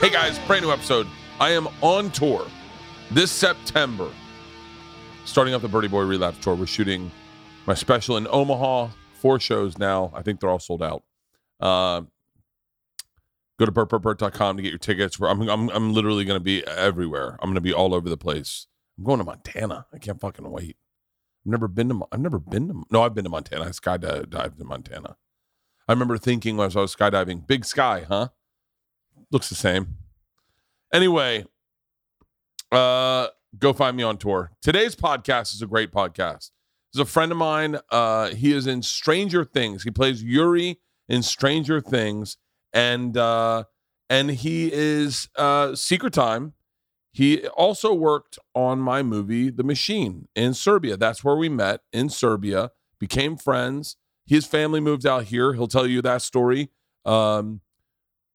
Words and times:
Hey 0.00 0.08
guys, 0.08 0.38
brand 0.46 0.64
new 0.64 0.72
episode. 0.72 1.06
I 1.38 1.50
am 1.50 1.68
on 1.82 2.10
tour 2.10 2.46
this 3.10 3.30
September. 3.30 4.10
Starting 5.26 5.52
up 5.52 5.60
the 5.60 5.68
Berty 5.68 5.90
Boy 5.90 6.04
Relapse 6.04 6.38
Tour. 6.38 6.54
We're 6.54 6.64
shooting 6.64 7.12
my 7.66 7.74
special 7.74 8.16
in 8.16 8.26
Omaha. 8.30 8.88
Four 9.12 9.38
shows 9.40 9.76
now. 9.76 10.10
I 10.14 10.22
think 10.22 10.40
they're 10.40 10.48
all 10.48 10.58
sold 10.58 10.82
out. 10.82 11.02
Uh, 11.60 12.00
go 13.58 13.66
to 13.66 13.72
bertbertbert.com 13.72 14.56
to 14.56 14.62
get 14.62 14.70
your 14.70 14.78
tickets. 14.78 15.20
I'm, 15.20 15.46
I'm, 15.50 15.68
I'm 15.68 15.92
literally 15.92 16.24
going 16.24 16.40
to 16.40 16.42
be 16.42 16.66
everywhere. 16.66 17.36
I'm 17.42 17.50
going 17.50 17.56
to 17.56 17.60
be 17.60 17.74
all 17.74 17.94
over 17.94 18.08
the 18.08 18.16
place. 18.16 18.68
I'm 18.96 19.04
going 19.04 19.18
to 19.18 19.24
Montana. 19.24 19.84
I 19.92 19.98
can't 19.98 20.18
fucking 20.18 20.50
wait. 20.50 20.78
I've 21.44 21.50
never 21.50 21.68
been 21.68 21.90
to. 21.90 22.06
I've 22.10 22.20
never 22.20 22.38
been 22.38 22.68
to. 22.68 22.84
No, 22.90 23.02
I've 23.02 23.12
been 23.12 23.24
to 23.24 23.30
Montana. 23.30 23.66
I 23.66 23.68
skydived 23.68 24.58
in 24.58 24.66
Montana. 24.66 25.18
I 25.86 25.92
remember 25.92 26.16
thinking 26.16 26.58
as 26.58 26.74
I 26.74 26.80
was 26.80 26.96
skydiving, 26.96 27.46
big 27.46 27.66
sky, 27.66 28.06
huh? 28.08 28.28
Looks 29.30 29.48
the 29.48 29.54
same. 29.54 29.96
Anyway, 30.92 31.44
uh, 32.72 33.28
go 33.58 33.72
find 33.72 33.96
me 33.96 34.02
on 34.02 34.18
tour. 34.18 34.50
Today's 34.60 34.96
podcast 34.96 35.54
is 35.54 35.62
a 35.62 35.66
great 35.66 35.92
podcast. 35.92 36.50
There's 36.92 37.06
a 37.06 37.10
friend 37.10 37.30
of 37.30 37.38
mine. 37.38 37.78
Uh, 37.90 38.30
he 38.30 38.52
is 38.52 38.66
in 38.66 38.82
Stranger 38.82 39.44
Things. 39.44 39.84
He 39.84 39.90
plays 39.90 40.22
Yuri 40.22 40.80
in 41.08 41.22
Stranger 41.22 41.80
Things, 41.80 42.38
and 42.72 43.16
uh, 43.16 43.64
and 44.08 44.30
he 44.30 44.72
is 44.72 45.28
uh, 45.36 45.76
Secret 45.76 46.12
Time. 46.12 46.54
He 47.12 47.46
also 47.48 47.94
worked 47.94 48.38
on 48.54 48.80
my 48.80 49.02
movie 49.02 49.50
The 49.50 49.64
Machine 49.64 50.26
in 50.34 50.54
Serbia. 50.54 50.96
That's 50.96 51.22
where 51.22 51.36
we 51.36 51.48
met 51.48 51.82
in 51.92 52.08
Serbia. 52.08 52.70
Became 52.98 53.36
friends. 53.36 53.96
His 54.26 54.46
family 54.46 54.80
moved 54.80 55.06
out 55.06 55.24
here. 55.24 55.52
He'll 55.54 55.68
tell 55.68 55.86
you 55.86 56.02
that 56.02 56.22
story. 56.22 56.70
Um, 57.04 57.60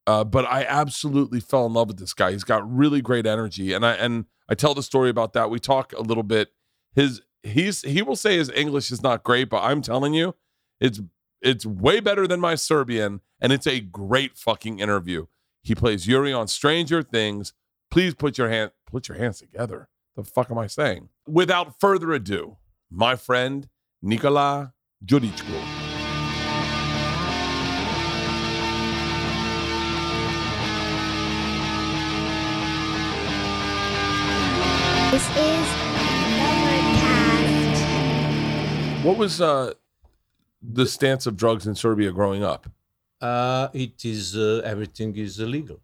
uh, 0.07 0.23
but 0.23 0.45
I 0.45 0.63
absolutely 0.63 1.39
fell 1.39 1.65
in 1.65 1.73
love 1.73 1.87
with 1.87 1.97
this 1.97 2.13
guy. 2.13 2.31
He's 2.31 2.43
got 2.43 2.69
really 2.71 3.01
great 3.01 3.25
energy, 3.25 3.73
and 3.73 3.85
I 3.85 3.93
and 3.93 4.25
I 4.47 4.55
tell 4.55 4.73
the 4.73 4.83
story 4.83 5.09
about 5.09 5.33
that. 5.33 5.49
We 5.49 5.59
talk 5.59 5.93
a 5.93 6.01
little 6.01 6.23
bit. 6.23 6.51
His 6.93 7.21
he's 7.43 7.81
he 7.81 8.01
will 8.01 8.15
say 8.15 8.37
his 8.37 8.49
English 8.51 8.91
is 8.91 9.01
not 9.01 9.23
great, 9.23 9.49
but 9.49 9.63
I'm 9.63 9.81
telling 9.81 10.13
you, 10.13 10.35
it's 10.79 11.01
it's 11.41 11.65
way 11.65 11.99
better 11.99 12.27
than 12.27 12.39
my 12.39 12.55
Serbian, 12.55 13.21
and 13.41 13.51
it's 13.51 13.67
a 13.67 13.79
great 13.79 14.37
fucking 14.37 14.79
interview. 14.79 15.25
He 15.63 15.73
plays 15.73 16.07
Yuri 16.07 16.31
on 16.31 16.47
Stranger 16.47 17.01
Things. 17.01 17.53
Please 17.89 18.13
put 18.13 18.37
your 18.37 18.49
hand 18.49 18.71
put 18.85 19.07
your 19.07 19.17
hands 19.17 19.39
together. 19.39 19.89
The 20.15 20.23
fuck 20.23 20.51
am 20.51 20.57
I 20.57 20.67
saying? 20.67 21.09
Without 21.27 21.79
further 21.79 22.13
ado, 22.13 22.57
my 22.89 23.15
friend 23.15 23.67
Nikola 24.01 24.73
Djuricko. 25.03 25.84
This 35.15 35.29
is 35.29 35.67
Overcast. 36.51 37.85
What 39.05 39.17
was 39.17 39.39
uh, 39.39 39.71
the 40.61 40.85
stance 40.85 41.25
of 41.25 41.37
drugs 41.37 41.67
in 41.67 41.75
Serbia 41.75 42.11
growing 42.11 42.43
up? 42.43 42.67
Uh, 43.21 43.69
it 43.73 44.03
is 44.03 44.35
uh, 44.35 44.61
everything 44.65 45.15
is 45.15 45.39
illegal. 45.39 45.79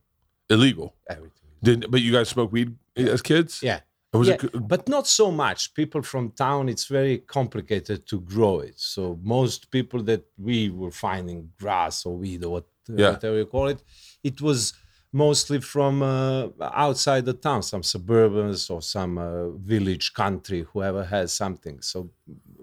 Illegal. 0.49 0.95
Everything. 1.09 1.47
Did 1.63 1.89
but 1.89 2.01
you 2.01 2.11
guys 2.11 2.27
smoke 2.27 2.51
weed 2.51 2.75
as 2.97 3.21
kids? 3.21 3.63
Yeah. 3.63 3.79
Was 4.11 4.27
yeah, 4.27 4.33
it 4.33 4.67
but 4.67 4.89
not 4.89 5.07
so 5.07 5.31
much. 5.31 5.73
People 5.75 6.01
from 6.01 6.31
town, 6.31 6.67
it's 6.67 6.87
very 6.87 7.19
complicated 7.19 8.05
to 8.07 8.19
grow 8.19 8.59
it. 8.59 8.77
So 8.77 9.17
most 9.23 9.71
people 9.71 10.03
that 10.03 10.25
we 10.37 10.71
were 10.71 10.91
finding 10.91 11.51
grass 11.57 12.05
or 12.05 12.17
weed 12.17 12.43
or 12.43 12.51
what, 12.55 12.65
Yeah. 12.89 13.11
whatever 13.11 13.37
you 13.37 13.45
call 13.45 13.67
it, 13.69 13.81
it 14.25 14.41
was 14.41 14.73
mostly 15.13 15.59
from 15.59 16.01
uh, 16.01 16.47
outside 16.61 17.25
the 17.25 17.33
town, 17.33 17.61
some 17.63 17.81
suburbans 17.81 18.69
or 18.71 18.81
some 18.81 19.17
uh, 19.17 19.49
village, 19.51 20.13
country, 20.13 20.65
whoever 20.71 21.03
has 21.03 21.33
something. 21.33 21.81
So 21.81 22.09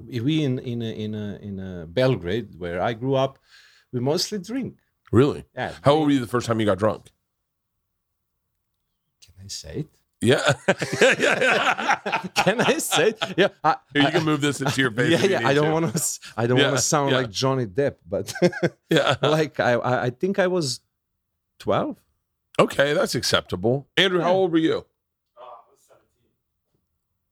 we 0.07 0.43
in 0.45 0.59
in 0.59 0.83
a, 0.83 0.93
in 1.05 1.15
a, 1.15 1.37
in 1.43 1.61
a 1.61 1.87
Belgrade, 1.87 2.55
where 2.59 2.81
I 2.81 2.93
grew 2.95 3.15
up, 3.15 3.39
we 3.93 4.01
mostly 4.01 4.39
drink. 4.39 4.77
Really? 5.13 5.45
Yeah. 5.55 5.73
How 5.83 5.93
old 5.93 6.07
were 6.07 6.13
you 6.13 6.21
the 6.21 6.27
first 6.27 6.47
time 6.47 6.61
you 6.61 6.67
got 6.67 6.79
drunk? 6.79 7.11
Can 9.25 9.35
I 9.45 9.49
say 9.49 9.75
it? 9.81 9.87
Yeah. 10.21 10.53
yeah, 11.01 11.15
yeah. 11.21 12.19
Can 12.45 12.61
I 12.61 12.79
say? 12.79 13.11
It? 13.11 13.19
Yeah. 13.37 13.49
I, 13.63 13.77
Here, 13.93 14.03
you 14.03 14.09
I- 14.09 14.11
can 14.11 14.25
move 14.25 14.41
this 14.41 14.61
into 14.61 14.81
your 14.81 14.91
face. 14.99 15.13
yeah, 15.23 15.41
yeah. 15.41 15.49
I 15.49 15.55
don't 15.55 15.73
want 15.73 15.95
to. 15.95 16.19
I 16.37 16.47
don't 16.47 16.59
Yeah, 16.59 16.65
want 16.67 16.77
to 16.79 16.83
sound 16.83 17.11
yeah. 17.13 17.19
like 17.19 17.31
Johnny 17.31 17.67
Depp, 17.67 17.97
but 18.09 18.33
Yeah. 18.91 19.15
like 19.23 19.61
I, 19.61 19.73
I, 19.75 20.05
I 20.07 20.11
think 20.11 20.39
I 20.41 20.49
was 20.49 20.81
twelve. 21.61 21.97
Okay, 22.59 22.93
that's 22.93 23.15
acceptable. 23.15 23.87
Andrew, 23.97 24.21
how 24.21 24.33
old 24.33 24.53
were 24.53 24.59
you? 24.59 24.85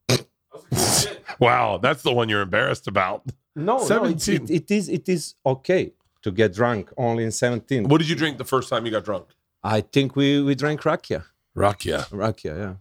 wow, 1.41 1.79
that's 1.79 2.03
the 2.03 2.13
one 2.13 2.29
you're 2.29 2.43
embarrassed 2.43 2.87
about. 2.87 3.23
No, 3.55 3.79
no, 3.79 4.05
it, 4.05 4.21
17. 4.21 4.35
it, 4.35 4.51
it 4.51 4.71
is. 4.71 4.89
It 4.89 5.09
is 5.09 5.35
okay 5.45 5.93
to 6.23 6.31
get 6.31 6.55
drunk 6.55 6.93
only 6.97 7.25
in 7.25 7.33
seventeen. 7.33 7.89
What 7.89 7.99
did 7.99 8.09
you 8.09 8.17
drink 8.17 8.39
the 8.39 8.45
first 8.45 8.69
time 8.69 8.85
you 8.85 8.93
got 8.93 9.05
drunk? 9.05 9.27
I 9.63 9.81
think 9.81 10.15
we 10.17 10.43
we 10.43 10.55
drank 10.55 10.83
rakia. 10.83 11.25
Rakia. 11.57 12.07
Rakia, 12.11 12.59
yeah. 12.59 12.75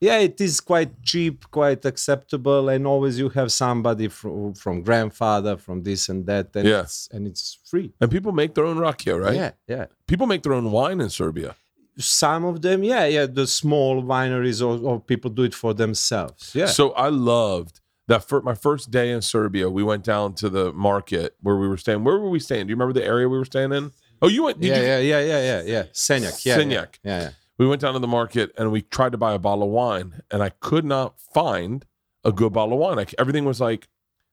Yeah, 0.00 0.18
it 0.18 0.40
is 0.40 0.60
quite 0.60 1.02
cheap, 1.02 1.50
quite 1.50 1.84
acceptable, 1.84 2.68
and 2.68 2.86
always 2.86 3.18
you 3.18 3.28
have 3.30 3.52
somebody 3.52 4.08
from 4.08 4.54
from 4.54 4.82
grandfather, 4.82 5.56
from 5.56 5.82
this 5.82 6.08
and 6.08 6.26
that, 6.26 6.54
and 6.56 6.66
Yeah. 6.66 6.80
it's 6.82 7.08
and 7.12 7.26
it's 7.26 7.58
free. 7.64 7.92
And 8.00 8.10
people 8.10 8.32
make 8.32 8.54
their 8.54 8.64
own 8.64 8.78
rakia, 8.78 9.20
right? 9.22 9.34
Yeah, 9.36 9.50
yeah. 9.68 9.86
People 10.06 10.26
make 10.26 10.42
their 10.42 10.54
own 10.54 10.70
wine 10.72 11.00
in 11.00 11.10
Serbia. 11.10 11.54
Some 11.96 12.44
of 12.44 12.62
them, 12.62 12.82
yeah, 12.82 13.06
yeah. 13.06 13.26
The 13.26 13.46
small 13.46 14.02
wineries 14.02 14.60
or, 14.60 14.82
or 14.84 15.00
people 15.00 15.30
do 15.30 15.42
it 15.44 15.54
for 15.54 15.72
themselves. 15.74 16.52
Yeah. 16.54 16.66
So 16.66 16.90
I 16.92 17.08
loved 17.08 17.80
that 18.08 18.24
for 18.24 18.42
my 18.42 18.54
first 18.54 18.90
day 18.90 19.10
in 19.12 19.22
Serbia, 19.22 19.70
we 19.70 19.82
went 19.82 20.04
down 20.04 20.34
to 20.34 20.48
the 20.48 20.72
market 20.72 21.36
where 21.40 21.56
we 21.56 21.68
were 21.68 21.76
staying. 21.76 22.02
Where 22.04 22.18
were 22.18 22.28
we 22.30 22.40
staying? 22.40 22.66
Do 22.66 22.70
you 22.70 22.76
remember 22.76 22.92
the 22.92 23.06
area 23.06 23.28
we 23.28 23.38
were 23.38 23.44
staying 23.44 23.72
in? 23.72 23.92
Oh, 24.20 24.28
you 24.28 24.42
went. 24.44 24.60
did 24.60 24.68
yeah, 24.68 24.98
you- 24.98 25.08
yeah, 25.08 25.20
yeah, 25.20 25.20
yeah, 25.20 25.40
yeah, 25.40 25.62
yeah. 25.62 25.82
Senjak, 25.92 26.44
yeah, 26.44 26.58
Senjak. 26.58 26.98
Yeah, 27.04 27.20
yeah. 27.20 27.30
We 27.58 27.66
went 27.68 27.80
down 27.82 27.92
to 27.94 28.00
the 28.00 28.08
market 28.08 28.50
and 28.58 28.72
we 28.72 28.82
tried 28.82 29.12
to 29.12 29.18
buy 29.18 29.32
a 29.32 29.38
bottle 29.38 29.64
of 29.64 29.70
wine, 29.70 30.22
and 30.30 30.42
I 30.42 30.48
could 30.50 30.84
not 30.84 31.20
find 31.20 31.84
a 32.24 32.32
good 32.32 32.52
bottle 32.52 32.74
of 32.74 32.80
wine. 32.80 32.96
Like 32.96 33.14
everything 33.18 33.44
was 33.44 33.60
like, 33.60 33.86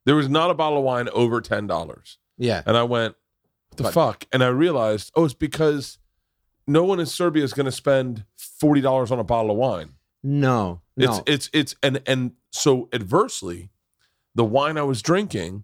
there 0.05 0.16
was 0.16 0.28
not 0.29 0.49
a 0.49 0.53
bottle 0.55 0.79
of 0.79 0.83
wine 0.83 1.07
over 1.09 1.39
ten 1.41 1.67
dollars, 1.67 2.17
yeah. 2.38 2.63
and 2.66 2.75
I 2.75 2.83
went, 2.83 3.16
"What 3.69 3.78
the 3.78 3.83
But- 3.83 3.93
fuck?" 3.93 4.25
And 4.33 4.43
I 4.43 4.47
realized, 4.47 5.11
oh, 5.16 5.25
it's 5.25 5.33
because 5.35 5.99
no 6.67 6.83
one 6.83 6.99
in 6.99 7.05
Serbia 7.05 7.44
is 7.44 7.53
going 7.53 7.66
to 7.66 7.72
spend 7.72 8.25
forty 8.38 8.81
dollars 8.81 9.11
on 9.11 9.19
a 9.19 9.23
bottle 9.23 9.51
of 9.51 9.57
wine. 9.57 9.91
No, 10.23 10.81
no. 10.95 11.05
It's 11.05 11.22
it's 11.27 11.49
it's 11.53 11.75
and 11.83 12.01
and 12.05 12.31
so 12.51 12.89
adversely, 12.94 13.69
the 14.35 14.44
wine 14.45 14.77
I 14.77 14.83
was 14.83 15.01
drinking 15.01 15.63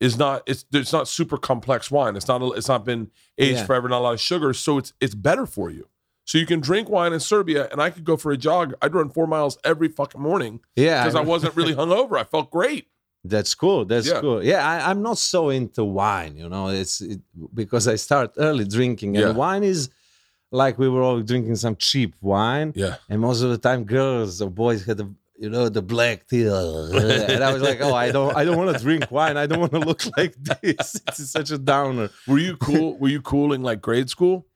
is 0.00 0.16
not 0.18 0.42
it's 0.46 0.64
it's 0.72 0.92
not 0.92 1.08
super 1.08 1.36
complex 1.38 1.90
wine. 1.90 2.16
It's 2.16 2.28
not 2.28 2.40
it's 2.56 2.68
not 2.68 2.84
been 2.84 3.10
aged 3.38 3.58
Yeah. 3.58 3.64
forever, 3.66 3.88
not 3.88 3.98
a 4.00 4.04
lot 4.04 4.14
of 4.14 4.20
sugar, 4.20 4.52
so 4.52 4.78
it's 4.78 4.92
it's 5.00 5.14
better 5.14 5.46
for 5.46 5.70
you. 5.70 5.88
So 6.24 6.38
you 6.38 6.46
can 6.46 6.60
drink 6.60 6.88
wine 6.88 7.12
in 7.12 7.20
Serbia, 7.20 7.68
and 7.70 7.80
I 7.80 7.90
could 7.90 8.04
go 8.04 8.16
for 8.16 8.32
a 8.32 8.36
jog. 8.36 8.74
I'd 8.82 8.94
run 8.94 9.10
four 9.10 9.26
miles 9.28 9.58
every 9.64 9.88
fucking 9.88 10.20
morning 10.20 10.60
yeah, 10.74 11.02
because 11.04 11.14
I 11.14 11.20
wasn't 11.20 11.54
really 11.56 11.74
hungover. 11.80 12.18
I 12.18 12.24
felt 12.24 12.50
great. 12.50 12.88
That's 13.24 13.54
cool. 13.54 13.84
That's 13.84 14.06
Yeah. 14.08 14.20
cool. 14.20 14.42
Yeah, 14.44 14.68
I, 14.68 14.90
I'm 14.90 15.02
not 15.02 15.18
so 15.18 15.50
into 15.50 15.84
wine, 15.84 16.36
you 16.36 16.48
know. 16.48 16.68
It's 16.68 17.00
it, 17.00 17.20
because 17.54 17.86
I 17.88 17.94
start 17.96 18.32
early 18.38 18.64
drinking, 18.64 19.16
and 19.16 19.26
Yeah. 19.28 19.32
wine 19.32 19.62
is 19.64 19.88
like 20.50 20.78
we 20.78 20.88
were 20.88 21.02
all 21.02 21.20
drinking 21.20 21.56
some 21.56 21.76
cheap 21.76 22.14
wine. 22.20 22.72
Yeah. 22.74 22.96
And 23.08 23.20
most 23.20 23.42
of 23.42 23.50
the 23.50 23.58
time, 23.58 23.84
girls 23.84 24.40
or 24.40 24.50
boys 24.50 24.84
had 24.84 24.98
the 24.98 25.12
you 25.38 25.50
know 25.50 25.68
the 25.68 25.82
black 25.82 26.26
tea, 26.28 26.46
and 26.46 27.44
I 27.44 27.52
was 27.52 27.60
like, 27.62 27.80
oh, 27.82 27.94
I 27.94 28.10
don't, 28.10 28.34
I 28.34 28.44
don't 28.44 28.56
want 28.56 28.74
to 28.76 28.82
drink 28.82 29.10
wine. 29.10 29.36
I 29.36 29.46
don't 29.46 29.60
want 29.60 29.72
to 29.72 29.80
look 29.80 30.02
like 30.16 30.34
this. 30.36 31.00
It's 31.08 31.30
such 31.30 31.50
a 31.50 31.58
downer. 31.58 32.08
Were 32.26 32.38
you 32.38 32.56
cool? 32.56 32.96
Were 32.98 33.08
you 33.08 33.20
cool 33.20 33.52
in 33.52 33.62
like 33.62 33.82
grade 33.82 34.08
school? 34.08 34.46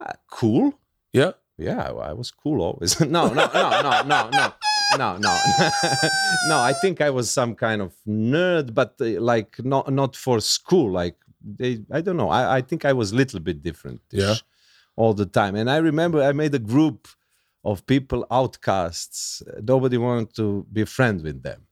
Uh, 0.00 0.12
cool. 0.30 0.78
Yeah. 1.12 1.32
Yeah, 1.58 1.90
I 1.90 2.12
was 2.12 2.30
cool 2.30 2.60
always. 2.60 3.00
no, 3.00 3.28
no, 3.28 3.32
no, 3.32 3.80
no, 3.82 4.02
no, 4.02 4.28
no. 4.30 4.52
No, 4.98 5.16
no, 5.16 5.18
no. 6.48 6.60
I 6.60 6.72
think 6.80 7.00
I 7.00 7.10
was 7.10 7.30
some 7.30 7.54
kind 7.54 7.82
of 7.82 7.92
nerd, 8.06 8.72
but 8.72 8.94
uh, 9.00 9.20
like 9.20 9.62
not 9.64 9.92
not 9.92 10.14
for 10.14 10.40
school. 10.40 10.92
Like 10.92 11.16
they, 11.42 11.80
I 11.90 12.00
don't 12.00 12.16
know. 12.16 12.30
I, 12.30 12.58
I 12.58 12.60
think 12.60 12.84
I 12.84 12.92
was 12.92 13.12
a 13.12 13.16
little 13.16 13.40
bit 13.40 13.62
different. 13.62 14.00
Yeah 14.10 14.36
all 14.96 15.14
the 15.14 15.26
time. 15.26 15.54
And 15.54 15.70
I 15.70 15.76
remember 15.76 16.22
I 16.22 16.32
made 16.32 16.54
a 16.54 16.58
group 16.58 17.08
of 17.64 17.86
people 17.86 18.26
outcasts. 18.30 19.42
Nobody 19.62 19.98
wanted 19.98 20.34
to 20.36 20.66
be 20.72 20.84
friends 20.84 21.22
with 21.22 21.42
them. 21.42 21.66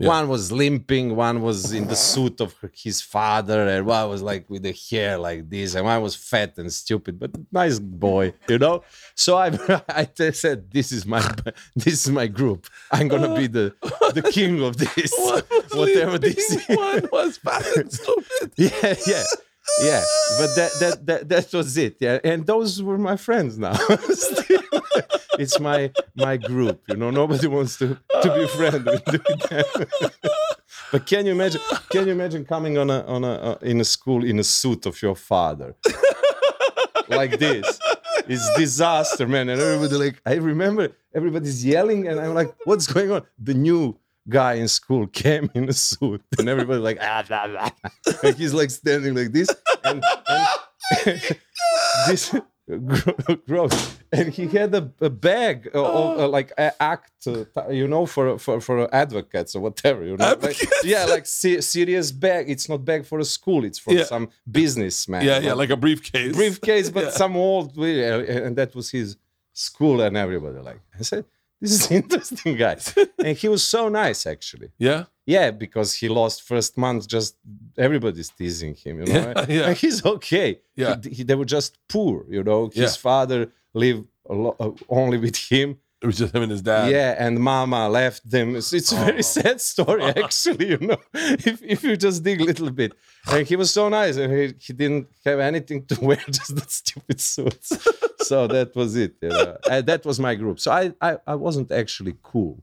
Yeah. 0.00 0.08
One 0.10 0.28
was 0.28 0.52
limping, 0.52 1.16
one 1.16 1.42
was 1.42 1.72
in 1.72 1.88
the 1.88 1.96
suit 1.96 2.40
of 2.40 2.54
his 2.72 3.02
father, 3.02 3.66
and 3.66 3.84
one 3.84 4.08
was 4.08 4.22
like 4.22 4.48
with 4.48 4.62
the 4.62 4.72
hair 4.88 5.18
like 5.18 5.50
this, 5.50 5.74
and 5.74 5.84
one 5.86 6.00
was 6.02 6.14
fat 6.14 6.56
and 6.56 6.72
stupid, 6.72 7.18
but 7.18 7.32
nice 7.50 7.80
boy, 7.80 8.32
you 8.48 8.58
know. 8.58 8.84
So 9.16 9.36
I, 9.36 9.48
I 9.88 10.06
said, 10.30 10.70
"This 10.70 10.92
is 10.92 11.04
my, 11.04 11.20
this 11.74 12.06
is 12.06 12.12
my 12.12 12.28
group. 12.28 12.68
I'm 12.92 13.08
gonna 13.08 13.34
be 13.34 13.48
the, 13.48 13.74
the 14.14 14.30
king 14.32 14.62
of 14.62 14.76
this, 14.76 15.12
whatever 15.72 16.16
this 16.16 16.48
is." 16.48 16.76
One 16.76 17.08
was 17.10 17.38
fat 17.38 17.66
and 17.76 17.92
stupid. 17.92 18.52
Yeah, 18.56 18.94
yeah, 19.04 19.24
yeah 19.82 20.02
but 20.38 20.54
that, 20.56 20.72
that 20.80 21.06
that 21.06 21.28
that 21.28 21.52
was 21.52 21.76
it 21.76 21.96
yeah 22.00 22.18
and 22.24 22.46
those 22.46 22.82
were 22.82 22.98
my 22.98 23.16
friends 23.16 23.58
now. 23.58 23.76
It's 25.38 25.60
my 25.60 25.92
my 26.16 26.36
group 26.36 26.82
you 26.88 26.96
know 26.96 27.10
nobody 27.10 27.46
wants 27.46 27.78
to 27.78 27.96
to 28.22 28.34
be 28.34 28.46
friends 28.48 28.84
with 28.84 29.04
them. 29.04 29.64
But 30.92 31.06
can 31.06 31.26
you 31.26 31.32
imagine 31.32 31.60
can 31.90 32.06
you 32.06 32.12
imagine 32.12 32.44
coming 32.44 32.76
on 32.78 32.90
a 32.90 33.04
on 33.06 33.22
a 33.22 33.32
uh, 33.32 33.58
in 33.62 33.80
a 33.80 33.84
school 33.84 34.24
in 34.24 34.38
a 34.38 34.44
suit 34.44 34.86
of 34.86 35.00
your 35.02 35.14
father? 35.14 35.76
Like 37.08 37.38
this. 37.38 37.78
It's 38.26 38.46
disaster 38.56 39.26
man 39.26 39.48
and 39.48 39.60
everybody 39.60 39.94
like 40.04 40.20
i 40.26 40.34
remember 40.34 40.88
everybody's 41.14 41.64
yelling 41.64 42.06
and 42.08 42.20
i'm 42.20 42.34
like 42.34 42.54
what's 42.64 42.86
going 42.86 43.10
on? 43.10 43.22
The 43.38 43.54
new 43.54 43.96
guy 44.28 44.54
in 44.54 44.68
school 44.68 45.06
came 45.24 45.50
in 45.54 45.68
a 45.68 45.72
suit 45.72 46.22
and 46.38 46.48
everybody 46.48 46.80
like 46.80 46.98
ah, 47.00 47.24
blah, 47.26 47.46
blah. 47.46 47.70
like 48.22 48.36
he's 48.36 48.54
like 48.54 48.70
standing 48.70 49.14
like 49.14 49.32
this 49.32 49.48
and, 49.84 50.02
and 51.06 51.20
this 52.08 52.34
gross 53.46 53.98
and 54.12 54.28
he 54.32 54.46
had 54.46 54.74
a, 54.74 54.92
a 55.00 55.08
bag 55.08 55.70
uh, 55.74 55.82
of 55.82 56.20
uh, 56.20 56.28
like 56.28 56.52
act 56.58 57.12
uh, 57.26 57.44
you 57.70 57.88
know 57.88 58.04
for 58.04 58.38
for 58.38 58.60
for 58.60 58.94
advocates 58.94 59.54
or 59.56 59.60
whatever 59.60 60.04
you 60.04 60.16
know 60.16 60.36
like, 60.42 60.56
yeah 60.84 61.04
like 61.06 61.24
se- 61.26 61.62
serious 61.62 62.12
bag 62.12 62.50
it's 62.50 62.68
not 62.68 62.84
bag 62.84 63.06
for 63.06 63.18
a 63.20 63.24
school 63.24 63.64
it's 63.64 63.78
for 63.78 63.92
Yeah. 63.94 64.04
some 64.04 64.28
businessman 64.50 65.24
Yeah, 65.24 65.38
yeah, 65.40 65.54
like 65.54 65.70
a 65.70 65.76
briefcase. 65.76 66.36
briefcase, 66.36 66.90
but 66.90 67.04
Yeah. 67.08 67.10
some 67.22 67.36
old, 67.36 67.76
and 67.78 68.54
that 68.56 68.74
was 68.74 68.90
his 68.90 69.16
school, 69.54 70.00
and 70.02 70.16
everybody 70.16 70.58
like. 70.58 70.80
I 70.98 71.02
said, 71.02 71.24
"This 71.60 71.72
is 71.72 71.90
interesting, 72.00 72.56
guys," 72.56 72.94
and 73.24 73.36
he 73.36 73.48
was 73.48 73.62
so 73.64 73.88
nice, 73.88 74.26
actually. 74.26 74.70
Yeah. 74.78 75.04
Yeah, 75.26 75.50
because 75.50 75.92
he 75.92 76.08
lost 76.08 76.42
first 76.42 76.78
month. 76.78 77.06
Just 77.06 77.36
everybody's 77.76 78.30
teasing 78.30 78.74
him, 78.74 79.00
you 79.00 79.06
know. 79.12 79.32
Yeah, 79.36 79.46
yeah. 79.48 79.66
And 79.68 79.76
he's 79.76 80.04
okay. 80.04 80.60
Yeah. 80.74 80.96
He- 81.02 81.10
he- 81.16 81.22
they 81.24 81.34
were 81.34 81.44
just 81.58 81.76
poor, 81.88 82.24
you 82.30 82.42
know. 82.42 82.68
His 82.68 82.94
Yeah. 82.94 83.00
father 83.08 83.52
lived 83.74 84.06
uh, 84.30 84.70
only 84.88 85.18
with 85.18 85.36
him. 85.36 85.76
It 86.00 86.06
was 86.06 86.16
just 86.16 86.32
him 86.34 86.42
and 86.44 86.52
his 86.52 86.62
dad. 86.62 86.90
Yeah, 86.92 87.14
and 87.18 87.38
Mama 87.40 87.88
left 87.88 88.30
them. 88.30 88.54
It's, 88.56 88.72
it's 88.72 88.92
a 88.92 88.96
very 88.96 89.18
Oh. 89.18 89.22
sad 89.36 89.60
story, 89.60 90.02
actually. 90.24 90.68
You 90.70 90.78
know, 90.78 90.96
if 91.12 91.60
if 91.62 91.82
you 91.84 91.96
just 91.96 92.22
dig 92.22 92.40
a 92.40 92.44
little 92.44 92.70
bit, 92.70 92.92
and 93.30 93.46
he 93.46 93.56
was 93.56 93.70
so 93.70 93.88
nice, 93.88 94.16
and 94.16 94.32
he, 94.32 94.54
he 94.66 94.72
didn't 94.72 95.08
have 95.26 95.40
anything 95.40 95.84
to 95.86 95.94
wear, 96.06 96.22
just 96.30 96.54
that 96.56 96.70
stupid 96.70 97.20
suits. 97.20 97.68
So 98.20 98.46
that 98.46 98.74
was 98.74 98.96
it. 98.96 99.14
You 99.22 99.28
know? 99.30 99.56
And 99.70 99.86
that 99.86 100.04
was 100.04 100.18
my 100.20 100.34
group. 100.34 100.60
So 100.60 100.70
I 100.72 100.92
I, 101.00 101.16
I 101.26 101.34
wasn't 101.34 101.70
actually 101.72 102.16
cool 102.22 102.62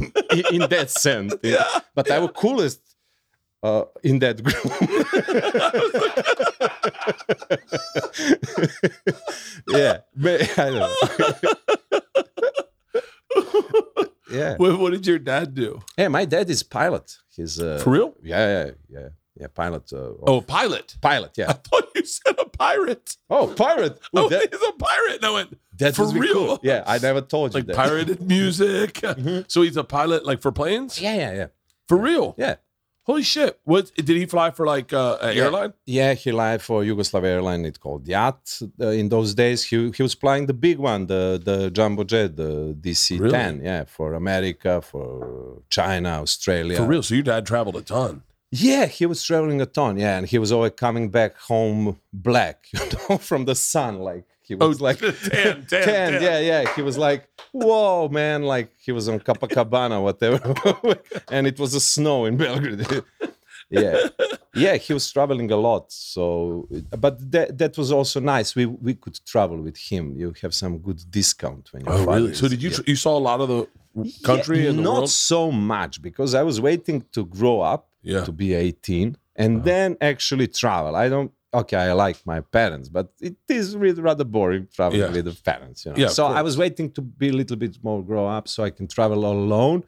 in, 0.00 0.42
in 0.52 0.60
that 0.70 0.90
sense, 0.90 1.34
Yeah, 1.42 1.64
but 1.94 2.10
I 2.10 2.18
was 2.18 2.30
coolest. 2.34 2.80
Uh, 3.62 3.84
in 4.02 4.18
that 4.18 4.42
group, 4.42 4.62
yeah, 9.68 9.98
but 10.14 10.58
I 10.58 10.70
know. 10.70 10.94
yeah, 14.38 14.56
What, 14.56 14.78
what 14.78 14.92
did 14.92 15.06
your 15.06 15.18
dad 15.18 15.54
do? 15.54 15.80
Yeah, 15.96 16.08
my 16.08 16.24
dad 16.24 16.48
is 16.50 16.62
pilot. 16.62 17.16
He's 17.34 17.60
uh, 17.60 17.78
For 17.82 17.90
real? 17.90 18.14
Yeah, 18.22 18.64
yeah, 18.66 18.70
yeah, 18.88 19.08
yeah. 19.36 19.46
Pilot. 19.54 19.92
Uh, 19.92 20.12
Oh, 20.26 20.40
pilot. 20.40 20.96
pilot. 21.00 21.32
Yeah. 21.36 21.50
I 21.50 21.54
thought 21.54 21.86
you 21.94 22.04
said 22.04 22.36
a 22.38 22.44
pirate. 22.46 23.16
Oh, 23.30 23.46
pirate. 23.56 23.98
Oh, 24.14 24.28
that, 24.28 24.48
he's 24.52 24.62
a 24.62 24.72
pirate. 24.72 25.22
No, 25.22 25.36
it, 25.38 25.48
that 25.78 25.96
for 25.96 26.06
real. 26.08 26.34
cool. 26.34 26.60
Yeah, 26.62 26.82
I 26.86 26.98
never 26.98 27.20
told 27.20 27.52
you 27.52 27.58
like 27.60 27.66
that. 27.66 27.76
pirated 27.76 28.20
music. 28.36 29.00
So 29.48 29.62
he's 29.62 29.76
a 29.76 29.84
pilot, 29.84 30.24
like 30.24 30.40
for 30.40 30.52
planes. 30.52 31.00
Yeah, 31.00 31.14
yeah, 31.16 31.32
yeah, 31.34 31.46
For 31.88 31.96
real. 31.98 32.34
yeah. 32.38 32.56
Holy 33.06 33.22
shit! 33.22 33.60
What 33.64 33.94
did 33.96 34.08
he 34.16 34.24
fly 34.24 34.50
for? 34.50 34.64
Like 34.64 34.90
uh, 34.94 35.18
an 35.20 35.36
Yeah. 35.36 35.42
airline? 35.44 35.72
Yeah, 35.84 36.14
he 36.14 36.32
lied 36.32 36.62
for 36.62 36.82
Yugoslav 36.82 37.22
airline. 37.22 37.66
It 37.66 37.78
called 37.78 38.06
JAT. 38.06 38.40
Uh, 38.80 38.86
in 39.00 39.10
those 39.10 39.34
days, 39.34 39.62
he 39.62 39.76
he 39.90 40.02
was 40.02 40.14
flying 40.14 40.46
the 40.46 40.54
big 40.54 40.78
one, 40.78 41.06
the 41.06 41.38
the 41.48 41.70
jumbo 41.70 42.04
jet, 42.04 42.34
the 42.36 42.74
DC-10. 42.80 43.20
Really? 43.20 43.64
Yeah, 43.70 43.84
for 43.84 44.14
America, 44.14 44.80
for 44.80 45.60
China, 45.68 46.22
Australia. 46.22 46.78
For 46.78 46.86
real. 46.86 47.02
So 47.02 47.12
your 47.14 47.24
dad 47.24 47.44
traveled 47.44 47.76
a 47.76 47.82
ton. 47.82 48.22
Yeah, 48.56 48.86
he 48.86 49.04
was 49.04 49.24
traveling 49.24 49.60
a 49.60 49.66
ton. 49.66 49.98
Yeah, 49.98 50.16
and 50.16 50.28
he 50.28 50.38
was 50.38 50.52
always 50.52 50.72
coming 50.76 51.10
back 51.10 51.36
home 51.36 51.98
black, 52.12 52.66
you 52.72 52.78
know, 53.08 53.18
from 53.18 53.46
the 53.46 53.56
sun. 53.56 53.98
Like 53.98 54.26
he 54.42 54.54
oh, 54.60 54.68
was 54.68 54.80
like 54.80 55.02
Oh, 55.02 55.10
tan, 55.30 55.66
tan, 55.70 55.84
tan. 55.84 56.22
Yeah, 56.22 56.38
yeah. 56.38 56.74
He 56.76 56.82
was 56.82 56.96
like, 56.96 57.28
whoa, 57.50 58.08
man! 58.08 58.44
Like 58.44 58.70
he 58.78 58.92
was 58.92 59.08
on 59.08 59.18
Copacabana, 59.18 60.00
whatever, 60.00 60.38
and 61.32 61.48
it 61.48 61.58
was 61.58 61.74
a 61.74 61.80
snow 61.80 62.26
in 62.26 62.36
Belgrade. 62.36 62.86
yeah, 63.70 64.08
yeah. 64.54 64.76
He 64.76 64.92
was 64.92 65.10
traveling 65.10 65.50
a 65.50 65.56
lot. 65.56 65.90
So, 65.90 66.68
but 66.96 67.14
that 67.32 67.58
that 67.58 67.76
was 67.76 67.90
also 67.90 68.20
nice. 68.20 68.54
We 68.54 68.66
we 68.66 68.94
could 68.94 69.18
travel 69.26 69.60
with 69.60 69.78
him. 69.78 70.14
You 70.16 70.32
have 70.42 70.54
some 70.54 70.78
good 70.78 71.00
discount 71.10 71.72
when 71.72 71.84
you. 71.84 71.90
Oh, 71.90 72.04
really? 72.06 72.34
So 72.34 72.46
did 72.46 72.62
you 72.62 72.70
you 72.86 72.94
saw 72.94 73.18
a 73.18 73.24
lot 73.30 73.40
of 73.40 73.48
the 73.48 73.66
country 74.22 74.62
yeah, 74.62 74.70
and 74.70 74.78
the 74.78 74.82
not 74.82 74.98
world? 74.98 75.10
so 75.10 75.50
much 75.50 76.00
because 76.00 76.34
I 76.34 76.44
was 76.44 76.60
waiting 76.60 77.04
to 77.12 77.24
grow 77.24 77.60
up 77.60 77.88
Yeah. 78.04 78.16
Uh-huh. 78.18 78.26
to 78.26 78.32
be 78.32 78.54
18 78.54 79.16
and 79.36 79.64
then 79.64 79.96
actually 80.00 80.46
travel. 80.48 80.94
I 80.94 81.08
don't 81.08 81.32
okay, 81.62 81.76
I 81.76 81.92
like 81.92 82.18
my 82.26 82.40
parents, 82.40 82.88
but 82.88 83.12
it 83.20 83.36
is 83.48 83.76
really 83.76 84.02
rather 84.02 84.24
boring 84.24 84.66
traveling 84.74 85.00
Yeah. 85.02 85.12
with 85.12 85.24
the 85.26 85.36
parents, 85.50 85.84
you 85.84 85.92
know. 85.92 85.98
Yeah, 85.98 86.08
so 86.08 86.26
I 86.26 86.42
was 86.42 86.58
waiting 86.58 86.90
to 86.92 87.00
be 87.00 87.28
a 87.28 87.32
little 87.32 87.56
bit 87.56 87.78
more 87.82 88.02
grow 88.04 88.26
up 88.26 88.48
so 88.48 88.64
I 88.64 88.70
can 88.70 88.86
travel 88.88 89.24
all 89.24 89.36
alone. 89.38 89.84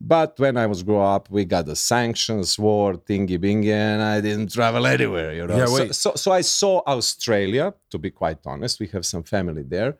But 0.00 0.38
when 0.38 0.56
I 0.56 0.66
was 0.66 0.82
grow 0.82 1.02
up, 1.16 1.30
we 1.30 1.44
got 1.44 1.66
the 1.66 1.76
sanctions 1.76 2.58
war, 2.58 2.94
thingy 2.94 3.38
bingy, 3.38 3.72
and 3.72 4.02
I 4.02 4.20
didn't 4.20 4.52
travel 4.52 4.86
anywhere, 4.86 5.34
you 5.34 5.46
know. 5.46 5.56
Yeah, 5.56 5.66
So- 5.66 5.92
so, 5.92 6.12
so 6.22 6.30
I 6.32 6.42
saw 6.42 6.82
Australia, 6.86 7.74
to 7.90 7.98
be 7.98 8.10
quite 8.10 8.38
honest. 8.46 8.78
We 8.80 8.86
have 8.88 9.04
some 9.06 9.22
family 9.24 9.62
there 9.62 9.96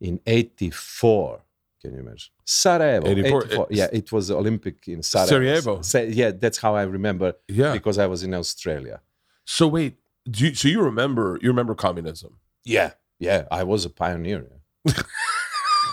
in 0.00 0.18
84. 0.26 1.43
Can 1.84 1.92
you 1.96 2.00
imagine? 2.00 2.30
Sarajevo. 2.46 3.06
84, 3.08 3.44
84. 3.44 3.64
it's- 3.70 3.78
Yeah, 3.80 3.88
it 4.00 4.10
was 4.10 4.24
Olympic 4.30 4.76
in 4.88 5.02
Sarajevo. 5.02 5.34
Sarajevo. 5.34 5.82
Sa- 5.82 6.08
yeah, 6.20 6.30
that's 6.42 6.58
how 6.64 6.72
I 6.82 6.84
remember 6.96 7.28
Yeah. 7.60 7.72
because 7.78 7.96
I 7.98 8.06
was 8.06 8.20
in 8.26 8.32
Australia. 8.42 8.96
So 9.44 9.68
wait, 9.76 9.94
do 10.30 10.38
you, 10.46 10.54
so 10.54 10.66
you 10.74 10.80
remember 10.80 11.26
you 11.42 11.48
remember 11.54 11.74
communism? 11.86 12.32
Yeah. 12.76 12.90
Yeah, 13.28 13.40
I 13.60 13.62
was 13.72 13.80
a 13.84 13.90
pioneer. 14.02 14.42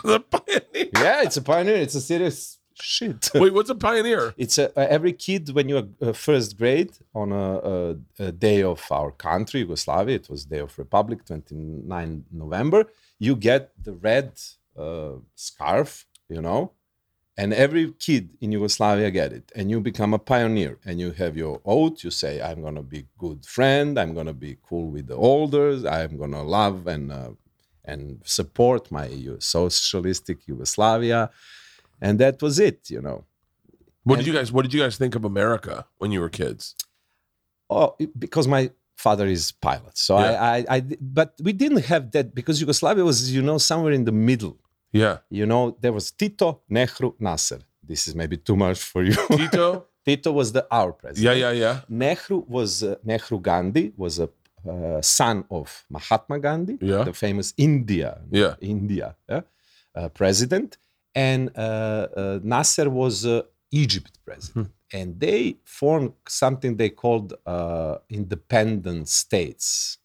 The 0.04 0.20
pioneer. 0.20 0.90
Yeah, 1.06 1.22
it's 1.26 1.38
a 1.38 1.42
pioneer. 1.54 1.76
It's 1.86 1.96
a 1.96 2.02
serious 2.02 2.58
shit. 2.74 3.30
Wait, 3.36 3.54
what's 3.54 3.70
a 3.70 3.76
pioneer? 3.76 4.34
It's 4.44 4.58
a, 4.58 4.66
uh, 4.80 4.88
every 4.98 5.14
kid 5.14 5.44
when 5.56 5.70
you're 5.70 5.88
uh, 6.02 6.14
first 6.14 6.58
grade 6.58 6.92
on 7.14 7.32
a, 7.32 7.48
a, 7.74 7.96
a 8.28 8.32
day 8.32 8.64
of 8.64 8.82
our 9.00 9.12
country, 9.12 9.60
Yugoslavia. 9.60 10.16
It 10.16 10.28
was 10.30 10.46
Day 10.46 10.60
of 10.68 10.72
Republic, 10.80 11.20
29 11.26 12.26
November. 12.32 12.86
You 13.20 13.36
get 13.36 13.62
the 13.88 13.94
red 13.94 14.32
uh, 14.78 15.14
scarf, 15.36 16.06
you 16.30 16.42
know, 16.42 16.72
and 17.38 17.54
every 17.54 17.92
kid 18.00 18.30
in 18.42 18.52
Yugoslavia 18.52 19.10
get 19.12 19.32
it, 19.34 19.52
and 19.56 19.70
you 19.72 19.80
become 19.80 20.14
a 20.14 20.20
pioneer. 20.20 20.80
And 20.86 21.00
you 21.00 21.12
have 21.12 21.38
your 21.38 21.62
oath. 21.66 22.04
You 22.04 22.12
say, 22.12 22.42
"I'm 22.42 22.62
gonna 22.62 22.84
be 22.84 23.06
good 23.18 23.46
friend. 23.46 23.98
I'm 24.00 24.14
gonna 24.14 24.34
be 24.34 24.58
cool 24.68 24.92
with 24.92 25.08
the 25.08 25.18
elders. 25.18 25.86
I'm 25.86 26.18
gonna 26.18 26.44
love 26.44 26.88
and 26.88 27.12
uh, 27.12 27.32
and 27.86 28.22
support 28.26 28.92
my 28.92 29.08
socialistic 29.40 30.48
Yugoslavia." 30.48 31.30
And 32.02 32.20
that 32.20 32.42
was 32.42 32.60
it, 32.60 32.90
you 32.90 33.02
know. 33.02 33.26
What 34.04 34.16
And- 34.18 34.26
did 34.26 34.32
you 34.34 34.38
guys 34.40 34.52
What 34.52 34.64
did 34.64 34.74
you 34.74 34.82
guys 34.82 34.98
think 34.98 35.16
of 35.16 35.24
America 35.26 35.86
when 36.00 36.12
you 36.12 36.20
were 36.22 36.30
kids? 36.30 36.76
Oh, 37.70 37.96
because 38.18 38.48
my 38.48 38.72
father 39.06 39.28
is 39.38 39.44
pilot. 39.68 39.96
So 40.08 40.14
Yeah. 40.20 40.42
I, 40.54 40.58
I, 40.58 40.66
I, 40.76 40.80
but 41.20 41.30
we 41.48 41.52
didn't 41.64 41.84
have 41.94 42.04
that 42.16 42.28
because 42.40 42.56
Yugoslavia 42.64 43.04
was, 43.12 43.18
you 43.36 43.42
know, 43.50 43.58
somewhere 43.72 43.94
in 44.00 44.04
the 44.10 44.16
middle. 44.30 44.56
Yeah, 45.04 45.16
You 45.40 45.46
know, 45.52 45.64
there 45.84 45.94
was 46.00 46.06
Tito, 46.20 46.48
Nehru, 46.76 47.10
Nasser. 47.28 47.62
This 47.92 48.02
is 48.08 48.14
maybe 48.22 48.38
too 48.48 48.58
much 48.66 48.80
for 48.92 49.02
you. 49.10 49.16
Tito. 49.40 49.66
Tito 50.08 50.30
was 50.40 50.48
the 50.58 50.64
our 50.80 50.92
president. 51.02 51.24
yeah, 51.26 51.38
yeah. 51.48 51.54
Yeah. 51.66 51.76
Nehru 52.04 52.38
was 52.58 52.70
uh, 52.84 52.90
Nehru 53.10 53.38
Gandhi 53.50 53.86
was 54.04 54.14
a 54.26 54.28
uh, 54.74 55.02
son 55.20 55.38
of 55.60 55.68
Mahatma 55.96 56.38
Gandhi, 56.48 56.76
Yeah. 56.92 57.04
the 57.10 57.14
famous 57.26 57.48
India, 57.70 58.10
Yeah. 58.42 58.54
India 58.76 59.08
yeah, 59.32 59.42
uh, 60.00 60.10
president, 60.22 60.70
and 61.30 61.42
uh, 61.56 61.62
uh, 61.62 62.40
Nasser 62.54 62.88
was 63.02 63.16
uh, 63.26 63.42
Egypt 63.84 64.14
president, 64.28 64.68
Hmm. 64.68 64.72
And 64.94 65.20
they 65.20 65.58
formed 65.64 66.14
something 66.28 66.78
they 66.78 66.90
called 66.90 67.34
uh, 67.46 67.98
independent 68.10 69.08
states. 69.10 69.98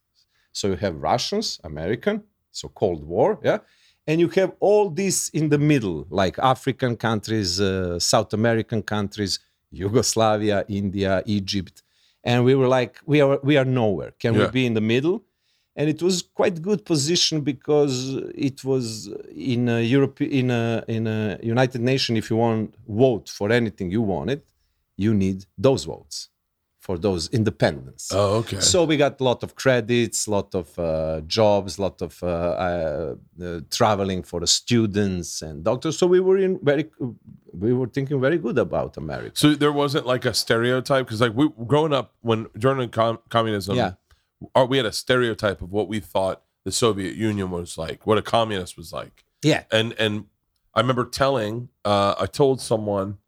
So 0.52 0.68
you 0.68 0.76
have 0.76 0.96
Russians, 0.96 1.60
American, 1.64 2.22
so 2.50 2.68
Cold 2.68 3.04
War, 3.04 3.38
yeah, 3.42 3.58
and 4.06 4.20
you 4.20 4.28
have 4.30 4.52
all 4.60 4.88
this 4.88 5.28
in 5.30 5.48
the 5.48 5.58
middle, 5.58 6.06
like 6.10 6.38
African 6.38 6.96
countries, 6.96 7.60
uh, 7.60 7.98
South 7.98 8.32
American 8.32 8.82
countries, 8.82 9.38
Yugoslavia, 9.70 10.64
India, 10.68 11.22
Egypt, 11.26 11.82
and 12.24 12.44
we 12.44 12.54
were 12.54 12.68
like, 12.68 12.98
we 13.04 13.20
are 13.20 13.38
we 13.42 13.56
are 13.56 13.64
nowhere. 13.64 14.12
Can 14.18 14.34
Yeah. 14.34 14.46
we 14.46 14.50
be 14.60 14.66
in 14.66 14.74
the 14.74 14.80
middle? 14.94 15.18
And 15.78 15.90
it 15.90 16.00
was 16.02 16.22
quite 16.22 16.62
good 16.62 16.86
position 16.86 17.42
because 17.42 17.94
it 18.48 18.64
was 18.64 19.10
in 19.52 19.68
a 19.68 19.82
Europe, 19.82 20.22
in 20.22 20.50
a 20.50 20.82
in 20.88 21.06
a 21.06 21.38
United 21.42 21.82
Nation. 21.82 22.16
If 22.16 22.30
you 22.30 22.36
want 22.36 22.74
vote 22.88 23.28
for 23.28 23.52
anything 23.52 23.90
you 23.90 24.00
wanted, 24.00 24.40
you 24.96 25.14
need 25.14 25.44
those 25.58 25.84
votes 25.84 26.28
for 26.80 26.96
those 26.96 27.28
independence. 27.30 28.10
Oh, 28.14 28.36
okay. 28.36 28.60
So 28.60 28.84
we 28.84 28.96
got 28.96 29.20
a 29.20 29.24
lot 29.24 29.42
of 29.42 29.56
credits, 29.56 30.26
a 30.28 30.30
lot 30.30 30.54
of 30.54 30.78
uh, 30.78 31.20
jobs, 31.26 31.78
a 31.78 31.82
lot 31.82 32.00
of 32.00 32.22
uh, 32.22 32.26
uh, 32.26 33.14
uh, 33.42 33.60
traveling 33.70 34.22
for 34.22 34.38
the 34.38 34.46
students 34.46 35.42
and 35.42 35.64
doctors. 35.64 35.98
So 35.98 36.06
we 36.06 36.20
were 36.20 36.38
in 36.38 36.60
very, 36.62 36.86
we 37.52 37.72
were 37.72 37.88
thinking 37.88 38.20
very 38.20 38.38
good 38.38 38.56
about 38.58 38.96
America. 38.96 39.32
So 39.34 39.54
there 39.56 39.72
wasn't 39.72 40.06
like 40.06 40.24
a 40.24 40.32
stereotype 40.32 41.06
because 41.06 41.20
like 41.20 41.34
we 41.34 41.48
growing 41.66 41.92
up 41.92 42.14
when 42.20 42.46
during 42.56 42.88
com- 42.90 43.18
communism, 43.30 43.74
Yeah. 43.76 43.92
our, 44.54 44.64
we 44.66 44.76
had 44.76 44.86
a 44.86 44.92
stereotype 44.92 45.60
of 45.62 45.72
what 45.72 45.88
we 45.88 45.98
thought 45.98 46.42
the 46.64 46.70
Soviet 46.72 47.16
Union 47.16 47.50
was 47.50 47.76
like, 47.76 48.06
what 48.06 48.16
a 48.16 48.22
communist 48.22 48.76
was 48.76 48.92
like, 48.92 49.24
Yeah, 49.42 49.64
and 49.72 49.92
and 49.98 50.26
I 50.74 50.80
remember 50.80 51.04
telling, 51.04 51.68
uh, 51.84 52.14
I 52.18 52.26
told 52.26 52.60
someone 52.60 53.18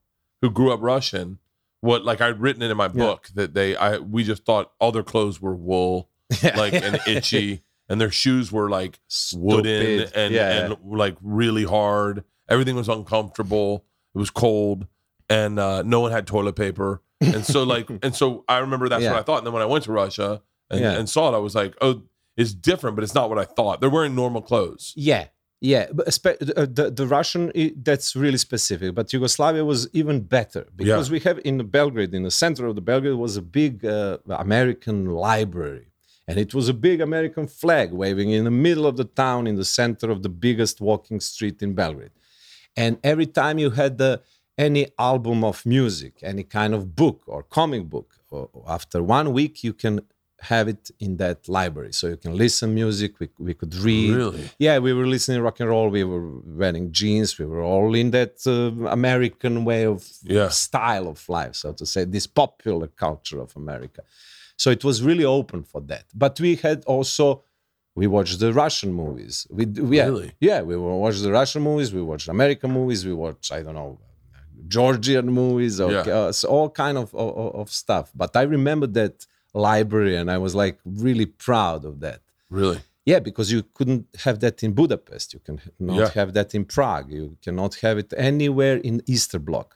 who 0.43 0.51
grew 0.51 0.71
up 0.73 0.81
Russian 0.81 1.39
what 1.81 2.05
like 2.05 2.21
I'd 2.21 2.41
written 2.41 2.63
it 2.63 2.71
in 2.71 2.77
my 2.77 2.89
book 2.89 3.29
that 3.35 3.55
they 3.55 3.77
I 3.77 3.99
we 3.99 4.25
just 4.25 4.45
thought 4.45 4.73
all 4.81 4.93
their 4.93 5.03
clothes 5.03 5.41
were 5.41 5.55
wool 5.55 6.09
like 6.57 6.73
and 6.75 6.99
itchy 7.07 7.63
and 7.89 8.01
their 8.01 8.11
shoes 8.11 8.51
were 8.53 8.69
like 8.69 8.99
wooden 9.35 9.65
Stupid. 10.07 10.13
and 10.15 10.35
Yeah. 10.35 10.67
and 10.67 10.77
like 10.85 11.17
really 11.23 11.65
hard. 11.65 12.25
Everything 12.49 12.77
was 12.77 12.89
uncomfortable. 12.89 13.85
It 14.15 14.19
was 14.19 14.31
cold, 14.31 14.87
and 15.29 15.59
uh, 15.59 15.83
no 15.83 16.01
one 16.01 16.13
had 16.13 16.27
toilet 16.27 16.57
paper. 16.57 17.03
And 17.21 17.45
so 17.45 17.63
like 17.63 17.89
and 18.03 18.15
so 18.15 18.45
I 18.49 18.59
remember 18.59 18.89
that's 18.89 19.03
Yeah. 19.05 19.13
what 19.13 19.21
I 19.21 19.23
thought. 19.23 19.39
And 19.39 19.47
then 19.47 19.53
when 19.53 19.63
I 19.63 19.67
went 19.67 19.85
to 19.85 19.93
Russia 19.93 20.43
and, 20.71 20.81
Yeah. 20.81 20.93
and 20.93 21.09
saw 21.09 21.33
it, 21.33 21.37
I 21.37 21.39
was 21.39 21.55
like, 21.55 21.75
oh, 21.81 22.03
it's 22.37 22.53
different, 22.55 22.97
but 22.97 23.03
it's 23.05 23.15
not 23.15 23.29
what 23.29 23.39
I 23.39 23.45
thought. 23.45 23.81
They're 23.81 23.91
wearing 23.91 24.15
normal 24.15 24.43
clothes. 24.43 24.93
Yeah, 24.97 25.27
yeah. 25.61 25.87
Uh, 25.91 26.67
the 26.79 26.93
the 26.95 27.07
Russian 27.07 27.53
that's 27.83 28.15
really 28.15 28.39
specific. 28.39 28.95
But 28.95 29.13
Yugoslavia 29.13 29.65
was 29.65 29.89
even 29.93 30.21
better 30.21 30.67
because 30.77 31.11
we 31.11 31.21
have 31.21 31.41
in 31.45 31.59
Belgrade, 31.67 32.15
in 32.15 32.23
the 32.23 32.31
center 32.31 32.67
of 32.67 32.75
the 32.77 32.81
Belgrade, 32.81 33.15
was 33.15 33.37
a 33.37 33.43
big 33.43 33.85
uh, 33.85 34.19
American 34.29 35.07
library, 35.07 35.89
and 36.29 36.39
it 36.39 36.55
was 36.55 36.69
a 36.69 36.75
big 36.75 37.01
American 37.01 37.49
flag 37.49 37.93
waving 37.93 38.31
in 38.31 38.45
the 38.45 38.51
middle 38.51 38.87
of 38.87 38.97
the 38.97 39.05
town, 39.05 39.47
in 39.47 39.57
the 39.57 39.65
center 39.65 40.11
of 40.11 40.23
the 40.23 40.29
biggest 40.29 40.81
walking 40.81 41.19
street 41.19 41.61
in 41.63 41.75
Belgrade. 41.75 42.13
And 42.77 42.99
every 43.03 43.27
time 43.27 43.59
you 43.59 43.71
had 43.71 43.99
the 43.99 44.23
any 44.57 44.87
album 44.99 45.43
of 45.45 45.65
music, 45.67 46.15
any 46.23 46.45
kind 46.45 46.75
of 46.75 46.95
book 46.95 47.23
or 47.27 47.43
comic 47.43 47.85
book, 47.89 48.15
or 48.31 48.49
after 48.69 49.03
one 49.03 49.33
week 49.33 49.65
you 49.65 49.73
can 49.73 50.01
have 50.41 50.69
it 50.69 50.91
in 51.01 51.17
that 51.17 51.49
library, 51.49 51.93
so 51.93 52.07
you 52.07 52.17
can 52.17 52.37
listen 52.37 52.73
music. 52.75 53.19
We, 53.19 53.29
we 53.39 53.55
could 53.55 53.75
read. 53.75 54.15
Really? 54.15 54.49
Yeah, 54.59 54.79
we 54.79 54.93
were 54.93 55.07
listening 55.07 55.41
rock 55.43 55.59
and 55.61 55.69
roll. 55.69 55.89
We 55.91 56.05
were 56.05 56.29
wearing 56.61 56.93
jeans. 56.93 57.39
We 57.39 57.47
were 57.47 57.63
all 57.63 57.95
in 57.95 58.13
that 58.13 58.35
uh, 58.47 58.87
American 58.89 59.65
way 59.65 59.85
of 59.87 60.07
Yeah. 60.23 60.49
style 60.51 61.09
of 61.09 61.29
life, 61.29 61.55
so 61.57 61.73
to 61.73 61.85
say, 61.85 62.05
this 62.05 62.27
popular 62.29 62.87
culture 62.87 63.41
of 63.41 63.57
America. 63.57 64.03
So 64.57 64.71
it 64.71 64.85
was 64.85 65.03
really 65.03 65.25
open 65.25 65.63
for 65.65 65.81
that. 65.83 66.05
But 66.15 66.39
we 66.41 66.55
had 66.57 66.85
also 66.85 67.43
we 67.97 68.07
watched 68.07 68.39
the 68.39 68.53
Russian 68.53 68.93
movies. 68.93 69.47
We 69.51 69.65
yeah, 69.67 70.05
Really? 70.05 70.31
yeah 70.41 70.61
we 70.63 70.77
will 70.77 71.01
watch 71.01 71.19
the 71.21 71.33
Russian 71.33 71.63
movies. 71.63 71.93
We 71.93 72.03
watched 72.03 72.29
American 72.29 72.71
movies. 72.73 73.05
We 73.05 73.13
watched 73.13 73.51
I 73.53 73.63
don't 73.65 73.75
know 73.75 73.99
Georgian 74.69 75.27
movies 75.27 75.81
or 75.81 75.91
Yeah. 75.93 76.01
uh, 76.19 76.33
so 76.33 76.49
all 76.49 76.71
kind 76.71 76.97
of, 76.99 77.15
of 77.15 77.55
of 77.61 77.71
stuff. 77.71 78.11
But 78.15 78.37
I 78.37 78.43
remember 78.43 78.87
that 79.01 79.27
library, 79.59 80.17
and 80.21 80.31
I 80.31 80.39
was 80.39 80.55
like 80.55 80.79
really 80.85 81.27
proud 81.27 81.85
of 81.85 81.95
that. 82.01 82.21
Really? 82.51 82.81
Yeah, 83.05 83.21
because 83.29 83.51
you 83.55 83.63
couldn't 83.77 84.05
have 84.25 84.37
that 84.45 84.63
in 84.63 84.73
Budapest. 84.75 85.27
You 85.35 85.41
can 85.47 85.57
not 85.79 85.97
Yeah. 85.99 86.11
have 86.21 86.31
that 86.39 86.55
in 86.55 86.65
Prague. 86.77 87.11
You 87.19 87.37
cannot 87.45 87.73
have 87.87 87.97
it 88.03 88.13
anywhere 88.17 88.77
in 88.89 88.95
Eastern 89.07 89.43
Bloc. 89.49 89.67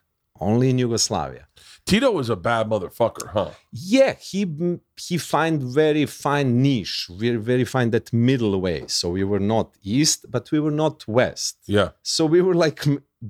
Only 0.40 0.68
in 0.70 0.78
Yugoslavia. 0.78 1.44
Tito 1.86 2.10
was 2.20 2.28
a 2.28 2.36
bad 2.36 2.64
motherfucker, 2.68 3.26
huh? 3.36 3.50
Yeah, 3.96 4.12
he 4.30 4.40
he 5.08 5.16
find 5.18 5.62
very 5.62 6.04
fine 6.06 6.48
niche, 6.62 6.96
very 7.22 7.40
very 7.50 7.64
fine 7.74 7.88
that 7.90 8.12
middle 8.12 8.54
way. 8.66 8.78
So 8.98 9.04
we 9.10 9.24
were 9.32 9.44
not 9.54 9.68
east, 9.98 10.20
but 10.34 10.44
we 10.52 10.58
were 10.64 10.76
not 10.84 10.96
west. 11.20 11.54
Yeah. 11.66 11.88
So 12.02 12.22
we 12.34 12.40
were 12.46 12.54
like 12.66 12.80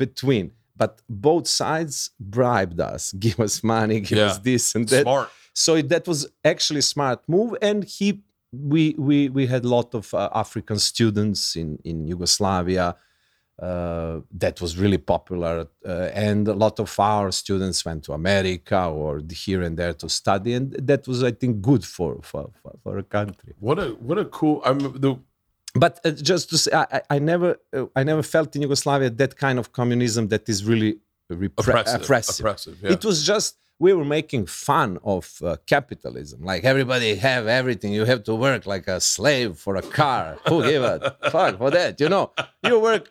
between. 0.05 0.47
But 0.83 0.93
both 1.09 1.47
sides 1.49 2.11
bribed 2.19 2.81
us, 2.81 3.03
give 3.27 3.39
us 3.47 3.63
money, 3.63 4.01
give 4.01 4.19
Yeah. 4.19 4.31
us 4.31 4.39
this 4.39 4.75
and 4.77 4.89
that. 4.89 5.03
Smart. 5.03 5.29
So 5.55 5.81
that 5.83 6.07
was 6.07 6.29
actually 6.45 6.79
a 6.79 6.83
smart 6.83 7.21
move, 7.29 7.57
and 7.63 7.85
he 7.85 8.23
we 8.53 8.95
we 8.99 9.29
we 9.29 9.47
had 9.47 9.65
a 9.65 9.69
lot 9.69 9.95
of 9.95 10.13
uh, 10.15 10.29
African 10.35 10.79
students 10.79 11.57
in 11.57 11.79
in 11.85 12.07
Yugoslavia. 12.07 12.97
Uh, 13.61 14.21
that 14.33 14.61
was 14.61 14.77
really 14.77 14.99
popular, 14.99 15.69
uh, 15.87 16.09
and 16.15 16.49
a 16.49 16.55
lot 16.55 16.81
of 16.81 16.99
our 16.99 17.31
students 17.31 17.85
went 17.85 18.03
to 18.03 18.13
America 18.13 18.87
or 18.87 19.21
here 19.31 19.63
and 19.63 19.77
there 19.77 19.93
to 19.93 20.09
study, 20.09 20.55
and 20.55 20.73
that 20.73 21.07
was, 21.07 21.23
I 21.23 21.31
think, 21.33 21.61
good 21.61 21.85
for 21.85 22.19
for, 22.23 22.51
for, 22.83 22.99
a 22.99 23.03
country. 23.05 23.53
What 23.61 23.79
a 23.79 23.89
what 24.09 24.19
a 24.19 24.25
cool. 24.25 24.63
I'm 24.65 24.79
the 24.79 25.17
But 25.75 26.01
uh, 26.05 26.11
just 26.11 26.49
to 26.51 26.59
say, 26.59 26.73
I, 26.73 26.87
I- 26.97 27.03
I 27.17 27.19
never 27.19 27.51
uh, 27.77 27.87
I 27.95 28.03
never 28.05 28.23
felt 28.23 28.57
in 28.57 28.63
Yugoslavia 28.63 29.11
that 29.11 29.37
kind 29.37 29.59
of 29.59 29.67
communism 29.73 30.29
that 30.29 30.49
is 30.49 30.65
really 30.65 30.93
repre- 31.31 31.53
oppressive. 31.59 32.03
oppressive. 32.03 32.41
Oppressive. 32.45 32.77
Yeah. 32.83 32.93
It 32.97 33.05
was 33.05 33.19
just 33.33 33.55
we 33.83 33.93
were 33.93 34.05
making 34.05 34.47
fun 34.47 34.91
of 35.03 35.25
uh, 35.43 35.57
capitalism. 35.67 36.39
Like 36.51 36.63
everybody 36.73 37.17
have 37.17 37.49
everything. 37.61 37.93
You 37.93 38.05
have 38.05 38.23
to 38.31 38.35
work 38.47 38.65
like 38.75 38.87
a 38.87 39.01
slave 39.01 39.51
for 39.59 39.75
a 39.75 39.83
car. 39.83 40.39
Who 40.49 40.63
give 40.63 40.85
a 40.85 41.17
fuck 41.31 41.59
for 41.59 41.71
that? 41.73 42.01
You 42.01 42.09
know, 42.09 42.31
you 42.65 42.79
work 42.79 43.05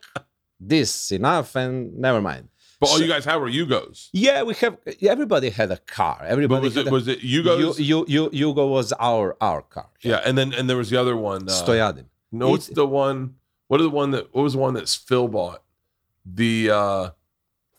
this 0.59 1.11
enough 1.11 1.55
and 1.57 1.73
never 2.07 2.21
mind. 2.21 2.47
but 2.79 2.89
all 2.89 2.95
so- 2.97 3.03
you 3.03 3.09
guys 3.09 3.25
had 3.25 3.35
were 3.43 3.49
Yugos. 3.59 4.09
Yeah, 4.13 4.43
we 4.43 4.53
have. 4.61 4.77
Everybody 5.15 5.49
had 5.49 5.71
a 5.71 5.81
car. 5.99 6.19
But 6.21 6.29
Everybody 6.35 6.63
was 6.67 6.75
had 6.75 6.87
it 6.87 6.89
a, 6.89 6.91
was 6.99 7.07
it 7.09 7.19
Yugos? 7.21 7.77
You, 7.77 8.05
you, 8.13 8.29
you, 8.31 8.53
Yugo 8.53 8.65
was 8.77 8.93
our 8.93 9.35
our 9.41 9.61
car. 9.75 9.89
yeah, 10.01 10.21
and 10.25 10.37
then 10.37 10.53
and 10.53 10.69
there 10.69 10.77
was 10.77 10.89
the 10.89 10.99
other 11.03 11.17
one. 11.17 11.41
Uh, 11.49 11.51
Stojadin. 11.51 12.05
No, 12.31 12.55
it's 12.55 12.67
the 12.67 12.87
one. 12.87 13.35
What 13.67 13.81
are 13.81 13.87
the 13.89 13.89
one 14.03 14.11
that? 14.11 14.33
What 14.33 14.43
was 14.43 14.53
the 14.53 14.59
one 14.67 14.73
that 14.75 14.87
Phil 14.87 15.27
bought? 15.27 15.63
The 16.23 16.69
uh 16.69 17.09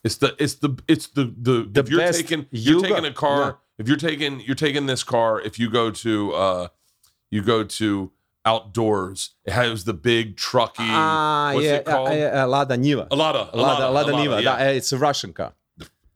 it's 0.05 0.17
the 0.17 0.35
it's 0.39 0.55
the 0.57 0.71
it's 0.89 1.07
the 1.09 1.25
the, 1.37 1.69
The 1.71 1.81
if 1.81 1.89
you're 1.89 2.13
taking 2.13 2.47
you're 2.51 2.81
taking 2.83 3.05
a 3.05 3.13
car 3.13 3.39
no. 3.47 3.59
if 3.79 3.89
you're 3.89 3.97
taking 3.97 4.41
you're 4.41 4.55
taking 4.57 4.87
this 4.87 5.03
car 5.05 5.41
if 5.41 5.59
you 5.59 5.71
go 5.71 5.91
to 5.91 6.33
uh 6.35 6.69
you 7.31 7.43
go 7.43 7.65
to 7.65 8.11
outdoors 8.45 9.31
it 9.45 9.53
has 9.53 9.85
the 9.85 9.95
big 9.95 10.37
trucky 10.37 10.73
Ah, 10.81 11.53
what's 11.55 11.65
yeah, 11.67 11.75
it 11.77 11.85
called 11.85 12.09
uh, 12.09 12.13
uh, 12.43 12.47
Lada 12.49 12.77
Niva. 12.77 13.09
Alada 13.09 13.55
Lada, 13.55 13.89
Lada 13.91 14.13
Alada, 14.13 14.15
Niva. 14.15 14.43
yeah. 14.43 14.69
It's 14.79 14.93
a 14.93 14.99
Russian 14.99 15.33
car. 15.33 15.53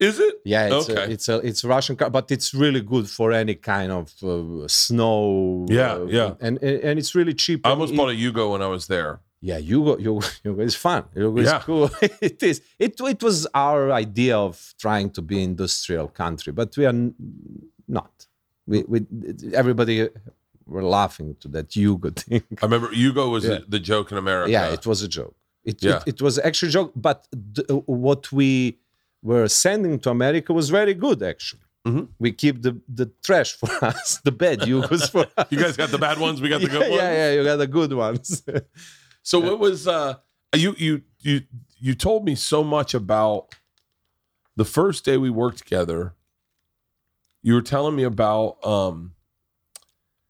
is 0.01 0.19
it 0.19 0.35
Yeah, 0.45 0.67
it's 0.67 0.91
Okay. 0.91 1.05
a, 1.05 1.09
it's 1.15 1.29
a 1.29 1.37
it's 1.49 1.63
a 1.65 1.69
Russian 1.69 1.95
car, 1.97 2.11
but 2.11 2.31
it's 2.31 2.53
really 2.53 2.81
good 2.83 3.09
for 3.09 3.33
any 3.33 3.55
kind 3.55 3.91
of 3.93 4.13
uh, 4.23 4.67
snow. 4.69 5.67
Yeah, 5.69 5.95
uh, 5.95 6.07
yeah. 6.19 6.35
and 6.47 6.55
and 6.63 6.81
and 6.87 6.99
it's 6.99 7.15
really 7.15 7.35
cheap. 7.35 7.65
I 7.65 7.71
almost 7.71 7.93
It- 7.93 7.97
bought 7.97 8.11
a 8.11 8.19
Yugo 8.25 8.51
when 8.53 8.61
I 8.63 8.67
was 8.77 8.87
there 8.89 9.21
Yeah, 9.41 9.61
Yugo, 9.61 9.97
Yugo, 10.01 10.23
Yugo 10.45 10.61
is 10.63 10.75
fun. 10.75 11.05
Yugo 11.15 11.41
is 11.41 11.53
cool. 11.65 11.91
it 12.21 12.43
is. 12.43 12.61
It 12.79 13.01
it 13.01 13.23
was 13.23 13.47
our 13.55 13.93
idea 13.93 14.37
of 14.37 14.75
trying 14.79 15.11
to 15.11 15.23
be 15.23 15.43
industrial 15.43 16.09
country, 16.09 16.53
but 16.53 16.77
we 16.77 16.87
are 16.87 16.95
not. 17.87 18.27
We 18.67 18.83
we 18.89 18.99
everybody 19.53 20.09
were 20.67 20.83
laughing 20.83 21.37
to 21.41 21.49
that 21.49 21.69
Yugo 21.71 22.11
thing. 22.25 22.43
I 22.63 22.65
remember 22.67 22.89
Yugo 22.89 23.31
was 23.31 23.45
Yeah. 23.45 23.59
the, 23.59 23.65
the 23.69 23.79
joke 23.81 24.11
in 24.13 24.19
America 24.19 24.51
Yeah, 24.51 24.73
it 24.73 24.85
was 24.87 25.03
a 25.03 25.09
joke. 25.09 25.37
It, 25.65 25.83
Yeah. 25.83 25.97
it, 26.07 26.15
it 26.15 26.23
was 26.23 26.39
actually 26.39 26.69
a 26.71 26.73
joke, 26.79 26.93
but 26.97 27.27
what 27.87 28.33
we 28.33 28.79
were 29.23 29.49
sending 29.49 29.99
to 30.01 30.11
America 30.11 30.53
was 30.53 30.71
very 30.71 30.95
good, 30.95 31.23
actually. 31.23 31.63
Mhm. 31.87 32.09
We 32.19 32.33
keep 32.33 32.63
the, 32.63 32.73
the 32.89 33.07
trash 33.27 33.53
for 33.53 33.71
us, 33.85 34.19
the 34.25 34.33
bad 34.33 34.59
Yugos 34.61 35.09
for 35.11 35.27
us. 35.37 35.47
you 35.51 35.59
guys 35.59 35.77
got 35.77 35.91
the 35.91 35.99
bad 36.09 36.19
ones 36.19 36.41
we 36.41 36.49
got 36.49 36.61
the 36.61 36.67
yeah, 36.67 36.73
good 36.79 36.89
ones 36.91 37.03
yeah, 37.03 37.13
yeah, 37.21 37.31
you 37.37 37.45
got 37.45 37.57
the 37.65 37.67
good 37.79 37.93
ones. 37.93 38.43
So 39.27 39.41
what 39.41 39.59
was 39.59 39.89
uh 39.89 40.19
you 40.55 40.77
you 40.79 41.03
you 41.19 41.43
you 41.81 41.95
told 41.97 42.25
me 42.25 42.37
so 42.37 42.63
much 42.63 42.95
about 42.95 43.57
the 44.55 44.65
first 44.65 45.05
day 45.05 45.17
we 45.17 45.31
worked 45.31 45.59
together. 45.59 46.15
You 47.43 47.55
were 47.55 47.63
telling 47.63 47.97
me 47.97 48.05
about 48.05 48.65
um 48.65 49.15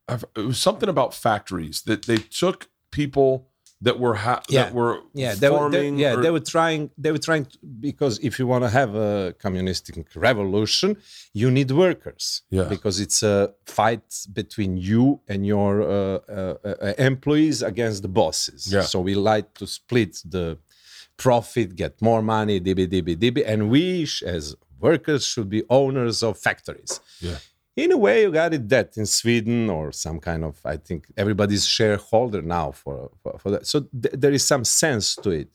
I've, 0.09 0.25
it 0.35 0.47
was 0.47 0.59
something 0.59 0.89
about 0.89 1.13
factories 1.13 1.83
that 1.83 2.07
they 2.07 2.17
took 2.17 2.71
people 2.91 3.51
that 3.83 3.99
were 4.01 4.15
ha- 4.15 4.43
Yeah. 4.49 4.65
that 4.65 4.75
were 4.75 5.01
yeah, 5.13 5.35
they 5.35 5.51
were, 5.51 5.69
they, 5.71 5.91
yeah, 5.91 6.15
or- 6.15 6.23
they 6.23 6.31
were 6.31 6.41
trying. 6.55 6.91
They 6.97 7.13
were 7.13 7.19
trying 7.31 7.45
to, 7.47 7.59
because 7.81 8.19
if 8.21 8.39
you 8.39 8.47
want 8.47 8.65
to 8.65 8.71
have 8.71 8.95
a 8.95 9.35
communistic 9.39 9.95
revolution, 10.15 10.97
you 11.35 11.51
need 11.51 11.71
workers. 11.71 12.43
Yeah. 12.51 12.65
Because 12.65 13.01
it's 13.01 13.23
a 13.23 13.53
fight 13.67 14.09
between 14.33 14.77
you 14.79 15.21
and 15.29 15.47
your 15.47 15.83
uh, 15.83 15.89
uh, 15.89 16.55
uh, 16.65 16.95
employees 16.99 17.63
against 17.63 18.03
the 18.03 18.09
bosses. 18.09 18.73
Yeah. 18.73 18.83
So 18.83 19.01
we 19.01 19.15
like 19.15 19.53
to 19.55 19.67
split 19.67 20.23
the 20.25 20.59
profit, 21.17 21.77
get 21.77 22.01
more 22.01 22.23
money, 22.23 22.61
dibby 22.61 22.87
dibby 22.89 23.17
dibby, 23.17 23.43
and 23.47 23.71
we 23.71 24.07
as 24.25 24.55
workers 24.81 25.25
should 25.25 25.49
be 25.49 25.63
owners 25.71 26.23
of 26.23 26.39
factories 26.39 27.01
yeah 27.21 27.39
in 27.77 27.93
a 27.93 27.97
way 27.97 28.23
you 28.23 28.31
got 28.33 28.55
it 28.55 28.69
that 28.69 28.97
in 28.97 29.07
sweden 29.07 29.69
or 29.71 29.93
some 29.93 30.19
kind 30.29 30.43
of 30.45 30.55
i 30.65 30.77
think 30.77 31.01
everybody's 31.17 31.67
shareholder 31.67 32.43
now 32.43 32.71
for 32.73 33.11
for, 33.23 33.39
for 33.39 33.51
that 33.51 33.67
so 33.67 33.81
th- 34.03 34.15
there 34.23 34.33
is 34.33 34.45
some 34.47 34.65
sense 34.65 35.15
to 35.17 35.31
it 35.31 35.49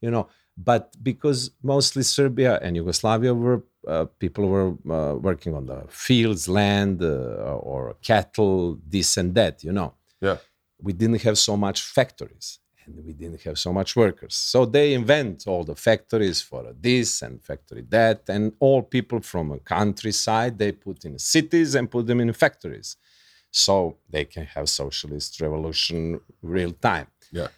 you 0.00 0.10
know 0.10 0.26
but 0.70 0.84
because 1.02 1.50
mostly 1.62 2.02
serbia 2.02 2.58
and 2.62 2.76
yugoslavia 2.76 3.32
were 3.34 3.62
uh, 3.88 4.06
people 4.18 4.48
were 4.48 4.70
uh, 4.90 5.14
working 5.14 5.54
on 5.54 5.66
the 5.66 5.80
fields, 5.88 6.48
land, 6.48 7.00
uh, 7.04 7.70
or 7.70 7.94
cattle, 8.02 8.76
this 8.94 9.16
and 9.16 9.32
that. 9.36 9.62
You 9.62 9.70
know, 9.70 9.94
Yeah. 10.20 10.38
we 10.86 10.92
didn't 10.92 11.22
have 11.22 11.38
so 11.38 11.56
much 11.56 11.78
factories 11.82 12.58
and 12.86 13.04
we 13.04 13.12
didn't 13.12 13.42
have 13.42 13.58
so 13.58 13.72
much 13.72 13.90
workers. 13.96 14.34
So 14.34 14.58
they 14.64 14.94
invent 14.94 15.46
all 15.46 15.64
the 15.64 15.74
factories 15.88 16.40
for 16.42 16.62
this 16.80 17.22
and 17.22 17.34
factory 17.42 17.84
that, 17.90 18.20
and 18.28 18.52
all 18.60 18.82
people 18.96 19.20
from 19.20 19.46
a 19.52 19.58
countryside 19.58 20.58
they 20.58 20.72
put 20.72 21.04
in 21.04 21.18
cities 21.18 21.74
and 21.76 21.90
put 21.90 22.06
them 22.06 22.20
in 22.20 22.32
factories, 22.32 22.96
so 23.50 23.96
they 24.10 24.24
can 24.24 24.44
have 24.54 24.68
socialist 24.68 25.40
revolution 25.40 26.20
real 26.42 26.72
time 26.90 27.08
Yeah. 27.32 27.48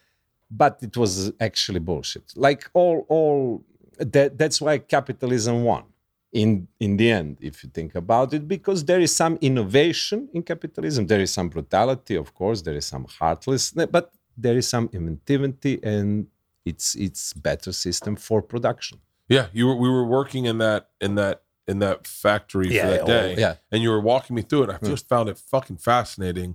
but 0.50 0.74
it 0.88 0.94
was 1.02 1.12
actually 1.48 1.80
bullshit. 1.90 2.26
Like 2.36 2.62
all, 2.80 2.98
all 3.08 3.64
that. 4.14 4.28
That's 4.40 4.60
why 4.64 4.74
capitalism 4.96 5.56
won 5.70 5.84
in 6.42 6.50
in 6.86 6.92
the 7.00 7.08
end, 7.20 7.32
if 7.50 7.54
you 7.64 7.70
think 7.78 7.92
about 8.04 8.28
it, 8.36 8.42
because 8.56 8.80
there 8.90 9.00
is 9.06 9.12
some 9.22 9.34
innovation 9.50 10.18
in 10.36 10.42
capitalism. 10.52 11.02
There 11.12 11.20
is 11.26 11.32
some 11.38 11.48
brutality, 11.48 12.14
of 12.24 12.28
course. 12.40 12.58
There 12.66 12.76
is 12.80 12.86
some 12.94 13.06
heartlessness, 13.18 13.86
but 13.96 14.06
there 14.40 14.56
is 14.56 14.68
some 14.68 14.88
inventivity, 14.90 15.80
and 15.82 16.26
it's 16.64 16.94
it's 16.94 17.32
better 17.32 17.72
system 17.72 18.16
for 18.16 18.40
production. 18.42 18.98
Yeah, 19.28 19.46
you 19.52 19.66
were 19.66 19.76
we 19.76 19.88
were 19.90 20.06
working 20.06 20.46
in 20.46 20.58
that 20.58 20.90
in 21.00 21.14
that 21.16 21.42
in 21.66 21.80
that 21.80 22.06
factory 22.06 22.68
Yeah, 22.74 22.82
for 22.82 22.90
that 22.90 23.02
oh, 23.02 23.06
day. 23.06 23.34
yeah. 23.38 23.52
Hmm. 23.54 23.58
And 23.74 23.82
you 23.82 23.90
were 23.90 24.00
walking 24.00 24.36
me 24.36 24.42
through 24.42 24.64
it. 24.64 24.70
I 24.70 24.78
just 24.86 25.06
found 25.08 25.28
it 25.28 25.36
fucking 25.38 25.76
fascinating. 25.78 26.54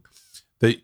They 0.60 0.82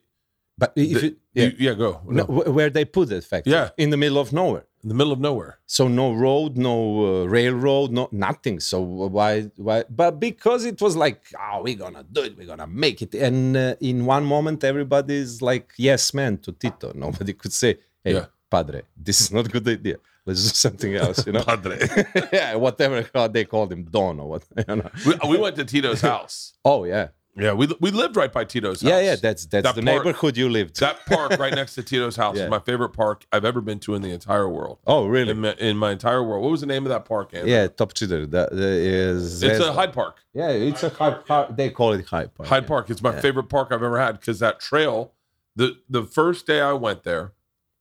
But 0.58 0.74
if 0.76 1.02
the- 1.02 1.08
you, 1.08 1.16
yeah, 1.34 1.44
you- 1.46 1.56
yeah, 1.60 1.74
go. 1.74 2.02
no, 2.06 2.24
wh- 2.26 2.54
where 2.56 2.70
they 2.70 2.86
put 2.86 3.10
that 3.10 3.24
factory, 3.24 3.54
Yeah. 3.54 3.70
in 3.78 3.90
the 3.90 3.98
middle 3.98 4.20
of 4.20 4.32
nowhere. 4.34 4.66
In 4.84 4.88
the 4.88 4.96
middle 4.96 5.12
of 5.12 5.20
nowhere. 5.20 5.60
so 5.66 5.84
no 5.90 6.14
road 6.14 6.52
no 6.70 6.76
uh, 7.24 7.26
railroad 7.38 7.92
no 7.92 8.08
nothing 8.12 8.58
so 8.62 8.80
why 9.18 9.32
why 9.58 9.84
but 10.02 10.12
because 10.22 10.62
it 10.72 10.80
was 10.86 10.96
like 10.96 11.22
oh 11.38 11.62
we're 11.64 11.76
gonna 11.86 12.06
do 12.16 12.22
it 12.28 12.38
we're 12.38 12.48
gonna 12.54 12.66
make 12.86 13.02
it 13.02 13.14
and 13.14 13.58
uh, 13.58 13.76
in 13.82 14.06
one 14.06 14.26
moment 14.26 14.64
everybody's 14.64 15.42
like 15.42 15.68
yes 15.90 16.14
man 16.14 16.38
to 16.38 16.52
tito 16.54 16.88
nobody 17.06 17.34
could 17.34 17.52
say 17.64 17.72
hey 18.06 18.14
Yeah. 18.14 18.26
padre 18.50 18.82
this 19.08 19.18
is 19.24 19.30
not 19.36 19.48
a 19.48 19.50
good 19.50 19.68
idea 19.68 19.98
let's 20.26 20.42
do 20.44 20.54
something 20.68 20.96
else 20.96 21.26
you 21.28 21.34
know 21.34 21.44
Padre. 21.52 21.78
yeah 22.40 22.56
whatever 22.56 22.98
they 23.36 23.44
called 23.54 23.72
him 23.74 23.84
don 23.96 24.16
or 24.22 24.28
what 24.34 24.44
you 24.70 24.76
know 24.78 24.90
we, 25.06 25.14
we 25.32 25.38
went 25.38 25.56
to 25.58 25.66
Tito's 25.66 26.02
house. 26.02 26.36
oh 26.64 26.82
yeah 26.94 27.08
Yeah, 27.40 27.54
we 27.54 27.68
we 27.80 27.92
lived 27.92 28.16
right 28.16 28.32
by 28.32 28.44
Tito's 28.44 28.82
house. 28.82 28.90
yeah 28.90 29.00
yeah 29.00 29.16
that's 29.16 29.46
that's 29.46 29.64
That 29.64 29.76
the 29.76 29.82
park- 29.82 30.06
neighborhood 30.06 30.36
you 30.38 30.50
lived 30.50 30.80
that 30.80 31.06
park 31.06 31.38
right 31.40 31.54
next 31.54 31.76
to 31.76 31.84
Tito's 31.84 32.16
house 32.16 32.36
Yeah. 32.38 32.44
is 32.46 32.50
my 32.50 32.60
favorite 32.60 32.90
park 32.90 33.26
I've 33.32 33.46
ever 33.46 33.62
been 33.62 33.80
to 33.80 33.96
in 33.96 34.02
the 34.02 34.12
entire 34.12 34.48
world. 34.50 34.80
oh 34.88 35.06
really 35.08 35.32
In 35.32 35.42
my, 35.42 35.54
in 35.54 35.78
my 35.78 35.92
entire 35.92 36.24
world. 36.24 36.42
What 36.44 36.52
was 36.52 36.62
the 36.62 36.68
name 36.68 36.86
of 36.86 36.90
that 36.90 37.06
park? 37.06 37.34
Andrew? 37.34 37.50
yeah 37.52 37.68
Topčider 37.68 38.30
that 38.32 38.52
is 38.54 39.42
It's 39.44 39.60
a 39.60 39.72
Hyde 39.74 39.94
Park. 39.94 40.18
yeah 40.34 40.50
it's 40.50 40.84
a 40.84 40.90
Hyde 40.90 41.26
Park 41.26 41.56
they 41.56 41.70
call 41.70 41.94
it 41.94 42.06
Hyde 42.06 42.34
Park 42.36 42.48
Hyde 42.50 42.64
yeah. 42.64 42.68
Park. 42.68 42.90
It's 42.90 43.02
my 43.02 43.20
favorite 43.20 43.50
park 43.50 43.70
I've 43.72 43.84
ever 43.84 44.00
had 44.00 44.20
because 44.20 44.40
that 44.40 44.60
trail. 44.60 45.14
The 45.56 45.78
the 45.90 46.04
first 46.04 46.46
day 46.48 46.62
I 46.62 46.74
went 46.74 47.04
there, 47.04 47.34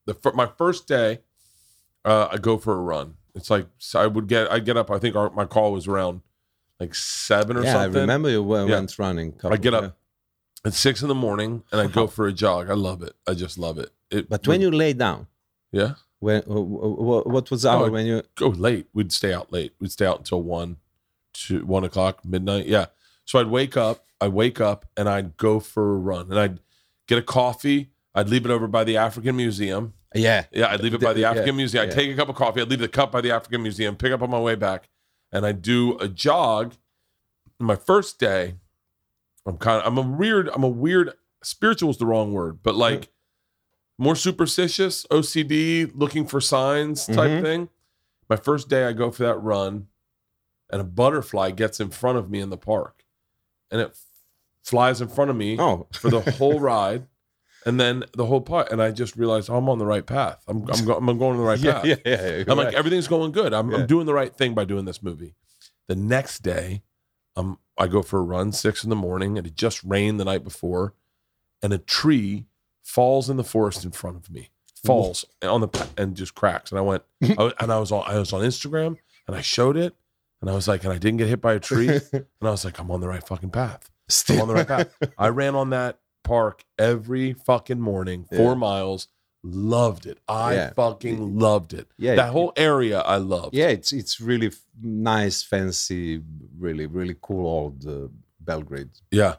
the 0.07 0.15
my 0.35 0.47
first 0.47 0.88
day, 0.88 1.21
uh, 2.05 2.29
I 2.33 2.37
go 2.38 2.59
for 2.59 2.75
a 2.75 2.81
run. 2.81 3.15
It's 3.35 3.50
like 3.50 3.67
so 3.79 4.00
I 4.00 4.07
would 4.09 4.27
get 4.27 4.50
I 4.50 4.59
get 4.59 4.77
up. 4.77 4.91
I 4.91 4.99
think 4.99 5.15
our, 5.15 5.31
my 5.31 5.45
call 5.45 5.73
was 5.73 5.87
around 5.87 6.23
like 6.81 6.95
seven 6.95 7.57
or 7.57 7.65
yeah, 7.65 7.73
something. 7.73 7.99
I 7.99 8.01
remember 8.03 8.31
you 8.31 8.43
went, 8.43 8.69
Yeah. 8.69 8.77
went 8.77 8.99
running. 8.99 9.35
I 9.45 9.57
get 9.57 9.75
up 9.75 9.97
at 10.65 10.75
six 10.75 11.03
in 11.03 11.09
the 11.09 11.15
morning 11.15 11.63
and 11.73 11.81
I 11.81 11.87
go 11.87 12.07
for 12.07 12.27
a 12.27 12.33
jog. 12.33 12.71
I 12.71 12.75
love 12.75 13.03
it. 13.03 13.15
I 13.27 13.35
just 13.35 13.59
love 13.59 13.79
it. 13.79 13.91
it 14.11 14.29
But 14.29 14.47
when 14.47 14.61
you 14.61 14.71
lay 14.71 14.93
down, 14.93 15.27
yeah 15.73 15.95
when 16.21 16.43
what, 16.43 17.51
was 17.51 17.63
the 17.63 17.71
oh, 17.71 17.73
hour 17.73 17.87
Oh, 17.87 17.91
when 17.91 18.07
you? 18.07 18.23
go 18.35 18.49
late, 18.49 18.87
we'd 18.93 19.13
stay 19.13 19.33
out 19.33 19.53
late. 19.53 19.73
We'd 19.79 19.93
stay 19.93 20.07
out 20.07 20.19
until 20.19 20.43
one, 20.43 20.77
two, 21.33 21.65
one 21.65 21.85
o'clock, 21.85 22.25
midnight. 22.25 22.67
Yeah. 22.67 22.87
So 23.25 23.39
I'd 23.39 23.47
wake 23.47 23.77
up. 23.77 24.05
I'd 24.21 24.33
wake 24.33 24.61
up 24.61 24.87
and 24.97 25.09
I'd 25.09 25.37
go 25.37 25.61
for 25.61 25.95
a 25.95 25.97
run 25.97 26.31
and 26.31 26.39
I'd 26.41 26.61
get 27.07 27.19
a 27.19 27.23
coffee. 27.23 27.91
I'd 28.14 28.29
leave 28.29 28.45
it 28.45 28.51
over 28.51 28.67
by 28.67 28.83
the 28.83 28.97
African 28.97 29.37
Museum. 29.37 29.95
Yeah, 30.14 30.45
Yeah, 30.51 30.69
I'd 30.73 30.81
leave 30.81 30.95
it 30.95 31.01
by 31.01 31.12
the 31.12 31.21
Yeah, 31.21 31.31
African 31.31 31.55
Museum. 31.55 31.83
I'd 31.83 31.91
yeah. 31.91 31.95
take 31.95 32.11
a 32.11 32.17
cup 32.17 32.29
of 32.31 32.35
coffee. 32.35 32.61
I'd 32.62 32.69
leave 32.69 32.81
the 32.81 32.88
cup 32.88 33.12
by 33.12 33.21
the 33.21 33.31
African 33.31 33.62
Museum, 33.62 33.95
pick 33.95 34.11
up 34.11 34.23
on 34.23 34.31
my 34.31 34.41
way 34.41 34.55
back, 34.57 34.88
and 35.33 35.45
I'd 35.47 35.62
do 35.62 35.97
a 35.99 36.09
jog. 36.09 36.75
My 37.59 37.77
first 37.77 38.19
day, 38.19 38.57
I'm 39.47 39.57
kind 39.59 39.83
of, 39.83 39.87
I'm 39.87 39.99
a 39.99 40.17
weird, 40.17 40.49
I'm 40.51 40.62
a 40.64 40.69
weird, 40.69 41.12
spiritual 41.43 41.91
is 41.91 41.99
the 41.99 42.07
wrong 42.07 42.33
word, 42.33 42.62
but 42.62 42.75
like 42.75 43.09
more 43.99 44.14
superstitious, 44.17 45.07
OCD, 45.11 45.91
looking 45.95 46.27
for 46.27 46.41
signs 46.41 47.07
type 47.07 47.31
Mhm. 47.31 47.43
thing. 47.43 47.69
My 48.29 48.37
first 48.37 48.69
day, 48.69 48.85
I 48.85 48.93
go 48.93 49.11
for 49.11 49.23
that 49.25 49.37
run, 49.38 49.88
and 50.71 50.81
a 50.81 50.85
butterfly 50.85 51.51
gets 51.53 51.81
in 51.81 51.91
front 51.91 52.19
of 52.19 52.31
me 52.31 52.41
in 52.41 52.51
the 52.51 52.59
park, 52.59 53.05
and 53.71 53.81
it 53.81 53.97
flies 54.62 55.01
in 55.01 55.09
front 55.09 55.31
of 55.31 55.37
me 55.37 55.59
Oh, 55.59 55.87
for 55.93 56.11
the 56.11 56.21
whole 56.21 56.61
ride, 56.61 57.07
and 57.66 57.79
then 57.81 58.05
the 58.14 58.27
whole 58.27 58.40
part. 58.40 58.71
And 58.71 58.83
I 58.83 58.90
just 58.90 59.16
realized 59.16 59.51
oh, 59.51 59.57
I'm 59.57 59.68
on 59.68 59.79
the 59.79 59.87
right 59.87 60.07
path. 60.07 60.42
I'm 60.49 60.68
I'm, 60.71 60.85
go, 60.85 60.94
I'm 60.97 61.07
going 61.07 61.33
on 61.33 61.37
the 61.38 61.42
right 61.44 61.59
yeah, 61.61 61.73
path. 61.75 61.85
yeah, 61.85 61.97
yeah. 62.05 62.37
you're 62.37 62.51
I'm 62.51 62.57
like 62.57 62.75
everything's 62.75 63.09
going 63.09 63.33
good. 63.33 63.53
I'm, 63.53 63.71
Yeah. 63.71 63.79
I'm 63.79 63.87
doing 63.87 64.07
the 64.07 64.14
right 64.14 64.35
thing 64.35 64.55
by 64.55 64.64
doing 64.64 64.85
this 64.85 65.03
movie. 65.03 65.35
The 65.88 65.97
next 65.97 66.42
day, 66.42 66.83
um, 67.37 67.59
I 67.79 67.87
go 67.87 68.03
for 68.03 68.18
a 68.18 68.23
run 68.23 68.53
six 68.53 68.85
in 68.85 68.90
the 68.90 68.97
morning, 68.97 69.38
and 69.38 69.47
it 69.47 69.55
just 69.55 69.83
rained 69.85 70.18
the 70.21 70.25
night 70.25 70.44
before, 70.44 70.94
and 71.62 71.73
a 71.73 71.79
tree 71.79 72.47
falls 72.83 73.31
in 73.31 73.37
the 73.37 73.44
forest 73.44 73.85
in 73.85 73.90
front 73.92 74.16
of 74.16 74.31
me, 74.31 74.51
falls 74.85 75.25
on 75.42 75.61
the 75.61 75.88
and 75.97 76.16
just 76.16 76.35
cracks. 76.35 76.71
And 76.71 76.79
I 76.79 76.83
went, 76.83 77.03
I 77.38 77.42
was, 77.42 77.53
and 77.61 77.73
I 77.73 77.79
was 77.79 77.92
on 77.92 78.05
I 78.07 78.18
was 78.18 78.33
on 78.33 78.42
Instagram, 78.42 78.97
and 79.27 79.37
I 79.37 79.40
showed 79.40 79.77
it, 79.77 79.94
and 80.40 80.51
I 80.51 80.55
was 80.55 80.68
like, 80.68 80.85
and 80.85 80.92
I 80.92 80.99
didn't 80.99 81.18
get 81.18 81.29
hit 81.29 81.40
by 81.40 81.55
a 81.55 81.61
tree, 81.61 81.88
and 82.12 82.25
I 82.42 82.51
was 82.51 82.64
like, 82.64 82.79
I'm 82.79 82.90
on 82.90 83.01
the 83.01 83.09
right 83.09 83.27
fucking 83.27 83.51
path. 83.51 83.88
I'm 83.88 84.11
Still 84.11 84.42
on 84.42 84.49
the 84.49 84.55
right 84.55 84.68
path. 84.68 84.88
I 85.16 85.29
ran 85.29 85.55
on 85.55 85.71
that 85.71 85.99
park 86.29 86.64
every 86.79 87.33
fucking 87.33 87.81
morning, 87.81 88.25
four 88.37 88.55
miles. 88.57 89.09
Loved 89.45 90.05
it. 90.07 90.19
I 90.29 90.55
Yeah. 90.55 90.73
fucking 90.75 91.38
loved 91.38 91.73
it. 91.73 91.87
Yeah, 91.97 92.17
that 92.17 92.31
whole 92.33 92.53
area 92.57 92.99
I 93.01 93.17
loved. 93.19 93.55
yeah, 93.55 93.69
it's 93.69 93.93
it's 93.93 94.21
really 94.21 94.51
nice, 94.83 95.43
fancy, 95.43 96.23
really 96.59 96.87
really 96.87 97.17
cool 97.21 97.47
old 97.47 97.87
uh, 97.87 98.09
Belgrade. 98.41 98.91
yeah. 99.11 99.37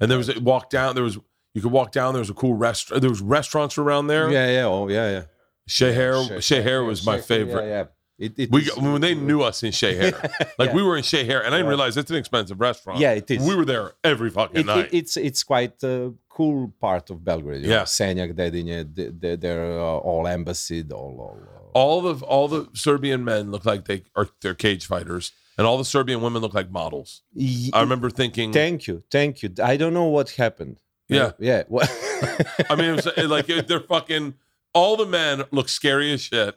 And 0.00 0.10
there 0.10 0.18
was 0.18 0.28
a 0.28 0.40
walk 0.40 0.68
down. 0.68 0.94
There 0.96 1.04
was 1.04 1.16
you 1.54 1.62
could 1.62 1.70
walk 1.72 1.92
down. 1.92 2.12
There 2.12 2.20
was 2.26 2.30
a 2.30 2.34
cool 2.34 2.54
restaurant. 2.54 3.00
There 3.02 3.10
was 3.10 3.20
restaurants 3.22 3.78
around 3.78 4.08
there. 4.08 4.30
Yeah, 4.30 4.50
yeah, 4.50 4.64
oh 4.66 4.88
yeah, 4.88 5.10
yeah. 5.10 5.22
Shea- 5.68 6.40
Shea 6.40 6.78
was 6.78 7.06
my 7.06 7.20
favorite. 7.20 7.66
Yeah, 7.66 7.82
yeah. 7.82 7.84
It, 8.18 8.38
it 8.38 8.50
We 8.50 8.62
is- 8.62 8.76
when 8.76 9.00
they 9.02 9.14
knew 9.14 9.42
us 9.42 9.62
in 9.62 9.72
Shea 9.72 9.94
Hair, 9.94 10.30
like 10.58 10.72
we 10.72 10.82
were 10.82 10.96
in 10.96 11.02
Shea 11.02 11.24
Hair, 11.24 11.44
and 11.44 11.54
I 11.54 11.58
didn't 11.58 11.68
realize 11.68 11.96
it's 11.98 12.10
an 12.10 12.16
expensive 12.16 12.58
restaurant. 12.60 12.98
Yeah, 12.98 13.12
it 13.12 13.30
is. 13.30 13.46
We 13.46 13.54
were 13.54 13.64
there 13.66 13.92
every 14.02 14.30
fucking 14.30 14.60
it, 14.60 14.66
night. 14.66 14.86
it, 14.86 14.94
it's 14.94 15.16
it's 15.18 15.42
quite 15.44 15.82
a 15.82 16.14
cool 16.30 16.72
part 16.80 17.10
of 17.10 17.22
Belgrade. 17.24 17.62
you 17.62 17.70
Yeah. 17.70 17.78
know, 17.78 17.82
Senjak, 17.84 18.32
Dedinje, 18.34 18.94
they- 18.94 19.08
they- 19.10 19.36
they're 19.36 19.78
uh, 19.78 19.98
all 20.08 20.26
embassied, 20.26 20.92
all 20.92 21.14
all. 21.20 21.38
Uh, 21.42 21.60
all 21.74 22.00
the 22.00 22.24
all 22.24 22.48
the 22.48 22.68
Serbian 22.72 23.22
men 23.22 23.50
look 23.50 23.66
like 23.66 23.84
they 23.84 24.02
are 24.14 24.28
they're 24.40 24.54
cage 24.54 24.86
fighters, 24.86 25.32
and 25.58 25.66
all 25.66 25.76
the 25.76 25.84
Serbian 25.84 26.22
women 26.22 26.40
look 26.40 26.54
like 26.54 26.70
models. 26.70 27.22
y- 27.34 27.68
I 27.74 27.80
remember 27.82 28.08
thinking, 28.08 28.50
Thank 28.52 28.86
you, 28.86 29.02
thank 29.10 29.42
you. 29.42 29.50
I 29.62 29.76
don't 29.76 29.92
know 29.92 30.04
what 30.04 30.30
happened. 30.30 30.78
Yeah. 31.08 31.32
yeah. 31.38 31.64
What? 31.68 31.88
I 32.70 32.74
mean, 32.76 32.86
it 32.94 33.04
was 33.04 33.28
like 33.28 33.46
they're 33.68 33.80
fucking. 33.80 34.34
All 34.72 34.96
the 34.96 35.06
men 35.06 35.44
look 35.52 35.68
scary 35.68 36.12
as 36.12 36.22
shit. 36.22 36.54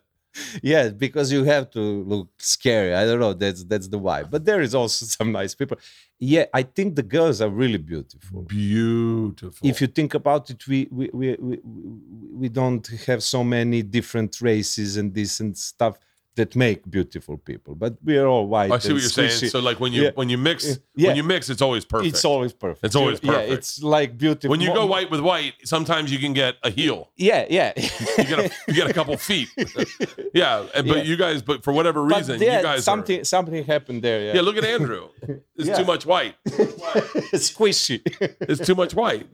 Yeah, 0.62 0.89
because 0.89 1.32
you 1.32 1.44
have 1.44 1.70
to 1.72 1.80
look 1.80 2.30
scary. 2.38 2.94
I 2.94 3.06
don't 3.06 3.20
know. 3.20 3.34
That's 3.34 3.63
that's 3.63 3.88
the 3.88 3.98
why. 3.98 4.24
But 4.24 4.46
there 4.46 4.62
is 4.62 4.76
also 4.76 5.06
some 5.18 5.32
nice 5.32 5.56
people. 5.56 5.78
Yeah, 6.20 6.46
I 6.54 6.63
think 6.63 6.96
the 6.96 7.04
girls 7.04 7.42
are 7.42 7.50
really 7.50 7.78
beautiful. 7.78 8.44
Beautiful. 8.44 9.68
If 9.68 9.82
you 9.82 9.88
think 9.88 10.13
about 10.13 10.50
it, 10.50 10.68
we 10.68 10.88
we, 10.92 11.10
we 11.13 11.36
we 11.39 11.60
we 12.34 12.50
don't 12.50 12.86
have 13.08 13.24
so 13.24 13.44
many 13.44 13.82
different 13.82 14.42
races 14.42 14.98
and 14.98 15.13
this 15.13 15.39
and 15.39 15.58
stuff 15.58 15.98
that 16.36 16.56
make 16.56 16.89
beautiful 16.89 17.38
people. 17.38 17.76
But 17.76 17.98
we 18.04 18.18
are 18.18 18.26
all 18.28 18.48
white. 18.48 18.72
Oh, 18.72 18.76
I 18.76 18.80
see 18.80 18.94
what 18.94 19.02
you're 19.02 19.10
saying. 19.10 19.50
So 19.52 19.60
like 19.60 19.80
when 19.80 19.92
you 19.92 20.04
Yeah. 20.04 20.12
when 20.15 20.30
you 20.30 20.38
mix 20.38 20.80
Yeah. 20.96 21.08
when 21.10 21.18
you 21.18 21.24
mix, 21.24 21.50
it's 21.50 21.62
always 21.62 21.84
perfect. 21.86 22.13
It's 22.15 22.24
always 22.24 22.54
perfect. 22.54 22.86
It's 22.86 22.96
always 22.96 23.20
perfect. 23.20 23.48
Yeah, 23.50 23.54
it's 23.56 23.84
like 23.84 24.18
beautiful. 24.18 24.50
when 24.52 24.62
you 24.62 24.74
go 24.74 24.86
white 24.86 25.12
with 25.12 25.20
white, 25.20 25.54
sometimes 25.65 26.12
you 26.12 26.20
can 26.20 26.34
get 26.34 26.56
a 26.63 26.70
heel. 26.70 27.10
Yeah, 27.18 27.46
yeah. 27.50 27.74
You 28.18 28.24
get 28.24 28.39
a, 28.39 28.52
you 28.68 28.74
get 28.74 28.89
a 28.89 28.94
couple 28.94 29.18
feet. 29.18 29.50
yeah, 30.34 30.65
and- 30.76 30.88
but 30.88 30.98
Yeah. 30.98 31.04
you 31.04 31.15
guys, 31.18 31.42
but 31.42 31.63
for 31.63 31.74
whatever 31.74 32.04
reason, 32.04 32.39
you 32.39 32.48
guys 32.48 32.84
something 32.84 33.24
something 33.24 33.63
happened 33.65 34.02
there. 34.04 34.22
Yeah, 34.28 34.34
yeah, 34.36 34.42
look 34.42 34.58
at 34.58 34.63
Andrew. 34.63 35.10
It's 35.58 35.78
too 35.78 35.86
much 35.86 36.06
white. 36.06 36.36
It's 36.46 37.52
squishy. 37.54 38.02
It's 38.42 38.65
too 38.65 38.76
much 38.76 38.94
white. 38.94 39.28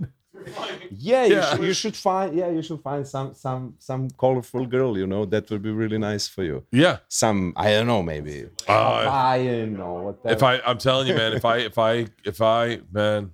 Yeah, 0.92 1.26
you, 1.26 1.36
Yeah. 1.36 1.50
should, 1.56 1.64
you 1.64 1.74
should 1.74 1.96
find 1.96 2.36
yeah 2.36 2.50
you 2.50 2.62
should 2.62 2.82
find 2.82 3.08
some 3.08 3.34
some 3.34 3.76
some 3.80 4.10
colorful 4.12 4.66
girl. 4.66 4.98
You 4.98 5.08
know 5.08 5.26
that 5.26 5.50
would 5.50 5.62
be 5.62 5.72
really 5.72 5.98
nice 5.98 6.28
for 6.28 6.44
you. 6.44 6.64
Yeah. 6.72 6.98
Some 7.08 7.54
I 7.56 7.72
don't 7.72 7.88
know 7.88 8.04
maybe 8.04 8.46
Uh, 8.68 9.04
Hawaiian 9.04 9.80
or 9.80 10.04
whatever. 10.06 10.36
if 10.36 10.44
I, 10.44 10.60
I'm 10.66 10.78
telling 10.78 11.08
you, 11.08 11.16
man, 11.16 11.34
if 11.34 11.46
I, 11.46 11.58
if 11.58 11.78
I, 11.78 12.08
if 12.24 12.42
I, 12.42 12.82
man, 12.92 13.32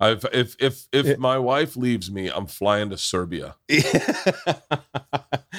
if 0.00 0.24
if 0.32 0.56
if 0.58 0.86
if 0.92 1.18
my 1.18 1.38
wife 1.38 1.76
leaves 1.76 2.10
me, 2.10 2.28
I'm 2.28 2.46
flying 2.46 2.90
to 2.90 2.98
Serbia. 2.98 3.56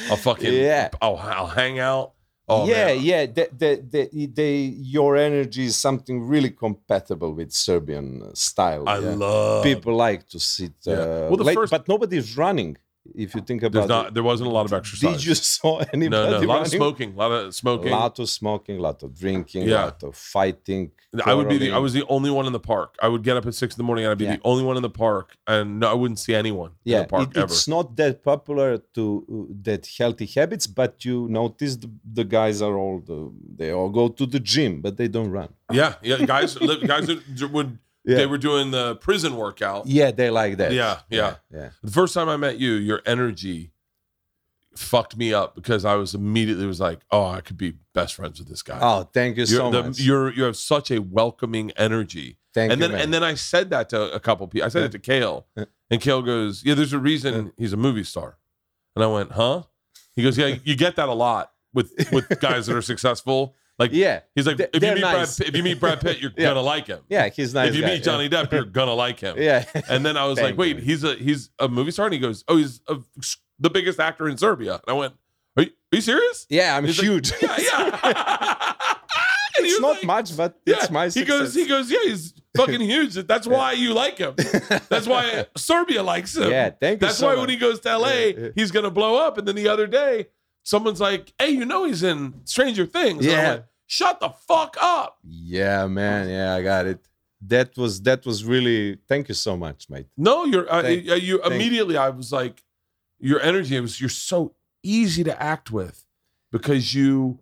I'll 0.10 0.18
fucking, 0.18 0.54
Yeah. 0.54 0.90
I'll 1.02 1.18
I'll 1.18 1.48
hang 1.48 1.80
out. 1.80 2.14
Oh, 2.48 2.68
yeah, 2.68 2.86
man. 2.86 3.02
yeah. 3.02 3.26
The, 3.26 3.50
the, 3.58 3.86
the, 3.90 4.26
they, 4.28 4.56
your 4.96 5.18
energy 5.18 5.66
is 5.66 5.76
something 5.76 6.28
really 6.28 6.52
compatible 6.52 7.34
with 7.34 7.52
Serbian 7.52 8.36
style. 8.36 8.88
I 8.88 9.00
yeah. 9.00 9.16
love 9.16 9.64
People 9.64 9.96
like 9.96 10.28
to 10.30 10.40
sit. 10.40 10.74
Yeah. 10.84 10.94
Uh, 10.94 11.28
Well, 11.30 11.38
the 11.38 11.54
first- 11.54 11.72
but 11.72 11.88
nobody's 11.88 12.38
running. 12.38 12.78
If 13.14 13.36
you 13.36 13.42
think 13.42 13.62
There's 13.62 13.74
about 13.76 13.88
not. 13.88 14.08
it. 14.08 14.14
There 14.16 14.24
wasn't 14.24 14.50
a 14.50 14.54
lot 14.54 14.66
of 14.66 14.74
exercise. 14.74 15.18
Did 15.18 15.26
you 15.26 15.36
saw 15.58 15.78
anybody 15.94 16.10
no, 16.10 16.40
no. 16.40 16.46
A 16.46 16.48
lot 16.48 16.62
of 16.62 16.68
smoking. 16.70 17.14
A 17.14 17.18
lot 17.18 17.32
of 17.32 17.54
smoking. 17.54 17.92
lot 17.92 18.18
of 18.20 18.28
smoking, 18.30 18.80
lot 18.80 19.04
of 19.04 19.14
drinking, 19.14 19.64
Yeah. 19.68 19.86
lot 19.86 20.04
of 20.04 20.16
fighting. 20.16 20.92
I 21.24 21.34
would 21.34 21.48
be 21.48 21.58
the. 21.58 21.72
I 21.72 21.78
was 21.78 21.94
the 21.94 22.04
only 22.10 22.30
one 22.32 22.46
in 22.46 22.52
the 22.52 22.60
park. 22.60 22.96
I 23.02 23.08
would 23.08 23.24
get 23.24 23.38
up 23.38 23.46
at 23.46 23.54
six 23.54 23.76
in 23.76 23.78
the 23.78 23.84
morning 23.84 24.04
and 24.06 24.12
I'd 24.12 24.18
be 24.18 24.26
Yeah. 24.26 24.36
the 24.38 24.42
only 24.44 24.64
one 24.66 24.76
in 24.76 24.82
the 24.82 24.90
park, 25.08 25.38
and 25.48 25.80
no, 25.80 25.86
I 25.92 25.94
wouldn't 25.94 26.20
see 26.20 26.34
anyone 26.36 26.72
in 26.84 26.92
yeah. 26.94 27.02
the 27.04 27.08
park 27.08 27.30
it- 27.32 27.38
ever. 27.38 27.46
it's 27.46 27.68
not 27.68 27.96
that 27.98 28.24
popular 28.24 28.80
to 28.96 29.04
uh, 29.32 29.54
that 29.64 29.88
healthy 29.98 30.26
habits, 30.26 30.66
but 30.68 31.06
you 31.06 31.28
notice 31.30 31.78
the, 31.78 31.90
the 32.20 32.24
guys 32.26 32.62
are 32.62 32.76
all 32.78 33.00
the, 33.00 33.32
they 33.60 33.72
all 33.72 33.90
go 33.90 34.10
to 34.10 34.26
the 34.26 34.40
gym, 34.40 34.82
but 34.82 34.98
they 34.98 35.08
don't 35.08 35.30
run. 35.30 35.50
Yeah, 35.72 35.94
yeah. 36.02 36.18
Guys, 36.26 36.56
guys 36.56 37.08
would. 37.56 37.78
Yeah. 38.06 38.18
They 38.18 38.26
were 38.26 38.38
doing 38.38 38.72
the 38.72 38.96
prison 38.98 39.36
workout. 39.36 39.88
Yeah, 39.88 40.12
they 40.12 40.30
like 40.30 40.58
that. 40.58 40.72
Yeah, 40.72 41.00
yeah. 41.10 41.36
yeah. 41.52 41.70
The 41.84 41.92
first 41.92 42.14
time 42.14 42.30
I 42.30 42.38
met 42.38 42.60
you, 42.60 42.74
your 42.74 43.02
energy 43.06 43.72
fucked 44.76 45.16
me 45.18 45.34
up 45.34 45.56
because 45.56 45.86
I 45.86 45.96
was 45.96 46.14
immediately 46.14 46.66
was 46.66 46.80
like, 46.80 47.00
oh, 47.12 47.26
I 47.26 47.42
could 47.42 47.58
be 47.58 47.76
best 47.94 48.14
friends 48.16 48.40
with 48.40 48.48
this 48.48 48.62
guy. 48.62 48.78
Oh, 48.82 49.10
thank 49.14 49.38
you 49.38 49.46
you're, 49.46 49.60
so 49.60 49.72
the- 49.72 49.84
much. 49.84 50.00
you're 50.00 50.32
you 50.34 50.44
have 50.44 50.58
such 50.58 50.92
a 50.92 51.00
welcoming 51.00 51.72
energy. 51.78 52.38
Thank 52.54 52.72
and 52.72 52.80
you, 52.82 52.88
then 52.88 52.96
man. 52.96 53.04
and 53.06 53.14
then 53.14 53.24
I 53.24 53.34
said 53.34 53.70
that 53.72 53.90
to 53.90 54.14
a 54.14 54.20
couple 54.20 54.48
people. 54.48 54.66
I 54.66 54.70
said 54.70 54.84
it 54.84 54.92
to 54.94 55.00
Kale, 55.00 55.46
and 55.90 56.00
Kale 56.00 56.22
goes, 56.22 56.64
"Yeah, 56.64 56.74
there's 56.74 56.94
a 56.94 57.00
reason 57.00 57.52
he's 57.58 57.74
a 57.74 57.78
movie 57.78 58.06
star." 58.06 58.38
And 58.96 59.04
I 59.04 59.08
went, 59.08 59.34
"Huh?" 59.34 59.64
He 60.16 60.24
goes, 60.24 60.38
"Yeah, 60.38 60.56
you 60.64 60.78
get 60.78 60.96
that 60.96 61.10
a 61.10 61.14
lot 61.14 61.52
with 61.74 61.92
with 62.14 62.30
guys 62.40 62.68
that 62.68 62.76
are 62.78 62.82
successful. 62.82 63.56
Like, 63.78 63.92
yeah, 63.94 64.22
he's 64.36 64.48
like, 64.48 64.60
if 64.60 64.82
you 64.82 64.94
meet 64.94 65.02
nice. 65.02 65.38
Brad, 65.38 65.38
Pitt, 65.38 65.48
if 65.50 65.56
you 65.58 65.64
meet 65.64 65.80
Brad 65.80 66.00
Pitt, 66.02 66.22
you're 66.22 66.32
Yeah. 66.38 66.46
gonna 66.50 66.62
like 66.62 66.88
him. 66.88 67.00
yeah, 67.10 67.28
he's 67.30 67.54
nice. 67.54 67.70
if 67.70 67.76
you 67.76 67.82
guy, 67.82 67.88
meet 67.96 68.04
Johnny 68.04 68.30
Depp, 68.30 68.52
you're 68.52 68.64
gonna 68.64 68.94
like 68.94 69.20
him. 69.20 69.36
yeah, 69.38 69.66
And 69.90 70.06
then 70.06 70.16
I 70.18 70.26
was 70.26 70.40
like, 70.40 70.58
wait, 70.58 70.80
he's 70.80 71.04
a 71.04 71.16
he's 71.16 71.50
a 71.60 71.68
movie 71.68 71.92
star, 71.92 72.06
and 72.06 72.14
he 72.14 72.20
goes, 72.20 72.44
oh, 72.48 72.56
he's 72.58 72.80
a, 72.88 72.98
the 73.60 73.70
biggest 73.70 74.00
actor 74.00 74.30
in 74.30 74.38
Serbia. 74.38 74.74
And 74.76 74.84
I 74.88 74.94
went, 74.94 75.14
are 75.58 75.64
you, 75.64 75.70
are 75.92 75.96
you 75.96 76.02
serious? 76.02 76.46
yeah, 76.50 76.76
I'm 76.78 76.86
He's 76.86 76.98
like, 76.98 77.06
huge. 77.06 77.32
yeah, 77.42 77.58
yeah. 77.60 78.74
And 79.58 79.66
it's 79.66 79.80
not 79.80 79.96
like- 79.96 80.04
much, 80.04 80.36
but 80.36 80.60
Yeah. 80.66 80.76
it's 80.80 80.92
my 80.92 81.06
he 81.06 81.12
success. 81.12 81.28
goes, 81.40 81.56
he 81.56 81.66
goes, 81.66 81.90
yeah, 81.90 82.00
he's 82.04 82.34
fucking 82.58 82.82
huge. 82.82 83.14
That's 83.14 83.48
why 83.48 83.72
you 83.72 83.94
like 83.94 84.18
him. 84.18 84.34
That's 84.90 85.08
why 85.08 85.46
Serbia 85.56 86.04
likes 86.04 86.36
him. 86.36 86.50
Yeah, 86.52 86.72
thank 86.72 87.00
you 87.00 87.08
That's 87.08 87.20
so 87.20 87.28
why 87.28 87.36
much. 87.36 87.40
when 87.42 87.50
he 87.52 87.56
goes 87.56 87.80
to 87.82 87.98
LA, 87.98 88.10
Yeah, 88.10 88.26
yeah. 88.38 88.48
he's 88.54 88.72
gonna 88.72 88.92
blow 88.92 89.16
up. 89.16 89.38
And 89.38 89.48
then 89.48 89.56
the 89.56 89.70
other 89.70 89.88
day, 89.88 90.28
someone's 90.66 91.00
like, 91.00 91.32
hey, 91.40 91.50
you 91.52 91.64
know 91.64 91.86
he's 91.86 92.04
in 92.04 92.42
Stranger 92.44 92.86
Things. 92.86 93.26
Yeah. 93.26 93.50
went, 93.50 93.64
Shut 93.88 94.20
the 94.20 94.30
fuck 94.48 94.76
up. 94.82 95.20
Yeah, 95.24 95.86
man. 95.88 96.28
Yeah, 96.28 96.56
I 96.56 96.62
got 96.64 96.88
it. 96.88 97.00
That 97.48 97.78
was 97.78 98.02
that 98.02 98.26
was 98.26 98.44
really. 98.44 98.98
Thank 99.08 99.30
you 99.30 99.36
so 99.36 99.56
much, 99.56 99.90
mate. 99.92 100.08
No, 100.18 100.44
you're 100.46 100.68
uh, 100.72 100.82
Thank- 100.82 101.08
uh, 101.10 101.14
you 101.14 101.40
thank- 101.40 101.54
immediately. 101.54 101.96
I 101.96 102.10
was 102.10 102.32
like, 102.32 102.64
your 103.20 103.40
energy. 103.42 103.80
Was 103.80 104.02
you're 104.02 104.10
so 104.10 104.56
easy 104.82 105.24
to 105.24 105.42
act 105.42 105.70
with 105.72 106.04
because 106.52 106.96
you. 106.96 107.40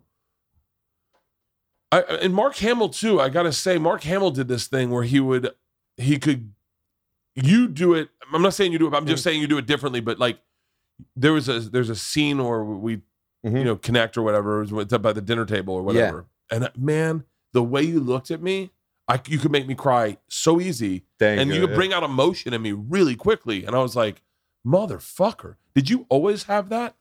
I 1.90 2.00
and 2.02 2.34
Mark 2.34 2.56
Hamill 2.56 2.88
too. 2.90 3.20
I 3.20 3.28
gotta 3.30 3.52
say, 3.52 3.78
Mark 3.78 4.02
Hamill 4.02 4.30
did 4.30 4.48
this 4.48 4.66
thing 4.66 4.90
where 4.90 5.04
he 5.04 5.20
would, 5.20 5.50
he 5.96 6.18
could, 6.18 6.52
you 7.36 7.68
do 7.68 7.94
it. 7.94 8.08
I'm 8.32 8.42
not 8.42 8.52
saying 8.54 8.72
you 8.72 8.78
do 8.78 8.88
it. 8.88 8.90
But 8.90 8.98
I'm 8.98 9.06
just 9.06 9.20
Mm. 9.22 9.24
saying 9.24 9.40
you 9.40 9.46
do 9.46 9.58
it 9.58 9.66
differently. 9.66 10.00
But 10.00 10.18
like, 10.18 10.38
there 11.16 11.32
was 11.32 11.48
a 11.48 11.60
there's 11.60 11.88
a 11.90 11.96
scene 11.96 12.42
where 12.44 12.62
we, 12.64 13.00
Mhm. 13.44 13.58
you 13.58 13.64
know, 13.64 13.76
connect 13.76 14.16
or 14.16 14.22
whatever. 14.22 14.62
It 14.62 14.72
was 14.72 14.86
by 14.86 15.12
the 15.12 15.20
dinner 15.20 15.44
table 15.44 15.74
or 15.74 15.82
whatever. 15.82 16.26
Yeah. 16.50 16.56
And 16.56 16.64
uh, 16.64 16.70
man, 16.76 17.24
the 17.52 17.62
way 17.62 17.82
you 17.82 18.00
looked 18.00 18.30
at 18.30 18.42
me, 18.42 18.70
I 19.06 19.20
you 19.28 19.38
could 19.38 19.50
make 19.52 19.66
me 19.66 19.74
cry 19.74 20.16
so 20.28 20.60
easy 20.60 21.04
Thank 21.18 21.40
and 21.40 21.50
you. 21.50 21.56
you 21.60 21.66
could 21.66 21.74
bring 21.76 21.92
out 21.92 22.02
emotion 22.02 22.54
in 22.54 22.62
me 22.62 22.72
really 22.72 23.16
quickly. 23.16 23.64
And 23.64 23.76
I 23.76 23.80
was 23.82 23.94
like, 23.94 24.22
motherfucker, 24.66 25.56
did 25.74 25.90
you 25.90 26.06
always 26.08 26.44
have 26.44 26.68
that? 26.70 26.96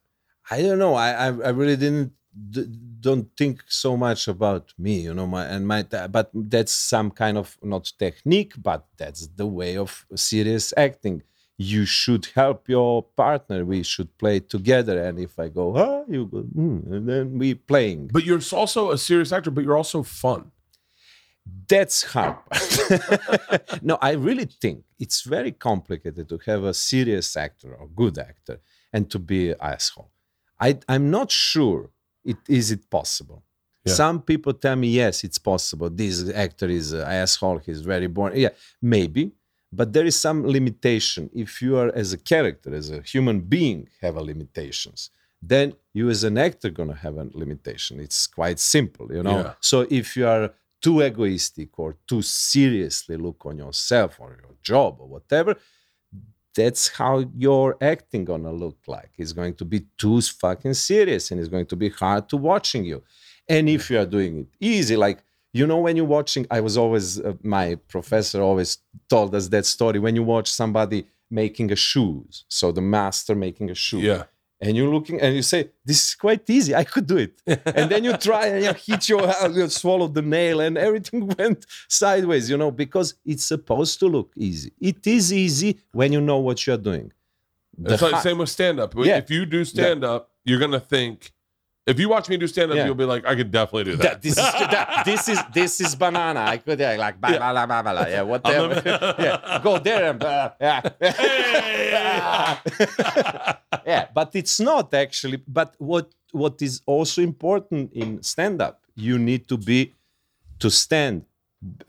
I 0.51 0.61
don't 0.61 0.79
know. 0.79 0.95
I 0.95 1.09
I, 1.11 1.27
I 1.27 1.49
really 1.49 1.77
didn't 1.77 2.11
d- 2.49 2.67
don't 2.99 3.29
think 3.37 3.63
so 3.67 3.95
much 3.95 4.27
about 4.27 4.73
me, 4.77 4.99
you 5.01 5.13
know. 5.13 5.27
My 5.27 5.45
and 5.45 5.65
my 5.67 5.83
but 5.83 6.29
that's 6.33 6.71
some 6.73 7.11
kind 7.11 7.37
of 7.37 7.57
not 7.63 7.91
technique, 7.97 8.53
but 8.61 8.85
that's 8.97 9.27
the 9.27 9.47
way 9.47 9.77
of 9.77 10.05
serious 10.15 10.73
acting. 10.75 11.23
You 11.57 11.85
should 11.85 12.25
help 12.33 12.67
your 12.67 13.03
partner. 13.03 13.63
We 13.63 13.83
should 13.83 14.17
play 14.17 14.39
together. 14.39 15.01
And 15.03 15.19
if 15.19 15.37
I 15.37 15.49
go, 15.49 15.75
ah, 15.77 16.03
you 16.07 16.25
go, 16.25 16.43
mm, 16.43 16.91
and 16.91 17.07
then 17.07 17.37
we 17.37 17.53
playing. 17.53 18.09
But 18.11 18.25
you're 18.25 18.41
also 18.51 18.91
a 18.91 18.97
serious 18.97 19.31
actor, 19.31 19.51
but 19.51 19.63
you're 19.63 19.77
also 19.77 20.03
fun. 20.03 20.51
That's 21.67 22.03
hard. 22.03 22.37
no, 23.81 23.97
I 24.01 24.11
really 24.11 24.45
think 24.45 24.83
it's 24.99 25.21
very 25.21 25.51
complicated 25.51 26.29
to 26.29 26.39
have 26.45 26.63
a 26.63 26.73
serious 26.73 27.35
actor 27.35 27.73
or 27.75 27.87
good 27.87 28.17
actor 28.17 28.59
and 28.91 29.09
to 29.11 29.19
be 29.19 29.51
an 29.51 29.57
asshole. 29.61 30.09
I, 30.59 30.79
I'm 30.87 31.11
not 31.11 31.31
sure 31.31 31.89
it 32.23 32.37
is 32.47 32.71
it 32.71 32.89
possible. 32.89 33.43
Yeah. 33.83 33.93
Some 33.93 34.21
people 34.21 34.53
tell 34.53 34.77
me 34.77 34.87
yes, 34.87 35.23
it's 35.25 35.37
possible. 35.37 35.89
This 35.89 36.29
actor 36.33 36.69
is 36.69 36.93
an 36.93 37.01
asshole. 37.01 37.57
He's 37.57 37.81
very 37.81 38.07
boring. 38.07 38.39
Yeah, 38.39 38.49
maybe, 38.81 39.33
but 39.75 39.93
there 39.93 40.05
is 40.05 40.15
some 40.15 40.45
limitation. 40.45 41.29
If 41.33 41.61
you 41.61 41.77
are 41.77 41.91
as 41.95 42.13
a 42.13 42.17
character, 42.17 42.73
as 42.73 42.91
a 42.91 43.01
human 43.01 43.41
being, 43.41 43.89
have 44.01 44.15
a 44.15 44.21
limitations, 44.21 45.09
then 45.41 45.73
you 45.93 46.09
as 46.09 46.23
an 46.23 46.37
actor 46.37 46.69
gonna 46.69 46.95
have 46.95 47.17
a 47.17 47.27
limitation. 47.33 47.99
It's 47.99 48.27
quite 48.27 48.59
simple, 48.59 49.11
you 49.11 49.23
know. 49.23 49.39
Yeah. 49.39 49.53
So 49.59 49.87
if 49.89 50.15
you 50.17 50.27
are 50.27 50.51
too 50.81 51.01
egoistic 51.01 51.79
or 51.79 51.95
too 52.07 52.21
seriously 52.21 53.17
look 53.17 53.45
on 53.45 53.57
yourself 53.57 54.19
or 54.19 54.37
your 54.41 54.55
job 54.61 54.97
or 54.99 55.07
whatever, 55.07 55.55
that's 56.55 56.89
how 56.89 57.25
your 57.35 57.77
acting 57.81 58.25
gonna 58.25 58.51
look 58.51 58.77
like. 58.87 59.11
It's 59.17 59.33
going 59.33 59.55
to 59.55 59.65
be 59.65 59.85
too 59.97 60.21
fucking 60.21 60.75
serious 60.75 61.31
and 61.31 61.39
it's 61.39 61.49
going 61.49 61.65
to 61.67 61.75
be 61.75 61.89
hard 61.89 62.29
to 62.29 62.37
watching 62.37 62.85
you. 62.85 63.01
And 63.47 63.67
if 63.67 63.89
you 63.89 63.99
are 63.99 64.05
doing 64.05 64.41
it 64.41 64.47
easy, 64.59 64.95
like 64.95 65.23
you 65.53 65.65
know, 65.67 65.79
when 65.79 65.95
you're 65.97 66.05
watching, 66.19 66.45
I 66.51 66.59
was 66.61 66.75
always 66.77 67.19
uh, 67.19 67.33
my 67.43 67.75
professor 67.87 68.41
always 68.41 68.79
told 69.09 69.33
us 69.35 69.47
that 69.49 69.65
story 69.65 69.99
when 69.99 70.15
you 70.15 70.23
watch 70.23 70.49
somebody 70.51 71.05
making 71.29 71.71
a 71.71 71.75
shoes. 71.75 72.45
So 72.47 72.71
the 72.71 72.81
master 72.81 73.35
making 73.35 73.69
a 73.71 73.75
shoe 73.75 73.99
Yeah. 74.01 74.23
and 74.61 74.75
you're 74.77 74.93
looking 74.93 75.19
and 75.21 75.35
you 75.35 75.41
say 75.53 75.69
this 75.89 75.99
is 76.07 76.15
quite 76.25 76.43
easy 76.57 76.73
i 76.83 76.85
could 76.91 77.05
do 77.13 77.17
it 77.25 77.33
and 77.77 77.85
then 77.91 78.01
you 78.07 78.13
try 78.29 78.43
and 78.51 78.63
you 78.65 78.73
hit 78.87 79.03
your 79.11 79.23
you 79.59 79.67
swallow 79.81 80.07
the 80.07 80.21
nail 80.37 80.57
and 80.65 80.73
everything 80.87 81.21
went 81.37 81.59
sideways 81.89 82.43
you 82.51 82.57
know 82.61 82.71
because 82.83 83.09
it's 83.31 83.45
supposed 83.53 83.95
to 84.01 84.07
look 84.15 84.29
easy 84.49 84.71
it 84.91 85.01
is 85.17 85.25
easy 85.45 85.71
when 85.99 86.09
you 86.15 86.21
know 86.29 86.37
what 86.47 86.57
you're 86.65 86.83
doing 86.91 87.07
The 87.77 87.93
It's 87.93 88.03
like 88.07 88.21
same 88.27 88.37
with 88.41 88.49
stand 88.59 88.77
up. 88.83 88.89
Yeah. 88.95 89.17
If 89.23 89.29
you 89.35 89.41
do 89.55 89.59
stand 89.65 90.01
up, 90.13 90.21
you're 90.45 90.59
going 90.65 90.77
to 90.81 90.85
think, 90.95 91.17
if 91.85 91.99
you 91.99 92.07
watch 92.09 92.29
me 92.29 92.37
do 92.37 92.47
stand 92.47 92.71
up, 92.71 92.77
Yeah. 92.77 92.85
you'll 92.85 92.95
be 92.95 93.03
like, 93.05 93.25
I 93.25 93.35
could 93.35 93.51
definitely 93.51 93.91
do 93.91 93.95
that, 93.97 94.03
that. 94.03 94.21
this 94.21 94.37
is 94.37 94.37
that, 94.37 95.03
this 95.05 95.27
is 95.27 95.39
this 95.53 95.81
is 95.81 95.95
banana. 95.95 96.41
I 96.41 96.57
could 96.57 96.79
yeah, 96.79 96.95
like 96.95 97.19
blah, 97.19 97.37
blah, 97.37 97.65
blah, 97.65 97.65
blah, 97.65 97.81
blah, 97.93 98.07
yeah, 98.07 98.21
whatever. 98.33 98.81
yeah, 99.19 99.59
go 99.63 99.79
there 99.79 100.11
and 100.11 100.23
uh, 100.23 100.51
yeah. 100.61 100.81
yeah, 103.85 104.07
but 104.13 104.35
it's 104.35 104.59
not 104.59 104.93
actually. 104.93 105.41
But 105.47 105.75
what 105.77 106.13
what 106.31 106.61
is 106.61 106.81
also 106.85 107.21
important 107.21 107.91
in 107.93 108.23
stand 108.23 108.61
up, 108.61 108.81
you 108.95 109.19
need 109.19 109.47
to 109.49 109.57
be 109.57 109.93
to 110.59 110.69
stand 110.71 111.25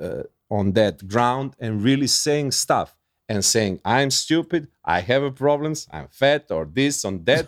uh, 0.00 0.24
on 0.50 0.72
that 0.72 1.06
ground 1.06 1.54
and 1.60 1.82
really 1.82 2.08
saying 2.08 2.50
stuff 2.50 2.96
and 3.28 3.44
saying 3.44 3.80
I'm 3.84 4.10
stupid, 4.10 4.68
I 4.84 5.00
have 5.00 5.22
a 5.22 5.30
problems, 5.30 5.86
I'm 5.90 6.08
fat 6.08 6.50
or 6.50 6.66
this 6.66 7.04
on 7.04 7.24
that. 7.24 7.46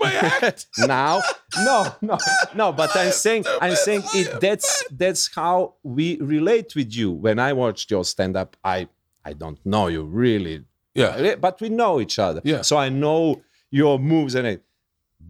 My 0.00 0.12
act. 0.14 0.66
now 0.78 1.20
no 1.64 1.86
no 2.00 2.16
no 2.54 2.72
but 2.72 2.90
i'm 2.96 3.10
saying 3.12 3.44
i'm 3.60 3.74
saying 3.74 4.02
it 4.14 4.40
that's 4.40 4.84
that's 4.90 5.30
how 5.34 5.74
we 5.82 6.18
relate 6.20 6.74
with 6.76 6.94
you 6.94 7.10
when 7.10 7.38
i 7.38 7.52
watched 7.52 7.90
your 7.90 8.04
stand 8.04 8.36
up 8.36 8.56
i 8.64 8.88
i 9.24 9.32
don't 9.32 9.58
know 9.64 9.86
you 9.88 10.02
really 10.04 10.64
Yeah. 10.94 11.34
but 11.36 11.60
we 11.60 11.68
know 11.68 12.00
each 12.00 12.18
other 12.18 12.40
Yeah. 12.44 12.62
so 12.62 12.76
i 12.76 12.88
know 12.88 13.40
your 13.70 13.98
moves 13.98 14.34
and 14.34 14.46
it, 14.46 14.62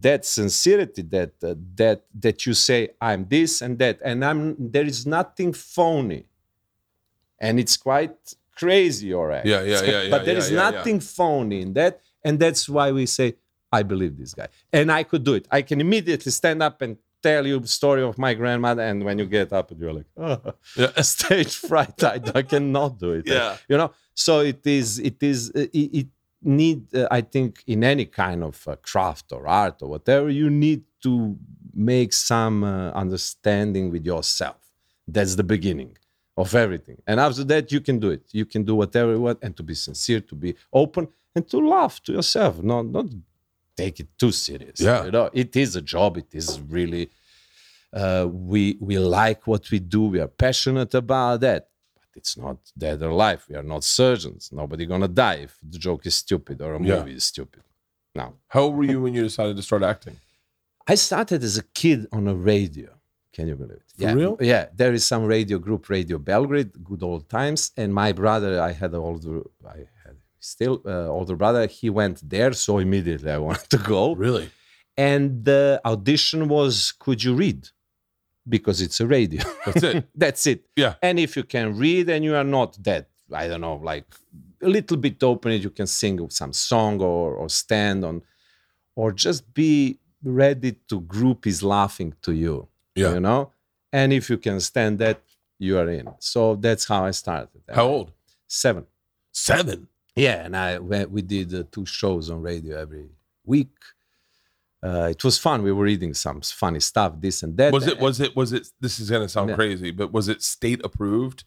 that 0.01 0.25
sincerity 0.25 1.03
that 1.03 1.33
uh, 1.43 1.55
that 1.77 2.05
that 2.21 2.47
you 2.47 2.55
say 2.55 2.91
i'm 3.01 3.27
this 3.29 3.63
and 3.63 3.79
that 3.79 3.99
and 4.05 4.25
i'm 4.25 4.55
there 4.59 4.85
is 4.85 5.07
nothing 5.07 5.53
phony 5.53 6.27
and 7.41 7.59
it's 7.61 7.77
quite 7.77 8.17
crazy 8.57 9.07
your 9.09 9.31
act 9.33 9.47
Yeah, 9.47 9.63
yeah, 9.63 9.83
yeah, 9.83 10.03
yeah, 10.03 10.11
but 10.11 10.25
there 10.25 10.35
yeah, 10.35 10.41
is 10.41 10.51
yeah. 10.51 10.71
nothing 10.71 11.01
phony 11.01 11.63
in 11.63 11.73
that 11.75 12.01
and 12.25 12.39
that's 12.39 12.69
why 12.69 12.91
we 12.93 13.07
say 13.07 13.37
i 13.73 13.83
believe 13.83 14.17
this 14.19 14.35
guy 14.35 14.49
and 14.73 14.91
i 14.91 15.03
could 15.03 15.25
do 15.25 15.35
it 15.35 15.47
i 15.51 15.61
can 15.63 15.81
immediately 15.81 16.33
stand 16.33 16.63
up 16.63 16.81
and 16.83 16.97
tell 17.23 17.47
you 17.47 17.59
the 17.59 17.67
story 17.69 18.03
of 18.03 18.17
my 18.19 18.33
grandmother 18.35 18.83
and 18.83 19.05
when 19.05 19.19
you 19.19 19.27
get 19.27 19.53
up 19.53 19.71
you're 19.79 19.93
like 19.93 20.07
oh, 20.17 20.41
Yeah. 20.77 21.01
stage 21.03 21.55
fright 21.57 22.03
I, 22.05 22.21
I 22.35 22.43
cannot 22.43 22.99
do 22.99 23.13
it 23.13 23.27
Yeah. 23.27 23.57
you 23.69 23.77
know 23.77 23.91
so 24.15 24.41
it 24.41 24.67
is 24.67 24.99
it 24.99 25.23
is 25.23 25.51
uh, 25.55 25.61
it, 25.73 25.89
it 26.01 26.07
need 26.43 26.95
uh, 26.95 27.09
i 27.11 27.21
think 27.21 27.63
in 27.67 27.83
any 27.83 28.07
kind 28.07 28.45
of 28.45 28.57
uh, 28.69 28.77
craft 28.91 29.33
or 29.33 29.49
art 29.49 29.83
or 29.83 29.89
whatever 29.91 30.29
you 30.31 30.49
need 30.51 30.83
to 31.03 31.37
make 31.75 32.13
some 32.13 32.65
uh, 32.65 32.91
understanding 32.91 33.89
with 33.93 34.05
yourself. 34.05 34.57
That's 35.07 35.37
the 35.37 35.45
beginning 35.45 35.97
of 36.37 36.53
everything. 36.57 37.01
And 37.07 37.21
after 37.21 37.45
that, 37.45 37.71
you 37.71 37.81
can 37.81 38.01
do 38.01 38.11
it. 38.11 38.23
You 38.33 38.45
can 38.47 38.65
do 38.65 38.75
whatever 38.75 39.13
you 39.13 39.21
want 39.21 39.39
and 39.43 39.57
to 39.57 39.63
be 39.63 39.75
sincere, 39.75 40.21
to 40.23 40.35
be 40.35 40.57
open, 40.73 41.07
and 41.37 41.49
to 41.51 41.59
laugh 41.59 42.03
to 42.05 42.13
yourself. 42.13 42.61
Not 42.63 42.87
not 42.87 43.07
take 43.83 43.97
it 44.03 44.09
too 44.23 44.33
serious. 44.49 44.79
Yeah. 44.89 45.01
you 45.07 45.13
know, 45.17 45.27
it 45.43 45.53
is 45.65 45.71
a 45.83 45.85
job. 45.95 46.11
It 46.23 46.31
is 46.41 46.49
really. 46.77 47.05
Uh, 48.03 48.27
we 48.53 48.63
we 48.89 48.95
like 49.23 49.41
what 49.51 49.65
we 49.73 49.79
do. 49.97 50.03
We 50.15 50.21
are 50.25 50.33
passionate 50.47 50.93
about 51.05 51.37
that. 51.47 51.63
But 52.01 52.11
it's 52.21 52.35
not 52.45 52.59
dead 52.85 52.99
or 53.07 53.11
alive. 53.17 53.41
We 53.51 53.55
are 53.61 53.69
not 53.75 53.83
surgeons. 54.01 54.43
Nobody 54.63 54.85
gonna 54.93 55.13
die 55.27 55.39
if 55.49 55.53
the 55.73 55.79
joke 55.87 56.03
is 56.11 56.15
stupid 56.25 56.57
or 56.65 56.71
a 56.75 56.81
Yeah. 56.83 56.97
movie 56.97 57.17
is 57.23 57.25
stupid. 57.35 57.63
Now, 58.21 58.29
How 58.55 58.63
old 58.65 58.75
were 58.77 58.89
you 58.93 59.01
when 59.05 59.15
you 59.17 59.23
decided 59.31 59.55
to 59.61 59.65
start 59.71 59.83
acting? 59.95 60.17
I 60.93 60.95
started 61.09 61.41
as 61.49 61.57
a 61.65 61.67
kid 61.81 62.01
on 62.17 62.23
a 62.35 62.37
radio. 62.53 62.89
Can 63.37 63.45
you 63.51 63.57
believe 63.63 63.83
it? 63.85 63.91
For 63.97 64.03
yeah. 64.05 64.15
real? 64.21 64.35
Yeah. 64.53 64.65
There 64.81 64.93
is 64.99 65.05
some 65.13 65.23
radio 65.37 65.59
group, 65.67 65.83
Radio 65.99 66.19
Belgrade, 66.31 66.73
good 66.91 67.03
old 67.11 67.25
times. 67.39 67.61
And 67.81 67.89
my 68.05 68.11
brother, 68.23 68.53
I 68.69 68.73
had 68.83 68.91
an 68.99 69.03
older, 69.09 69.37
I 69.77 69.79
still 70.41 70.83
uh, 70.87 71.09
older 71.09 71.37
brother. 71.37 71.67
He 71.67 71.91
went 71.91 72.29
there, 72.29 72.53
so 72.53 72.79
immediately 72.79 73.31
I 73.31 73.39
wanted 73.49 73.71
to 73.71 73.79
go. 73.79 74.15
Really? 74.15 74.51
And 74.97 75.45
the 75.45 75.81
audition 75.85 76.49
was, 76.49 76.93
could 76.99 77.23
you 77.23 77.35
read? 77.35 77.69
Because 78.49 78.81
it's 78.81 79.01
a 79.01 79.07
radio. 79.07 79.43
That's 79.65 79.83
it. 79.83 80.09
That's 80.15 80.47
it. 80.47 80.65
Yeah. 80.75 80.95
And 81.03 81.19
if 81.21 81.37
you 81.37 81.45
can 81.45 81.77
read 81.77 82.09
and 82.09 82.25
you 82.25 82.35
are 82.35 82.45
not 82.45 82.83
that, 82.83 83.09
I 83.33 83.47
don't 83.47 83.61
know, 83.61 83.77
like 83.77 84.07
a 84.63 84.69
little 84.69 84.97
bit 84.97 85.23
open, 85.23 85.53
it, 85.53 85.63
you 85.63 85.71
can 85.71 85.87
sing 85.87 86.29
some 86.31 86.53
song 86.53 87.01
or, 87.01 87.35
or 87.35 87.49
stand 87.49 88.05
on, 88.05 88.23
or 88.97 89.13
just 89.13 89.55
be 89.55 89.99
ready 90.25 90.73
to 90.89 91.01
group 91.03 91.47
is 91.47 91.63
laughing 91.63 92.15
to 92.23 92.33
you. 92.33 92.67
Yeah. 92.97 93.15
You 93.15 93.21
know? 93.21 93.53
And 93.93 94.13
if 94.13 94.29
you 94.29 94.39
can 94.39 94.61
stand 94.61 94.99
that, 94.99 95.23
you 95.59 95.79
are 95.79 95.89
in. 95.89 96.09
So 96.19 96.57
that's 96.57 96.87
how 96.87 97.05
I 97.05 97.13
started. 97.13 97.63
How 97.69 97.87
old? 97.87 98.13
Seven. 98.47 98.87
Seven. 99.33 99.89
Yeah. 100.19 100.45
And 100.45 100.57
I 100.57 100.79
we, 100.79 101.23
did 101.23 101.55
uh, 101.55 101.63
two 101.71 101.87
shows 101.87 102.31
on 102.31 102.43
radio 102.43 102.79
every 102.85 103.07
week. 103.45 103.75
Uh, 104.83 105.09
it 105.11 105.23
was 105.25 105.37
fun. 105.39 105.63
We 105.63 105.73
were 105.73 105.85
reading 105.85 106.15
some 106.15 106.41
funny 106.41 106.81
stuff, 106.81 107.15
this 107.21 107.43
and 107.43 107.57
that. 107.57 107.73
Was 107.73 107.87
it? 107.87 107.99
Was 107.99 108.21
it? 108.21 108.37
Was 108.37 108.53
it? 108.53 108.69
This 108.81 109.01
is 109.01 109.11
gonna 109.11 109.29
sound 109.29 109.49
Yeah. 109.51 109.57
crazy, 109.57 109.91
but 109.91 110.13
was 110.13 110.29
it 110.29 110.41
state 110.43 110.81
approved? 110.85 111.45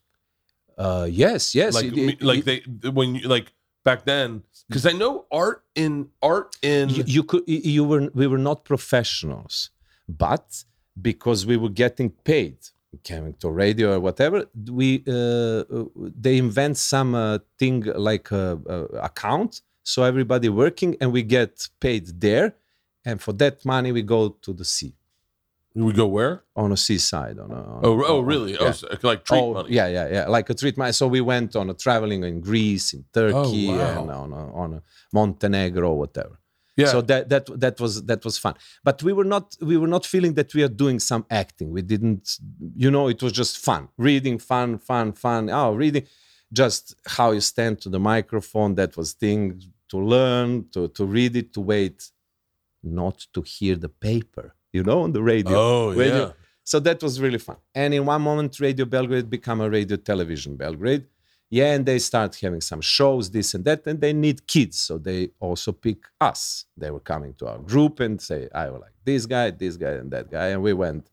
Uh, 0.78 1.08
yes, 1.10 1.56
yes. 1.56 1.74
like, 1.76 1.86
it- 1.86 1.98
it- 1.98 2.22
like 2.22 2.46
it- 2.48 2.82
they 2.82 2.90
when 2.90 3.16
you 3.16 3.28
like 3.36 3.48
back 3.86 4.04
then? 4.06 4.44
Because 4.68 4.86
I 4.86 4.92
know 4.92 5.26
art 5.32 5.64
in 5.76 6.10
art 6.22 6.58
in 6.62 6.90
you, 6.90 7.04
you 7.16 7.24
could 7.24 7.44
you 7.48 7.84
were 7.86 8.10
we 8.14 8.28
were 8.28 8.38
not 8.50 8.66
professionals 8.66 9.70
but 10.10 10.48
because 11.10 11.46
we 11.46 11.56
were 11.58 11.70
getting 11.84 12.10
paid 12.32 12.58
coming 13.08 13.34
to 13.40 13.50
radio 13.50 13.94
or 13.96 14.00
whatever 14.00 14.46
we 14.70 15.04
uh, 15.08 15.64
they 16.26 16.38
invent 16.38 16.78
some 16.78 17.16
uh, 17.16 17.38
thing 17.58 17.82
like 17.96 18.30
a, 18.32 18.60
a 18.68 18.84
account 19.10 19.62
so 19.84 20.04
everybody 20.04 20.50
working 20.50 20.96
and 21.00 21.12
we 21.12 21.24
get 21.24 21.70
paid 21.80 22.06
there 22.20 22.54
and 23.06 23.22
for 23.22 23.32
that 23.34 23.64
money 23.66 23.92
we 23.94 24.02
go 24.02 24.30
to 24.30 24.52
the 24.54 24.66
sea 24.66 24.94
we 25.74 25.94
go 25.94 26.06
where? 26.06 26.44
on 26.58 26.74
a 26.74 26.78
seaside 26.78 27.40
on 27.40 27.50
a 27.50 27.56
on 27.56 27.80
Oh, 27.86 28.04
oh, 28.06 28.20
on- 28.20 28.26
really? 28.26 28.52
yeah. 28.54 28.58
Oh, 28.60 28.72
so, 28.72 28.88
like 29.04 29.24
treat 29.24 29.40
oh, 29.40 29.54
money. 29.54 29.74
yeah, 29.74 29.88
yeah, 29.88 30.08
yeah. 30.12 30.28
Like 30.28 30.50
a 30.50 30.54
treat 30.54 30.78
money. 30.78 30.92
So 30.92 31.08
we 31.08 31.22
went 31.22 31.56
on 31.56 31.70
a 31.70 31.74
traveling 31.74 32.26
in 32.26 32.42
Greece, 32.42 32.92
in 32.94 33.06
Turkey, 33.14 33.70
Oh, 33.70 33.78
wow. 33.78 34.02
and 34.02 34.12
on 34.12 34.34
a, 34.34 34.54
on 34.54 34.74
a 34.74 34.82
Montenegro, 35.14 35.94
whatever. 35.94 36.41
Yeah. 36.82 36.92
So 36.94 37.02
that 37.10 37.30
that 37.34 37.46
that 37.60 37.76
was 37.84 37.94
that 38.10 38.22
was 38.28 38.36
fun. 38.46 38.56
But 38.88 38.98
we 39.08 39.12
were 39.14 39.30
not 39.36 39.46
we 39.70 39.76
were 39.82 39.88
not 39.96 40.04
feeling 40.14 40.34
that 40.40 40.50
we 40.56 40.62
are 40.64 40.74
doing 40.84 41.00
some 41.00 41.24
acting. 41.30 41.68
We 41.78 41.82
didn't, 41.94 42.26
you 42.84 42.90
know, 42.96 43.06
it 43.14 43.20
was 43.26 43.34
just 43.42 43.54
fun. 43.70 43.82
Reading, 43.98 44.38
fun, 44.52 44.70
fun, 44.90 45.08
fun. 45.14 45.50
Oh, 45.50 45.74
reading, 45.84 46.06
just 46.62 46.84
how 47.18 47.32
you 47.32 47.42
stand 47.54 47.74
to 47.84 47.90
the 47.96 48.00
microphone. 48.14 48.76
That 48.76 48.92
was 49.00 49.14
thing 49.24 49.40
to 49.92 49.98
learn, 50.14 50.48
to 50.74 50.88
to 50.98 51.04
read 51.18 51.34
it, 51.42 51.48
to 51.56 51.62
wait, 51.74 51.98
not 52.84 53.18
to 53.34 53.42
hear 53.42 53.76
the 53.76 53.90
paper. 53.90 54.56
You 54.74 54.84
know, 54.84 55.02
on 55.06 55.12
the 55.12 55.22
radio. 55.34 55.58
Oh, 55.58 55.92
you- 55.92 56.04
yeah. 56.04 56.32
so 56.64 56.80
that 56.88 57.02
was 57.04 57.14
really 57.20 57.38
fun. 57.48 57.58
And 57.76 57.94
in 57.94 58.06
one 58.06 58.22
moment, 58.30 58.52
Radio 58.68 58.86
Belgrade 58.86 59.30
become 59.30 59.60
a 59.62 59.70
radio 59.70 59.98
television 59.98 60.56
Belgrade. 60.56 61.06
Yeah, 61.54 61.74
and 61.76 61.86
they 61.86 62.00
start 62.00 62.36
having 62.42 62.62
some 62.62 62.80
shows, 62.82 63.30
this 63.30 63.54
and 63.54 63.64
that, 63.66 63.86
and 63.86 64.00
they 64.00 64.14
need 64.14 64.48
kids. 64.48 64.80
So 64.80 64.98
they 64.98 65.32
also 65.40 65.72
pick 65.74 66.00
us. 66.20 66.66
They 66.78 66.90
were 66.92 67.02
coming 67.14 67.34
to 67.40 67.48
our 67.52 67.60
group 67.60 68.00
and 68.00 68.22
say, 68.22 68.48
I 68.56 68.70
would 68.70 68.82
like 68.82 68.96
this 69.04 69.26
guy, 69.26 69.52
this 69.52 69.76
guy, 69.78 69.92
and 70.02 70.10
that 70.12 70.32
guy. 70.32 70.48
And 70.54 70.62
we 70.64 70.72
went 70.74 71.10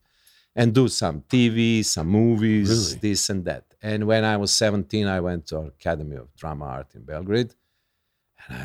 and 0.55 0.73
do 0.73 0.87
some 0.87 1.21
TV, 1.29 1.83
some 1.83 2.07
movies, 2.07 2.69
Really? 2.69 2.99
this 3.01 3.29
and 3.29 3.43
that. 3.45 3.65
And 3.81 4.05
when 4.07 4.23
I 4.23 4.37
was 4.37 4.51
17, 4.53 5.07
I 5.07 5.19
went 5.19 5.47
to 5.47 5.57
Academy 5.59 6.15
of 6.15 6.33
Drama 6.35 6.65
Art 6.65 6.95
in 6.95 7.03
Belgrade. 7.03 7.53
And 8.47 8.57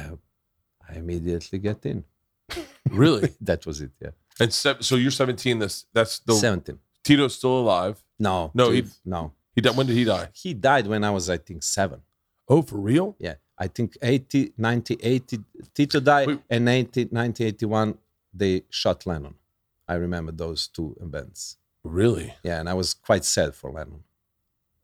I, 0.88 0.92
I 0.92 0.96
immediately 0.98 1.58
get 1.58 1.84
in. 1.86 2.04
Really? 2.90 3.30
That 3.40 3.64
was 3.66 3.80
it, 3.80 3.90
yeah. 4.00 4.10
and 4.38 4.52
se- 4.52 4.76
so 4.82 4.96
you're 4.96 5.10
17. 5.10 5.58
This 5.58 5.86
that's 5.92 6.18
the 6.20 6.34
17. 6.34 6.78
Tito's 7.02 7.34
still 7.34 7.58
alive. 7.60 7.96
No. 8.18 8.50
No, 8.54 8.66
no. 9.04 9.32
He 9.54 9.60
died. 9.60 9.76
When 9.76 9.86
did 9.86 9.96
he 9.96 10.04
die? 10.04 10.28
He 10.32 10.54
died 10.54 10.86
when 10.86 11.04
I 11.04 11.10
was, 11.10 11.30
I 11.30 11.36
think, 11.38 11.62
seven. 11.62 12.00
Oh, 12.48 12.62
for 12.62 12.76
real? 12.78 13.16
Yeah, 13.18 13.34
I 13.58 13.68
think 13.68 13.96
80, 14.02 14.52
90, 14.58 14.98
80, 15.00 15.38
Tito 15.74 16.00
died, 16.00 16.26
Wait. 16.28 16.40
and 16.50 16.64
90, 16.64 17.02
1981, 17.04 17.96
they 18.34 18.62
shot 18.68 19.06
Lennon. 19.06 19.34
I 19.88 19.94
remember 19.94 20.32
those 20.32 20.66
two 20.68 20.96
events. 21.00 21.56
Really? 21.84 22.34
Yeah, 22.42 22.60
and 22.60 22.68
I 22.68 22.74
was 22.74 22.94
quite 22.94 23.24
sad 23.24 23.54
for 23.54 23.70
Lennon. 23.70 24.02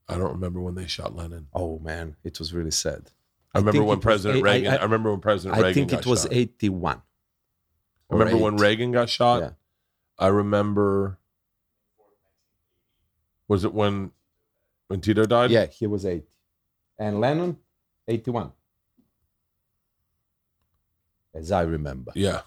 I 0.09 0.17
don't 0.19 0.33
remember 0.33 0.61
when 0.61 0.75
they 0.75 0.87
shot 0.87 1.15
Lennon. 1.15 1.47
Oh 1.55 1.79
man, 1.79 2.17
it 2.25 2.39
was 2.39 2.53
really 2.53 2.71
sad. 2.71 3.11
I 3.55 3.59
remember 3.59 3.83
when 3.83 3.95
it 3.95 3.97
was 3.97 4.03
President 4.05 4.41
I- 4.41 4.51
Reagan. 4.53 4.73
I, 4.73 4.77
I- 4.77 4.83
remember 4.83 5.11
when 5.11 5.21
President 5.21 5.59
I 5.59 5.63
Reagan. 5.63 5.75
think 5.75 5.91
got 5.91 6.01
it 6.01 6.07
was 6.07 6.23
shot. 6.23 6.33
81. 6.33 7.03
I 8.11 8.15
remember 8.15 8.37
when. 8.39 8.57
Reagan 8.57 8.93
got 8.93 9.09
shot. 9.09 9.41
Yeah. 9.43 9.51
I 10.19 10.29
remember. 10.29 11.19
Was 13.49 13.65
it 13.65 13.73
when 13.75 14.11
when 14.91 15.01
Tito 15.01 15.25
died? 15.25 15.53
Yeah, 15.53 15.67
he 15.67 15.87
was 15.87 16.05
80. 16.05 16.27
And 16.99 17.21
Lennon, 17.21 17.57
81. 18.09 18.51
As 21.33 21.53
I 21.53 21.63
remember. 21.63 22.11
Yeah. 22.17 22.41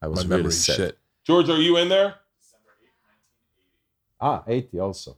I 0.00 0.06
My 0.06 0.10
was 0.10 0.26
really 0.28 0.52
sad. 0.52 0.76
shit. 0.76 0.98
George, 1.24 1.50
are 1.50 1.58
you 1.58 1.76
in 1.78 1.88
there? 1.88 2.14
Ah, 4.20 4.44
80 4.46 4.78
also. 4.78 5.16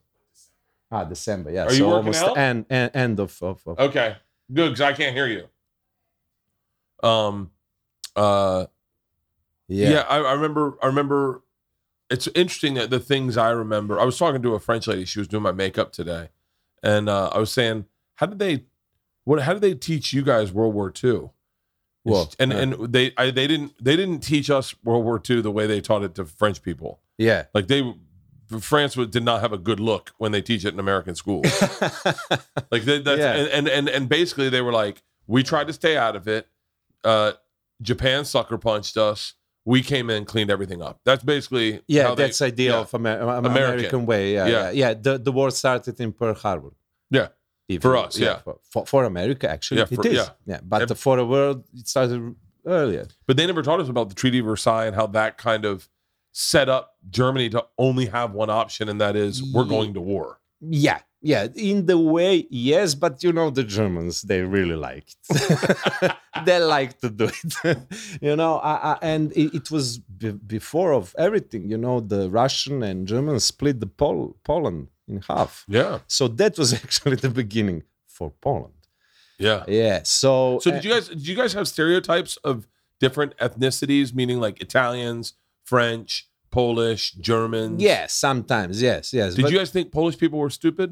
Ah, 0.90 1.04
December, 1.04 1.50
yeah. 1.50 1.64
Are 1.64 1.74
you 1.74 1.84
working 1.84 1.96
almost 1.98 2.22
out? 2.22 2.38
end, 2.38 2.64
end, 2.70 2.90
end 2.94 3.20
of, 3.20 3.36
of, 3.42 3.60
of 3.66 3.78
Okay. 3.78 4.16
Good, 4.50 4.70
because 4.70 4.80
I 4.80 4.94
can't 4.94 5.14
hear 5.14 5.26
you. 5.26 5.48
Um 7.06 7.50
uh 8.16 8.66
yeah. 9.68 9.90
yeah, 9.90 10.00
I, 10.08 10.18
I 10.18 10.32
remember 10.32 10.78
I 10.82 10.86
remember 10.86 11.42
it's 12.08 12.28
interesting 12.28 12.74
that 12.74 12.90
the 12.90 13.00
things 13.00 13.36
I 13.36 13.50
remember. 13.50 13.98
I 13.98 14.04
was 14.04 14.16
talking 14.18 14.40
to 14.42 14.54
a 14.54 14.60
French 14.60 14.86
lady, 14.86 15.04
she 15.04 15.18
was 15.18 15.28
doing 15.28 15.42
my 15.42 15.52
makeup 15.52 15.92
today. 15.92 16.28
And 16.82 17.08
uh, 17.08 17.30
I 17.32 17.38
was 17.38 17.52
saying, 17.52 17.86
how 18.16 18.26
did 18.26 18.38
they 18.38 18.64
what 19.24 19.40
how 19.42 19.52
did 19.52 19.62
they 19.62 19.74
teach 19.74 20.12
you 20.12 20.22
guys 20.22 20.52
World 20.52 20.74
War 20.74 20.92
II? 21.02 21.30
Well, 22.04 22.32
and 22.38 22.52
uh, 22.52 22.56
and 22.56 22.92
they 22.92 23.12
I, 23.16 23.30
they 23.30 23.46
didn't 23.46 23.72
they 23.82 23.94
didn't 23.96 24.20
teach 24.20 24.50
us 24.50 24.74
World 24.82 25.04
War 25.04 25.20
II 25.28 25.40
the 25.42 25.50
way 25.52 25.66
they 25.66 25.80
taught 25.80 26.02
it 26.02 26.14
to 26.16 26.24
French 26.24 26.62
people. 26.62 27.00
Yeah. 27.18 27.44
Like 27.54 27.68
they 27.68 27.94
France 28.60 28.94
did 28.94 29.22
not 29.24 29.40
have 29.40 29.52
a 29.52 29.58
good 29.58 29.78
look 29.80 30.10
when 30.18 30.32
they 30.32 30.42
teach 30.42 30.64
it 30.64 30.74
in 30.74 30.80
American 30.80 31.14
schools. 31.14 31.46
Like 32.70 32.82
they, 32.84 33.00
that's 33.00 33.18
Yeah. 33.20 33.34
and, 33.34 33.48
and 33.48 33.68
and 33.68 33.88
and 33.88 34.08
basically 34.08 34.48
they 34.48 34.60
were 34.62 34.72
like, 34.72 35.02
we 35.26 35.42
tried 35.42 35.66
to 35.68 35.72
stay 35.72 35.96
out 35.96 36.16
of 36.16 36.26
it. 36.26 36.48
Uh, 37.04 37.32
Japan 37.82 38.24
sucker 38.24 38.56
punched 38.58 38.96
us. 38.96 39.34
We 39.64 39.82
came 39.82 40.10
in, 40.10 40.24
cleaned 40.24 40.50
everything 40.50 40.82
up. 40.82 41.00
That's 41.04 41.22
basically 41.22 41.82
yeah, 41.86 42.02
how 42.08 42.14
they- 42.14 42.24
that's 42.24 42.42
idea 42.42 42.72
yeah. 42.72 42.78
of 42.80 42.94
Amer- 42.94 43.20
American. 43.20 43.46
American 43.46 44.06
way. 44.06 44.34
Yeah, 44.34 44.46
Yeah. 44.46 44.52
yeah, 44.70 44.70
yeah. 44.88 44.94
The 44.94 45.18
the 45.18 45.32
war 45.32 45.50
started 45.50 46.00
in 46.00 46.12
Pearl 46.12 46.34
Harbor. 46.34 46.72
Yeah. 47.10 47.28
If 47.68 47.80
For 47.82 47.96
us, 47.96 48.18
yeah. 48.18 48.38
For, 48.38 48.58
for, 48.70 48.86
for 48.86 49.04
America, 49.04 49.48
actually, 49.48 49.78
Yeah, 49.78 49.86
it 49.90 49.94
for- 49.96 50.06
is. 50.06 50.14
yeah. 50.14 50.28
Yeah, 50.46 50.60
but 50.62 50.82
And- 50.82 50.98
for 50.98 51.16
the 51.16 51.24
world, 51.26 51.64
it 51.74 51.86
started 51.88 52.34
earlier. 52.66 53.06
But 53.26 53.36
they 53.36 53.46
never 53.46 53.62
taught 53.62 53.80
us 53.80 53.88
about 53.88 54.08
the 54.08 54.14
Treaty 54.16 54.40
of 54.40 54.46
Versailles 54.46 54.86
and 54.86 54.96
how 54.96 55.06
that 55.08 55.38
kind 55.38 55.64
of 55.64 55.88
set 56.32 56.68
up 56.68 56.96
Germany 57.10 57.48
to 57.50 57.64
only 57.78 58.06
have 58.06 58.32
one 58.32 58.50
option, 58.50 58.88
and 58.88 59.00
that 59.00 59.14
is 59.16 59.42
we're 59.54 59.64
going 59.76 59.94
to 59.94 60.00
war. 60.00 60.40
Yeah, 60.60 61.00
yeah. 61.22 61.46
In 61.54 61.86
the 61.86 61.98
way, 61.98 62.46
yes, 62.50 62.94
but 62.94 63.22
you 63.24 63.32
know 63.32 63.50
the 63.50 63.64
Germans, 63.64 64.22
they 64.22 64.42
really 64.42 64.76
like 64.76 65.06
it. 65.30 66.12
they 66.46 66.58
like 66.58 66.98
to 67.00 67.08
do 67.10 67.28
it, 67.64 67.78
you 68.20 68.34
know. 68.36 68.56
I, 68.58 68.74
I, 68.92 68.98
and 69.02 69.32
it, 69.32 69.54
it 69.54 69.70
was 69.70 69.98
be- 69.98 70.32
before 70.32 70.92
of 70.92 71.14
everything, 71.18 71.70
you 71.70 71.78
know. 71.78 72.00
The 72.00 72.28
Russian 72.30 72.82
and 72.82 73.06
Germans 73.06 73.44
split 73.44 73.80
the 73.80 73.86
Pol- 73.86 74.36
Poland 74.44 74.88
in 75.08 75.22
half, 75.28 75.64
Yeah, 75.68 75.98
so 76.06 76.28
that 76.28 76.58
was 76.58 76.72
actually 76.84 77.16
the 77.16 77.30
beginning 77.30 77.82
for 78.06 78.30
Poland. 78.40 78.74
yeah. 79.38 79.64
Yeah. 79.66 80.00
So, 80.04 80.58
So 80.62 80.70
did 80.70 80.80
uh, 80.80 80.82
you 80.88 80.90
guys 80.94 81.08
did 81.08 81.26
you 81.26 81.36
guys 81.36 81.52
have 81.54 81.66
stereotypes 81.66 82.36
of 82.44 82.66
different 83.00 83.36
ethnicities, 83.38 84.14
meaning 84.14 84.38
like 84.40 84.60
Italians, 84.60 85.34
French, 85.64 86.28
Polish, 86.60 87.02
Germans. 87.30 87.82
Yes, 87.90 88.08
sometimes. 88.26 88.74
Yes, 88.88 89.04
yes. 89.20 89.28
Did 89.34 89.42
but 89.44 89.50
you 89.52 89.58
guys 89.58 89.70
think 89.76 89.86
Polish 90.00 90.16
people 90.22 90.38
were 90.44 90.50
stupid? 90.60 90.88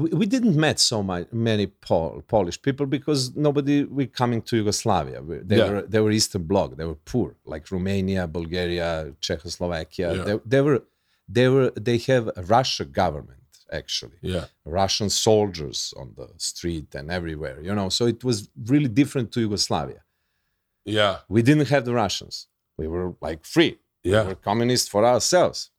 we, 0.00 0.08
we 0.20 0.26
didn't 0.34 0.56
met 0.66 0.78
so 0.92 0.98
much, 1.10 1.26
many 1.50 1.66
Pol- 1.88 2.22
Polish 2.36 2.58
people 2.66 2.86
because 2.96 3.20
nobody 3.48 3.76
we 3.98 4.04
coming 4.22 4.40
to 4.48 4.54
Yugoslavia. 4.60 5.18
We- 5.28 5.42
They 5.50 5.58
Yeah. 5.60 5.70
were 5.70 5.82
they 5.92 6.00
were 6.04 6.12
Eastern 6.20 6.44
Bloc. 6.52 6.68
They 6.80 6.86
were 6.92 7.00
poor, 7.12 7.28
like 7.52 7.64
Romania, 7.76 8.22
Bulgaria, 8.38 8.88
Czechoslovakia. 9.28 10.06
Yeah. 10.14 10.24
They, 10.26 10.36
they 10.52 10.62
were 10.66 10.80
they 11.36 11.48
were 11.54 11.68
they 11.88 11.98
have 12.12 12.24
a 12.40 12.42
Russia 12.56 12.84
government 13.02 13.40
actually. 13.80 14.18
Yeah. 14.34 14.44
Russian 14.82 15.08
soldiers 15.26 15.78
on 16.00 16.06
the 16.18 16.28
street 16.50 16.88
and 16.98 17.06
everywhere, 17.18 17.56
you 17.66 17.74
know. 17.78 17.88
So 17.98 18.02
it 18.14 18.20
was 18.28 18.36
really 18.72 18.90
different 19.00 19.28
to 19.34 19.38
Yugoslavia. 19.46 20.02
Yeah. 20.98 21.14
We 21.28 21.40
didn't 21.48 21.68
have 21.74 21.84
the 21.84 21.94
Russians. 22.04 22.34
We 22.80 22.86
were 22.94 23.08
like 23.28 23.40
free. 23.56 23.74
Yeah. 24.04 24.24
were 24.28 24.34
communists 24.50 24.88
for 24.88 25.02
ourselves, 25.04 25.70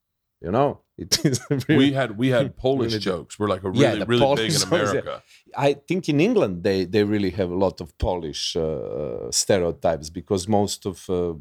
you 0.42 0.52
know. 0.52 0.80
It 1.04 1.26
is 1.26 1.40
really, 1.50 1.76
We 1.82 1.94
had 2.00 2.10
we 2.18 2.28
had 2.38 2.56
Polish 2.68 2.96
jokes. 3.10 3.38
We're 3.38 3.50
like 3.56 3.64
a 3.68 3.72
Yeah, 3.74 3.88
really 3.90 4.00
the 4.00 4.06
really 4.06 4.20
big 4.22 4.28
Polish 4.28 4.54
in 4.54 4.60
songs, 4.60 4.72
yeah. 4.72 4.80
America. 5.02 5.24
I 5.68 5.70
think 5.88 6.08
in 6.14 6.20
England 6.20 6.64
they 6.64 6.86
they 6.94 7.04
really 7.04 7.32
have 7.40 7.52
a 7.58 7.60
lot 7.66 7.82
of 7.82 7.88
Polish 7.98 8.56
uh, 8.56 9.30
stereotypes 9.42 10.10
because 10.20 10.44
most 10.60 10.86
of 10.86 10.96
uh, 11.10 11.34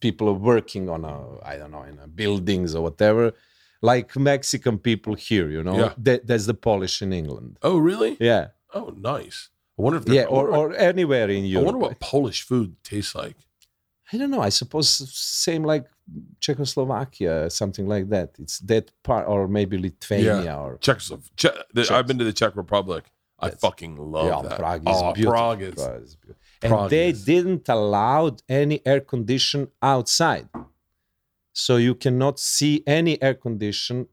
people 0.00 0.28
are 0.28 0.40
working 0.54 0.88
on 0.88 1.04
a 1.04 1.16
I 1.52 1.56
don't 1.58 1.70
know 1.70 1.82
in 1.84 1.98
buildings 2.14 2.74
or 2.74 2.82
whatever, 2.82 3.32
like 3.82 4.14
Mexican 4.16 4.78
people 4.78 5.14
here. 5.14 5.48
You 5.50 5.62
know, 5.62 5.76
Yeah. 5.78 5.92
That- 6.06 6.26
that's 6.26 6.46
the 6.46 6.54
Polish 6.54 7.02
in 7.02 7.12
England. 7.12 7.58
Oh, 7.62 7.78
really? 7.78 8.16
Yeah, 8.20 8.48
Oh, 8.74 8.92
nice. 8.96 9.50
I 9.78 9.82
wonder 9.82 9.98
if 9.98 10.08
yeah, 10.08 10.24
or, 10.36 10.48
or 10.56 10.72
anywhere 10.76 11.28
in 11.30 11.44
Europe. 11.44 11.62
I 11.62 11.70
wonder 11.72 11.86
what 11.88 12.00
Polish 12.00 12.42
food 12.46 12.76
tastes 12.84 13.14
like. 13.14 13.36
I 14.14 14.16
don't 14.16 14.30
know. 14.30 14.40
I 14.40 14.50
suppose 14.50 14.88
same 15.12 15.64
like 15.64 15.86
Czechoslovakia, 16.40 17.50
something 17.50 17.88
like 17.88 18.08
that. 18.10 18.30
It's 18.38 18.60
that 18.60 18.92
part, 19.02 19.26
or 19.26 19.48
maybe 19.48 19.76
Lithuania, 19.76 20.56
or 20.56 20.78
Czechoslovakia. 20.78 21.32
Czech, 21.36 21.90
I've 21.90 22.06
been 22.06 22.18
to 22.18 22.24
the 22.24 22.32
Czech 22.32 22.54
Republic. 22.54 23.10
I 23.40 23.50
fucking 23.50 23.96
love 23.96 24.26
yeah, 24.26 24.48
that. 24.48 24.58
Prague 24.58 24.88
is 24.88 24.96
oh, 24.96 25.12
beautiful. 25.12 25.32
Prague 25.32 25.62
is. 25.62 25.74
Prague 25.74 26.02
is 26.02 26.14
beautiful. 26.14 26.42
And 26.62 26.70
Prague 26.70 26.90
they 26.90 27.08
is- 27.08 27.24
didn't 27.24 27.68
allow 27.68 28.36
any 28.48 28.80
air 28.86 29.00
condition 29.00 29.68
outside. 29.82 30.48
So 31.52 31.76
you 31.76 31.94
cannot 31.94 32.38
see 32.38 32.82
any 32.86 33.20
air 33.22 33.34
condition. 33.34 34.06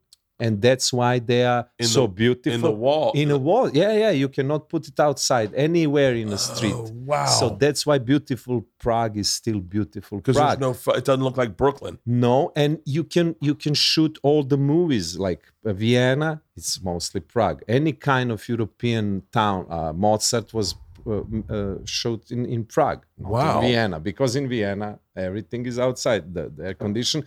And 0.46 0.52
that's 0.68 0.88
why 1.00 1.14
they 1.32 1.44
are 1.54 1.64
In 1.78 1.86
so 1.88 2.02
the- 2.02 2.14
beautiful. 2.24 2.56
in 2.56 2.62
the 2.70 2.76
wall. 2.86 3.12
In 3.24 3.30
a 3.32 3.38
wall. 3.50 3.68
Yeah, 3.82 3.94
yeah. 4.04 4.10
You 4.22 4.30
cannot 4.38 4.62
put 4.74 4.84
it 4.92 5.00
outside 5.08 5.50
anywhere 5.68 6.14
in 6.24 6.28
the 6.36 6.38
street. 6.50 6.74
Oh, 6.76 6.90
wow. 7.12 7.28
So 7.40 7.46
that's 7.64 7.82
why 7.88 7.98
beautiful 8.14 8.56
Prague 8.84 9.16
is 9.24 9.30
still 9.42 9.60
beautiful 9.78 10.18
because 10.20 10.36
there's 10.38 10.58
Prague. 10.58 10.62
no, 10.68 10.72
it 11.00 11.06
doesn't 11.06 11.24
look 11.28 11.38
like 11.44 11.52
Brooklyn. 11.64 11.96
No, 12.06 12.52
and 12.62 12.72
you 12.96 13.04
can 13.14 13.28
you 13.48 13.54
can 13.64 13.76
shoot 13.90 14.14
all 14.28 14.42
the 14.54 14.58
movies 14.74 15.08
like 15.28 15.44
uh, 15.66 15.74
Vienna. 15.84 16.32
It's 16.60 16.74
mostly 16.92 17.22
Prague. 17.36 17.60
Any 17.68 17.94
kind 18.12 18.28
of 18.36 18.40
European 18.54 19.06
town. 19.32 19.60
Uh, 19.70 19.94
Mozart 19.94 20.48
was 20.60 20.68
uh, 21.06 21.22
uh, 21.50 21.76
shot 21.86 22.22
in 22.36 22.42
in 22.56 22.62
Prague, 22.76 23.04
not 23.18 23.56
in 23.58 23.62
Vienna, 23.70 23.98
because 24.00 24.32
in 24.40 24.46
Vienna 24.56 24.90
everything 25.16 25.62
is 25.72 25.78
outside 25.88 26.24
the, 26.36 26.44
the 26.56 26.64
air 26.70 26.74
condition. 26.86 27.22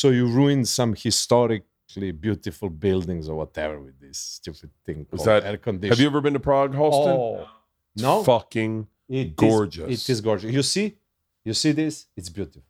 So 0.00 0.06
you 0.18 0.26
ruin 0.40 0.64
some 0.64 0.92
historically 1.92 2.12
beautiful 2.12 2.68
buildings 2.70 3.28
or 3.28 3.36
whatever 3.36 3.80
with 3.80 3.98
this 4.00 4.18
stupid 4.18 4.70
thing 4.84 5.00
Is 5.00 5.06
called 5.24 5.26
that- 5.28 5.44
air 5.44 5.56
condition. 5.58 5.90
Have 5.92 6.00
you 6.00 6.06
ever 6.06 6.20
been 6.20 6.32
to 6.34 6.40
Prague, 6.40 6.74
Halston? 6.74 7.16
Oh, 7.18 7.48
no, 7.96 8.22
Fucking 8.24 8.86
it 9.08 9.26
is- 9.28 9.32
gorgeous. 9.36 9.88
it 10.08 10.12
is 10.12 10.20
gorgeous. 10.20 10.52
You 10.52 10.62
see, 10.62 10.96
you 11.44 11.54
see 11.54 11.72
this? 11.72 12.06
It's 12.16 12.28
beautiful. 12.30 12.62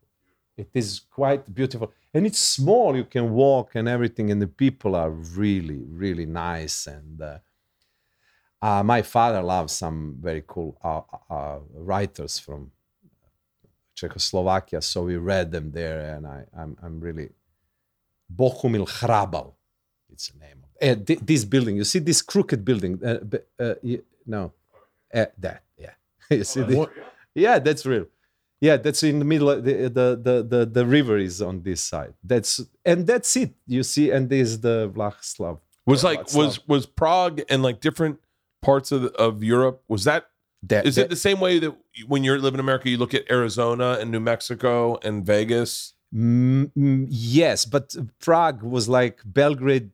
It 0.56 0.68
is 0.74 1.00
quite 1.10 1.52
beautiful, 1.54 1.92
and 2.12 2.26
it's 2.26 2.38
small. 2.38 2.94
You 2.96 3.04
can 3.04 3.32
walk 3.32 3.74
and 3.74 3.88
everything, 3.88 4.30
and 4.30 4.40
the 4.40 4.46
people 4.46 4.94
are 4.94 5.10
really, 5.10 5.80
really 5.88 6.26
nice. 6.26 6.86
And 6.86 7.20
uh, 7.22 7.38
uh, 8.60 8.82
my 8.82 9.00
father 9.02 9.42
loves 9.42 9.72
some 9.72 10.16
very 10.20 10.42
cool 10.46 10.76
uh, 10.84 11.00
uh, 11.30 11.58
writers 11.74 12.38
from 12.38 12.70
Czechoslovakia, 13.94 14.82
so 14.82 15.02
we 15.04 15.16
read 15.16 15.52
them 15.52 15.70
there, 15.72 16.14
and 16.16 16.26
I, 16.26 16.44
I'm, 16.56 16.76
I'm 16.82 17.00
really 17.00 17.30
Bohumil 18.36 18.86
Hrabal. 18.98 19.52
It's 20.12 20.28
the 20.28 20.38
name 20.38 20.58
of 20.64 20.98
uh, 20.98 21.02
thi- 21.06 21.18
this 21.22 21.44
building. 21.44 21.76
You 21.76 21.84
see 21.84 21.98
this 21.98 22.22
crooked 22.22 22.64
building? 22.64 22.98
Uh, 23.04 23.18
uh, 23.58 23.74
you, 23.82 24.04
no, 24.26 24.52
that 25.12 25.62
yeah. 25.78 25.90
you 26.30 26.44
see 26.44 26.62
the, 26.62 26.88
yeah, 27.34 27.58
that's 27.58 27.84
real. 27.86 28.06
Yeah, 28.60 28.76
that's 28.76 29.02
in 29.02 29.18
the 29.18 29.24
middle. 29.24 29.50
Of 29.50 29.64
the, 29.64 29.72
the 29.88 30.20
the 30.22 30.42
the 30.48 30.66
the 30.66 30.86
river 30.86 31.18
is 31.18 31.42
on 31.42 31.62
this 31.62 31.80
side. 31.80 32.14
That's 32.22 32.60
and 32.84 33.06
that's 33.06 33.34
it. 33.36 33.54
You 33.66 33.82
see, 33.82 34.10
and 34.10 34.28
there's 34.30 34.60
the 34.60 34.88
Vlaslav. 34.94 35.58
was 35.86 36.04
like 36.04 36.20
Václav. 36.26 36.36
was 36.36 36.68
was 36.68 36.86
Prague 36.86 37.40
and 37.48 37.62
like 37.62 37.80
different 37.80 38.20
parts 38.60 38.92
of 38.92 39.04
of 39.16 39.42
Europe? 39.42 39.82
Was 39.88 40.04
that 40.04 40.28
That, 40.62 40.86
is 40.86 40.94
that- 40.94 41.06
it 41.06 41.10
the 41.10 41.16
same 41.16 41.40
way 41.40 41.58
that 41.58 41.74
when 42.06 42.22
you 42.22 42.36
live 42.38 42.54
in 42.54 42.60
America, 42.60 42.88
you 42.88 42.98
look 42.98 43.14
at 43.14 43.28
Arizona 43.30 43.98
and 44.00 44.10
New 44.12 44.20
Mexico 44.20 44.96
and 45.02 45.26
Vegas? 45.26 45.94
Mm, 46.14 47.06
yes, 47.08 47.64
but 47.64 47.94
Prague 48.20 48.62
was 48.62 48.88
like 48.88 49.20
Belgrade 49.24 49.92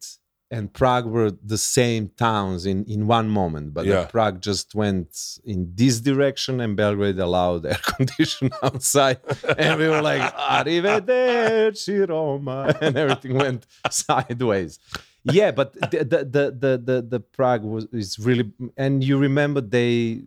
and 0.50 0.72
Prague 0.72 1.04
were 1.04 1.30
the 1.30 1.58
same 1.58 2.08
towns 2.16 2.64
in, 2.64 2.84
in 2.86 3.06
one 3.06 3.28
moment, 3.28 3.74
but 3.74 3.84
Yeah. 3.84 4.06
Prague 4.06 4.40
just 4.40 4.74
went 4.74 5.38
in 5.44 5.70
this 5.74 6.00
direction 6.00 6.60
and 6.60 6.74
Belgrade 6.74 7.18
allowed 7.18 7.66
air 7.66 7.78
condition 7.96 8.50
outside. 8.62 9.18
and 9.58 9.78
we 9.78 9.88
were 9.88 10.00
like, 10.02 10.22
Arrivederci 10.34 12.08
Roma, 12.08 12.74
and 12.80 12.96
everything 12.96 13.34
went 13.34 13.66
sideways. 13.90 14.78
Yeah, 15.24 15.50
but 15.50 15.74
the 15.90 15.98
the 16.04 16.18
the 16.24 16.44
the, 16.62 16.82
the, 16.84 17.02
the 17.02 17.20
Prague 17.20 17.62
was 17.64 17.86
is 17.92 18.18
really 18.18 18.50
and 18.76 19.04
you 19.04 19.18
remember 19.18 19.60
they 19.60 20.22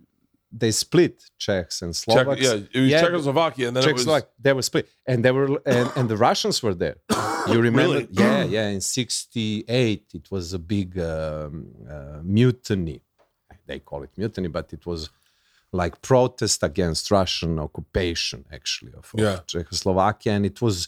they 0.51 0.71
split 0.71 1.23
Czechs 1.37 1.81
and 1.81 1.93
Czech, 1.93 2.03
Slovaks. 2.23 2.41
yeah, 2.41 2.53
it 2.73 2.79
was 2.81 2.89
Yeah, 2.89 3.01
Czechoslovakia, 3.01 3.67
and 3.67 3.77
then 3.77 3.89
it 3.89 3.93
was 3.93 4.23
they 4.39 4.53
were 4.53 4.61
split, 4.61 4.87
and 5.07 5.23
they 5.23 5.31
were, 5.31 5.61
and, 5.65 5.89
and 5.95 6.09
the 6.09 6.17
Russians 6.17 6.61
were 6.61 6.73
there. 6.75 6.95
You 7.47 7.61
remember? 7.69 7.93
Really? 7.99 8.07
Yeah, 8.11 8.43
yeah. 8.43 8.67
In 8.69 8.81
'68, 8.81 10.03
it 10.13 10.31
was 10.31 10.53
a 10.53 10.59
big 10.59 10.97
um, 10.99 11.67
uh, 11.89 12.19
mutiny. 12.23 13.01
They 13.65 13.79
call 13.79 14.03
it 14.03 14.09
mutiny, 14.17 14.49
but 14.49 14.73
it 14.73 14.85
was 14.85 15.09
like 15.71 16.01
protest 16.01 16.63
against 16.63 17.09
Russian 17.11 17.57
occupation, 17.59 18.43
actually, 18.51 18.91
of, 18.93 19.09
of 19.13 19.19
Yeah. 19.19 19.39
Czechoslovakia, 19.47 20.33
and 20.33 20.45
it 20.45 20.61
was 20.61 20.87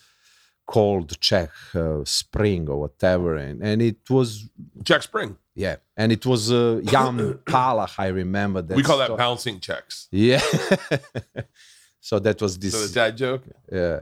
called 0.66 1.20
Czech 1.20 1.50
uh, 1.76 2.04
Spring 2.06 2.70
or 2.70 2.78
whatever, 2.80 3.36
and, 3.36 3.62
and 3.64 3.82
it 3.82 4.10
was 4.10 4.50
Czech 4.86 5.04
Spring. 5.04 5.36
yeah, 5.56 5.76
and 5.98 6.12
it 6.12 6.26
was 6.26 6.52
uh, 6.52 6.82
Jan 6.86 7.40
Palach. 7.46 7.96
I 8.00 8.08
remember 8.08 8.62
that. 8.62 8.76
we 8.78 8.84
call 8.84 8.98
that 8.98 9.08
sto- 9.08 9.18
bouncing 9.18 9.60
checks. 9.60 10.08
yeah. 10.12 10.42
so 12.00 12.20
that 12.20 12.42
was 12.42 12.58
this. 12.58 12.74
So 12.74 12.88
the 12.88 12.94
dad 12.94 13.18
joke. 13.18 13.44
Yeah. 13.72 14.00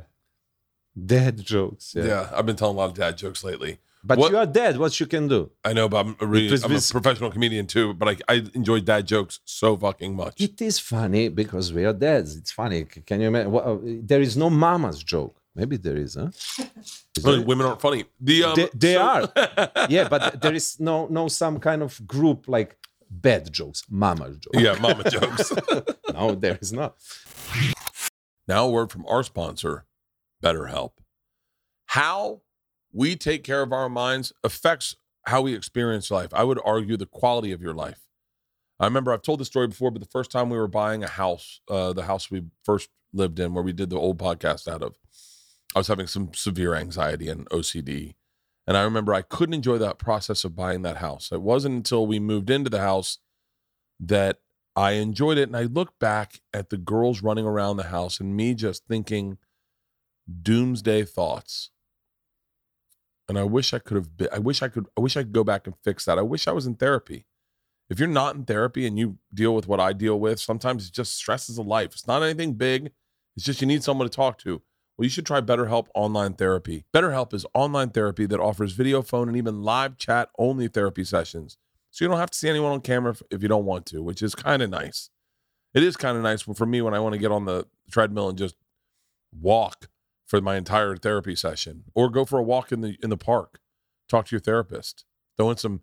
Dead 1.05 1.37
jokes. 1.43 1.93
Yeah. 1.95 2.05
Yeah. 2.05 2.29
I've 2.33 2.45
been 2.45 2.55
telling 2.55 2.75
a 2.75 2.79
lot 2.79 2.89
of 2.89 2.95
dad 2.95 3.17
jokes 3.17 3.43
lately. 3.43 3.79
But 4.03 4.17
What- 4.17 4.31
you 4.31 4.37
are 4.37 4.45
dead. 4.47 4.77
What 4.77 4.99
you 4.99 5.05
can 5.05 5.27
do? 5.27 5.51
I 5.63 5.73
know, 5.73 5.87
but 5.87 5.97
I'm 6.05 6.15
a, 6.19 6.25
really, 6.25 6.49
was 6.51 6.63
I'm 6.63 6.71
a 6.75 6.81
professional 6.81 7.31
comedian 7.31 7.67
too. 7.67 7.93
But 7.93 8.07
I, 8.27 8.33
I 8.33 8.35
enjoy 8.53 8.79
dad 8.81 9.05
jokes 9.07 9.39
so 9.45 9.77
fucking 9.77 10.15
much. 10.15 10.41
It 10.41 10.61
is 10.61 10.79
funny 10.79 11.29
because 11.29 11.71
we 11.71 11.85
are 11.85 11.93
dead. 11.93 12.25
It's 12.39 12.51
funny. 12.51 12.83
Can 12.85 13.21
you 13.21 13.27
imagine? 13.27 13.51
Wha- 13.51 13.61
uh, 13.61 13.77
There 13.83 14.21
is 14.21 14.35
no 14.35 14.49
mama's 14.49 15.03
joke. 15.03 15.35
Maybe 15.55 15.77
there 15.77 15.97
is, 15.97 16.15
huh? 16.15 16.27
Is 16.57 17.05
Really, 17.23 17.37
there- 17.39 17.45
women 17.47 17.67
aren't 17.67 17.81
funny. 17.81 18.05
The 18.19 18.43
um, 18.45 18.55
they 18.55 18.69
they 18.73 18.93
so- 18.93 19.01
are. 19.01 19.29
yeah, 19.89 20.07
but 20.07 20.41
there 20.41 20.53
is 20.53 20.79
no 20.79 21.07
no 21.07 21.27
some 21.27 21.59
kind 21.59 21.81
of 21.83 22.05
group 22.07 22.47
like 22.47 22.77
bad 23.09 23.51
jokes, 23.51 23.83
mama 23.89 24.29
jokes. 24.31 24.47
yeah, 24.53 24.73
mama 24.79 25.09
jokes. 25.09 25.51
no, 26.13 26.35
there 26.35 26.57
is 26.61 26.71
not. 26.71 26.95
Now, 28.47 28.65
a 28.65 28.69
word 28.69 28.91
from 28.91 29.05
our 29.07 29.23
sponsor, 29.23 29.85
BetterHelp. 30.43 30.91
How 31.87 32.41
we 32.93 33.15
take 33.15 33.43
care 33.43 33.61
of 33.61 33.71
our 33.73 33.89
minds 33.89 34.31
affects 34.43 34.95
how 35.25 35.41
we 35.41 35.53
experience 35.53 36.09
life. 36.09 36.29
I 36.33 36.43
would 36.43 36.59
argue 36.65 36.97
the 36.97 37.05
quality 37.05 37.51
of 37.51 37.61
your 37.61 37.73
life. 37.73 37.99
I 38.79 38.85
remember 38.85 39.11
I've 39.13 39.21
told 39.21 39.39
this 39.39 39.47
story 39.47 39.67
before, 39.67 39.91
but 39.91 40.01
the 40.01 40.07
first 40.07 40.31
time 40.31 40.49
we 40.49 40.57
were 40.57 40.67
buying 40.67 41.03
a 41.03 41.07
house, 41.07 41.61
uh, 41.69 41.93
the 41.93 42.03
house 42.03 42.31
we 42.31 42.43
first 42.65 42.89
lived 43.13 43.39
in, 43.39 43.53
where 43.53 43.63
we 43.63 43.73
did 43.73 43.89
the 43.89 43.97
old 43.99 44.17
podcast 44.17 44.67
out 44.67 44.81
of, 44.81 44.97
I 45.75 45.79
was 45.79 45.87
having 45.87 46.07
some 46.07 46.33
severe 46.33 46.75
anxiety 46.75 47.29
and 47.29 47.49
OCD. 47.49 48.15
And 48.67 48.77
I 48.77 48.83
remember 48.83 49.13
I 49.13 49.21
couldn't 49.21 49.53
enjoy 49.53 49.77
that 49.79 49.97
process 49.97 50.43
of 50.43 50.55
buying 50.55 50.81
that 50.83 50.97
house. 50.97 51.31
It 51.31 51.41
wasn't 51.41 51.75
until 51.75 52.05
we 52.05 52.19
moved 52.19 52.49
into 52.49 52.69
the 52.69 52.81
house 52.81 53.17
that 53.99 54.39
I 54.75 54.91
enjoyed 54.93 55.37
it. 55.37 55.49
And 55.49 55.57
I 55.57 55.63
look 55.63 55.97
back 55.99 56.41
at 56.53 56.69
the 56.69 56.77
girls 56.77 57.21
running 57.21 57.45
around 57.45 57.77
the 57.77 57.83
house 57.83 58.19
and 58.19 58.35
me 58.35 58.53
just 58.53 58.85
thinking 58.85 59.37
doomsday 60.41 61.03
thoughts. 61.03 61.71
And 63.27 63.39
I 63.39 63.43
wish 63.43 63.73
I 63.73 63.79
could 63.79 63.95
have 63.95 64.17
been, 64.17 64.27
I 64.31 64.39
wish 64.39 64.61
I 64.61 64.67
could, 64.67 64.87
I 64.97 65.01
wish 65.01 65.15
I 65.15 65.23
could 65.23 65.31
go 65.31 65.43
back 65.43 65.65
and 65.65 65.75
fix 65.83 66.05
that. 66.05 66.19
I 66.19 66.23
wish 66.23 66.47
I 66.47 66.51
was 66.51 66.67
in 66.67 66.75
therapy. 66.75 67.25
If 67.89 67.99
you're 67.99 68.07
not 68.07 68.35
in 68.35 68.45
therapy 68.45 68.85
and 68.85 68.97
you 68.97 69.17
deal 69.33 69.55
with 69.55 69.67
what 69.67 69.79
I 69.79 69.93
deal 69.93 70.19
with, 70.19 70.39
sometimes 70.39 70.83
it's 70.83 70.91
just 70.91 71.15
stresses 71.15 71.57
of 71.57 71.67
life. 71.67 71.93
It's 71.93 72.07
not 72.07 72.23
anything 72.23 72.53
big. 72.53 72.91
It's 73.35 73.45
just 73.45 73.61
you 73.61 73.67
need 73.67 73.83
someone 73.83 74.07
to 74.07 74.15
talk 74.15 74.37
to. 74.39 74.61
Well, 75.01 75.05
you 75.07 75.09
should 75.09 75.25
try 75.25 75.41
BetterHelp 75.41 75.87
Online 75.95 76.33
Therapy. 76.35 76.85
BetterHelp 76.93 77.33
is 77.33 77.43
online 77.55 77.89
therapy 77.89 78.27
that 78.27 78.39
offers 78.39 78.73
video, 78.73 79.01
phone, 79.01 79.27
and 79.27 79.35
even 79.35 79.63
live 79.63 79.97
chat 79.97 80.29
only 80.37 80.67
therapy 80.67 81.03
sessions. 81.03 81.57
So 81.89 82.05
you 82.05 82.09
don't 82.09 82.19
have 82.19 82.29
to 82.29 82.37
see 82.37 82.47
anyone 82.47 82.71
on 82.71 82.81
camera 82.81 83.13
if, 83.13 83.23
if 83.31 83.41
you 83.41 83.47
don't 83.47 83.65
want 83.65 83.87
to, 83.87 84.03
which 84.03 84.21
is 84.21 84.35
kind 84.35 84.61
of 84.61 84.69
nice. 84.69 85.09
It 85.73 85.81
is 85.81 85.97
kind 85.97 86.17
of 86.17 86.21
nice 86.21 86.43
for 86.43 86.67
me 86.67 86.83
when 86.83 86.93
I 86.93 86.99
want 86.99 87.13
to 87.13 87.19
get 87.19 87.31
on 87.31 87.45
the 87.45 87.65
treadmill 87.89 88.29
and 88.29 88.37
just 88.37 88.53
walk 89.35 89.89
for 90.27 90.39
my 90.39 90.55
entire 90.55 90.95
therapy 90.95 91.35
session 91.35 91.85
or 91.95 92.11
go 92.11 92.23
for 92.23 92.37
a 92.37 92.43
walk 92.43 92.71
in 92.71 92.81
the 92.81 92.95
in 93.01 93.09
the 93.09 93.17
park. 93.17 93.59
Talk 94.07 94.27
to 94.27 94.35
your 94.35 94.39
therapist. 94.39 95.05
Throw 95.35 95.49
in 95.49 95.57
some 95.57 95.81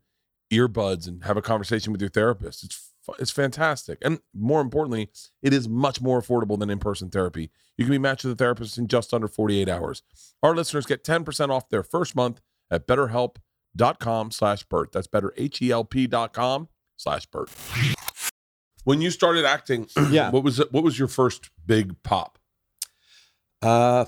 earbuds 0.52 1.08
and 1.08 1.24
have 1.24 1.36
a 1.36 1.42
conversation 1.42 1.90
with 1.90 2.00
your 2.00 2.10
therapist. 2.10 2.62
It's 2.62 2.87
it's 3.18 3.30
fantastic. 3.30 3.98
And 4.02 4.20
more 4.34 4.60
importantly, 4.60 5.10
it 5.42 5.52
is 5.52 5.68
much 5.68 6.00
more 6.00 6.20
affordable 6.20 6.58
than 6.58 6.70
in-person 6.70 7.10
therapy. 7.10 7.50
You 7.76 7.84
can 7.84 7.92
be 7.92 7.98
matched 7.98 8.24
with 8.24 8.32
a 8.34 8.36
therapist 8.36 8.78
in 8.78 8.88
just 8.88 9.14
under 9.14 9.28
48 9.28 9.68
hours. 9.68 10.02
Our 10.42 10.54
listeners 10.54 10.86
get 10.86 11.04
10% 11.04 11.50
off 11.50 11.68
their 11.68 11.82
first 11.82 12.14
month 12.16 12.40
at 12.70 12.86
betterhelp.com 12.86 14.30
slash 14.30 14.64
Bert. 14.64 14.92
That's 14.92 15.06
better, 15.06 15.32
H-E-L-P 15.36 16.06
dot 16.08 16.32
com 16.32 16.68
slash 16.96 17.26
Bert. 17.26 17.50
When 18.84 19.00
you 19.00 19.10
started 19.10 19.44
acting, 19.44 19.86
Yeah. 20.10 20.30
what 20.30 20.42
was 20.44 20.58
what 20.70 20.82
was 20.84 20.98
your 20.98 21.08
first 21.08 21.50
big 21.66 22.02
pop? 22.02 22.38
Uh, 23.62 24.04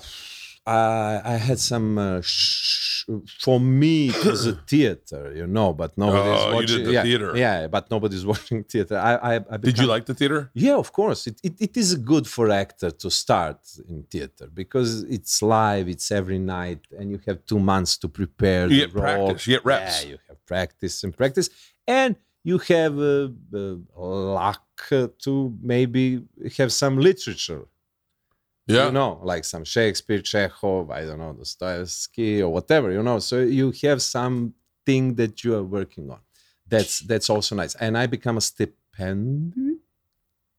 I, 0.65 1.21
I 1.23 1.37
had 1.37 1.59
some. 1.59 1.97
Uh, 1.97 2.21
sh- 2.21 3.05
for 3.39 3.59
me, 3.59 4.09
it 4.09 4.25
was 4.25 4.45
a 4.45 4.53
theater, 4.67 5.33
you 5.35 5.47
know, 5.47 5.73
but 5.73 5.97
nobody's 5.97 6.39
Oh, 6.41 6.49
you 6.49 6.55
watching. 6.55 6.77
did 6.77 6.85
the 6.85 6.91
yeah, 6.93 7.03
theater. 7.03 7.35
Yeah, 7.35 7.67
but 7.67 7.89
nobody's 7.89 8.25
watching 8.33 8.63
theater. 8.63 8.97
I, 8.97 9.15
I, 9.15 9.35
I 9.49 9.57
Did 9.57 9.79
you 9.79 9.87
like 9.87 10.05
the 10.05 10.13
theater? 10.13 10.51
Yeah, 10.53 10.75
of 10.75 10.91
course. 10.93 11.25
It, 11.27 11.39
it, 11.43 11.53
it 11.59 11.77
is 11.77 11.95
good 11.95 12.27
for 12.27 12.51
actor 12.51 12.91
to 12.91 13.09
start 13.09 13.57
in 13.89 14.03
theater 14.03 14.47
because 14.53 15.03
it's 15.03 15.41
live, 15.41 15.89
it's 15.89 16.11
every 16.11 16.37
night, 16.39 16.79
and 16.97 17.09
you 17.11 17.19
have 17.25 17.43
two 17.45 17.59
months 17.59 17.97
to 17.97 18.07
prepare. 18.07 18.67
You 18.69 18.81
the 18.81 18.85
get 18.87 18.93
practice, 18.95 19.47
you 19.47 19.55
get 19.55 19.65
reps. 19.65 20.03
Yeah, 20.03 20.09
you 20.11 20.17
have 20.27 20.45
practice 20.45 21.03
and 21.03 21.17
practice, 21.17 21.49
and 21.87 22.15
you 22.43 22.59
have 22.59 22.97
uh, 22.99 23.29
uh, 23.53 23.75
luck 23.97 24.61
to 24.89 25.57
maybe 25.61 26.23
have 26.57 26.71
some 26.71 26.97
literature. 26.97 27.65
Yeah. 28.67 28.85
You 28.87 28.91
know, 28.91 29.19
like 29.23 29.43
some 29.43 29.63
Shakespeare, 29.63 30.19
Chekhov, 30.19 30.91
I 30.91 31.05
don't 31.05 31.19
know, 31.19 31.33
Dostoevsky 31.33 32.41
or 32.41 32.51
whatever. 32.53 32.91
You 32.91 33.03
know, 33.03 33.19
so 33.19 33.39
you 33.39 33.73
have 33.83 34.01
something 34.01 35.15
that 35.15 35.43
you 35.43 35.55
are 35.55 35.63
working 35.63 36.09
on. 36.09 36.19
That's 36.67 36.99
that's 36.99 37.29
also 37.29 37.55
nice. 37.55 37.75
And 37.75 37.97
I 37.97 38.07
become 38.07 38.37
a 38.37 38.41
stipend. 38.41 39.53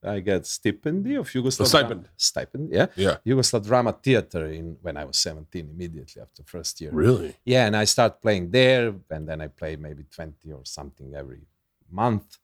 I 0.05 0.19
got 0.19 0.45
stipend 0.45 1.07
of 1.15 1.29
Yugoslav 1.29 1.67
stipend. 1.67 2.09
stipend, 2.17 2.73
yeah. 2.73 2.87
Yeah. 2.95 3.17
Yugoslav 3.25 3.65
Drama 3.65 3.93
Theater 3.93 4.47
in 4.47 4.77
when 4.81 4.97
I 4.97 5.05
was 5.05 5.17
17, 5.17 5.69
immediately 5.69 6.21
after 6.21 6.43
first 6.43 6.81
year. 6.81 6.91
Really? 6.91 7.37
Yeah, 7.45 7.67
and 7.67 7.75
I 7.75 7.85
start 7.85 8.21
playing 8.21 8.51
there, 8.51 8.93
and 9.09 9.27
then 9.27 9.39
I 9.39 9.47
play 9.47 9.77
maybe 9.77 10.03
20 10.03 10.51
or 10.51 10.65
something 10.65 11.13
every 11.15 11.47
month 11.89 12.37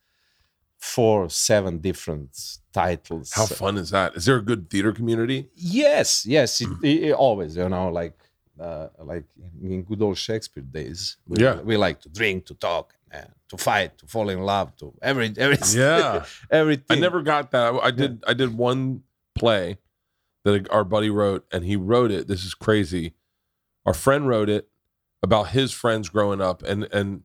for 0.80 1.30
seven 1.30 1.80
different 1.80 2.38
titles. 2.74 3.32
How 3.34 3.46
fun 3.46 3.78
is 3.78 3.90
that? 3.92 4.16
Is 4.16 4.26
there 4.26 4.38
a 4.38 4.42
good 4.42 4.70
theater 4.70 4.92
community? 4.94 5.50
Yes, 5.56 6.26
yes, 6.26 6.62
it, 6.62 6.70
it- 6.84 7.04
it 7.10 7.12
always, 7.14 7.56
you 7.58 7.68
know, 7.70 7.90
like 7.90 8.18
uh, 8.60 8.88
like 9.00 9.24
in 9.62 9.84
good 9.84 10.02
old 10.02 10.18
Shakespeare 10.18 10.64
days. 10.64 11.18
We, 11.28 11.42
Yeah. 11.44 11.62
we 11.62 11.78
like 11.78 12.02
to 12.02 12.10
drink, 12.10 12.46
to 12.48 12.54
talk, 12.56 12.94
uh, 13.14 13.22
to 13.50 13.58
fight, 13.58 13.98
to 14.00 14.06
fall 14.08 14.30
in 14.30 14.42
love, 14.42 14.76
to 14.78 14.94
every 15.02 15.34
every 15.38 15.58
Yeah. 15.80 16.26
everything. 16.52 16.98
I 16.98 17.00
never 17.00 17.22
got 17.22 17.52
that. 17.52 17.74
I, 17.74 17.78
I 17.88 17.92
did. 17.92 18.24
I 18.28 18.34
did 18.34 18.58
one 18.58 19.04
play 19.36 19.78
that 20.46 20.70
our 20.72 20.84
buddy 20.84 21.10
wrote, 21.10 21.46
and 21.54 21.64
he 21.66 21.76
wrote 21.76 22.12
it. 22.12 22.28
This 22.28 22.44
is 22.46 22.54
crazy. 22.54 23.14
Our 23.86 23.94
friend 23.94 24.28
wrote 24.28 24.50
it 24.50 24.70
about 25.24 25.50
his 25.50 25.72
friends 25.72 26.10
growing 26.10 26.42
up, 26.42 26.62
and 26.64 26.84
and 26.94 27.24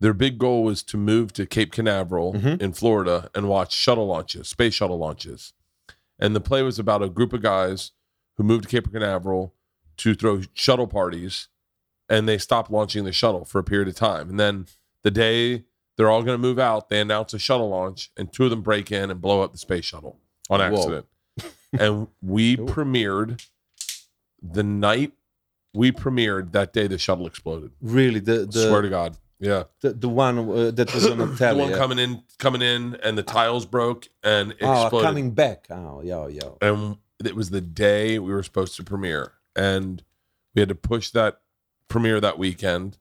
their 0.00 0.12
big 0.12 0.38
goal 0.38 0.64
was 0.64 0.82
to 0.82 0.96
move 0.96 1.32
to 1.34 1.46
Cape 1.46 1.72
Canaveral 1.72 2.34
Mhm. 2.34 2.60
in 2.60 2.72
Florida 2.72 3.30
and 3.34 3.48
watch 3.48 3.72
shuttle 3.74 4.06
launches, 4.06 4.48
space 4.48 4.74
shuttle 4.74 4.98
launches. 4.98 5.52
And 6.18 6.34
the 6.34 6.40
play 6.40 6.62
was 6.62 6.78
about 6.78 7.02
a 7.02 7.08
group 7.08 7.32
of 7.32 7.42
guys 7.42 7.92
who 8.36 8.42
moved 8.44 8.64
to 8.64 8.68
Cape 8.68 8.92
Canaveral 8.92 9.54
to 9.98 10.14
throw 10.14 10.42
shuttle 10.52 10.86
parties, 10.88 11.48
and 12.08 12.28
they 12.28 12.38
stopped 12.38 12.70
launching 12.70 13.04
the 13.04 13.12
shuttle 13.12 13.44
for 13.44 13.58
a 13.58 13.64
period 13.64 13.88
of 13.88 13.94
time. 13.94 14.28
And 14.30 14.38
then 14.38 14.66
the 15.02 15.10
day 15.10 15.64
they're 15.96 16.10
all 16.10 16.22
going 16.22 16.34
to 16.34 16.42
move 16.42 16.58
out, 16.58 16.88
they 16.88 17.00
announce 17.00 17.32
a 17.34 17.38
shuttle 17.38 17.68
launch, 17.70 18.10
and 18.16 18.32
two 18.32 18.44
of 18.44 18.50
them 18.50 18.62
break 18.62 18.90
in 18.90 19.10
and 19.10 19.20
blow 19.20 19.42
up 19.42 19.52
the 19.52 19.58
space 19.58 19.84
shuttle 19.84 20.18
on 20.50 20.60
accident. 20.60 21.06
and 21.72 22.08
we 22.20 22.56
premiered 22.56 23.46
the 24.42 24.62
night 24.62 25.12
we 25.72 25.90
premiered 25.90 26.52
that 26.52 26.72
day. 26.72 26.86
The 26.86 26.98
shuttle 26.98 27.26
exploded. 27.26 27.72
really 27.80 28.20
the 28.20 28.46
the, 28.46 28.68
Swear 28.68 28.82
to 28.82 28.88
God, 28.88 29.16
yeah. 29.38 29.64
the, 29.80 29.92
the 29.92 30.08
one 30.08 30.38
uh, 30.38 30.70
that 30.70 30.92
was 30.94 31.06
on 31.06 31.18
the 31.18 31.26
the 31.26 31.54
one 31.54 31.70
yeah. 31.70 31.76
coming 31.76 31.98
in, 31.98 32.22
coming 32.38 32.62
in, 32.62 32.96
and 33.02 33.16
the 33.18 33.22
tiles 33.22 33.66
broke 33.66 34.08
and 34.22 34.52
it 34.52 34.62
oh, 34.62 34.88
coming 34.90 35.32
back. 35.32 35.66
Oh, 35.70 36.02
yo, 36.02 36.26
yo. 36.28 36.58
and 36.60 36.96
it 37.24 37.34
was 37.36 37.50
the 37.50 37.60
day 37.60 38.18
we 38.18 38.32
were 38.32 38.42
supposed 38.42 38.76
to 38.76 38.84
premiere 38.84 39.32
and 39.56 40.02
we 40.54 40.60
had 40.60 40.68
to 40.68 40.74
push 40.74 41.10
that 41.10 41.40
premiere 41.88 42.20
that 42.20 42.38
weekend 42.38 42.98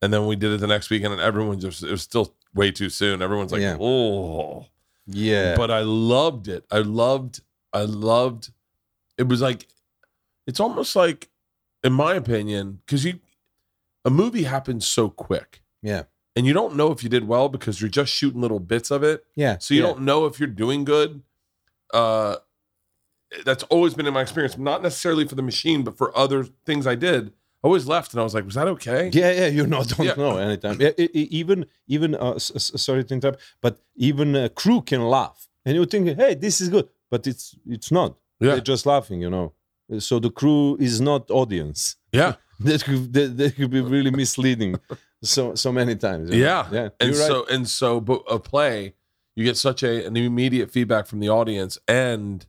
and 0.00 0.12
then 0.12 0.26
we 0.26 0.36
did 0.36 0.52
it 0.52 0.60
the 0.60 0.66
next 0.66 0.90
weekend 0.90 1.12
and 1.12 1.22
everyone 1.22 1.58
just 1.60 1.82
it 1.82 1.90
was 1.90 2.02
still 2.02 2.34
way 2.54 2.70
too 2.70 2.88
soon 2.88 3.20
everyone's 3.20 3.52
like 3.52 3.60
Yeah. 3.60 3.76
oh 3.78 4.66
Yeah. 5.06 5.56
but 5.56 5.70
i 5.70 5.80
loved 5.80 6.48
it 6.48 6.64
i 6.70 6.78
loved 6.78 7.40
i 7.72 7.82
loved 7.82 8.50
it 9.16 9.28
was 9.28 9.42
like 9.42 9.66
it's 10.46 10.60
almost 10.60 10.96
like 10.96 11.28
in 11.84 11.92
my 11.92 12.14
opinion 12.14 12.80
because 12.86 13.04
you 13.04 13.20
a 14.08 14.10
movie 14.10 14.44
happens 14.54 14.86
so 14.86 15.04
quick 15.26 15.50
yeah. 15.82 16.02
and 16.36 16.42
you 16.46 16.52
don't 16.52 16.74
know 16.78 16.88
if 16.94 17.02
you 17.04 17.08
did 17.16 17.24
well 17.32 17.48
because 17.56 17.74
you're 17.80 17.96
just 18.00 18.10
shooting 18.18 18.40
little 18.44 18.60
bits 18.72 18.90
of 18.96 19.00
it 19.10 19.24
Yeah. 19.42 19.54
so 19.58 19.74
you 19.74 19.80
yeah. 19.80 19.86
don't 19.88 20.02
know 20.10 20.20
if 20.28 20.34
you're 20.40 20.54
doing 20.64 20.84
good. 20.94 21.10
Uh, 22.00 22.36
that's 23.44 23.64
always 23.74 23.92
been 23.94 24.06
in 24.06 24.14
my 24.14 24.22
experience, 24.22 24.56
not 24.56 24.82
necessarily 24.82 25.24
for 25.30 25.34
the 25.34 25.42
machine, 25.52 25.80
but 25.86 25.94
for 26.00 26.08
other 26.16 26.40
things 26.68 26.86
I 26.86 26.94
did. 27.08 27.22
I 27.62 27.66
always 27.68 27.86
left 27.86 28.12
and 28.12 28.20
I 28.20 28.24
was 28.24 28.34
like, 28.34 28.44
was 28.50 28.54
that 28.54 28.68
okay? 28.76 29.10
Yeah, 29.12 29.32
yeah, 29.40 29.46
you 29.58 29.66
know, 29.66 29.82
don't 29.92 30.06
Yeah. 30.06 30.14
know 30.22 30.36
anytime. 30.38 30.76
Yeah, 30.80 30.92
even, 31.40 31.66
even, 31.96 32.14
uh, 32.14 32.38
sorry 32.38 33.04
to 33.04 33.14
interrupt, 33.14 33.40
but 33.60 33.74
even 33.96 34.34
a 34.36 34.48
crew 34.48 34.80
can 34.90 35.02
laugh, 35.16 35.48
and 35.64 35.74
you 35.76 35.84
think, 35.84 36.16
hey, 36.22 36.34
this 36.34 36.60
is 36.62 36.68
good, 36.70 36.88
but 37.10 37.26
it's 37.26 37.54
it's 37.66 37.90
not. 37.98 38.10
Yeah. 38.40 38.52
They're 38.52 38.60
just 38.74 38.86
laughing, 38.86 39.20
you 39.20 39.30
know. 39.36 39.52
So 39.98 40.18
the 40.20 40.30
crew 40.30 40.76
is 40.88 41.00
not 41.00 41.30
audience. 41.30 41.96
Yeah. 42.12 42.34
That 42.60 42.84
could 42.84 43.12
that, 43.12 43.36
that 43.36 43.56
could 43.56 43.70
be 43.70 43.80
really 43.80 44.10
misleading, 44.10 44.76
so 45.22 45.54
so 45.54 45.72
many 45.72 45.94
times. 45.96 46.30
know. 46.30 46.36
Yeah. 46.36 46.68
yeah. 46.72 46.88
And 47.00 47.10
right. 47.10 47.26
so, 47.28 47.46
and 47.46 47.68
so, 47.68 48.00
but 48.00 48.22
a 48.28 48.38
play, 48.38 48.94
you 49.36 49.44
get 49.44 49.56
such 49.56 49.82
a, 49.84 50.06
an 50.06 50.16
immediate 50.16 50.70
feedback 50.70 51.06
from 51.06 51.20
the 51.20 51.28
audience. 51.28 51.78
And 51.86 52.44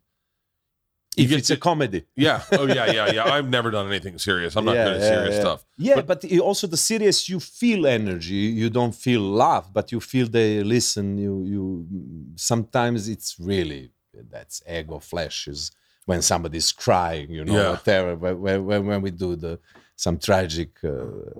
you 1.16 1.26
if 1.26 1.32
it's 1.32 1.50
a 1.50 1.58
comedy, 1.58 2.06
yeah. 2.16 2.42
Oh, 2.52 2.66
yeah, 2.66 2.92
yeah, 2.92 3.12
yeah. 3.12 3.26
I've 3.26 3.50
never 3.50 3.70
done 3.72 3.88
anything 3.88 4.18
serious. 4.18 4.56
I'm 4.56 4.66
not 4.66 4.76
Yeah, 4.76 4.86
good 4.86 4.94
at 4.96 5.02
yeah, 5.02 5.10
serious 5.10 5.36
yeah. 5.36 5.42
stuff. 5.42 5.66
Yeah, 5.78 6.02
but, 6.02 6.24
it- 6.24 6.40
also 6.40 6.66
the 6.68 6.78
serious, 6.78 7.30
you 7.30 7.40
feel 7.40 7.86
energy. 7.86 8.36
You 8.62 8.70
don't 8.70 8.96
feel 8.96 9.22
laugh, 9.22 9.70
but 9.72 9.92
you 9.92 10.00
feel 10.00 10.28
they 10.28 10.64
listen. 10.64 11.18
You 11.18 11.44
you 11.44 11.88
sometimes 12.36 13.08
it's 13.08 13.36
really 13.40 13.92
that's 14.32 14.62
ego 14.68 15.00
flesh 15.00 15.48
is 15.48 15.72
when 16.06 16.22
somebody's 16.22 16.72
crying, 16.72 17.30
you 17.30 17.46
know, 17.46 17.72
whatever. 17.72 18.16
When, 18.16 18.66
when, 18.66 18.86
when 18.88 19.02
we 19.02 19.12
do 19.12 19.36
the 19.36 19.60
some 20.06 20.18
tragic 20.30 20.72
uh, 20.84 21.34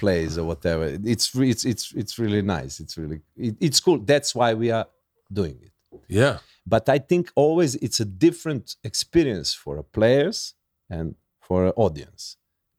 plays 0.00 0.32
or 0.40 0.44
whatever, 0.52 0.84
it's 1.14 1.26
it's 1.52 1.64
it's 1.72 1.84
it's 2.00 2.14
really 2.22 2.42
nice. 2.56 2.74
It's 2.82 2.96
really 3.02 3.20
it, 3.46 3.54
it's 3.66 3.80
cool. 3.84 3.98
That's 4.12 4.30
why 4.38 4.50
we 4.62 4.68
are 4.78 4.86
doing 5.40 5.56
it 5.66 5.72
Yeah. 6.20 6.36
but 6.74 6.84
I 6.96 6.98
think 7.10 7.24
always 7.44 7.70
it's 7.86 8.00
a 8.00 8.08
different 8.26 8.64
experience 8.90 9.50
for 9.62 9.72
a 9.78 9.86
players 9.96 10.38
and 10.96 11.06
for 11.46 11.58
an 11.68 11.72
audience. 11.86 12.22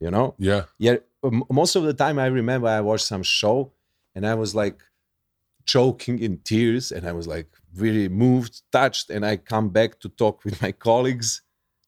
You 0.04 0.10
know, 0.16 0.28
Yeah. 0.50 0.64
yeah. 0.86 0.98
Most 1.62 1.74
of 1.80 1.84
the 1.90 1.94
time, 2.04 2.18
I 2.26 2.28
remember 2.42 2.68
I 2.68 2.82
watched 2.90 3.08
some 3.14 3.24
show 3.40 3.58
and 4.16 4.24
I 4.26 4.36
was 4.44 4.52
like 4.64 4.80
choking 5.66 6.18
in 6.20 6.38
tears, 6.52 6.92
and 6.96 7.04
I 7.08 7.12
was 7.20 7.28
like 7.28 7.50
really 7.84 8.08
moved, 8.10 8.54
touched, 8.72 9.10
and 9.14 9.22
I 9.32 9.38
come 9.38 9.70
back 9.70 9.92
to 10.00 10.10
talk 10.10 10.44
with 10.46 10.56
my 10.62 10.72
colleagues 10.90 11.42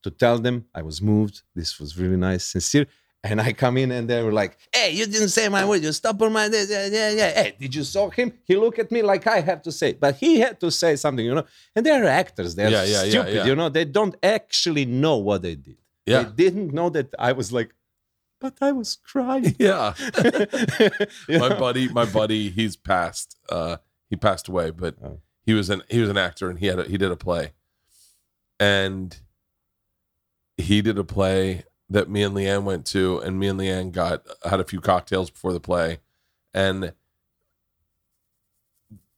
to 0.03 0.09
tell 0.11 0.37
them 0.39 0.65
I 0.75 0.81
was 0.89 1.01
moved. 1.01 1.41
This 1.55 1.79
was 1.79 1.97
really 1.97 2.17
nice, 2.17 2.43
sincere. 2.55 2.85
And 3.23 3.39
I 3.39 3.53
come 3.53 3.77
in 3.77 3.91
and 3.91 4.09
they 4.09 4.23
were 4.23 4.31
like, 4.31 4.57
"Hey, 4.73 4.91
you 4.93 5.05
didn't 5.05 5.29
say 5.29 5.47
my 5.47 5.63
word. 5.63 5.83
You 5.83 5.91
stop 5.91 6.19
on 6.23 6.33
my 6.33 6.45
yeah, 6.47 6.87
yeah, 6.87 7.09
yeah. 7.11 7.29
Hey, 7.31 7.55
did 7.59 7.75
you 7.75 7.83
saw 7.83 8.09
him? 8.09 8.33
He 8.45 8.55
looked 8.55 8.79
at 8.79 8.91
me 8.91 9.03
like 9.03 9.27
I 9.27 9.41
have 9.41 9.61
to 9.63 9.71
say, 9.71 9.93
but 9.93 10.15
he 10.15 10.39
had 10.39 10.59
to 10.61 10.71
say 10.71 10.95
something, 10.95 11.23
you 11.23 11.35
know. 11.35 11.45
And 11.75 11.85
they're 11.85 12.03
actors. 12.05 12.55
They're 12.55 12.69
Yeah, 12.71 12.83
yeah, 12.83 13.03
stupid, 13.09 13.33
yeah. 13.35 13.45
you 13.45 13.55
know. 13.55 13.69
They 13.69 13.85
don't 13.85 14.15
actually 14.23 14.85
know 14.85 15.17
what 15.17 15.43
they 15.43 15.53
did. 15.55 15.77
Yeah. 16.07 16.23
They 16.23 16.45
didn't 16.45 16.73
know 16.73 16.89
that 16.89 17.13
I 17.19 17.33
was 17.33 17.53
like, 17.53 17.75
but 18.39 18.55
I 18.59 18.71
was 18.71 18.95
crying. 18.95 19.55
Yeah. 19.59 19.93
My 21.29 21.49
know? 21.49 21.59
buddy, 21.59 21.89
my 21.89 22.05
buddy, 22.05 22.49
he's 22.49 22.75
passed. 22.75 23.37
Uh, 23.47 23.77
he 24.09 24.15
passed 24.15 24.47
away, 24.47 24.71
but 24.71 24.95
Oh. 25.03 25.19
he 25.45 25.53
was 25.53 25.69
an 25.69 25.83
he 25.91 25.99
was 26.01 26.09
an 26.09 26.17
actor, 26.17 26.49
and 26.49 26.57
he 26.57 26.65
had 26.65 26.79
a, 26.79 26.83
he 26.85 26.97
did 26.97 27.11
a 27.11 27.15
play, 27.15 27.53
and 28.59 29.15
he 30.57 30.81
did 30.81 30.97
a 30.97 31.03
play 31.03 31.65
that 31.91 32.09
me 32.09 32.23
and 32.23 32.35
Leanne 32.35 32.63
went 32.63 32.85
to, 32.87 33.19
and 33.19 33.37
me 33.37 33.47
and 33.47 33.59
Leanne 33.59 33.91
got 33.91 34.25
had 34.43 34.59
a 34.59 34.63
few 34.63 34.79
cocktails 34.79 35.29
before 35.29 35.53
the 35.53 35.59
play, 35.59 35.99
and 36.53 36.93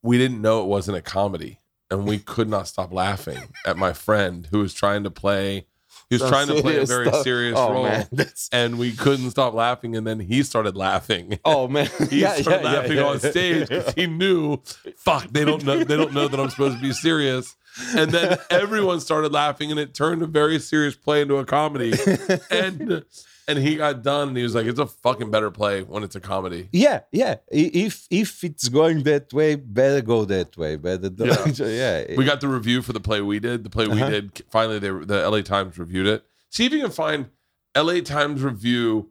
we 0.01 0.17
didn't 0.17 0.41
know 0.41 0.61
it 0.61 0.67
wasn't 0.67 0.97
a 0.97 1.01
comedy, 1.01 1.59
and 1.89 2.05
we 2.05 2.17
could 2.33 2.49
not 2.49 2.67
stop 2.67 2.91
laughing 2.91 3.39
at 3.65 3.77
my 3.77 3.93
friend 3.93 4.47
who 4.51 4.59
was 4.59 4.73
trying 4.73 5.03
to 5.03 5.11
play. 5.11 5.65
He 6.09 6.15
was 6.15 6.21
Some 6.21 6.29
trying 6.31 6.47
to 6.47 6.61
play 6.61 6.77
a 6.77 6.85
very 6.85 7.07
stuff. 7.07 7.23
serious 7.23 7.57
oh, 7.57 7.71
role, 7.71 7.83
Man, 7.83 8.07
and 8.51 8.77
we 8.77 8.91
couldn't 8.91 9.31
stop 9.31 9.53
laughing. 9.53 9.95
And 9.95 10.05
then 10.05 10.19
he 10.19 10.43
started 10.43 10.75
laughing. 10.75 11.39
oh 11.45 11.67
man, 11.67 11.89
He 12.09 12.21
yeah, 12.21 12.33
started 12.35 12.63
yeah, 12.63 12.71
yeah, 12.71 12.79
laughing 12.79 12.97
yeah. 12.97 13.03
on 13.03 13.19
stage 13.19 13.69
because 13.69 13.93
he 13.93 14.07
knew, 14.07 14.57
fuck, 14.97 15.27
they 15.29 15.45
don't 15.45 15.63
know, 15.63 15.83
they 15.83 15.95
don't 15.95 16.13
know 16.13 16.27
that 16.27 16.39
I'm 16.39 16.49
supposed 16.49 16.77
to 16.77 16.81
be 16.81 16.91
serious. 16.91 17.55
And 17.95 18.11
then 18.11 18.37
everyone 18.49 18.99
started 18.99 19.31
laughing, 19.31 19.71
and 19.71 19.79
it 19.79 19.93
turned 19.93 20.21
a 20.21 20.27
very 20.27 20.59
serious 20.59 20.95
play 20.95 21.21
into 21.21 21.37
a 21.37 21.45
comedy. 21.45 21.93
And 22.51 23.03
and 23.45 23.59
he 23.59 23.75
got 23.75 24.03
done, 24.03 24.29
and 24.29 24.37
he 24.37 24.43
was 24.43 24.55
like, 24.55 24.65
"It's 24.67 24.79
a 24.79 24.85
fucking 24.87 25.29
better 25.29 25.51
play 25.51 25.81
when 25.83 26.01
it's 26.03 26.15
a 26.15 26.21
comedy." 26.21 26.69
Yeah, 26.71 27.01
yeah. 27.11 27.35
If 27.51 28.07
if 28.09 28.43
it's 28.43 28.69
going 28.69 29.03
that 29.03 29.33
way, 29.33 29.55
better 29.55 30.01
go 30.01 30.23
that 30.25 30.55
way. 30.55 30.77
Better 30.77 31.09
don't. 31.09 31.59
Yeah, 31.59 32.05
We 32.17 32.23
got 32.23 32.39
the 32.39 32.47
review 32.47 32.81
for 32.81 32.93
the 32.93 33.01
play 33.01 33.19
we 33.21 33.39
did. 33.39 33.65
The 33.65 33.69
play 33.69 33.87
we 33.87 34.01
Uh-huh. 34.01 34.09
did. 34.09 34.43
Finally, 34.49 34.79
they 34.79 34.89
the 34.89 35.29
LA 35.29 35.41
Times 35.41 35.77
reviewed 35.77 36.07
it. 36.07 36.23
See 36.51 36.65
if 36.65 36.71
you 36.71 36.79
can 36.81 36.91
find 36.91 37.31
LA 37.75 37.99
Times 37.99 38.41
review. 38.43 39.09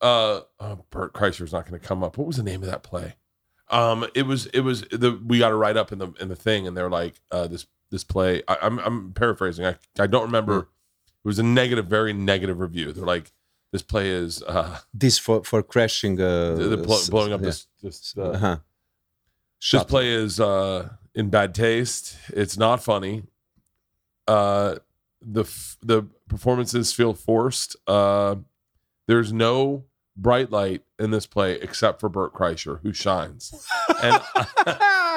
Uh, 0.00 0.40
oh, 0.60 0.84
Bert 0.90 1.12
Kreischer's 1.12 1.52
not 1.52 1.66
going 1.68 1.80
to 1.80 1.84
come 1.84 2.04
up. 2.04 2.18
What 2.18 2.26
was 2.26 2.36
the 2.36 2.42
name 2.44 2.62
of 2.62 2.68
that 2.68 2.82
play? 2.84 3.14
Um, 3.68 4.06
it 4.14 4.26
was 4.26 4.46
it 4.46 4.60
was 4.60 4.82
the 4.92 5.18
we 5.26 5.38
got 5.40 5.48
to 5.48 5.54
write 5.56 5.76
up 5.76 5.90
in 5.92 5.98
the 5.98 6.12
in 6.20 6.28
the 6.28 6.36
thing, 6.36 6.68
and 6.68 6.76
they're 6.76 6.90
like, 6.90 7.14
uh, 7.32 7.46
this 7.48 7.66
this 7.92 8.02
play. 8.02 8.42
I, 8.48 8.56
I'm 8.62 8.80
I'm 8.80 9.12
paraphrasing. 9.12 9.64
I 9.64 9.76
I 10.00 10.08
don't 10.08 10.24
remember. 10.24 10.58
It 11.24 11.28
was 11.28 11.38
a 11.38 11.44
negative, 11.44 11.86
very 11.86 12.12
negative 12.12 12.58
review. 12.58 12.90
They're 12.92 13.04
like, 13.04 13.30
this 13.70 13.82
play 13.82 14.08
is 14.10 14.42
uh, 14.42 14.80
this 14.92 15.16
for 15.18 15.44
for 15.44 15.62
crashing. 15.62 16.20
Uh, 16.20 16.54
the, 16.56 16.84
s- 16.90 17.08
blowing 17.08 17.32
up 17.32 17.40
yeah. 17.40 17.46
this 17.46 17.66
this 17.80 18.14
uh, 18.18 18.22
Uh-huh. 18.30 18.56
this 19.70 19.84
play 19.84 20.08
is 20.12 20.40
uh 20.40 20.88
in 21.14 21.28
bad 21.30 21.54
taste 21.54 22.16
it's 22.30 22.56
not 22.56 22.82
funny 22.82 23.22
uh 24.26 24.76
the 25.20 25.42
f- 25.42 25.76
the 25.82 26.02
performances 26.28 26.92
feel 26.92 27.12
forced 27.14 27.76
uh 27.86 28.34
there's 29.06 29.32
no 29.32 29.84
bright 30.16 30.50
light 30.50 30.82
in 30.98 31.10
this 31.10 31.26
play 31.26 31.54
except 31.54 31.98
for 32.00 32.08
Bert 32.08 32.34
Kreischer 32.34 32.80
who 32.82 32.92
shines 32.92 33.52
and 34.02 34.20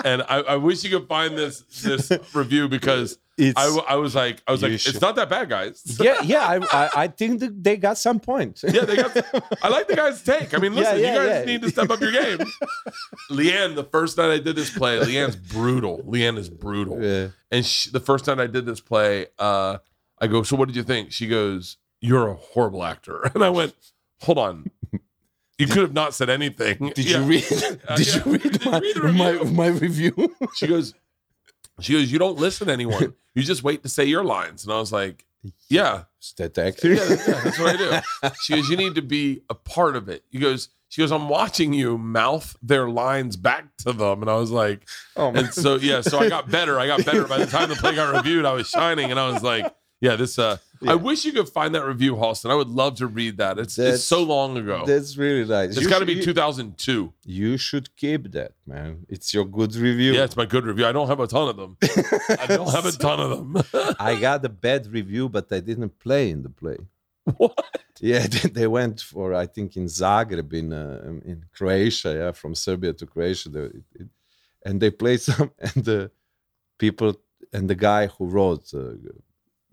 and 0.05 0.21
I, 0.23 0.43
I 0.47 0.55
wish 0.55 0.83
you 0.83 0.89
could 0.97 1.07
find 1.09 1.37
this 1.37 1.59
this 1.83 2.11
review 2.33 2.69
because 2.69 3.17
It's, 3.37 3.53
I, 3.59 3.77
I 3.89 3.95
was 3.95 4.15
like 4.15 4.41
I 4.47 4.51
was 4.53 4.63
like 4.63 4.79
should- 4.79 4.93
it's 4.95 5.01
not 5.01 5.17
that 5.17 5.27
bad 5.29 5.49
guys 5.49 5.81
yeah, 6.01 6.21
yeah. 6.23 6.45
I, 6.47 6.55
I 6.85 6.89
I 7.03 7.07
think 7.09 7.41
that 7.41 7.61
they 7.61 7.75
got 7.75 7.97
some 7.97 8.21
points. 8.21 8.63
yeah, 8.65 8.85
they 8.85 8.95
got. 8.95 9.11
I 9.61 9.67
like 9.67 9.87
the 9.89 9.97
guy's 9.97 10.23
take. 10.23 10.53
I 10.53 10.59
mean, 10.59 10.71
Yeah, 10.73 10.79
listen, 10.79 10.99
yeah, 11.01 11.11
you 11.11 11.19
guys 11.19 11.27
yeah. 11.39 11.45
need 11.45 11.61
to 11.63 11.69
step 11.69 11.89
up 11.89 11.99
your 11.99 12.11
game. 12.13 12.37
Leanne, 13.31 13.75
the 13.75 13.83
first 13.83 14.17
night 14.17 14.31
I 14.31 14.39
did 14.39 14.55
this 14.55 14.69
play, 14.75 14.99
Leanne's 14.99 15.35
brutal. 15.35 16.01
Leanne 16.03 16.37
is 16.37 16.49
brutal. 16.49 17.01
Yeah. 17.03 17.27
And 17.51 17.65
she, 17.65 17.89
the 17.91 17.99
first 17.99 18.27
night 18.27 18.39
I 18.39 18.47
did 18.47 18.65
this 18.65 18.79
play, 18.79 19.27
uh, 19.39 19.79
I 20.19 20.27
go, 20.27 20.43
"So 20.43 20.55
what 20.55 20.67
did 20.67 20.75
you 20.77 20.83
think?" 20.83 21.11
She 21.11 21.27
goes, 21.27 21.77
"You're 21.99 22.27
a 22.29 22.35
horrible 22.35 22.83
actor." 22.83 23.29
And 23.35 23.43
I 23.43 23.49
went, 23.49 23.73
"Hold 24.21 24.37
on, 24.37 24.71
you 25.57 25.67
could 25.67 25.77
have 25.83 25.93
not 25.93 26.13
said 26.13 26.29
anything." 26.29 26.77
Did 26.95 27.05
Yeah. 27.05 27.19
you 27.21 27.23
read? 27.25 27.45
Uh, 27.87 27.95
did 27.95 28.07
yeah. 28.15 28.21
you 28.25 28.31
read 28.33 28.65
you 28.65 28.71
my, 28.71 28.79
read 28.79 29.01
my 29.01 29.27
review? 29.29 29.51
my 29.53 29.67
review? 29.67 30.35
She 30.55 30.67
goes, 30.67 30.93
she 31.79 31.93
goes, 31.93 32.11
"You 32.11 32.19
don't 32.19 32.37
listen 32.37 32.67
to 32.67 32.73
anyone. 32.73 33.13
You 33.33 33.43
just 33.43 33.63
wait 33.63 33.83
to 33.83 33.89
say 33.89 34.05
your 34.05 34.23
lines." 34.23 34.63
And 34.63 34.73
I 34.73 34.79
was 34.79 34.91
like, 34.91 35.25
"Yeah." 35.69 36.03
That 36.37 36.57
acting? 36.57 36.93
yeah, 36.95 37.03
yeah, 37.07 37.39
that's 37.43 37.59
what 37.59 37.75
I 37.75 37.77
do. 37.77 38.31
She 38.41 38.55
goes, 38.55 38.67
you 38.67 38.75
need 38.77 38.95
to 38.95 39.03
be 39.03 39.41
a 39.47 39.53
part 39.53 39.95
of 39.95 40.09
it. 40.09 40.23
He 40.31 40.39
goes, 40.39 40.69
she 40.89 41.03
goes, 41.03 41.11
I'm 41.11 41.29
watching 41.29 41.71
you 41.71 41.99
mouth 41.99 42.55
their 42.63 42.89
lines 42.89 43.35
back 43.35 43.77
to 43.85 43.93
them, 43.93 44.23
and 44.23 44.31
I 44.31 44.33
was 44.37 44.49
like, 44.49 44.87
Oh 45.15 45.31
man. 45.31 45.43
and 45.45 45.53
so 45.53 45.75
yeah, 45.75 46.01
so 46.01 46.17
I 46.17 46.29
got 46.29 46.49
better. 46.49 46.79
I 46.79 46.87
got 46.87 47.05
better 47.05 47.25
by 47.27 47.37
the 47.37 47.45
time 47.45 47.69
the 47.69 47.75
play 47.75 47.93
got 47.93 48.11
reviewed. 48.15 48.43
I 48.43 48.53
was 48.53 48.67
shining, 48.67 49.11
and 49.11 49.19
I 49.19 49.29
was 49.29 49.43
like, 49.43 49.71
yeah, 50.01 50.15
this. 50.15 50.39
uh 50.39 50.57
Yeah. 50.85 50.93
I 50.93 50.95
wish 50.95 51.25
you 51.25 51.33
could 51.33 51.49
find 51.49 51.73
that 51.75 51.85
review, 51.85 52.15
Halston. 52.15 52.49
I 52.51 52.55
would 52.55 52.69
love 52.69 52.95
to 53.01 53.07
read 53.07 53.37
that. 53.37 53.57
It's 53.59 53.75
That's- 53.75 53.95
it's 53.95 54.03
so 54.03 54.21
long 54.23 54.57
ago. 54.57 54.83
That's 54.85 55.17
really 55.17 55.45
nice. 55.57 55.75
It's 55.77 55.87
got 55.87 55.99
to 55.99 56.05
be 56.05 56.21
2002. 56.21 57.13
You 57.25 57.57
should 57.57 57.95
keep 57.95 58.31
that, 58.31 58.51
man. 58.65 59.05
It's 59.09 59.33
your 59.33 59.45
good 59.45 59.75
review. 59.75 60.13
Yeah, 60.13 60.23
it's 60.23 60.37
my 60.37 60.45
good 60.45 60.65
review. 60.65 60.85
I 60.85 60.91
don't 60.91 61.07
have 61.07 61.19
a 61.19 61.27
ton 61.27 61.47
of 61.49 61.57
them. 61.57 61.77
I 62.39 62.45
don't 62.47 62.71
have 62.71 62.85
a 62.85 62.91
ton 63.05 63.19
of 63.19 63.29
them. 63.37 63.49
I 63.99 64.15
got 64.19 64.45
a 64.45 64.49
bad 64.49 64.87
review, 64.87 65.29
but 65.29 65.45
I 65.51 65.59
didn't 65.59 65.97
play 65.99 66.29
in 66.29 66.43
the 66.43 66.49
play. 66.49 66.77
What? 67.37 67.57
Yeah, 68.01 68.27
they, 68.33 68.49
they 68.49 68.67
went 68.67 69.01
for 69.01 69.33
I 69.33 69.47
think 69.47 69.75
in 69.77 69.85
Zagreb 69.85 70.53
in 70.53 70.67
uh, 70.71 71.01
in 71.31 71.37
Croatia. 71.57 72.11
Yeah, 72.19 72.31
from 72.33 72.53
Serbia 72.53 72.93
to 72.93 73.05
Croatia, 73.07 73.49
they, 73.49 73.59
it, 73.61 73.83
it- 74.01 74.09
and 74.67 74.79
they 74.81 74.91
played 74.91 75.21
some. 75.21 75.49
And 75.59 75.77
the 75.91 76.11
people 76.77 77.09
and 77.53 77.69
the 77.69 77.75
guy 77.89 78.07
who 78.07 78.25
wrote 78.25 78.65
uh, 78.73 78.93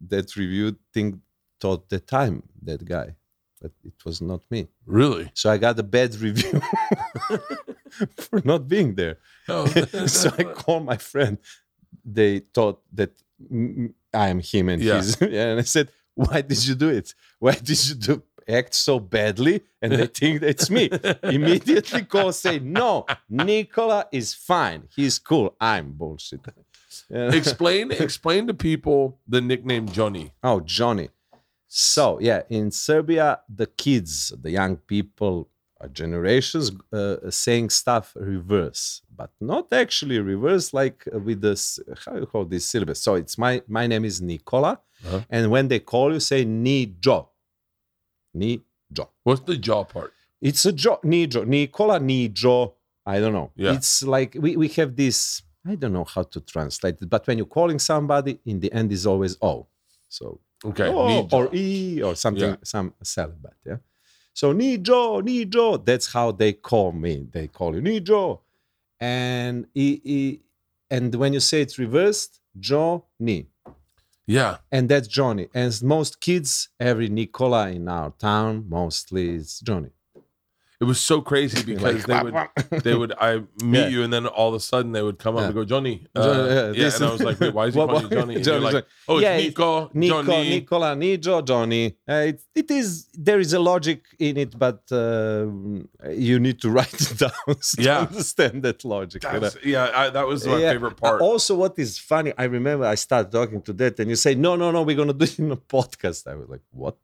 that 0.08 0.36
review 0.36 0.76
think 0.92 1.16
thought 1.60 1.88
the 1.88 2.00
time 2.00 2.42
that 2.62 2.84
guy, 2.84 3.14
but 3.60 3.70
it 3.84 3.94
was 4.04 4.20
not 4.20 4.40
me. 4.50 4.68
really? 4.86 5.30
So 5.34 5.50
I 5.50 5.58
got 5.58 5.78
a 5.78 5.82
bad 5.82 6.14
review 6.26 6.60
for 8.18 8.40
not 8.44 8.68
being 8.68 8.94
there. 8.94 9.18
Oh, 9.48 9.66
so 10.06 10.30
I 10.38 10.44
called 10.44 10.84
my 10.84 10.96
friend. 10.96 11.38
They 12.04 12.40
thought 12.54 12.80
that 12.92 13.10
I 14.14 14.28
am 14.28 14.40
him 14.40 14.68
and 14.68 14.82
Yeah. 14.82 14.96
he's. 14.96 15.20
And 15.20 15.60
I 15.60 15.62
said, 15.62 15.88
"Why 16.14 16.40
did 16.42 16.66
you 16.66 16.74
do 16.74 16.88
it? 16.88 17.14
Why 17.38 17.52
did 17.54 17.88
you 17.88 17.94
do 17.94 18.22
act 18.48 18.74
so 18.74 18.98
badly?" 18.98 19.62
And 19.80 19.92
they 19.92 20.06
think 20.06 20.42
it's 20.42 20.70
me. 20.70 20.90
Immediately 21.22 22.02
call 22.04 22.32
say, 22.32 22.58
"No, 22.58 23.06
Nikola 23.28 24.06
is 24.12 24.34
fine. 24.34 24.88
He's 24.96 25.18
cool. 25.18 25.54
I'm 25.60 25.92
bullshit." 25.92 26.40
Yeah. 27.08 27.32
explain 27.40 27.92
explain 27.92 28.46
to 28.46 28.54
people 28.54 29.18
the 29.26 29.40
nickname 29.40 29.88
Johnny. 29.88 30.32
Oh, 30.42 30.60
Johnny. 30.60 31.08
So, 31.68 32.18
yeah, 32.20 32.42
in 32.50 32.70
Serbia, 32.70 33.40
the 33.48 33.66
kids, 33.66 34.32
the 34.42 34.50
young 34.50 34.76
people, 34.76 35.48
generations 35.92 36.70
uh, 36.92 37.16
saying 37.30 37.70
stuff 37.70 38.12
reverse, 38.14 39.02
but 39.16 39.30
not 39.40 39.72
actually 39.72 40.18
reverse 40.20 40.74
like 40.74 41.02
with 41.12 41.40
this, 41.40 41.80
how 42.04 42.16
you 42.16 42.26
call 42.26 42.44
this 42.44 42.66
syllabus. 42.66 43.00
So, 43.00 43.14
it's 43.14 43.38
my, 43.38 43.62
my 43.66 43.86
name 43.86 44.04
is 44.04 44.20
Nikola. 44.20 44.80
Uh-huh. 45.06 45.20
And 45.30 45.50
when 45.50 45.68
they 45.68 45.80
call 45.80 46.12
you, 46.12 46.20
say 46.20 46.44
Nijo. 46.44 47.28
Nijo. 48.36 49.08
What's 49.22 49.40
the 49.40 49.56
jaw 49.56 49.84
part? 49.84 50.12
It's 50.40 50.66
a 50.66 50.72
jo, 50.72 50.98
Nijo. 51.04 51.46
Nikola, 51.46 52.00
Nijo. 52.00 52.74
I 53.06 53.18
don't 53.18 53.32
know. 53.32 53.50
Yeah. 53.56 53.72
It's 53.74 54.02
like 54.02 54.36
we, 54.38 54.56
we 54.56 54.68
have 54.68 54.94
this, 54.96 55.42
I 55.66 55.74
don't 55.76 55.92
know 55.92 56.04
how 56.04 56.22
to 56.24 56.40
translate 56.40 56.96
it, 57.00 57.08
but 57.08 57.26
when 57.26 57.38
you're 57.38 57.46
calling 57.46 57.78
somebody, 57.78 58.40
in 58.46 58.58
the 58.60 58.72
end 58.72 58.90
is 58.92 59.06
always 59.06 59.36
O. 59.40 59.66
So 60.08 60.40
Okay. 60.64 60.88
Nijo. 60.88 61.32
or 61.32 61.48
E 61.54 62.02
or 62.02 62.14
something, 62.14 62.50
Yeah. 62.50 62.56
some 62.62 62.92
celibat, 63.02 63.54
yeah. 63.66 63.78
So 64.34 64.52
Nijo, 64.54 65.20
Nijo, 65.22 65.84
that's 65.84 66.12
how 66.12 66.32
they 66.32 66.52
call 66.52 66.92
me. 66.92 67.26
They 67.32 67.48
call 67.48 67.74
you 67.74 67.82
Nijo. 67.82 68.40
And 69.00 69.66
e, 69.74 70.00
e, 70.04 70.38
and 70.90 71.14
when 71.16 71.32
you 71.32 71.40
say 71.40 71.60
it's 71.62 71.78
reversed, 71.78 72.40
Johnny. 72.58 73.48
Yeah. 74.26 74.58
And 74.70 74.88
that's 74.88 75.08
Johnny. 75.08 75.48
And 75.52 75.82
most 75.82 76.20
kids, 76.20 76.68
every 76.78 77.08
Nikola 77.08 77.70
in 77.70 77.88
our 77.88 78.10
town, 78.18 78.66
mostly 78.68 79.30
is 79.36 79.58
Johnny. 79.60 79.90
It 80.82 80.86
was 80.92 81.00
so 81.00 81.16
crazy 81.30 81.62
because 81.72 82.04
they 82.10 82.20
would 82.26 82.34
they 82.86 82.94
would 83.00 83.12
I 83.28 83.30
meet 83.72 83.78
Yeah. 83.78 83.86
you 83.94 84.00
and 84.04 84.12
then 84.12 84.26
all 84.26 84.48
of 84.48 84.54
a 84.54 84.60
sudden 84.60 84.90
they 84.96 85.00
would 85.06 85.18
come 85.24 85.34
up 85.36 85.42
Yeah. 85.42 85.46
and 85.46 85.54
go 85.54 85.64
Johnny. 85.64 85.96
Uh, 86.14 86.72
yeah, 86.74 86.90
and 86.96 87.04
I 87.04 87.12
was 87.12 87.22
like, 87.28 87.38
wait, 87.38 87.54
why 87.54 87.66
is 87.68 87.74
he 87.76 87.78
What- 87.80 87.88
calling 87.90 88.02
what- 88.08 88.18
Johnny? 88.18 88.34
And 88.36 88.44
Johnny, 88.44 88.62
you're 88.64 88.72
like, 88.80 88.86
oh, 89.08 89.16
it's 89.18 89.22
Yeah, 89.26 89.36
Nico, 89.36 89.90
Nico, 89.94 90.22
Johnny. 90.24 90.48
Nikola, 90.50 90.90
Nijo, 91.02 91.34
Johnny. 91.50 91.84
Uh, 92.12 92.30
it, 92.30 92.38
it 92.62 92.68
is 92.80 93.06
there 93.28 93.38
is 93.44 93.52
a 93.52 93.60
logic 93.72 94.00
in 94.18 94.34
it, 94.44 94.58
but 94.58 94.80
uh, 94.90 95.46
you 96.10 96.36
need 96.46 96.58
to 96.62 96.68
write 96.76 97.00
it 97.00 97.16
down 97.24 97.30
to 97.46 97.82
Yeah. 97.86 98.00
understand 98.00 98.56
that 98.64 98.84
logic. 98.84 99.22
you 99.32 99.40
know? 99.40 99.50
Yeah, 99.74 99.90
I, 99.94 100.10
that 100.10 100.26
was 100.26 100.44
my 100.46 100.58
favorite 100.72 100.96
part. 100.96 101.20
Also, 101.20 101.54
what 101.62 101.74
is 101.78 101.90
funny, 102.12 102.32
I 102.36 102.44
remember 102.58 102.84
I 102.86 102.96
started 102.96 103.30
talking 103.30 103.62
to 103.68 103.72
that, 103.74 104.00
and 104.00 104.10
you 104.10 104.16
say, 104.16 104.34
"No, 104.34 104.56
no, 104.56 104.66
no, 104.72 104.82
we're 104.82 104.96
gonna 105.02 105.12
do 105.22 105.24
it 105.30 105.38
in 105.38 105.50
a 105.52 105.56
podcast." 105.76 106.26
I 106.26 106.34
was 106.34 106.48
like, 106.54 106.64
"What? 106.72 106.96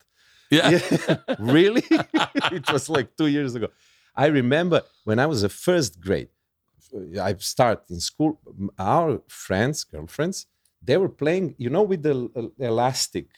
Yeah. 0.50 0.70
Yeah, 0.70 1.16
really?" 1.38 1.84
it 1.90 2.70
was 2.72 2.88
like 2.88 3.16
two 3.16 3.26
years 3.26 3.54
ago. 3.54 3.68
I 4.14 4.26
remember 4.26 4.82
when 5.04 5.18
I 5.18 5.26
was 5.26 5.42
a 5.42 5.48
first 5.48 6.00
grade. 6.00 6.28
I 7.20 7.34
start 7.34 7.84
in 7.90 8.00
school. 8.00 8.40
Our 8.78 9.20
friends, 9.28 9.84
girlfriends, 9.84 10.46
they 10.82 10.96
were 10.96 11.08
playing. 11.08 11.54
You 11.58 11.70
know, 11.70 11.82
with 11.82 12.02
the 12.02 12.30
el- 12.34 12.52
elastic, 12.58 13.28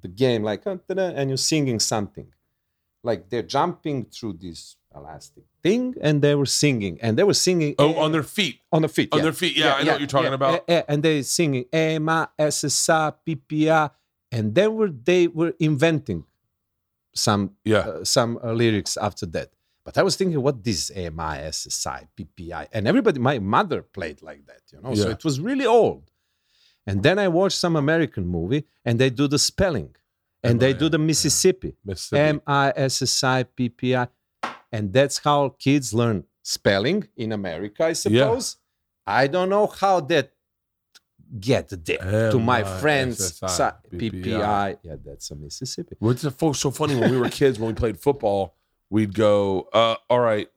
the 0.00 0.08
game, 0.08 0.42
like 0.42 0.64
and 0.66 1.30
you're 1.30 1.36
singing 1.36 1.80
something. 1.80 2.28
Like 3.02 3.28
they're 3.28 3.42
jumping 3.42 4.06
through 4.06 4.38
this 4.40 4.76
elastic 4.94 5.44
thing, 5.62 5.94
and 6.00 6.22
they 6.22 6.34
were 6.34 6.46
singing, 6.46 6.98
and 7.02 7.18
they 7.18 7.24
were 7.24 7.34
singing. 7.34 7.74
Oh, 7.78 7.96
on 7.96 8.12
their 8.12 8.22
feet. 8.22 8.60
on 8.72 8.82
the 8.82 8.88
feet. 8.88 9.10
On 9.12 9.18
yeah. 9.18 9.22
their 9.22 9.32
feet. 9.32 9.56
Yeah, 9.56 9.74
I 9.74 9.82
know 9.82 9.92
what 9.92 10.00
you're 10.00 10.06
talking 10.06 10.30
yeah. 10.30 10.34
about. 10.34 10.64
And 10.88 11.02
they 11.02 11.22
singing 11.22 11.66
Ema, 11.74 12.30
SSA, 12.38 13.14
PPA, 13.26 13.90
and 14.32 14.54
then 14.54 14.74
were 14.74 14.88
they 14.88 15.28
were 15.28 15.52
inventing 15.60 16.24
some 17.14 17.52
Yeah. 17.64 17.78
uh, 17.78 18.04
some 18.04 18.38
uh, 18.42 18.52
lyrics 18.52 18.96
after 18.96 19.26
that. 19.26 19.50
But 19.84 19.98
I 19.98 20.02
was 20.02 20.16
thinking, 20.16 20.40
what 20.42 20.64
this 20.64 20.90
AMI, 20.90 21.34
SSI, 21.56 22.08
PPI, 22.16 22.68
and 22.72 22.88
everybody, 22.88 23.18
my 23.20 23.38
mother 23.38 23.82
played 23.82 24.22
like 24.22 24.46
that, 24.46 24.62
you 24.72 24.80
know. 24.80 24.94
So 24.94 25.10
it 25.10 25.24
was 25.24 25.38
really 25.40 25.66
old. 25.66 26.10
And 26.86 27.02
then 27.02 27.18
I 27.18 27.28
watched 27.28 27.58
some 27.58 27.76
American 27.76 28.26
movie, 28.26 28.64
and 28.84 28.98
they 28.98 29.10
do 29.10 29.26
the 29.28 29.38
spelling, 29.38 29.94
and 30.42 30.58
they 30.60 30.72
do 30.74 30.88
the 30.88 30.98
Mississippi. 30.98 31.76
M 32.18 32.40
I 32.46 32.72
S 32.76 33.02
S 33.02 33.24
I 33.24 33.42
P 33.42 33.68
P 33.68 33.94
I, 33.96 34.06
and 34.72 34.92
that's 34.92 35.18
how 35.18 35.50
kids 35.58 35.92
learn 35.94 36.24
spelling 36.42 37.08
in 37.16 37.32
America, 37.32 37.84
I 37.84 37.92
suppose. 37.94 38.56
I 39.06 39.26
don't 39.26 39.50
know 39.50 39.66
how 39.66 40.00
that 40.00 40.32
get 41.40 41.68
there 41.84 42.30
to 42.30 42.38
my 42.38 42.62
friends. 42.62 43.40
M-I-S-S-I, 43.42 43.72
PPI, 43.96 44.78
yeah, 44.82 44.96
that's 45.04 45.30
a 45.30 45.34
Mississippi. 45.36 45.96
What's 45.98 46.22
the 46.22 46.30
so 46.54 46.70
funny 46.70 46.94
when 46.96 47.10
we 47.10 47.18
were 47.18 47.28
kids 47.28 47.58
when 47.58 47.68
we 47.68 47.74
played 47.74 47.98
football, 47.98 48.54
we'd 48.90 49.14
go, 49.14 49.68
uh, 49.72 49.96
all 50.08 50.20
right, 50.20 50.48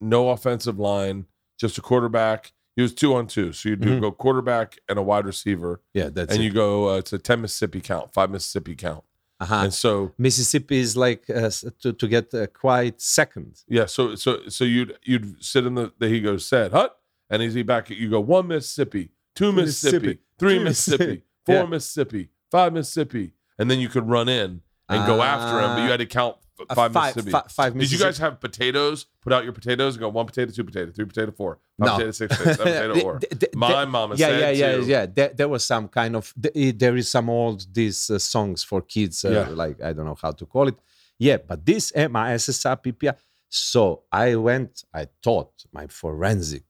no 0.00 0.30
offensive 0.30 0.78
line, 0.78 1.26
just 1.58 1.78
a 1.78 1.80
quarterback. 1.80 2.52
He 2.76 2.82
was 2.82 2.94
two 2.94 3.14
on 3.14 3.26
two, 3.26 3.52
so 3.52 3.68
you 3.68 3.76
do 3.76 3.98
Mhm. 3.98 4.00
go 4.00 4.12
quarterback 4.12 4.78
and 4.88 4.98
a 4.98 5.02
wide 5.02 5.26
receiver, 5.26 5.82
Yeah, 5.92 6.08
that's 6.08 6.32
and 6.32 6.40
it. 6.40 6.44
you 6.44 6.50
go 6.50 6.90
uh, 6.94 6.98
it's 6.98 7.12
a 7.12 7.18
ten 7.18 7.42
Mississippi 7.42 7.80
count, 7.80 8.12
five 8.14 8.30
Mississippi 8.30 8.74
count, 8.74 9.04
uh-huh. 9.40 9.54
and 9.64 9.74
so 9.74 10.12
Mississippi 10.16 10.78
is 10.78 10.96
like 10.96 11.28
uh, 11.28 11.50
to, 11.82 11.92
to 11.92 12.08
get 12.08 12.32
uh, 12.32 12.46
quite 12.46 13.00
second. 13.00 13.60
yeah, 13.68 13.84
so 13.86 14.14
so 14.14 14.48
so 14.48 14.64
you'd 14.64 14.96
you'd 15.02 15.44
sit 15.44 15.66
in 15.66 15.74
the, 15.74 15.92
the 15.98 16.08
he 16.08 16.20
goes 16.20 16.46
said 16.46 16.72
hut, 16.72 16.96
and 17.28 17.42
as 17.42 17.52
he 17.54 17.62
back 17.62 17.90
you 17.90 18.08
go 18.08 18.20
one 18.20 18.46
Mississippi, 18.48 19.10
two 19.34 19.52
Mississippi, 19.52 19.96
Mississippi, 19.96 20.18
three 20.38 20.58
Mississippi, 20.58 21.04
Mississippi. 21.04 21.22
four 21.46 21.54
Yeah. 21.56 21.66
Mississippi, 21.66 22.28
five 22.50 22.72
Mississippi, 22.72 23.32
and 23.58 23.70
then 23.70 23.78
you 23.80 23.88
could 23.88 24.08
run 24.08 24.28
in 24.28 24.62
and 24.88 25.06
go 25.06 25.22
after 25.22 25.60
him, 25.60 25.76
but 25.76 25.84
you 25.84 25.90
had 25.90 25.98
to 26.00 26.06
count 26.06 26.36
Uh, 26.68 26.74
five, 26.74 26.92
five, 26.92 27.16
Mississippi. 27.16 27.30
fi- 27.30 27.48
five 27.48 27.78
Did 27.78 27.90
you 27.92 27.98
guys 27.98 28.18
have 28.18 28.38
potatoes? 28.38 29.06
Put 29.22 29.32
out 29.32 29.44
your 29.44 29.54
potatoes 29.54 29.94
and 29.94 30.00
go 30.00 30.08
one 30.10 30.26
potato, 30.26 30.50
two 30.52 30.64
potato, 30.64 30.90
three 30.92 31.06
potato, 31.06 31.30
four, 31.32 31.58
five 31.78 31.86
No. 31.86 31.92
potato, 31.94 32.10
six 32.10 32.36
potato, 32.36 32.56
seven 32.64 32.72
potato, 32.90 33.00
four. 33.00 33.18
the- 33.18 33.34
the- 33.36 33.50
My 33.56 33.84
the- 33.84 33.86
mama 33.86 34.14
yeah, 34.16 34.26
said 34.26 34.40
yeah, 34.40 34.50
yeah, 34.66 34.76
too. 34.76 34.84
yeah. 34.86 35.06
There, 35.06 35.28
there 35.38 35.48
was 35.48 35.64
some 35.64 35.88
kind 35.88 36.14
of 36.16 36.34
eh, 36.54 36.72
there 36.76 36.96
is 36.96 37.08
some 37.08 37.30
old 37.30 37.66
these 37.72 38.10
uh, 38.10 38.18
songs 38.18 38.62
for 38.62 38.82
kids, 38.82 39.24
uh, 39.24 39.30
Yeah. 39.30 39.48
like 39.62 39.80
I 39.82 39.92
don't 39.94 40.04
know 40.04 40.18
how 40.20 40.32
to 40.32 40.44
call 40.44 40.68
it. 40.68 40.76
Yeah, 41.18 41.38
but 41.48 41.64
this 41.64 41.92
M 41.94 42.14
I 42.16 42.32
S 42.34 42.48
S 42.50 42.66
I 42.66 42.74
P 42.74 42.92
P 42.92 43.08
I. 43.08 43.14
So 43.48 44.02
I 44.12 44.36
went, 44.36 44.84
I 44.92 45.06
taught 45.22 45.52
my 45.72 45.86
forensic 45.86 46.64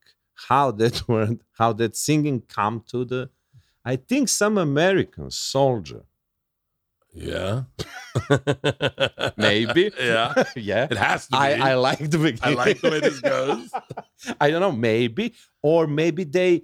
how 0.49 0.71
that 0.73 0.97
word, 1.09 1.41
how 1.59 1.73
that 1.75 1.97
singing 1.97 2.43
come 2.43 2.83
to 2.91 3.05
the. 3.05 3.31
I 3.85 3.97
think 3.97 4.29
some 4.29 4.59
American 4.59 5.31
soldier, 5.31 6.05
Yeah. 7.15 7.63
maybe. 9.37 9.91
yeah. 10.01 10.35
yeah. 10.57 10.87
It 10.91 10.97
has 10.97 11.27
to 11.27 11.31
be. 11.33 11.37
I, 11.39 11.71
I 11.71 11.75
like 11.75 11.99
the 11.99 12.19
beginning. 12.19 12.41
I 12.59 12.65
like 12.65 12.81
the 12.81 12.91
way 12.91 13.01
this 13.01 13.21
goes. 13.21 13.71
I 14.41 14.51
don't 14.51 14.61
know, 14.61 14.73
maybe, 14.73 15.35
or 15.63 15.87
maybe 15.87 16.25
they. 16.25 16.63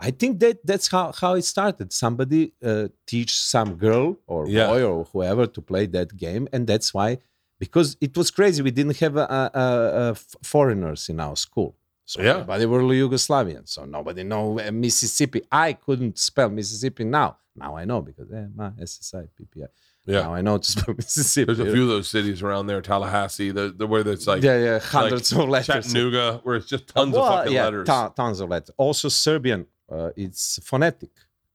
I 0.00 0.10
think 0.10 0.40
that 0.40 0.58
that's 0.66 0.88
how 0.88 1.12
how 1.12 1.34
it 1.34 1.42
started. 1.44 1.92
Somebody 1.92 2.52
uh, 2.62 2.88
teach 3.06 3.32
some 3.36 3.76
girl 3.76 4.16
or 4.26 4.46
Yeah. 4.48 4.66
boy 4.68 4.82
or 4.84 5.04
whoever 5.12 5.46
to 5.46 5.60
play 5.62 5.86
that 5.86 6.16
game, 6.16 6.48
and 6.52 6.66
that's 6.66 6.92
why 6.92 7.18
because 7.58 7.96
it 8.00 8.16
was 8.16 8.30
crazy. 8.30 8.62
We 8.62 8.70
didn't 8.70 8.96
have 8.98 9.16
uh, 9.16 9.50
uh, 9.54 10.10
f- 10.16 10.34
foreigners 10.42 11.08
in 11.08 11.20
our 11.20 11.36
school, 11.36 11.76
so 12.04 12.22
Yeah. 12.22 12.30
everybody 12.32 12.66
were 12.66 12.82
Yugoslavian. 12.82 13.68
So 13.68 13.84
nobody 13.84 14.22
know 14.24 14.58
uh, 14.60 14.70
Mississippi. 14.72 15.42
I 15.50 15.72
couldn't 15.74 16.18
spell 16.18 16.48
Mississippi 16.50 17.04
now. 17.04 17.38
Now 17.56 17.76
I 17.76 17.84
know 17.84 18.00
because 18.02 18.30
eh, 18.32 18.46
my 18.54 18.70
SSI 18.70 19.28
PPI. 19.40 19.66
Yeah. 20.06 20.20
Now 20.22 20.34
I 20.34 20.40
know 20.42 20.58
to 20.58 20.70
spell 20.70 20.94
Mississippi. 20.98 21.46
There's 21.54 21.60
a 21.68 21.72
few 21.72 21.82
of 21.84 21.88
those 21.88 22.08
cities 22.08 22.42
around 22.42 22.66
there, 22.66 22.82
Tallahassee, 22.82 23.52
the, 23.52 23.70
the 23.76 23.86
where 23.86 24.06
it's 24.06 24.26
like, 24.26 24.42
yeah, 24.42 24.58
yeah, 24.58 24.72
like 24.74 24.82
hundreds 24.82 25.32
of 25.32 25.48
letters. 25.48 25.66
Chattanooga, 25.86 26.40
where 26.42 26.56
it's 26.56 26.66
just 26.68 26.88
tons 26.88 27.14
Well, 27.14 27.24
of 27.24 27.38
fucking 27.40 27.52
yeah, 27.54 27.64
letters. 27.64 27.86
ton- 27.86 28.12
tons 28.14 28.40
of 28.40 28.48
letters. 28.50 28.70
Also, 28.76 29.08
Serbian, 29.08 29.66
uh, 29.90 30.10
it's 30.16 30.58
phonetic. 30.62 31.10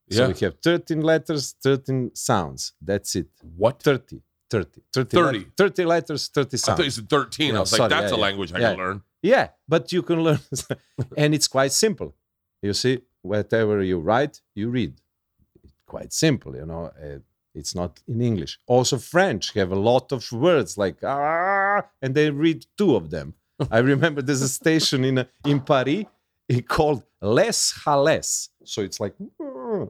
So 0.10 0.22
Yeah. 0.24 0.34
we 0.34 0.40
have 0.40 0.56
13 0.64 1.02
letters, 1.02 1.54
13 1.62 2.12
sounds. 2.16 2.74
That's 2.82 3.16
it. 3.16 3.28
What? 3.56 3.84
30. 3.84 4.22
30. 4.50 4.82
30. 4.94 5.10
30. 5.18 5.38
let- 5.40 5.58
30 5.58 5.86
letters, 5.86 6.28
30 6.28 6.58
I 6.58 6.76
thought 6.76 6.86
you 6.86 6.92
said 6.92 7.10
13. 7.10 7.52
I 7.52 7.54
No, 7.54 7.60
was 7.62 7.78
like, 7.80 7.90
that's 7.90 8.12
yeah, 8.12 8.16
a 8.16 8.18
yeah. 8.18 8.24
language 8.26 8.54
I 8.54 8.60
Yeah. 8.60 8.70
can 8.72 8.78
learn. 8.80 9.02
Yeah, 9.22 9.48
but 9.68 9.92
you 9.92 10.02
can 10.02 10.22
learn. 10.28 10.40
and 11.18 11.34
it's 11.36 11.48
quite 11.48 11.72
simple. 11.72 12.16
You 12.62 12.74
see, 12.74 13.02
whatever 13.22 13.82
you 13.84 14.00
write, 14.00 14.42
you 14.56 14.70
read. 14.70 14.94
Quite 15.86 16.14
simple, 16.14 16.56
you 16.56 16.66
know. 16.66 16.92
Uh, 17.02 17.20
it's 17.56 17.74
not 17.74 18.00
in 18.08 18.22
English. 18.22 18.60
Also, 18.68 18.98
French 18.98 19.54
have 19.54 19.72
a 19.72 19.76
lot 19.92 20.12
of 20.12 20.32
words 20.32 20.78
like 20.78 20.98
ah, 21.04 21.82
and 22.02 22.14
they 22.16 22.30
read 22.30 22.66
two 22.78 22.96
of 22.96 23.10
them. 23.10 23.34
I 23.72 23.80
remember 23.80 24.22
there's 24.22 24.42
a 24.44 24.48
station 24.50 25.04
in 25.04 25.26
in 25.46 25.60
Paris 25.62 26.06
it 26.48 26.68
called 26.68 27.04
Les 27.22 27.74
Halles. 27.86 28.50
So 28.66 28.82
it's 28.82 29.00
like 29.00 29.16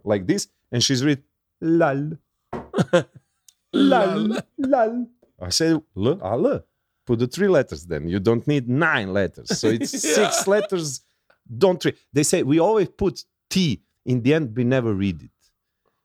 like 0.06 0.26
this, 0.26 0.48
and 0.72 0.82
she's 0.84 1.04
read 1.04 1.22
lal, 1.62 2.12
lal, 3.74 4.38
lal. 4.58 5.08
I 5.42 5.50
said 5.50 5.82
le. 5.96 6.64
Put 7.06 7.20
the 7.20 7.28
three 7.28 7.48
letters 7.48 7.86
then. 7.86 8.08
You 8.08 8.20
don't 8.20 8.46
need 8.48 8.70
nine 8.70 9.14
letters. 9.14 9.58
So 9.58 9.68
it's 9.68 9.92
six 10.16 10.48
letters. 10.48 11.02
Don't 11.58 11.84
read. 11.84 11.96
They 12.14 12.24
say 12.24 12.44
we 12.44 12.60
always 12.60 12.90
put 12.90 13.24
T 13.50 13.82
in 14.06 14.22
the 14.22 14.34
end. 14.36 14.56
We 14.56 14.64
never 14.64 14.94
read 14.94 15.24
it. 15.24 15.32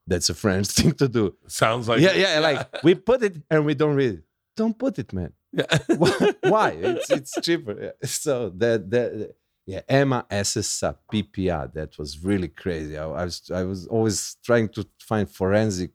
That's 0.07 0.31
a 0.31 0.35
French 0.35 0.69
thing 0.77 0.93
to 0.93 1.09
do. 1.09 1.35
Sounds 1.47 1.89
like 1.89 2.01
yeah, 2.01 2.15
yeah. 2.15 2.39
Like 2.41 2.83
we 2.83 2.95
put 2.95 3.23
it 3.23 3.37
and 3.51 3.65
we 3.67 3.75
don't 3.75 3.95
read 3.97 4.15
it. 4.15 4.25
Don't 4.57 4.79
put 4.79 4.99
it, 4.99 5.13
man. 5.13 5.33
Yeah. 5.53 5.67
Why- 5.99 6.35
Why? 6.43 6.71
It's 6.71 7.11
it's 7.11 7.33
cheaper. 7.43 7.77
Yeah. 7.83 8.07
So 8.09 8.51
that 8.51 8.91
that 8.91 9.35
yeah, 9.67 9.81
Emma 9.89 10.25
SSA 10.31 10.97
PPR. 11.13 11.73
That 11.73 11.99
was 11.99 12.23
really 12.23 12.49
crazy. 12.49 12.97
I, 12.97 13.05
I 13.07 13.25
was 13.25 13.51
I 13.55 13.63
was 13.65 13.87
always 13.89 14.37
trying 14.43 14.69
to 14.71 14.87
find 14.99 15.29
forensic 15.29 15.91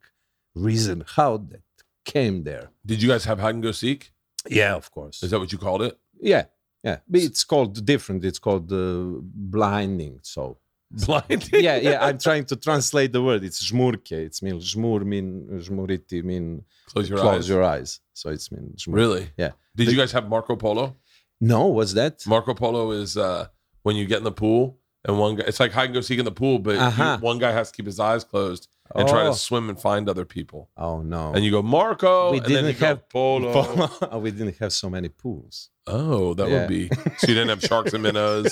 reason 0.59 1.03
how 1.15 1.37
that 1.51 1.63
came 2.05 2.43
there. 2.43 2.65
Did 2.85 3.01
you 3.01 3.09
guys 3.09 3.25
have 3.25 3.39
hide 3.39 3.55
and 3.55 3.63
go 3.63 3.71
seek? 3.71 4.11
Yeah, 4.47 4.75
of 4.75 4.89
course. 4.91 5.21
Is 5.23 5.29
that 5.31 5.39
what 5.39 5.51
you 5.51 5.57
called 5.57 5.81
it? 5.81 5.97
Yeah, 6.21 6.45
yeah. 6.83 6.97
But 7.07 7.21
it's 7.21 7.43
called 7.43 7.73
different. 7.85 8.23
It's 8.25 8.39
called 8.39 8.71
uh, 8.71 9.21
blinding. 9.53 10.19
So 10.23 10.57
Blind. 10.91 11.49
yeah, 11.53 11.75
yeah. 11.77 11.97
I'm 12.05 12.17
trying 12.27 12.45
to 12.45 12.55
translate 12.55 13.11
the 13.13 13.21
word. 13.21 13.43
It's 13.43 13.61
žmurke. 13.71 14.11
It's 14.27 14.41
mean 14.41 14.59
żmur 14.59 15.05
mean 15.05 15.27
žmuriti 15.65 16.23
mean 16.23 16.63
Close 16.91 17.07
your 17.09 17.19
close 17.19 17.35
eyes. 17.45 17.49
your 17.49 17.63
eyes. 17.63 17.99
So 18.13 18.29
it's 18.31 18.51
mean. 18.51 18.73
Really? 18.87 19.29
Yeah. 19.37 19.51
Did 19.75 19.91
you 19.91 19.97
guys 19.97 20.11
have 20.13 20.27
Marco 20.27 20.55
Polo? 20.55 20.95
No, 21.39 21.67
what's 21.67 21.93
that? 21.93 22.25
Marco 22.25 22.53
Polo 22.53 22.91
is 22.91 23.15
uh, 23.17 23.47
when 23.83 23.95
you 23.95 24.05
get 24.05 24.17
in 24.17 24.23
the 24.23 24.31
pool 24.31 24.79
and 25.05 25.19
one 25.19 25.35
guy, 25.35 25.43
it's 25.47 25.59
like 25.59 25.71
hide 25.71 25.85
and 25.85 25.93
go 25.93 26.01
seek 26.01 26.19
in 26.19 26.25
the 26.25 26.31
pool, 26.41 26.57
but 26.59 26.75
Uh-huh. 26.77 27.17
one 27.21 27.37
guy 27.37 27.51
has 27.51 27.69
to 27.71 27.75
keep 27.77 27.85
his 27.85 27.99
eyes 27.99 28.23
closed 28.23 28.67
and 28.95 29.07
try 29.07 29.25
Oh. 29.27 29.31
to 29.33 29.37
swim 29.37 29.69
and 29.69 29.79
find 29.79 30.09
other 30.09 30.25
people. 30.25 30.69
Oh 30.77 31.01
no. 31.01 31.31
And 31.33 31.43
you 31.45 31.51
go, 31.51 31.61
Marco, 31.61 32.31
We 32.31 32.37
and 32.37 32.45
then 32.45 32.51
you 32.65 32.71
didn't 32.73 32.79
go, 32.79 32.85
have- 32.87 33.09
Polo. 33.09 34.19
we 34.19 34.31
didn't 34.31 34.57
have 34.57 34.73
so 34.73 34.89
many 34.89 35.09
pools. 35.09 35.69
Oh, 35.87 36.33
that 36.35 36.47
Yeah. 36.49 36.59
would 36.59 36.69
be. 36.69 36.89
So 37.19 37.27
you 37.27 37.33
didn't 37.35 37.49
have 37.49 37.61
sharks 37.61 37.93
and 37.93 38.03
minnows. 38.03 38.51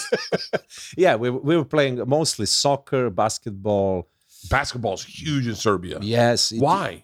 Yeah, 0.98 1.16
we, 1.16 1.30
we 1.30 1.56
were 1.58 1.66
playing 1.66 2.02
mostly 2.08 2.46
soccer, 2.46 3.10
basketball. 3.10 4.08
Basketball's 4.50 5.04
huge 5.04 5.48
in 5.48 5.56
Serbia. 5.56 5.98
Yes. 6.02 6.52
it- 6.52 6.62
Why? 6.62 7.04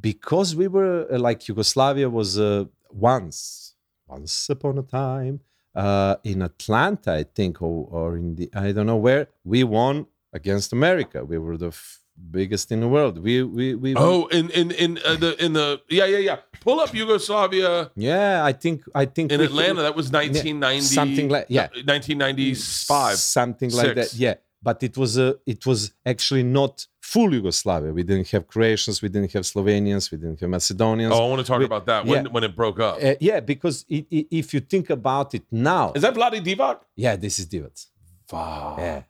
because 0.00 0.54
we 0.54 0.68
were 0.68 1.06
uh, 1.10 1.18
like 1.18 1.48
Yugoslavia 1.48 2.08
was 2.08 2.38
uh, 2.38 2.64
once, 2.90 3.74
once 4.06 4.48
upon 4.48 4.78
a 4.78 4.82
time 4.82 5.40
uh, 5.74 6.16
in 6.22 6.42
Atlanta, 6.42 7.12
I 7.14 7.24
think, 7.24 7.60
or, 7.62 7.88
or 7.90 8.16
in 8.16 8.36
the 8.36 8.48
I 8.54 8.70
don't 8.72 8.86
know 8.86 8.96
where 9.08 9.28
we 9.44 9.64
won 9.64 10.06
against 10.32 10.72
America. 10.72 11.24
We 11.24 11.38
were 11.38 11.56
the 11.56 11.68
f- 11.68 11.97
biggest 12.30 12.70
in 12.72 12.80
the 12.80 12.88
world. 12.88 13.18
We 13.22 13.42
we 13.42 13.74
we. 13.74 13.94
Oh, 13.96 14.26
in 14.26 14.50
in 14.50 14.70
in 14.72 14.98
uh, 15.04 15.16
the 15.16 15.44
in 15.44 15.52
the 15.52 15.80
yeah 15.88 16.06
yeah 16.06 16.18
yeah. 16.18 16.36
Pull 16.60 16.80
up 16.80 16.92
Yugoslavia 16.92 17.90
yeah, 17.94 18.44
I 18.44 18.52
think 18.52 18.82
I 18.94 19.04
think 19.06 19.32
in 19.32 19.40
Atlanta. 19.40 19.82
That 19.82 19.94
was 19.96 20.10
1990. 20.12 20.80
something 20.82 21.28
like- 21.28 21.46
yeah. 21.48 21.68
1995. 21.84 23.16
something 23.16 23.70
like 23.70 23.94
that. 23.94 24.14
Yeah, 24.14 24.34
but 24.62 24.82
it 24.82 24.96
was 24.96 25.16
a 25.18 25.36
it 25.46 25.64
was 25.66 25.92
actually 26.04 26.42
not 26.42 26.86
full 27.00 27.32
Yugoslavia. 27.32 27.92
We 27.92 28.02
didn't 28.02 28.28
have 28.30 28.46
Croatians, 28.48 29.00
we 29.00 29.08
didn't 29.08 29.32
have 29.32 29.44
Slovenians, 29.44 30.10
we 30.12 30.18
didn't 30.18 30.40
have 30.40 30.50
Macedonians. 30.50 31.12
Oh, 31.14 31.26
I 31.26 31.28
want 31.30 31.40
to 31.40 31.46
talk 31.46 31.60
We- 31.60 31.64
about 31.64 31.86
that 31.86 32.04
when 32.06 32.24
yeah. 32.26 32.30
when 32.30 32.44
it 32.44 32.54
broke 32.54 32.80
up. 32.80 32.96
Uh, 33.02 33.14
yeah, 33.20 33.40
because 33.40 33.84
i 33.90 34.04
i 34.12 34.26
if 34.30 34.52
you 34.54 34.60
think 34.60 34.90
about 34.90 35.34
it 35.34 35.44
now, 35.50 35.92
Is 35.94 36.02
that 36.02 36.14
Vladi 36.14 36.40
Divac? 36.44 36.80
yeah, 36.96 37.16
this 37.16 37.38
is 37.38 37.46
Divac. 37.46 37.86
Wow. 38.32 38.76
Yeah. 38.78 39.02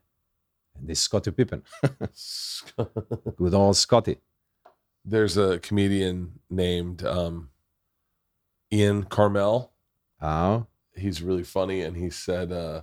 And 0.78 0.88
this 0.88 0.98
is 1.00 1.02
Scottie 1.04 1.30
Pippen. 1.30 1.62
Good 3.36 3.54
old 3.54 3.76
Scotty. 3.76 4.18
There's 5.04 5.36
a 5.36 5.58
comedian 5.60 6.40
named 6.50 7.04
um, 7.04 7.50
Ian 8.72 9.04
Karmel. 9.04 9.70
Oh. 10.20 10.66
He's 10.96 11.22
really 11.22 11.44
funny, 11.44 11.82
and 11.82 11.96
he 11.96 12.10
said 12.10 12.50
uh, 12.50 12.82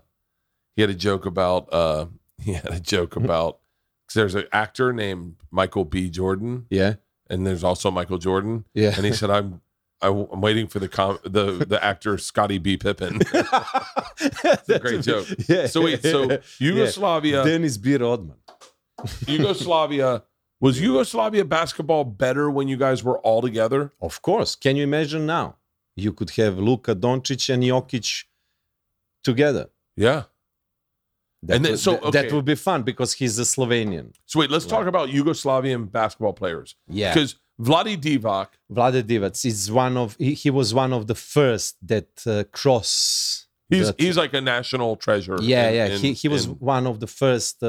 he 0.76 0.82
had 0.82 0.90
a 0.90 0.96
joke 0.96 1.26
about 1.26 1.72
uh, 1.74 2.06
he 2.42 2.54
had 2.54 2.72
a 2.72 2.80
joke 2.80 3.16
about 3.16 3.60
because 4.08 4.16
there's 4.16 4.36
an 4.36 4.46
actor 4.54 4.94
named 4.94 5.36
Michael 5.52 5.84
B. 5.86 6.10
Jordan, 6.10 6.66
Yeah. 6.70 6.96
and 7.30 7.46
there's 7.46 7.64
also 7.64 7.92
Michael 7.92 8.18
Jordan. 8.18 8.66
Yeah. 8.74 8.94
And 8.96 9.06
he 9.06 9.12
said, 9.12 9.30
"I'm 9.30 9.62
I, 10.02 10.08
am 10.08 10.42
waiting 10.42 10.68
for 10.68 10.80
the 10.80 10.88
com- 10.88 11.20
the 11.24 11.66
the 11.66 11.84
actor 11.84 12.18
Scotty 12.30 12.58
B. 12.58 12.78
Pippen." 12.78 13.20
That's 14.44 14.70
a 14.70 14.80
great 14.80 15.02
joke. 15.02 15.28
Yeah. 15.48 15.68
so 15.68 15.82
wait, 15.84 16.02
so 16.04 16.40
Yugoslavia, 16.60 17.44
Dennis 17.44 17.78
B. 17.78 17.96
Rodman. 17.96 18.38
Yugoslavia 19.28 20.24
was 20.62 20.80
Yugoslavia 20.80 21.46
basketball 21.46 22.04
better 22.06 22.50
when 22.50 22.68
you 22.68 22.78
guys 22.78 23.04
were 23.04 23.20
all 23.20 23.42
together? 23.42 23.92
Of 24.02 24.22
course. 24.22 24.56
Can 24.56 24.76
you 24.76 24.84
imagine 24.84 25.26
now? 25.26 25.58
You 25.96 26.12
could 26.14 26.30
have 26.32 26.58
Luka 26.58 26.96
Doncic 26.96 27.54
and 27.54 27.64
Jokic 27.64 28.24
together. 29.24 29.70
Yeah. 29.96 30.24
That, 31.44 31.58
And 31.58 31.66
then- 31.66 31.72
would, 31.74 31.80
so, 31.80 31.98
okay. 32.00 32.12
that 32.24 32.32
would 32.32 32.46
be 32.46 32.56
fun 32.56 32.84
because 32.84 33.14
he's 33.14 33.38
a 33.38 33.44
Slovenian. 33.44 34.14
So 34.26 34.40
wait, 34.40 34.50
let's 34.50 34.66
talk 34.66 34.88
about 34.88 35.10
Yugoslavian 35.10 35.92
basketball 35.92 36.34
players. 36.34 36.76
Yeah. 36.88 37.14
Because 37.14 37.36
Vladi 37.62 37.96
Divac, 37.98 38.48
Vlade 38.72 39.02
Divac 39.04 39.46
is 39.46 39.72
one 39.72 39.96
of 39.98 40.16
he, 40.20 40.34
he 40.34 40.50
was 40.50 40.74
one 40.74 40.92
of 40.94 41.08
the 41.08 41.16
first 41.16 41.76
that 41.82 42.10
uh, 42.28 42.44
cross. 42.52 43.48
he's 43.70 43.92
he's 43.98 44.18
like 44.18 44.34
a 44.34 44.42
national 44.42 44.96
treasure. 44.98 45.38
yeah, 45.42 45.70
in- 45.70 45.76
yeah. 45.76 45.86
in- 45.96 46.02
he 46.02 46.14
he 46.14 46.28
was 46.28 46.46
in- 46.46 46.52
one 46.76 46.86
of 46.92 47.00
the 47.00 47.08
first 47.08 47.56
uh, 47.64 47.68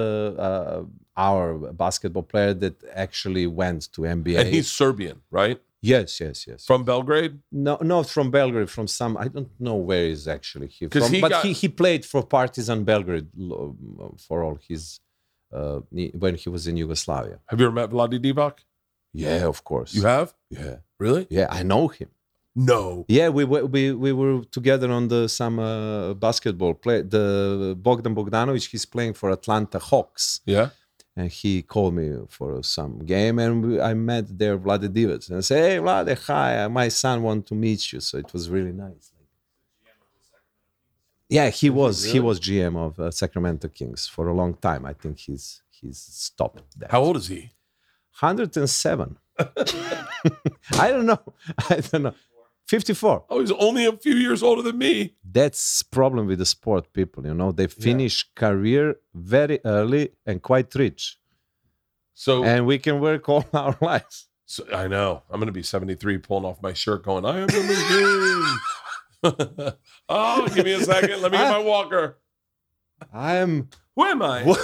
uh, 0.49 0.83
our 1.17 1.47
basketball 1.73 2.25
player 2.33 2.53
that 2.55 2.77
actually 2.95 3.47
went 3.47 3.83
to 3.95 4.01
NBA. 4.03 4.39
and 4.41 4.49
he's 4.55 4.69
Serbian, 4.81 5.19
right? 5.31 5.59
yes, 5.83 6.21
yes, 6.21 6.47
yes. 6.49 6.61
From 6.71 6.83
Belgrade. 6.93 7.35
No, 7.67 7.75
not 7.95 8.05
from 8.17 8.27
Belgrade. 8.39 8.69
From 8.77 8.87
some, 8.89 9.13
I 9.25 9.29
don't 9.29 9.53
know 9.67 9.77
where 9.77 10.07
is 10.17 10.27
actually 10.27 10.67
he 10.77 10.89
from. 10.89 11.13
he 11.13 11.21
but 11.21 11.31
got- 11.31 11.45
he, 11.45 11.53
he 11.63 11.69
played 11.69 12.03
for 12.05 12.21
Partizan 12.37 12.81
Belgrade 12.91 13.29
for 14.27 14.37
all 14.45 14.59
his 14.69 14.83
uh, 15.53 15.79
when 16.23 16.35
he 16.43 16.49
was 16.57 16.67
in 16.67 16.77
Yugoslavia. 16.77 17.39
Have 17.49 17.59
you 17.61 17.67
ever 17.67 17.75
met 17.81 17.91
Vladi 17.91 18.19
Divac? 18.27 18.57
Yeah, 19.25 19.47
of 19.53 19.59
course. 19.71 19.91
You 19.99 20.05
have? 20.15 20.29
Yeah, 20.51 20.77
Really? 21.05 21.25
yeah. 21.39 21.49
I 21.59 21.63
know 21.73 21.85
him. 21.99 22.11
No. 22.73 23.05
Yeah, 23.19 23.29
we 23.39 23.45
were 23.53 23.65
we, 23.75 23.83
we 24.05 24.11
were 24.21 24.39
together 24.59 24.89
on 24.99 25.09
the 25.13 25.23
some 25.41 25.57
uh, 25.59 26.15
basketball 26.27 26.75
play. 26.85 26.99
The 27.17 27.27
Bogdan 27.87 28.15
Bogdanovic, 28.19 28.65
he's 28.73 28.87
playing 28.95 29.15
for 29.21 29.29
Atlanta 29.39 29.79
Hawks, 29.91 30.25
Yeah. 30.55 30.69
and 31.19 31.29
he 31.41 31.53
called 31.73 31.95
me 32.01 32.09
for 32.37 32.51
some 32.77 32.93
game, 33.15 33.37
and 33.45 33.53
we, 33.65 33.73
I 33.91 33.93
met 34.13 34.25
there 34.41 34.57
Vlade 34.65 34.89
Divac, 34.97 35.23
and 35.29 35.37
I 35.39 35.43
said, 35.49 35.61
"Hey, 35.67 35.77
Vlade, 35.85 36.15
hi, 36.29 36.67
my 36.81 36.89
son 37.03 37.17
want 37.29 37.43
to 37.51 37.55
meet 37.67 37.83
you." 37.93 38.01
So 38.09 38.15
it 38.25 38.31
was 38.35 38.45
really 38.57 38.73
nice. 38.87 39.07
Yeah, 41.29 41.49
he 41.51 41.69
was 41.71 42.05
he 42.05 42.21
was 42.21 42.39
GM 42.39 42.77
of 42.87 42.93
uh, 43.01 43.11
Sacramento 43.11 43.69
Kings 43.69 44.07
for 44.07 44.29
a 44.29 44.35
long 44.41 44.55
time. 44.69 44.83
I 44.87 44.93
think 44.93 45.19
he's 45.19 45.63
he's 45.79 45.99
stopped 45.99 46.63
that. 46.79 46.91
How 46.93 47.01
old 47.03 47.17
is 47.17 47.29
he? 47.29 47.51
107. 48.21 49.17
I 49.39 50.91
don't 50.91 51.07
know. 51.07 51.21
I 51.71 51.81
don't 51.81 52.03
know. 52.03 52.15
54. 52.67 53.27
Oh, 53.31 53.41
he's 53.41 53.53
only 53.53 53.87
a 53.87 53.93
few 53.93 54.15
years 54.15 54.43
older 54.43 54.63
than 54.63 54.79
me. 54.79 55.15
that's 55.25 55.83
problem 55.85 56.27
with 56.27 56.39
the 56.39 56.47
sport 56.47 56.93
people 56.93 57.25
you 57.25 57.35
know 57.35 57.53
they 57.53 57.69
finish 57.69 58.29
career 58.35 58.97
very 59.15 59.61
early 59.65 60.11
and 60.25 60.43
quite 60.43 60.75
rich 60.75 61.19
So, 62.15 62.43
and 62.43 62.67
we 62.67 62.79
can 62.79 62.99
work 62.99 63.29
all 63.29 63.45
our 63.53 63.77
lives 63.81 64.27
so 64.47 64.65
I 64.73 64.87
know. 64.87 65.25
I'm 65.29 65.41
going 65.41 65.49
to 65.49 65.53
be 65.53 65.65
73 65.65 66.19
pulling 66.19 66.45
off 66.45 66.63
my 66.63 66.73
shirt 66.73 67.03
going, 67.03 67.27
I 67.27 67.41
am 67.41 67.49
the 67.49 69.77
oh, 70.09 70.49
give 70.55 70.65
me 70.65 70.73
a 70.73 70.85
second. 70.85 71.21
Let 71.21 71.33
me 71.33 71.39
get 71.39 71.51
my 71.51 71.59
walker. 71.59 72.19
i 73.13 73.35
am 73.37 73.69
Who 73.97 74.05
am 74.05 74.23
I? 74.23 74.45
Who 74.45 74.53
am 74.53 74.57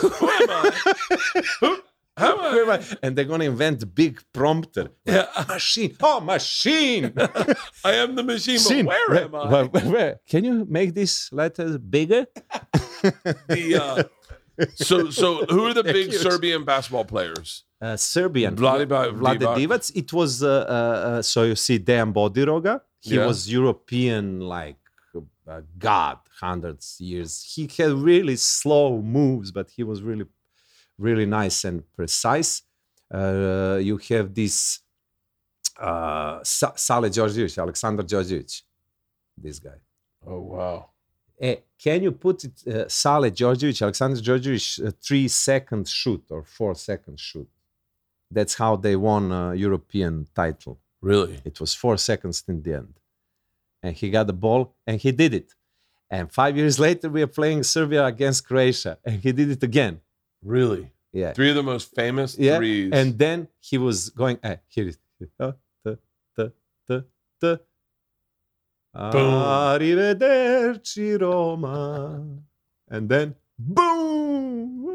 I? 1.62 1.80
Who? 2.18 2.24
How 2.26 2.60
am 2.62 2.70
I? 2.70 2.80
and 3.02 3.16
they're 3.16 3.24
gonna 3.32 3.44
invent 3.44 3.82
a 3.82 3.86
big 3.86 4.20
prompter 4.34 4.88
Yeah. 5.06 5.26
machine 5.48 5.96
oh 6.02 6.20
machine 6.20 7.12
I 7.84 7.92
am 8.02 8.14
the 8.14 8.22
machine, 8.22 8.54
Machine. 8.56 8.84
but 8.86 9.08
where 9.08 9.24
am 9.24 9.34
I? 9.34 9.48
Where- 9.52 9.64
where- 9.66 9.90
where? 9.94 10.20
can 10.28 10.44
you 10.44 10.66
make 10.68 10.94
these 10.94 11.28
letters 11.32 11.78
bigger 11.78 12.26
The, 13.48 13.80
uh, 13.82 14.02
so, 14.74 15.10
so 15.10 15.44
who 15.46 15.64
are 15.68 15.74
the 15.74 15.82
big. 15.84 16.12
Serbian 16.12 16.64
basketball 16.64 17.04
players? 17.06 17.64
uh, 17.80 17.96
Serbian 17.96 18.54
Vlade 18.56 18.86
Ba- 18.88 19.12
Vlade 19.12 19.38
Divac. 19.40 19.56
Divac. 19.58 19.92
It 20.02 20.12
was 20.12 20.42
uh, 20.42 20.48
uh, 20.48 20.52
uh, 21.08 21.22
so 21.22 21.42
you 21.44 21.56
see 21.56 21.78
Dejan 21.78 22.12
Bodiroga. 22.12 22.80
He 23.00 23.14
Yeah. 23.16 23.26
was 23.26 23.50
European 23.50 24.40
like 24.40 24.76
uh, 25.48 25.62
god, 25.78 26.18
hundreds 26.40 26.96
years. 27.00 27.30
He 27.54 27.62
had 27.76 27.92
really 27.94 28.36
slow 28.36 29.02
moves, 29.02 29.50
but 29.50 29.66
he 29.76 29.82
was 29.82 30.00
really, 30.02 30.26
really 30.98 31.26
nice 31.26 31.64
and 31.64 31.82
precise. 31.92 32.62
Uh, 33.12 33.78
you 33.80 33.98
have 34.08 34.34
this 34.34 34.80
uh, 35.78 36.40
Sa- 36.42 36.74
Sale 36.76 37.10
Djordjevic, 37.10 37.58
Alexander 37.58 38.02
Djordjevic, 38.02 38.62
this 39.36 39.58
guy. 39.58 39.78
Oh, 40.26 40.40
wow. 40.40 40.88
Eh, 41.40 41.56
can 41.82 42.02
you 42.02 42.12
put 42.12 42.44
it, 42.44 42.66
uh, 42.66 42.88
Sale 42.88 43.30
Djordjevic, 43.30 43.82
Alexander 43.82 44.20
Djordjevic, 44.20 44.86
uh, 44.86 44.90
three 45.02 45.28
second 45.28 45.88
shoot 45.88 46.24
or 46.30 46.44
four 46.44 46.74
second 46.74 47.18
shoot? 47.18 47.48
That's 48.30 48.54
how 48.54 48.76
they 48.76 48.96
won 48.96 49.30
a 49.32 49.54
European 49.54 50.26
title. 50.34 50.78
Really? 51.00 51.40
It 51.44 51.60
was 51.60 51.74
four 51.74 51.96
seconds 51.98 52.44
in 52.48 52.62
the 52.62 52.74
end. 52.74 52.94
And 53.82 53.96
he 53.96 54.08
got 54.08 54.28
the 54.28 54.32
ball 54.32 54.74
and 54.86 55.00
he 55.00 55.10
did 55.12 55.34
it. 55.34 55.52
And 56.08 56.32
five 56.32 56.56
years 56.56 56.78
later, 56.86 57.10
we 57.10 57.22
are 57.22 57.26
playing 57.26 57.64
Serbia 57.64 58.06
against 58.06 58.46
Croatia 58.46 58.98
and 59.04 59.20
he 59.20 59.32
did 59.32 59.50
it 59.50 59.62
again. 59.62 60.00
Really? 60.42 60.90
Yeah. 61.12 61.32
Three 61.32 61.50
of 61.50 61.56
the 61.56 61.62
most 61.62 61.94
famous 61.94 62.36
Yeah. 62.38 62.56
threes. 62.56 62.90
And 62.92 63.18
then 63.18 63.48
he 63.60 63.78
was 63.78 64.10
going, 64.10 64.38
eh, 64.42 64.56
here 64.68 64.88
it 64.88 64.98
is. 65.20 65.28
Uh, 65.38 65.52
the. 65.84 67.60
Arrivederci 69.82 71.20
Roma. 71.20 72.24
And 72.88 73.08
then 73.08 73.34
boom. 73.58 74.88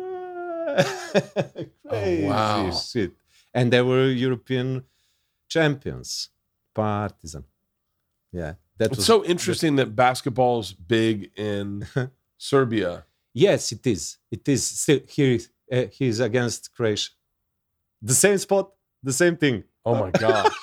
Crazy 1.87 2.25
wow. 2.25 2.71
shit. 2.71 3.11
And 3.53 3.73
they 3.73 3.81
were 3.81 4.07
European 4.09 4.83
champions. 5.49 6.29
Partizan. 6.75 7.43
Yeah. 8.31 8.53
That 8.77 8.91
it's 8.91 8.97
was 8.97 9.05
so 9.07 9.25
interesting 9.25 9.77
that 9.77 9.95
basketball's 9.95 10.73
big 10.73 11.31
in 11.35 11.87
Serbia. 12.37 13.05
Yes, 13.33 13.71
it 13.71 13.85
is. 13.85 14.17
It 14.31 14.47
is. 14.47 14.65
Still, 14.65 14.99
here 15.07 15.33
is, 15.33 15.49
uh, 15.71 15.85
he's 15.91 16.19
against 16.19 16.73
Croatia. 16.73 17.11
The 18.01 18.13
same 18.13 18.37
spot, 18.37 18.71
the 19.03 19.13
same 19.13 19.37
thing. 19.37 19.63
Oh 19.85 19.95
my 19.95 20.11
God. 20.11 20.51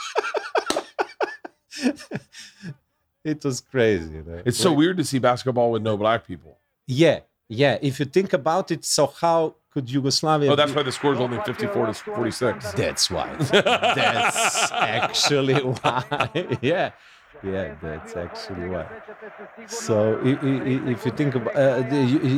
It 3.25 3.43
was 3.43 3.63
crazy. 3.63 4.11
know. 4.23 4.43
It's 4.45 4.59
so 4.59 4.73
weird 4.73 4.99
to 4.99 5.05
see 5.05 5.19
basketball 5.19 5.71
with 5.71 5.83
no 5.83 5.97
black 5.97 6.27
people. 6.27 6.59
Yeah, 6.87 7.21
yeah. 7.49 7.79
If 7.81 7.99
you 7.99 8.05
think 8.05 8.35
about 8.35 8.71
it, 8.71 8.85
so 8.85 9.07
how 9.07 9.55
could 9.71 9.91
Yugoslavia? 9.91 10.53
Oh, 10.53 10.57
that's 10.57 10.73
be- 10.73 10.77
why 10.77 10.83
the 10.83 10.93
score 10.93 11.15
is 11.15 11.21
only 11.21 11.39
54 11.41 11.87
to 11.87 11.95
46. 11.95 12.73
That's 12.73 13.11
why. 13.11 13.35
that's 13.37 14.71
actually 14.73 15.55
why. 15.55 16.59
yeah, 16.61 16.91
yeah. 17.43 17.75
That's 17.83 18.17
actually 18.17 18.69
why. 18.69 18.87
So 19.67 20.21
if 20.25 21.05
you 21.07 21.13
think 21.13 21.35
about, 21.35 21.55
uh, 21.57 21.83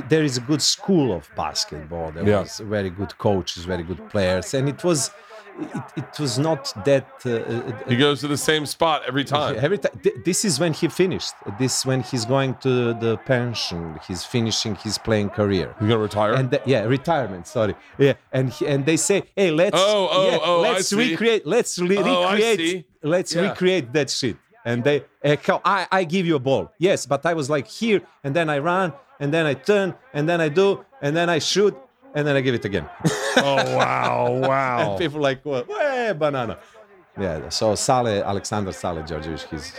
there 0.09 0.25
is 0.25 0.37
a 0.37 0.41
good 0.41 0.63
school 0.63 1.13
of 1.13 1.29
basketball. 1.37 2.13
There 2.13 2.27
Yeah. 2.29 2.41
was 2.41 2.59
very 2.61 2.91
good 2.91 3.17
coaches, 3.19 3.65
very 3.65 3.83
good 3.83 4.09
players, 4.11 4.55
and 4.55 4.69
it 4.69 4.83
was, 4.85 5.11
it, 5.59 5.83
it 5.97 6.19
was 6.21 6.39
not 6.39 6.63
that. 6.85 7.07
Uh, 7.25 7.31
uh, 7.31 7.89
He 7.89 7.97
goes 7.97 8.21
to 8.21 8.29
the 8.29 8.37
same 8.37 8.67
spot 8.67 9.03
every 9.09 9.25
time. 9.25 9.57
Every 9.59 9.79
time. 9.79 9.93
This 10.25 10.45
is 10.45 10.61
when 10.61 10.73
he 10.75 10.87
finished. 10.89 11.33
This 11.59 11.79
is 11.79 11.87
when 11.87 12.01
he's 12.03 12.25
going 12.27 12.55
to 12.67 12.93
the 13.05 13.17
pension. 13.25 13.99
He's 14.07 14.23
finishing 14.25 14.75
his 14.77 14.99
playing 14.99 15.31
career. 15.31 15.75
He's 15.79 15.89
gonna 15.89 15.99
retire. 16.11 16.33
And 16.35 16.51
the- 16.51 16.63
yeah, 16.67 16.83
retirement. 16.85 17.47
Sorry. 17.47 17.75
Yeah, 17.99 18.15
and 18.33 18.51
he, 18.51 18.67
and 18.67 18.85
they 18.85 18.99
say, 18.99 19.23
hey, 19.35 19.51
let's 19.51 19.79
Oh, 19.81 20.09
oh, 20.11 20.31
yeah, 20.31 20.39
oh, 20.43 20.61
let's 20.61 20.93
recreate, 20.93 21.47
let's 21.47 21.79
re- 21.79 21.97
Oh, 21.99 22.31
recreate, 22.33 22.87
let's 23.03 23.35
Yeah. 23.35 23.43
recreate 23.49 23.93
that 23.95 24.11
shit. 24.11 24.37
And 24.67 24.83
they, 24.83 25.05
eh, 25.23 25.37
I, 25.65 25.87
I 25.93 26.05
give 26.05 26.27
you 26.27 26.35
a 26.35 26.41
ball. 26.41 26.73
Yes, 26.79 27.07
but 27.07 27.25
I 27.25 27.35
was 27.35 27.49
like 27.49 27.69
here, 27.69 28.03
and 28.25 28.35
then 28.35 28.51
I 28.51 28.59
run, 28.59 28.93
and 29.21 29.33
then 29.33 29.47
I 29.47 29.55
turn, 29.55 29.95
and 30.13 30.29
then 30.29 30.41
I 30.41 30.49
do, 30.49 30.85
and 31.01 31.17
then 31.17 31.31
I 31.31 31.39
shoot, 31.39 31.75
and 32.15 32.27
then 32.27 32.35
I 32.35 32.41
give 32.41 32.57
it 32.57 32.65
again. 32.65 32.89
oh 33.37 33.77
wow, 33.77 34.33
wow. 34.33 34.91
and 34.91 34.99
people 34.99 35.21
like, 35.21 35.45
what? 35.45 35.67
Hey, 35.69 36.13
banana. 36.19 36.59
Yeah. 37.19 37.49
So 37.49 37.77
Sale, 37.77 38.25
Alexander 38.25 38.73
Sale 38.73 39.03
Djordjevic, 39.05 39.49
he's. 39.51 39.73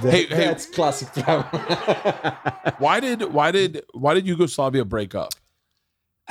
Hey, 0.00 0.26
hey. 0.26 0.46
that's 0.46 0.66
classic 0.66 1.12
travel. 1.12 1.42
Why 2.78 3.00
did 3.00 3.32
why 3.32 3.50
did 3.50 3.82
why 3.92 4.14
did 4.14 4.26
Yugoslavia 4.28 4.84
break 4.84 5.14
up? 5.16 5.32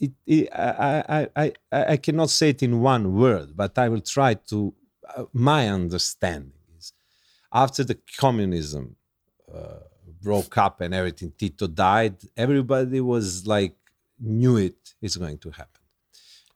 it, 0.00 0.12
it, 0.24 0.48
I, 0.54 1.04
I, 1.08 1.28
I, 1.36 1.52
I 1.72 1.84
I 1.94 1.96
cannot 1.96 2.30
say 2.30 2.50
it 2.50 2.62
in 2.62 2.80
one 2.80 3.14
word, 3.14 3.56
but 3.56 3.76
I 3.76 3.88
will 3.88 4.00
try 4.00 4.34
to. 4.50 4.72
Uh, 5.16 5.24
my 5.32 5.68
understanding 5.68 6.52
is 6.78 6.92
after 7.52 7.84
the 7.84 7.98
communism 8.18 8.96
uh, 9.52 9.80
broke 10.22 10.56
up 10.58 10.80
and 10.80 10.94
everything, 10.94 11.32
Tito 11.38 11.66
died, 11.66 12.16
everybody 12.36 13.00
was 13.00 13.46
like, 13.46 13.76
knew 14.18 14.56
it 14.56 14.94
is 15.00 15.16
going 15.16 15.38
to 15.38 15.50
happen. 15.50 15.80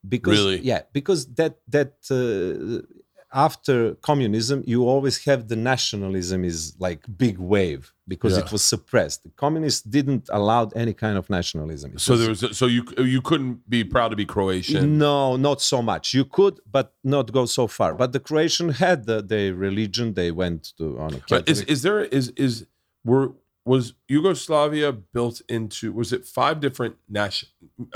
because 0.09 0.38
Really? 0.38 0.61
yeah 0.70 0.82
because 0.92 1.20
that 1.38 1.55
that 1.76 1.94
uh, 2.11 2.82
after 3.33 3.95
communism 3.97 4.62
you 4.66 4.85
always 4.89 5.24
have 5.24 5.49
the 5.49 5.57
nationalism 5.57 6.45
is 6.45 6.74
like 6.79 7.01
big 7.18 7.39
wave 7.39 7.93
because 8.07 8.33
Yeah. 8.37 8.45
it 8.45 8.53
was 8.53 8.64
suppressed 8.64 9.22
the 9.22 9.31
communists 9.37 9.83
didn't 9.83 10.29
allow 10.33 10.62
any 10.74 10.95
kind 10.95 11.16
of 11.18 11.29
nationalism 11.29 11.93
It 11.95 12.01
So 12.01 12.12
was- 12.12 12.20
there 12.20 12.31
was 12.31 12.57
so 12.57 12.66
you 12.66 12.83
you 13.16 13.20
couldn't 13.20 13.68
be 13.68 13.85
proud 13.85 14.09
to 14.11 14.16
be 14.16 14.24
Croatian. 14.24 14.97
no 14.99 15.37
not 15.37 15.61
so 15.61 15.83
much 15.83 16.14
you 16.14 16.24
could 16.24 16.61
but 16.70 16.95
not 17.05 17.31
go 17.33 17.45
so 17.47 17.66
far 17.66 17.95
but 17.95 18.12
the 18.12 18.20
croatian 18.20 18.68
had 18.85 19.05
the, 19.09 19.20
their 19.22 19.55
religion 19.55 20.14
they 20.14 20.31
went 20.31 20.72
to 20.79 20.99
on 20.99 21.11
a 21.14 21.20
But 21.29 21.49
is 21.53 21.61
is 21.72 21.83
there 21.83 22.03
is 22.18 22.24
is 22.47 22.64
were 23.05 23.33
was 23.72 23.93
Yugoslavia 24.09 24.91
built 25.16 25.37
into 25.57 25.93
was 25.93 26.12
it 26.16 26.22
five 26.24 26.57
different 26.61 26.95
nation 27.20 27.49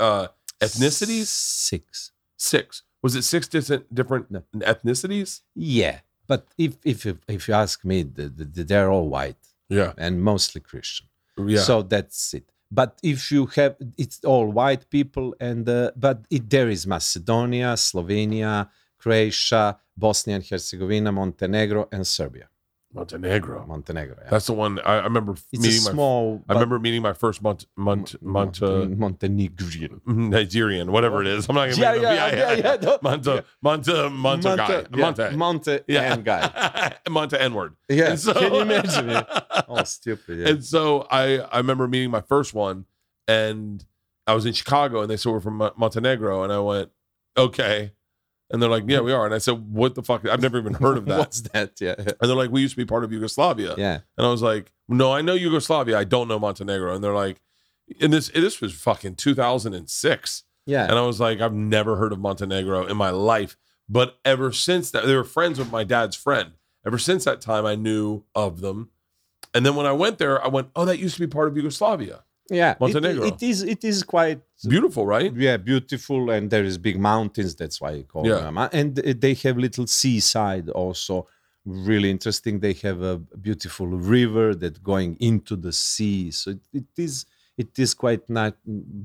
uh 0.07 0.27
ethnicities? 0.65 1.27
six 1.71 2.11
Six. 2.37 2.83
Was 3.03 3.13
it 3.15 3.23
six 3.33 3.47
different 3.47 3.83
different 3.99 4.25
No. 4.31 4.41
ethnicities? 4.73 5.41
yeah 5.55 5.97
but 6.31 6.41
if 6.57 6.71
if 6.91 6.99
if, 7.35 7.41
you 7.47 7.53
ask 7.65 7.83
me 7.91 7.97
the, 8.17 8.25
the, 8.55 8.63
they're 8.69 8.89
all 8.95 9.07
white 9.17 9.43
Yeah. 9.69 9.91
and 10.05 10.13
mostly 10.31 10.61
christian 10.61 11.07
Yeah. 11.37 11.65
So 11.69 11.75
that's 11.93 12.33
it. 12.39 12.45
But 12.79 12.91
if 13.03 13.19
you 13.33 13.43
have, 13.57 13.73
it's 14.03 14.17
all 14.31 14.47
white 14.61 14.83
people, 14.97 15.27
and 15.49 15.63
uh, 15.69 15.91
but 16.05 16.17
it, 16.35 16.43
there 16.55 16.69
is 16.75 16.81
Macedonia, 16.95 17.69
Slovenia, 17.87 18.53
Croatia, 19.01 19.63
Bosnia 19.95 20.35
and 20.37 20.45
Herzegovina, 20.49 21.11
Montenegro, 21.11 21.81
and 21.91 22.03
Serbia. 22.17 22.47
Montenegro. 22.93 23.65
Montenegro. 23.65 24.15
Yeah. 24.23 24.29
That's 24.29 24.45
the 24.45 24.53
one 24.53 24.79
I, 24.79 24.97
I 24.99 25.03
remember 25.03 25.33
it's 25.33 25.43
a 25.53 25.59
meeting 25.59 25.83
my 25.83 25.91
small. 25.91 26.43
I 26.47 26.53
remember 26.53 26.77
meeting 26.79 27.01
my 27.01 27.13
first 27.13 27.41
Mont 27.41 27.65
Mont 27.75 28.15
Mont 28.21 28.61
Monte- 28.61 28.65
uh, 28.65 28.95
Montenegrin. 28.95 30.01
Nigerian, 30.05 30.91
whatever 30.91 31.21
it 31.21 31.27
is. 31.27 31.47
I'm 31.49 31.55
not 31.55 31.69
gonna 31.71 31.81
Yeah, 31.81 31.93
yeah, 31.95 32.27
it 32.27 32.33
up. 32.33 32.37
yeah, 32.37 32.71
yeah, 32.71 32.75
no. 32.81 32.99
Monte 33.01 33.41
Monte 33.61 34.09
Monte 34.09 34.55
guy. 34.57 34.69
yeah, 34.71 34.85
Monte. 34.91 35.35
Monte 35.35 35.79
Yeah. 35.87 36.13
and 36.13 36.23
guy. 36.23 36.93
Monte 37.09 37.37
N 37.39 37.53
word. 37.53 37.75
Yeah, 37.89 38.11
And 38.11 38.19
so- 38.19 38.33
can 38.33 38.53
you 38.53 38.59
imagine 38.61 39.09
it? 39.09 39.25
Oh, 39.67 39.83
stupid. 39.83 40.39
Yeah. 40.39 40.49
And 40.49 40.63
so 40.63 41.07
I 41.09 41.39
I 41.39 41.57
remember 41.57 41.87
meeting 41.87 42.11
my 42.11 42.21
first 42.21 42.53
one, 42.53 42.85
and 43.27 43.83
I 44.27 44.33
was 44.35 44.45
in 44.45 44.53
Chicago, 44.53 45.01
and 45.01 45.09
they 45.09 45.17
said 45.17 45.31
we're 45.31 45.39
from 45.41 45.57
Montenegro, 45.77 46.43
and 46.43 46.53
I 46.53 46.59
went, 46.59 46.91
okay, 47.37 47.91
and 48.53 48.61
they're 48.61 48.69
like, 48.69 48.85
yeah, 48.87 48.97
mm-hmm. 48.97 49.07
we 49.07 49.11
are, 49.11 49.25
and 49.25 49.35
I 49.35 49.39
said, 49.39 49.55
what 49.73 49.95
the 49.95 50.03
fuck? 50.03 50.25
I've 50.25 50.41
never 50.41 50.57
even 50.57 50.75
heard 50.75 50.97
of 50.97 51.05
that. 51.07 51.19
What's 51.19 51.41
that? 51.41 51.81
Yeah, 51.81 51.95
and 51.97 52.15
they're 52.21 52.35
like, 52.35 52.51
we 52.51 52.61
used 52.61 52.75
to 52.75 52.77
be 52.77 52.85
part 52.85 53.03
of 53.03 53.11
Yugoslavia, 53.11 53.75
yeah. 53.77 53.99
and 54.17 54.25
I 54.25 54.29
was 54.29 54.41
like, 54.41 54.71
no, 54.87 55.11
I 55.11 55.21
know 55.21 55.33
Yugoslavia, 55.33 55.97
I 55.97 56.05
don't 56.05 56.29
know 56.29 56.39
Montenegro, 56.39 56.95
and 56.95 57.03
they're 57.03 57.13
like, 57.13 57.41
and 57.99 58.13
this 58.13 58.29
this 58.29 58.61
was 58.61 58.73
fucking 58.73 59.15
2006, 59.15 60.43
Yeah. 60.65 60.83
and 60.83 60.93
I 60.93 61.01
was 61.01 61.19
like, 61.19 61.41
I've 61.41 61.53
never 61.53 61.97
heard 61.97 62.13
of 62.13 62.19
Montenegro 62.19 62.85
in 62.85 62.95
my 62.95 63.09
life, 63.09 63.57
but 63.89 64.19
ever 64.23 64.51
since 64.53 64.91
that, 64.91 65.05
they 65.05 65.15
were 65.15 65.23
friends 65.25 65.59
with 65.59 65.71
my 65.71 65.83
dad's 65.83 66.15
friend. 66.15 66.53
Ever 66.85 66.97
since 66.97 67.23
that 67.25 67.41
time, 67.41 67.65
I 67.65 67.75
knew 67.75 68.23
of 68.35 68.61
them. 68.61 68.89
And 69.53 69.65
then 69.65 69.75
when 69.75 69.85
I 69.85 69.91
went 69.93 70.17
there, 70.17 70.43
I 70.43 70.47
went, 70.47 70.69
oh, 70.75 70.83
that 70.85 70.99
used 70.99 71.15
to 71.15 71.21
be 71.21 71.27
part 71.27 71.47
of 71.47 71.55
Yugoslavia. 71.55 72.23
Yeah. 72.49 72.71
It- 72.71 72.79
Montenegro. 72.79 73.25
it 73.25 73.41
is. 73.43 73.61
It 73.63 73.83
is 73.83 74.03
quite 74.03 74.41
Beautiful, 74.67 75.05
right? 75.05 75.33
yeah 75.35 75.57
beautiful 75.57 76.29
and 76.29 76.49
there 76.49 76.63
is 76.63 76.77
big 76.77 76.97
mountains 76.99 77.53
that's 77.55 77.81
why 77.81 77.91
you 77.91 78.03
call 78.03 78.25
Yeah. 78.25 78.39
them 78.45 78.57
and 78.71 78.95
they 78.95 79.33
have 79.45 79.57
little 79.57 79.87
seaside 79.87 80.69
also 80.69 81.27
really 81.65 82.09
interesting 82.09 82.59
they 82.59 82.73
have 82.87 83.01
a 83.01 83.17
beautiful 83.47 83.87
river 83.87 84.55
that 84.55 84.81
going 84.83 85.17
into 85.19 85.55
the 85.57 85.71
sea 85.73 86.31
so 86.31 86.51
it, 86.51 86.59
it 86.73 86.85
is 86.97 87.25
it 87.57 87.77
is 87.77 87.93
quite 87.93 88.23
not 88.29 88.53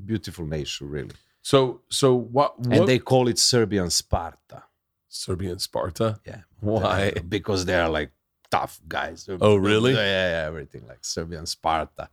beautiful 0.07 0.45
nature 0.47 0.84
really 0.86 1.14
So, 1.43 1.80
so 2.01 2.09
what? 2.36 2.51
what 2.59 2.76
and 2.78 2.89
they 2.89 2.99
call 3.01 3.24
it 3.28 3.39
serbian 3.39 3.91
sparta 3.91 4.62
Serbian 5.09 5.59
Sparta. 5.59 6.20
yeah 6.26 6.43
Why? 6.61 7.12
Because 7.36 7.64
they 7.64 7.74
are 7.82 7.89
like 7.99 8.11
tough 8.51 8.74
guys 8.86 9.28
Oh, 9.41 9.57
really? 9.57 9.93
yeah, 9.95 10.30
yeah 10.34 10.47
everything 10.47 10.82
like 10.86 11.03
serbian 11.05 11.47
sparta 11.47 12.09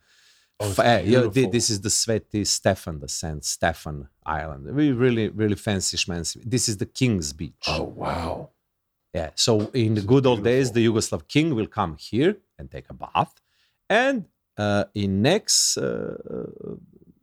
Oh, 0.59 0.73
yeah, 0.77 0.99
thi- 1.01 1.05
beautiful. 1.05 1.51
this 1.51 1.69
is 1.69 1.81
the 1.81 1.89
Sveti 1.89 2.47
Stefan, 2.47 2.99
the 2.99 3.09
Saint 3.09 3.43
Stefan 3.43 4.07
Island. 4.25 4.73
We 4.73 4.91
really, 4.93 5.27
really 5.29 5.55
fancy 5.55 5.97
schmancy. 5.97 6.41
This 6.45 6.69
is 6.69 6.77
the 6.77 6.85
King's 6.85 7.33
Beach. 7.33 7.65
Oh 7.67 7.83
wow! 7.83 8.49
Yeah. 9.13 9.31
So 9.35 9.51
in 9.73 9.95
the 9.95 10.01
good 10.01 10.25
old 10.25 10.43
days, 10.43 10.71
the 10.71 10.85
Yugoslav 10.87 11.27
king 11.27 11.53
will 11.55 11.67
come 11.67 11.97
here 11.97 12.37
and 12.57 12.71
take 12.71 12.85
a 12.89 12.93
bath, 12.93 13.33
and 13.89 14.25
uh, 14.57 14.85
in 14.93 15.21
next 15.21 15.77
uh, 15.77 16.15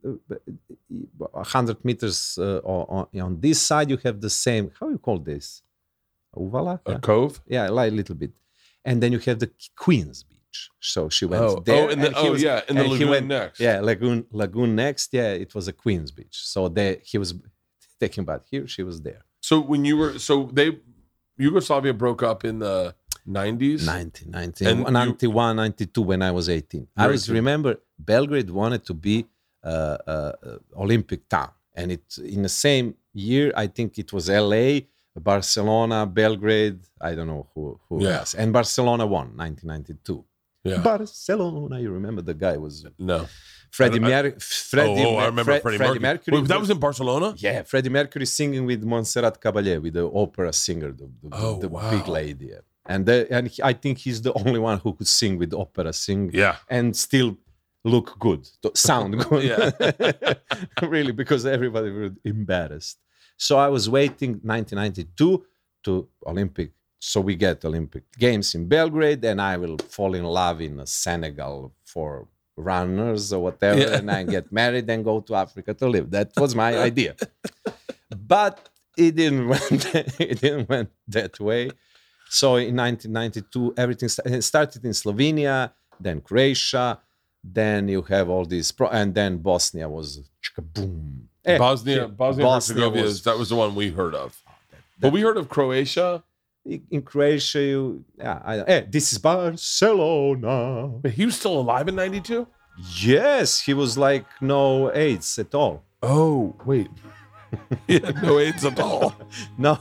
uh, 0.05 1.43
hundred 1.43 1.83
meters 1.83 2.37
uh, 2.39 2.59
on, 2.63 3.07
on 3.21 3.39
this 3.39 3.61
side, 3.61 3.89
you 3.89 3.97
have 4.03 4.21
the 4.21 4.29
same. 4.29 4.71
How 4.79 4.89
you 4.89 4.97
call 4.97 5.17
this? 5.19 5.61
Uvala. 6.35 6.79
A 6.85 6.91
Yeah. 6.91 6.99
cove. 6.99 7.41
yeah, 7.47 7.69
like 7.69 7.91
a 7.91 7.95
little 7.95 8.15
bit, 8.15 8.31
and 8.85 9.01
then 9.01 9.11
you 9.11 9.19
have 9.19 9.39
the 9.39 9.49
Queen's 9.75 10.23
Beach. 10.23 10.32
So 10.79 10.99
she 11.09 11.25
went 11.31 11.43
Oh, 11.43 11.59
there. 11.67 11.83
oh, 11.85 11.89
in 11.93 11.99
the, 11.99 12.07
and 12.07 12.15
oh 12.17 12.31
was- 12.31 12.41
yeah, 12.49 12.61
in 12.69 12.75
the 12.75 12.81
and 12.83 12.87
he 12.91 12.93
lagoon 13.05 13.09
went- 13.13 13.27
next. 13.27 13.59
yeah, 13.67 13.75
lagoon 13.89 14.17
lagoon 14.41 14.71
next. 14.85 15.07
Yeah, 15.19 15.31
it 15.43 15.51
was 15.57 15.65
a 15.67 15.73
Queen's 15.81 16.11
Beach. 16.17 16.37
So 16.53 16.59
there 16.77 16.97
he 17.11 17.17
was 17.23 17.29
taking 18.03 18.23
bath 18.29 18.45
here. 18.53 18.65
She 18.75 18.83
was 18.89 18.97
there. 19.07 19.21
So 19.49 19.55
when 19.71 19.81
you 19.89 19.95
were, 20.01 20.13
so 20.19 20.33
they, 20.57 20.67
Yugoslavia 21.37 21.93
broke 21.93 22.21
up 22.31 22.39
in 22.45 22.59
the 22.59 22.95
nineties. 23.25 23.85
90, 23.85 24.25
90, 24.29 24.65
And 24.65 24.79
you- 24.79 24.91
91, 24.91 25.55
92 25.55 26.01
when 26.01 26.21
I 26.21 26.31
was 26.31 26.49
18. 26.49 26.87
I 26.97 27.07
was 27.07 27.29
remember 27.29 27.71
Belgrade 27.97 28.49
wanted 28.49 28.85
to 28.85 28.93
be 28.93 29.25
uh, 29.63 29.97
uh, 30.13 30.31
Olympic 30.75 31.21
town, 31.29 31.51
and 31.73 31.91
it 31.95 32.03
in 32.35 32.41
the 32.43 32.49
same 32.49 32.95
year 33.13 33.53
I 33.55 33.67
think 33.67 33.97
it 33.97 34.11
was 34.11 34.29
L.A., 34.29 34.87
Barcelona, 35.15 36.05
Belgrade. 36.05 36.79
I 36.99 37.15
don't 37.15 37.27
know 37.33 37.47
who 37.53 37.79
who 37.87 38.03
Yeah. 38.03 38.19
else, 38.19 38.33
and 38.33 38.51
Barcelona 38.51 39.05
won 39.05 39.27
1992. 39.37 40.25
Yeah. 40.63 40.77
Barcelona, 40.77 41.79
you 41.79 41.91
remember 41.91 42.21
the 42.21 42.33
guy 42.33 42.55
was 42.57 42.85
no. 42.97 43.27
Freddie 43.71 43.99
Mercury. 43.99 44.35
Freddie, 44.39 45.03
oh, 45.03 45.15
oh, 45.15 45.17
I 45.17 45.25
remember 45.25 45.55
Fre- 45.55 45.61
Freddie, 45.61 45.77
Freddie 45.77 45.99
Mercury. 45.99 46.09
Mercury. 46.31 46.39
Wait, 46.41 46.47
that 46.47 46.59
was 46.59 46.69
in 46.69 46.79
Barcelona. 46.79 47.33
Yeah, 47.37 47.63
Freddie 47.63 47.89
Mercury 47.89 48.25
singing 48.27 48.65
with 48.65 48.83
Montserrat 48.83 49.41
Caballé, 49.41 49.81
with 49.81 49.93
the 49.95 50.05
opera 50.07 50.53
singer, 50.53 50.91
the, 50.91 51.09
the, 51.23 51.29
Oh, 51.31 51.59
the 51.59 51.67
wow. 51.69 51.89
big 51.89 52.07
lady. 52.07 52.51
And 52.85 53.05
the, 53.05 53.27
and 53.31 53.47
he- 53.47 53.63
I 53.63 53.73
think 53.73 53.97
he's 53.97 54.21
the 54.21 54.31
only 54.33 54.59
one 54.59 54.77
who 54.79 54.93
could 54.93 55.07
sing 55.07 55.37
with 55.37 55.53
opera, 55.53 55.91
sing 55.91 56.29
Yeah. 56.33 56.57
and 56.69 56.95
still 56.95 57.35
look 57.83 58.17
good, 58.19 58.47
sound 58.75 59.17
good. 59.19 59.43
Yeah. 59.51 60.33
really, 60.83 61.11
because 61.11 61.45
everybody 61.45 61.89
was 61.91 62.11
embarrassed. 62.23 62.99
So 63.37 63.57
I 63.57 63.67
was 63.69 63.89
waiting 63.89 64.33
1992 64.43 65.43
to 65.85 66.07
Olympic. 66.27 66.71
So 67.11 67.19
we 67.19 67.35
get 67.35 67.65
Olympic 67.65 68.03
Games 68.17 68.55
in 68.55 68.67
Belgrade, 68.69 69.23
and 69.25 69.41
I 69.41 69.57
will 69.57 69.77
fall 69.95 70.13
in 70.15 70.23
love 70.23 70.61
in 70.61 70.73
Senegal 70.85 71.73
for 71.83 72.27
runners 72.55 73.33
or 73.33 73.41
whatever, 73.47 73.81
Yeah. 73.81 73.97
and 73.97 74.09
I 74.09 74.23
get 74.23 74.45
married 74.61 74.89
and 74.89 75.03
go 75.03 75.19
to 75.27 75.35
Africa 75.35 75.73
to 75.73 75.87
live. 75.95 76.05
That 76.11 76.29
was 76.37 76.55
my 76.55 76.71
idea. 76.89 77.15
But 78.35 78.69
it 78.97 79.15
didn't 79.15 79.47
went, 79.53 79.95
it 80.29 80.39
didn't 80.39 80.69
went 80.69 80.89
that 81.07 81.39
way. 81.39 81.71
So 82.29 82.55
in 82.55 82.75
1992, 82.77 83.73
everything 83.83 84.07
sta- 84.09 84.39
started 84.41 84.85
in 84.85 84.91
Slovenia, 84.91 85.71
then 85.99 86.21
Croatia, 86.21 86.99
then 87.43 87.87
you 87.89 88.01
have 88.03 88.29
all 88.29 88.45
these, 88.45 88.71
pro- 88.71 88.89
and 88.99 89.13
then 89.13 89.37
Bosnia 89.39 89.89
was 89.89 90.21
boom. 90.73 91.27
Eh, 91.45 91.57
Bosnia, 91.57 92.07
Bosnia, 92.07 92.47
Herzegovina. 92.49 93.03
was- 93.03 93.23
that 93.23 93.37
was 93.37 93.49
the 93.49 93.55
one 93.55 93.75
we 93.75 93.89
heard 93.89 94.15
of. 94.15 94.29
Oh, 94.47 94.53
but 95.01 95.11
we 95.11 95.21
heard 95.21 95.37
of 95.37 95.49
Croatia. 95.49 96.23
In 96.65 97.01
Croatia. 97.01 97.61
You, 97.61 98.05
yeah, 98.17 98.41
I, 98.43 98.59
eh, 98.59 98.85
this 98.89 99.11
is 99.11 99.19
Barcelona. 99.19 100.87
But 101.01 101.11
he 101.11 101.25
was 101.25 101.35
still 101.35 101.59
alive 101.59 101.87
in 101.87 101.95
'92. 101.95 102.47
Yes, 102.95 103.61
he 103.61 103.73
was 103.73 103.97
like 103.97 104.25
no 104.41 104.91
AIDS 104.93 105.37
at 105.39 105.53
all. 105.53 105.83
Oh 106.01 106.55
wait, 106.65 106.89
he 107.87 107.99
had 107.99 108.21
no 108.23 108.39
AIDS 108.39 108.65
at 108.65 108.79
all. 108.79 109.13
No, 109.57 109.77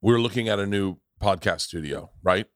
we're 0.00 0.20
looking 0.20 0.48
at 0.48 0.58
a 0.58 0.66
new 0.66 0.96
podcast 1.20 1.62
studio, 1.62 2.10
right? 2.22 2.46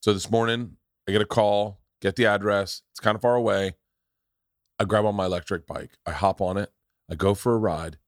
So 0.00 0.12
this 0.12 0.30
morning, 0.30 0.76
I 1.08 1.12
get 1.12 1.22
a 1.22 1.26
call, 1.26 1.80
get 2.00 2.16
the 2.16 2.26
address. 2.26 2.82
It's 2.92 3.00
kind 3.00 3.14
of 3.14 3.22
far 3.22 3.36
away. 3.36 3.74
I 4.78 4.84
grab 4.84 5.04
on 5.04 5.14
my 5.14 5.26
electric 5.26 5.66
bike, 5.66 5.92
I 6.04 6.10
hop 6.10 6.40
on 6.40 6.56
it, 6.56 6.72
I 7.08 7.14
go 7.14 7.34
for 7.34 7.54
a 7.54 7.58
ride, 7.58 7.98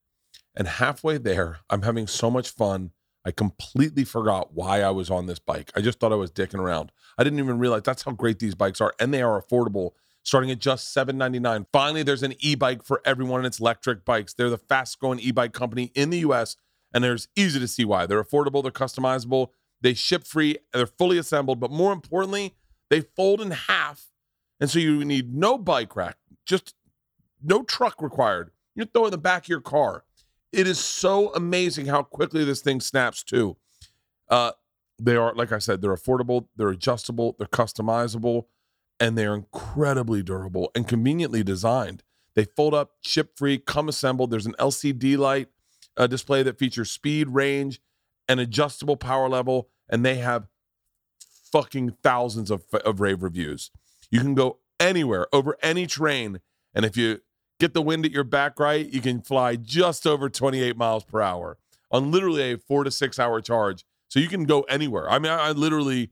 and 0.56 0.66
halfway 0.66 1.16
there, 1.16 1.60
I'm 1.70 1.82
having 1.82 2.06
so 2.06 2.30
much 2.30 2.50
fun. 2.50 2.90
I 3.26 3.32
completely 3.32 4.04
forgot 4.04 4.54
why 4.54 4.82
I 4.82 4.90
was 4.90 5.10
on 5.10 5.26
this 5.26 5.38
bike. 5.38 5.72
I 5.74 5.80
just 5.80 5.98
thought 5.98 6.12
I 6.12 6.16
was 6.16 6.30
dicking 6.30 6.60
around. 6.60 6.92
I 7.18 7.24
didn't 7.24 7.40
even 7.40 7.58
realize 7.58 7.82
that's 7.82 8.04
how 8.04 8.12
great 8.12 8.38
these 8.38 8.54
bikes 8.54 8.80
are, 8.80 8.94
and 9.00 9.12
they 9.12 9.20
are 9.20 9.40
affordable, 9.40 9.90
starting 10.22 10.50
at 10.50 10.60
just 10.60 10.94
$7.99. 10.96 11.66
Finally, 11.72 12.04
there's 12.04 12.22
an 12.22 12.34
e-bike 12.38 12.84
for 12.84 13.02
everyone, 13.04 13.40
and 13.40 13.46
it's 13.46 13.60
Lectric 13.60 14.04
eBikes. 14.04 14.36
They're 14.36 14.48
the 14.48 14.56
fastest-growing 14.56 15.18
e-bike 15.20 15.52
company 15.52 15.90
in 15.94 16.10
the 16.10 16.18
U.S 16.18 16.56
and 16.96 17.04
there's 17.04 17.28
easy 17.36 17.60
to 17.60 17.68
see 17.68 17.84
why. 17.84 18.06
They're 18.06 18.24
affordable, 18.24 18.62
they're 18.62 18.72
customizable, 18.72 19.48
they 19.82 19.92
ship 19.92 20.26
free, 20.26 20.56
they're 20.72 20.86
fully 20.86 21.18
assembled, 21.18 21.60
but 21.60 21.70
more 21.70 21.92
importantly, 21.92 22.54
they 22.88 23.02
fold 23.02 23.42
in 23.42 23.50
half. 23.50 24.06
And 24.58 24.70
so 24.70 24.78
you 24.78 25.04
need 25.04 25.34
no 25.34 25.58
bike 25.58 25.94
rack, 25.94 26.16
just 26.46 26.74
no 27.42 27.64
truck 27.64 28.00
required. 28.00 28.50
You 28.74 28.86
throw 28.86 29.04
in 29.04 29.10
the 29.10 29.18
back 29.18 29.42
of 29.42 29.48
your 29.50 29.60
car. 29.60 30.04
It 30.52 30.66
is 30.66 30.78
so 30.78 31.32
amazing 31.34 31.86
how 31.86 32.02
quickly 32.02 32.44
this 32.44 32.60
thing 32.60 32.80
snaps 32.80 33.22
too. 33.22 33.56
Uh, 34.28 34.52
they 34.98 35.16
are, 35.16 35.34
like 35.34 35.52
I 35.52 35.58
said, 35.58 35.82
they're 35.82 35.94
affordable, 35.94 36.48
they're 36.56 36.70
adjustable, 36.70 37.36
they're 37.38 37.46
customizable, 37.46 38.46
and 38.98 39.16
they're 39.16 39.34
incredibly 39.34 40.22
durable 40.22 40.70
and 40.74 40.88
conveniently 40.88 41.42
designed. 41.42 42.02
They 42.34 42.44
fold 42.44 42.74
up, 42.74 42.92
ship 43.02 43.32
free, 43.36 43.58
come 43.58 43.88
assembled. 43.88 44.30
There's 44.30 44.46
an 44.46 44.54
LCD 44.58 45.18
light 45.18 45.48
uh, 45.96 46.06
display 46.06 46.42
that 46.42 46.58
features 46.58 46.90
speed, 46.90 47.28
range, 47.28 47.80
and 48.28 48.40
adjustable 48.40 48.96
power 48.96 49.28
level, 49.28 49.68
and 49.88 50.04
they 50.04 50.16
have 50.16 50.46
fucking 51.52 51.96
thousands 52.02 52.50
of, 52.50 52.64
of 52.84 53.00
rave 53.00 53.22
reviews. 53.22 53.70
You 54.10 54.20
can 54.20 54.34
go 54.34 54.58
anywhere 54.78 55.26
over 55.32 55.56
any 55.62 55.86
terrain, 55.86 56.40
and 56.74 56.84
if 56.84 56.96
you 56.96 57.20
get 57.58 57.74
the 57.74 57.82
wind 57.82 58.04
at 58.04 58.12
your 58.12 58.24
back 58.24 58.58
right, 58.58 58.88
you 58.88 59.00
can 59.00 59.20
fly 59.20 59.56
just 59.56 60.06
over 60.06 60.28
28 60.28 60.76
miles 60.76 61.04
per 61.04 61.20
hour 61.20 61.58
on 61.90 62.10
literally 62.10 62.52
a 62.52 62.58
four 62.58 62.84
to 62.84 62.90
six 62.90 63.18
hour 63.18 63.40
charge. 63.40 63.84
So 64.08 64.20
you 64.20 64.28
can 64.28 64.44
go 64.44 64.62
anywhere. 64.62 65.10
I 65.10 65.18
mean, 65.18 65.32
I, 65.32 65.48
I 65.48 65.52
literally, 65.52 66.10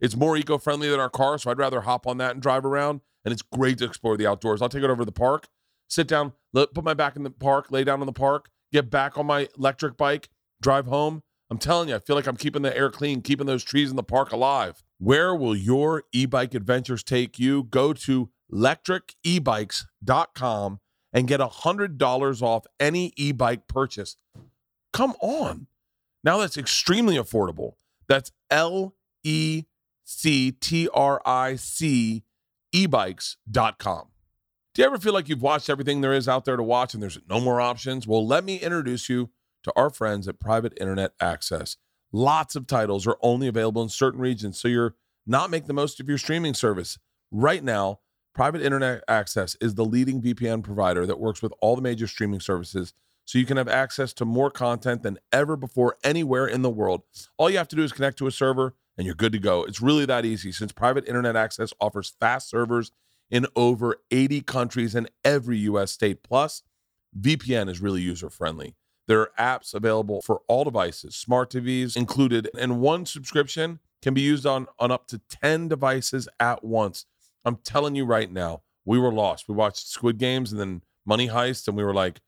it's 0.00 0.16
more 0.16 0.36
eco 0.36 0.58
friendly 0.58 0.88
than 0.88 1.00
our 1.00 1.10
car, 1.10 1.38
so 1.38 1.50
I'd 1.50 1.58
rather 1.58 1.82
hop 1.82 2.06
on 2.06 2.18
that 2.18 2.32
and 2.32 2.42
drive 2.42 2.64
around. 2.64 3.00
And 3.24 3.32
it's 3.32 3.42
great 3.42 3.78
to 3.78 3.84
explore 3.84 4.16
the 4.16 4.26
outdoors. 4.26 4.60
I'll 4.60 4.68
take 4.68 4.82
it 4.82 4.90
over 4.90 5.02
to 5.02 5.06
the 5.06 5.12
park, 5.12 5.48
sit 5.88 6.06
down, 6.06 6.32
let, 6.52 6.74
put 6.74 6.84
my 6.84 6.94
back 6.94 7.16
in 7.16 7.22
the 7.22 7.30
park, 7.30 7.68
lay 7.70 7.84
down 7.84 8.00
in 8.00 8.06
the 8.06 8.12
park, 8.12 8.50
get 8.72 8.90
back 8.90 9.16
on 9.16 9.26
my 9.26 9.48
electric 9.56 9.96
bike, 9.96 10.28
drive 10.60 10.86
home. 10.86 11.22
I'm 11.50 11.58
telling 11.58 11.88
you, 11.88 11.96
I 11.96 12.00
feel 12.00 12.16
like 12.16 12.26
I'm 12.26 12.36
keeping 12.36 12.62
the 12.62 12.76
air 12.76 12.90
clean, 12.90 13.22
keeping 13.22 13.46
those 13.46 13.64
trees 13.64 13.90
in 13.90 13.96
the 13.96 14.02
park 14.02 14.32
alive. 14.32 14.82
Where 14.98 15.34
will 15.34 15.56
your 15.56 16.04
e 16.12 16.26
bike 16.26 16.54
adventures 16.54 17.02
take 17.02 17.38
you? 17.38 17.64
Go 17.64 17.92
to 17.92 18.30
lectricebikes.com 18.52 20.80
and 21.14 21.28
get 21.28 21.40
$100 21.40 22.42
off 22.42 22.66
any 22.78 23.12
e 23.16 23.32
bike 23.32 23.68
purchase. 23.68 24.16
Come 24.92 25.14
on. 25.22 25.68
Now 26.22 26.38
that's 26.38 26.58
extremely 26.58 27.16
affordable. 27.16 27.74
That's 28.08 28.32
L 28.50 28.94
E 29.22 29.64
C 30.04 30.52
T 30.52 30.88
R 30.92 31.22
I 31.24 31.56
C 31.56 32.24
ebikes.com. 32.74 34.08
Do 34.74 34.82
you 34.82 34.86
ever 34.86 34.98
feel 34.98 35.12
like 35.12 35.28
you've 35.28 35.42
watched 35.42 35.70
everything 35.70 36.00
there 36.00 36.12
is 36.12 36.28
out 36.28 36.44
there 36.44 36.56
to 36.56 36.62
watch 36.62 36.94
and 36.94 37.02
there's 37.02 37.18
no 37.28 37.40
more 37.40 37.60
options? 37.60 38.06
Well, 38.08 38.26
let 38.26 38.42
me 38.44 38.56
introduce 38.56 39.08
you 39.08 39.30
to 39.62 39.72
our 39.76 39.88
friends 39.88 40.26
at 40.26 40.40
Private 40.40 40.72
Internet 40.80 41.12
Access. 41.20 41.76
Lots 42.12 42.56
of 42.56 42.66
titles 42.66 43.06
are 43.06 43.16
only 43.22 43.46
available 43.46 43.82
in 43.82 43.88
certain 43.88 44.20
regions, 44.20 44.58
so 44.60 44.66
you're 44.66 44.96
not 45.26 45.50
making 45.50 45.68
the 45.68 45.74
most 45.74 46.00
of 46.00 46.08
your 46.08 46.18
streaming 46.18 46.54
service. 46.54 46.98
Right 47.30 47.62
now, 47.62 48.00
Private 48.34 48.62
Internet 48.62 49.04
Access 49.06 49.56
is 49.60 49.76
the 49.76 49.84
leading 49.84 50.20
VPN 50.20 50.64
provider 50.64 51.06
that 51.06 51.20
works 51.20 51.40
with 51.40 51.52
all 51.60 51.76
the 51.76 51.82
major 51.82 52.08
streaming 52.08 52.40
services 52.40 52.92
so 53.24 53.38
you 53.38 53.46
can 53.46 53.56
have 53.56 53.68
access 53.68 54.12
to 54.14 54.24
more 54.24 54.50
content 54.50 55.04
than 55.04 55.20
ever 55.32 55.56
before 55.56 55.96
anywhere 56.02 56.44
in 56.44 56.62
the 56.62 56.68
world. 56.68 57.02
All 57.38 57.48
you 57.48 57.58
have 57.58 57.68
to 57.68 57.76
do 57.76 57.84
is 57.84 57.92
connect 57.92 58.18
to 58.18 58.26
a 58.26 58.32
server 58.32 58.74
and 58.98 59.06
you're 59.06 59.14
good 59.14 59.30
to 59.32 59.38
go. 59.38 59.62
It's 59.62 59.80
really 59.80 60.04
that 60.06 60.24
easy 60.24 60.50
since 60.50 60.72
Private 60.72 61.06
Internet 61.06 61.36
Access 61.36 61.72
offers 61.80 62.12
fast 62.18 62.50
servers 62.50 62.90
in 63.30 63.46
over 63.54 63.98
80 64.10 64.40
countries 64.40 64.96
and 64.96 65.08
every 65.24 65.58
US 65.58 65.92
state. 65.92 66.24
Plus, 66.24 66.64
VPN 67.18 67.68
is 67.68 67.80
really 67.80 68.02
user 68.02 68.30
friendly. 68.30 68.74
There 69.06 69.20
are 69.20 69.30
apps 69.38 69.74
available 69.74 70.22
for 70.22 70.40
all 70.48 70.64
devices, 70.64 71.14
smart 71.14 71.50
TVs 71.50 71.96
included, 71.96 72.50
and 72.58 72.80
one 72.80 73.06
subscription 73.06 73.78
can 74.02 74.12
be 74.12 74.22
used 74.22 74.44
on, 74.44 74.66
on 74.80 74.90
up 74.90 75.06
to 75.08 75.20
10 75.30 75.68
devices 75.68 76.28
at 76.40 76.64
once. 76.64 77.06
I'm 77.44 77.56
telling 77.56 77.94
you 77.94 78.04
right 78.04 78.30
now, 78.30 78.62
we 78.84 78.98
were 78.98 79.12
lost. 79.12 79.48
We 79.48 79.54
watched 79.54 79.88
Squid 79.88 80.18
Games 80.18 80.52
and 80.52 80.60
then 80.60 80.82
Money 81.06 81.28
Heist, 81.28 81.68
and 81.68 81.76
we 81.76 81.84
were 81.84 81.94
like, 81.94 82.20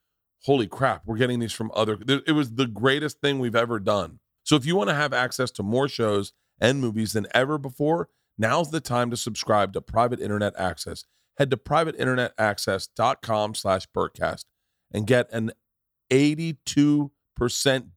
holy 0.44 0.66
crap, 0.66 1.02
we're 1.06 1.16
getting 1.16 1.38
these 1.38 1.52
from 1.52 1.70
other. 1.74 1.98
It 2.06 2.34
was 2.34 2.54
the 2.54 2.66
greatest 2.66 3.20
thing 3.20 3.38
we've 3.38 3.56
ever 3.56 3.78
done. 3.80 4.20
So 4.44 4.54
if 4.56 4.64
you 4.64 4.76
want 4.76 4.90
to 4.90 4.94
have 4.94 5.12
access 5.12 5.50
to 5.52 5.62
more 5.62 5.88
shows 5.88 6.32
and 6.60 6.80
movies 6.80 7.12
than 7.12 7.26
ever 7.34 7.58
before, 7.58 8.08
now's 8.38 8.70
the 8.70 8.80
time 8.80 9.10
to 9.10 9.16
subscribe 9.16 9.72
to 9.72 9.80
Private 9.80 10.20
Internet 10.20 10.54
Access. 10.56 11.04
Head 11.36 11.50
to 11.50 11.56
privateinternetaccess.com 11.56 13.54
slash 13.54 13.88
Bertcast 13.94 14.44
and 14.92 15.06
get 15.06 15.30
an 15.32 15.52
82% 16.10 17.10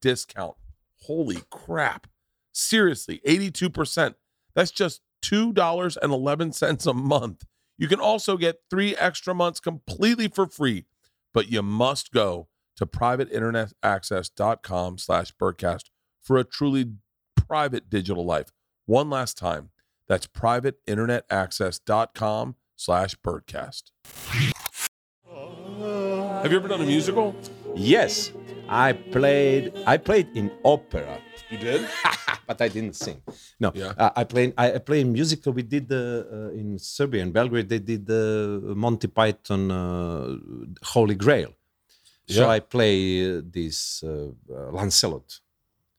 discount. 0.02 0.56
Holy 1.04 1.44
crap. 1.50 2.08
Seriously, 2.52 3.22
82%. 3.26 4.16
That's 4.56 4.72
just 4.72 5.02
$2.11 5.22 6.88
a 6.88 6.94
month. 6.94 7.46
You 7.78 7.88
can 7.88 8.00
also 8.00 8.38
get 8.38 8.62
three 8.70 8.96
extra 8.98 9.34
months 9.34 9.60
completely 9.60 10.28
for 10.28 10.46
free, 10.48 10.86
but 11.34 11.50
you 11.50 11.62
must 11.62 12.12
go 12.12 12.48
to 12.76 12.86
privateinternetaccess.com 12.86 14.98
slash 14.98 15.34
Bertcast 15.36 15.84
for 16.22 16.38
a 16.38 16.44
truly 16.44 16.94
private 17.36 17.90
digital 17.90 18.26
life. 18.26 18.52
One 18.86 19.10
last 19.10 19.38
time, 19.38 19.70
that's 20.08 20.28
privateinternetaccess.com 20.28 22.56
slash 22.76 23.16
Bertcast. 23.16 23.84
Have 26.42 26.52
you 26.52 26.58
ever 26.58 26.68
done 26.68 26.82
a 26.82 26.86
musical? 26.86 27.36
Yes, 27.76 28.32
I 28.68 28.94
played. 28.94 29.74
I 29.86 29.98
played 29.98 30.28
in 30.36 30.52
opera, 30.64 31.22
You 31.52 31.58
did? 31.58 31.82
but 32.48 32.62
I 32.62 32.68
didn't 32.68 32.96
sing. 32.96 33.22
No, 33.60 33.72
Yeah. 33.74 33.94
uh, 33.98 34.12
I 34.16 34.24
played. 34.24 34.54
I 34.58 34.74
I 34.74 34.80
played 34.80 35.08
musical. 35.08 35.52
We 35.54 35.64
did 35.64 35.88
the 35.88 36.04
uh, 36.32 36.60
in 36.60 36.78
Serbia, 36.80 37.22
in 37.24 37.32
Belgrade. 37.32 37.68
They 37.70 37.80
did 37.80 38.06
the 38.06 38.24
Monty 38.76 39.08
Python 39.08 39.72
uh, 39.72 40.38
Holy 40.84 41.16
Grail. 41.16 41.52
So 42.28 42.42
Yeah. 42.42 42.56
I 42.56 42.60
play 42.60 42.98
uh, 43.26 43.42
this 43.44 44.04
uh, 44.04 44.32
uh, 44.54 44.72
Lancelot. 44.72 45.40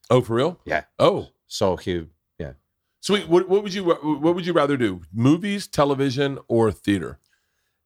Oh, 0.09 0.21
for 0.21 0.35
real? 0.35 0.53
Yeah. 0.65 0.83
Oh, 0.99 1.27
So 1.47 1.75
he, 1.77 2.07
yeah. 2.39 2.53
sweet. 3.01 3.27
What, 3.27 3.47
what 3.49 3.63
would 3.63 3.73
you 3.73 3.83
what 4.23 4.35
would 4.35 4.45
you 4.45 4.53
rather 4.53 4.77
do? 4.77 5.01
Movies, 5.13 5.67
television, 5.67 6.39
or 6.47 6.71
theater? 6.71 7.19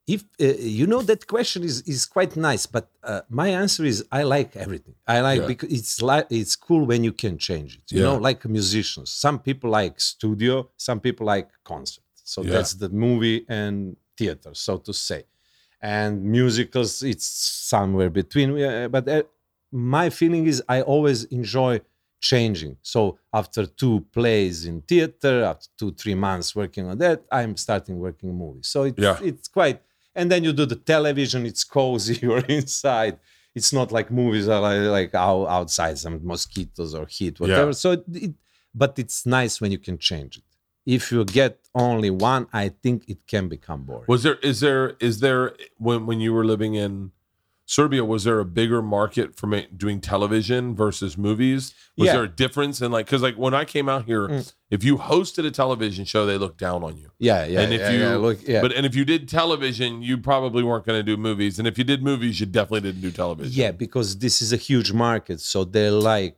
If 0.08 0.24
uh, 0.40 0.46
you 0.60 0.86
know 0.86 1.02
that 1.02 1.26
question 1.28 1.64
is 1.64 1.82
is 1.94 2.06
quite 2.06 2.36
nice 2.36 2.66
but 2.68 2.86
uh, 3.04 3.22
my 3.30 3.48
answer 3.64 3.84
is 3.84 3.98
i 4.12 4.22
like 4.24 4.56
everything 4.56 4.96
i 5.08 5.20
like 5.22 5.42
Yeah. 5.42 5.48
because 5.48 5.72
it's 5.78 6.02
like 6.02 6.28
it's 6.30 6.56
cool 6.68 6.84
when 6.86 7.04
you 7.04 7.12
can 7.24 7.38
change 7.38 7.72
it 7.80 7.86
you 7.92 8.00
Yeah. 8.02 8.08
know 8.08 8.18
like 8.18 8.40
musicians 8.60 9.10
some 9.26 9.38
people 9.40 9.70
like 9.72 10.00
studio 10.00 10.70
some 10.78 11.00
people 11.00 11.26
like 11.36 11.50
concert 11.64 12.04
so 12.34 12.42
Yeah. 12.44 12.52
that's 12.54 12.74
the 12.84 12.90
movie 12.90 13.46
and 13.50 13.96
theater 14.20 14.52
so 14.54 14.78
to 14.88 14.94
say 14.94 15.22
and 15.82 16.24
musicals 16.24 17.02
it's 17.04 17.28
somewhere 17.74 18.10
between 18.22 18.50
uh, 18.64 18.88
but 18.96 19.08
uh, 19.08 19.24
my 19.72 20.10
feeling 20.20 20.46
is 20.54 20.58
i 20.70 20.82
always 20.94 21.20
enjoy 21.40 21.74
changing 22.22 22.78
so 22.82 23.18
after 23.34 23.66
two 23.82 23.96
plays 24.18 24.66
in 24.66 24.82
theater 24.82 25.44
after 25.52 25.68
two 25.80 25.92
three 25.92 26.16
months 26.16 26.56
working 26.56 26.86
on 26.90 26.98
that 26.98 27.24
i'm 27.32 27.56
starting 27.58 27.98
working 28.00 28.32
movies 28.44 28.68
so 28.68 28.84
it's, 28.84 28.98
Yeah. 29.08 29.18
it's 29.30 29.48
quite 29.48 29.80
and 30.16 30.32
then 30.32 30.44
you 30.44 30.54
do 30.54 30.66
the 30.66 30.76
television 30.76 31.46
it's 31.46 31.64
cozy 31.64 32.20
you're 32.22 32.46
inside. 32.46 33.20
It's 33.54 33.72
not 33.72 33.92
like 33.92 34.12
movies 34.12 34.50
are 34.50 34.60
like, 34.60 34.82
like 34.82 35.16
out, 35.16 35.46
outside 35.46 35.98
some 35.98 36.20
mosquitoes 36.24 36.94
or 36.94 37.06
heat 37.06 37.40
whatever. 37.40 37.72
So 37.74 37.92
it, 37.92 38.04
it, 38.14 38.34
but 38.74 39.00
it's 39.00 39.26
nice 39.26 39.62
when 39.62 39.72
you 39.72 39.78
can 39.78 39.98
change 39.98 40.38
it. 40.38 40.44
If 40.86 41.12
you 41.12 41.26
get 41.26 41.60
only 41.74 42.10
one 42.10 42.48
i 42.54 42.70
think 42.70 43.10
it 43.10 43.20
can 43.28 43.50
become 43.50 43.84
boring. 43.84 44.06
Was 44.08 44.24
there 44.24 44.36
is 44.36 44.60
there 44.62 44.96
is 45.00 45.20
there 45.20 45.54
when 45.78 46.06
when 46.06 46.20
you 46.20 46.32
were 46.34 46.46
living 46.46 46.76
in 46.76 47.12
Serbia 47.68 48.06
was 48.06 48.24
there 48.26 48.40
a 48.40 48.46
bigger 48.46 48.82
market 48.82 49.36
for 49.36 49.48
ma- 49.48 49.62
doing 49.76 50.00
television 50.00 50.76
versus 50.76 51.18
movies? 51.18 51.74
Was 51.98 52.08
Yeah. 52.08 52.14
there 52.14 52.24
a 52.24 52.28
difference 52.30 52.80
in 52.82 52.92
like 52.92 53.08
cuz 53.08 53.22
like 53.24 53.36
when 53.38 53.54
I 53.56 53.66
came 53.66 53.90
out 53.90 54.06
here 54.06 54.28
Mm. 54.28 54.54
if 54.70 54.84
you 54.84 54.98
hosted 54.98 55.46
a 55.48 55.52
television 55.52 56.06
show 56.06 56.26
they 56.28 56.38
looked 56.38 56.60
down 56.60 56.84
on 56.84 56.96
you. 56.98 57.10
yeah 57.18 57.44
yeah 57.46 57.62
and 57.62 57.74
if 57.74 57.82
yeah, 57.82 57.92
you 57.92 58.00
yeah, 58.00 58.16
look 58.16 58.48
yeah 58.48 58.62
but 58.62 58.72
and 58.72 58.86
if 58.86 58.94
you 58.96 59.04
did 59.04 59.28
television 59.28 60.02
you 60.04 60.16
probably 60.18 60.62
weren't 60.64 60.86
going 60.86 61.00
to 61.00 61.04
do 61.04 61.18
movies 61.18 61.58
and 61.58 61.68
if 61.68 61.78
you 61.80 61.84
did 61.84 62.04
movies 62.04 62.40
you 62.40 62.46
definitely 62.46 62.82
didn't 62.82 63.02
do 63.02 63.12
television. 63.12 63.54
Yeah, 63.62 63.72
because 63.72 64.18
this 64.20 64.42
is 64.44 64.54
a 64.54 64.58
huge 64.58 64.92
market, 64.94 65.40
so 65.42 65.64
they 65.64 65.90
like 65.90 66.38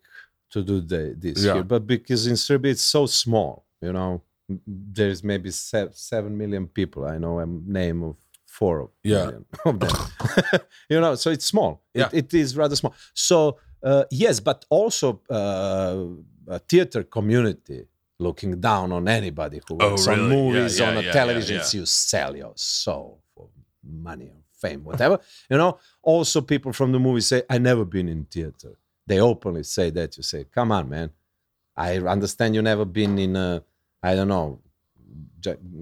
to 0.51 0.63
do 0.63 0.80
the, 0.80 1.13
this 1.17 1.43
Yeah. 1.43 1.55
here. 1.55 1.63
But 1.63 1.86
because 1.88 2.25
in 2.25 2.38
Serbia 2.38 2.71
it's 2.71 2.82
so 2.97 3.05
small, 3.05 3.65
you 3.82 3.91
know, 3.91 4.21
there's 4.65 5.21
maybe 5.25 5.51
se- 5.51 5.89
seven 5.91 6.38
million 6.38 6.67
people. 6.67 7.03
I 7.05 7.17
know 7.17 7.39
a 7.39 7.45
name 7.45 8.01
of 8.03 8.15
four 8.60 8.76
of, 8.84 8.89
Yeah. 9.03 9.26
million 9.26 9.45
of 9.70 9.76
them. 9.84 9.95
you 10.91 10.99
know, 11.03 11.14
so 11.24 11.28
it's 11.36 11.45
small. 11.53 11.72
Yeah. 11.93 12.10
It, 12.12 12.34
it 12.34 12.39
is 12.43 12.49
rather 12.62 12.76
small. 12.82 12.93
So 13.14 13.38
uh, 13.89 14.03
yes, 14.24 14.36
but 14.49 14.60
also 14.70 15.08
uh, 15.30 15.97
a 16.58 16.60
theater 16.72 17.01
community 17.18 17.82
looking 18.20 18.53
down 18.70 18.91
on 18.97 19.03
anybody 19.08 19.60
who 19.68 19.74
Oh, 19.80 19.89
works 19.91 20.08
on 20.08 20.18
really? 20.18 20.30
Yeah, 20.30 20.36
movies 20.43 20.80
yeah, 20.80 20.89
on 20.89 20.97
a 20.97 21.01
yeah, 21.01 21.12
television. 21.20 21.55
yeah, 21.58 21.66
yeah. 21.74 21.80
You 21.80 21.86
sell 21.86 22.32
your 22.43 22.53
soul 22.55 23.22
for 23.34 23.45
money 24.10 24.26
or 24.36 24.41
fame, 24.64 24.82
whatever. 24.89 25.20
you 25.51 25.58
know, 25.62 25.72
also 26.01 26.41
people 26.41 26.72
from 26.80 26.91
the 26.91 26.99
movie 26.99 27.22
say, 27.32 27.39
I 27.55 27.58
never 27.60 27.86
been 27.86 28.08
in 28.16 28.26
theater. 28.26 28.72
They 29.10 29.20
openly 29.32 29.64
say 29.64 29.88
that. 29.97 30.18
You 30.18 30.24
say, 30.24 30.41
come 30.58 30.70
on, 30.78 30.86
man. 30.89 31.10
I 31.76 31.89
understand 32.16 32.55
you 32.55 32.62
never 32.64 32.86
been 32.86 33.14
in 33.20 33.36
a, 33.36 33.64
I 34.10 34.16
don't 34.18 34.28
know, 34.36 34.47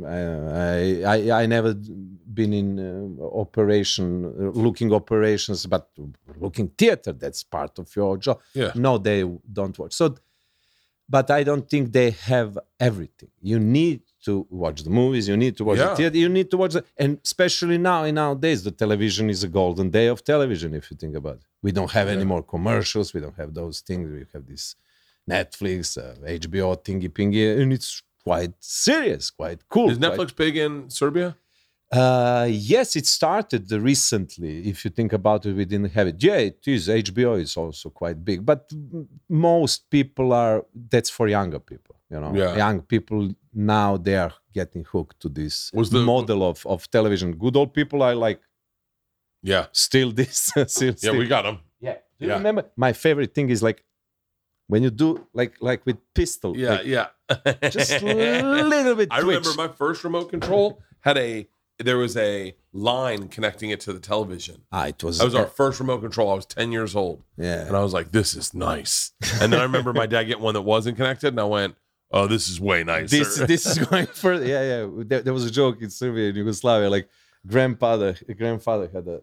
I, 0.06 1.04
I 1.14 1.18
I 1.42 1.46
never 1.56 1.72
been 2.40 2.54
in 2.54 2.70
uh, 2.80 3.24
operation, 3.46 4.26
uh, 4.26 4.52
looking 4.66 4.90
operations, 4.94 5.66
but 5.66 5.90
looking 6.46 6.68
theater. 6.82 7.12
That's 7.14 7.44
part 7.58 7.74
of 7.80 7.88
your 7.96 8.18
job. 8.18 8.38
Yeah. 8.54 8.72
No, 8.76 8.98
they 8.98 9.20
don't 9.60 9.78
watch. 9.80 9.94
So, 9.94 10.06
but 11.08 11.30
I 11.30 11.42
don't 11.44 11.68
think 11.70 11.92
they 12.00 12.10
have 12.34 12.52
everything. 12.80 13.30
You 13.42 13.60
need 13.60 14.02
to 14.26 14.34
watch 14.50 14.80
the 14.84 14.90
movies. 15.02 15.28
You 15.32 15.38
need 15.38 15.56
to 15.58 15.64
watch 15.64 15.78
Yeah. 15.78 15.90
the 15.92 15.96
theater. 15.98 16.18
You 16.18 16.30
need 16.30 16.50
to 16.52 16.58
watch 16.58 16.74
the, 16.74 16.84
and 16.98 17.12
especially 17.24 17.78
now 17.78 18.00
in 18.10 18.16
nowadays, 18.16 18.60
the 18.64 18.72
television 18.84 19.30
is 19.30 19.44
a 19.44 19.48
golden 19.48 19.88
day 19.92 20.08
of 20.08 20.24
television. 20.24 20.74
If 20.74 20.86
you 20.90 20.98
think 20.98 21.16
about 21.16 21.36
it, 21.36 21.46
we 21.62 21.72
don't 21.72 21.92
have 22.00 22.08
any 22.08 22.26
more 22.34 22.44
commercials. 22.44 23.14
We 23.14 23.22
don't 23.22 23.38
have 23.44 23.54
those 23.54 23.82
things. 23.88 24.04
We 24.12 24.26
have 24.34 24.46
this 24.48 24.76
Netflix, 25.30 25.98
uh, 25.98 26.16
HBO, 26.42 26.76
thingy 26.86 27.10
pingy, 27.18 27.46
and 27.62 27.72
it's 27.74 28.02
quite 28.24 28.54
serious, 28.60 29.30
quite 29.32 29.60
cool. 29.70 29.90
Is 29.92 29.98
quite- 29.98 30.12
Netflix 30.20 30.36
big 30.36 30.58
in 30.58 30.90
Serbia? 30.90 31.36
Uh, 31.92 32.48
yes, 32.50 32.96
it 32.96 33.06
started 33.06 33.72
recently. 33.72 34.68
If 34.68 34.84
you 34.84 34.92
think 34.92 35.14
about 35.14 35.46
it, 35.46 35.54
we 35.54 35.66
didn't 35.66 35.92
have 35.94 36.08
it. 36.08 36.22
Yeah, 36.22 36.38
it 36.38 36.60
is. 36.68 36.88
HBO 36.88 37.40
is 37.40 37.56
also 37.58 37.90
quite 37.90 38.24
big, 38.26 38.46
but 38.46 38.70
most 39.30 39.90
people 39.90 40.34
are. 40.34 40.66
That's 40.74 41.10
for 41.10 41.28
younger 41.28 41.60
people. 41.60 41.96
You 42.10 42.20
know, 42.20 42.34
Yeah. 42.36 42.56
young 42.58 42.82
people 42.82 43.32
now 43.54 43.98
they 43.98 44.16
are 44.18 44.34
getting 44.54 44.84
hooked 44.86 45.20
to 45.22 45.30
this 45.30 45.72
Was 45.74 45.90
the- 45.90 46.00
model 46.04 46.44
of 46.44 46.66
of 46.66 46.90
television. 46.90 47.34
Good 47.38 47.56
old 47.56 47.74
people 47.74 48.02
are 48.04 48.16
like 48.16 48.42
Yeah. 49.44 49.66
still 49.72 50.12
this. 50.12 50.38
still, 50.68 50.88
Yeah, 50.88 50.96
still- 50.96 51.18
we 51.18 51.28
got 51.28 51.44
them. 51.44 51.60
yeah. 51.80 51.98
Do 52.20 52.26
you 52.26 52.32
Yeah. 52.32 52.38
remember? 52.38 52.64
My 52.76 52.94
favorite 52.94 53.34
thing 53.34 53.50
is 53.50 53.62
like 53.62 53.84
when 54.68 54.84
you 54.84 54.90
do 54.92 55.28
like 55.34 55.54
like 55.62 55.86
with 55.86 55.98
pistol. 56.14 56.58
Yeah, 56.58 56.70
like, 56.78 56.86
yeah. 56.86 57.08
just 57.70 57.92
a 58.02 58.44
little 58.74 58.96
bit. 58.96 59.10
I 59.12 59.20
remember 59.20 59.54
my 59.56 59.68
first 59.68 60.04
remote 60.04 60.30
control 60.30 60.82
had 61.02 61.18
a 61.18 61.48
there 61.80 61.98
was 61.98 62.16
a 62.16 62.56
line 62.72 63.28
connecting 63.28 63.70
it 63.70 63.80
to 63.82 63.94
the 63.94 64.00
television. 64.00 64.62
Ah, 64.72 64.88
it 64.88 65.04
was. 65.04 65.18
That 65.18 65.26
was 65.26 65.36
our 65.36 65.48
first 65.48 65.80
remote 65.80 66.00
control. 66.00 66.32
I 66.32 66.36
was 66.36 66.46
10 66.46 66.72
years 66.72 66.96
old. 66.96 67.24
yeah. 67.38 67.66
And 67.68 67.76
I 67.76 67.82
was 67.82 67.94
like, 67.94 68.12
this 68.12 68.36
is 68.36 68.54
nice. 68.54 69.12
And 69.42 69.52
then 69.52 69.60
I 69.60 69.64
remember 69.64 69.92
my 69.94 70.06
dad 70.06 70.24
getting 70.24 70.44
one 70.44 70.54
that 70.54 70.62
wasn't 70.62 70.98
connected, 70.98 71.30
and 71.30 71.40
I 71.40 71.44
went, 71.46 71.76
oh, 72.12 72.28
this 72.28 72.50
is 72.50 72.62
way 72.62 72.84
nicer. 72.84 73.18
this 73.18 73.38
this 73.40 73.66
is 73.66 73.78
going 73.80 74.06
further. 74.14 74.46
Yeah, 74.46 74.62
yeah. 74.86 75.04
There, 75.06 75.22
there 75.22 75.34
was 75.34 75.46
a 75.46 75.52
joke 75.52 75.82
in 75.82 75.90
Serbia 75.90 76.30
in 76.30 76.36
Yugoslavia, 76.36 76.90
like 76.90 77.10
grandfather 77.48 78.16
grandfather 78.38 78.90
had 78.92 79.08
a 79.08 79.22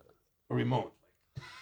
remote 0.50 0.92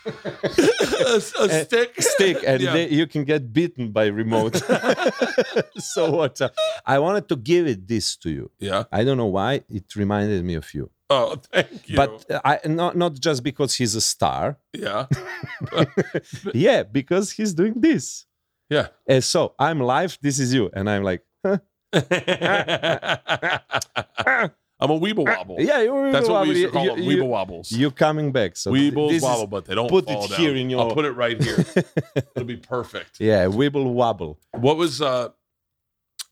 a, 0.06 1.16
a 1.16 1.20
stick. 1.20 1.94
stick, 2.00 2.38
and 2.46 2.60
Yeah. 2.62 2.72
they, 2.72 2.88
you 2.88 3.06
can 3.06 3.24
get 3.24 3.52
beaten 3.52 3.92
by 3.92 4.06
remote. 4.06 4.56
so 5.78 6.10
what? 6.10 6.40
uh, 6.40 6.48
I 6.86 6.98
wanted 6.98 7.28
to 7.28 7.36
give 7.36 7.66
it 7.66 7.86
this 7.86 8.16
to 8.16 8.30
you. 8.30 8.50
Yeah. 8.58 8.84
I 8.92 9.04
don't 9.04 9.16
know 9.18 9.26
why 9.26 9.62
it 9.68 9.94
reminded 9.96 10.44
me 10.44 10.54
of 10.54 10.72
you, 10.74 10.90
Oh, 11.10 11.36
thank 11.52 11.88
you. 11.88 11.96
but 11.96 12.24
uh, 12.30 12.40
I 12.44 12.60
not 12.66 12.96
not 12.96 13.14
just 13.14 13.42
because 13.42 13.74
he's 13.74 13.94
a 13.94 14.00
star. 14.00 14.56
yeah. 14.72 15.06
yeah, 16.54 16.82
because 16.84 17.32
he's 17.32 17.52
doing 17.54 17.74
this. 17.80 18.26
Yeah. 18.70 18.88
And 19.06 19.22
so 19.24 19.54
I'm 19.58 19.80
live. 19.80 20.16
This 20.22 20.38
is 20.38 20.54
you, 20.54 20.70
and 20.72 20.88
I'm 20.88 21.02
like, 21.02 21.22
huh? 21.44 21.58
I'm 24.80 24.90
a 24.90 24.98
weeble 24.98 25.26
wobble. 25.26 25.56
yeah, 25.58 25.82
you 25.82 26.10
That's 26.10 26.28
what 26.28 26.42
we 26.48 26.54
used 26.54 26.66
to 26.66 26.70
call 26.72 26.84
you, 26.84 26.90
them, 26.96 27.02
you, 27.02 27.16
weeble 27.18 27.28
wobbles. 27.28 27.70
You're 27.70 27.90
coming 27.90 28.32
back. 28.32 28.56
So 28.56 28.72
Weebles 28.72 29.08
this 29.10 29.16
is- 29.18 29.22
wobble, 29.22 29.46
but 29.46 29.64
they 29.66 29.74
don't 29.74 29.88
put 29.90 30.06
fall 30.06 30.24
it 30.24 30.30
down. 30.30 30.40
here 30.40 30.56
in 30.56 30.70
your- 30.70 30.80
I'll 30.80 30.94
put 30.94 31.04
it 31.04 31.12
right 31.12 31.40
here. 31.42 31.64
It'll 32.34 32.44
be 32.44 32.56
perfect. 32.56 33.20
Yeah, 33.20 33.44
wibble 33.46 33.92
wobble. 33.92 34.38
What 34.52 34.76
was 34.76 35.02
uh 35.02 35.28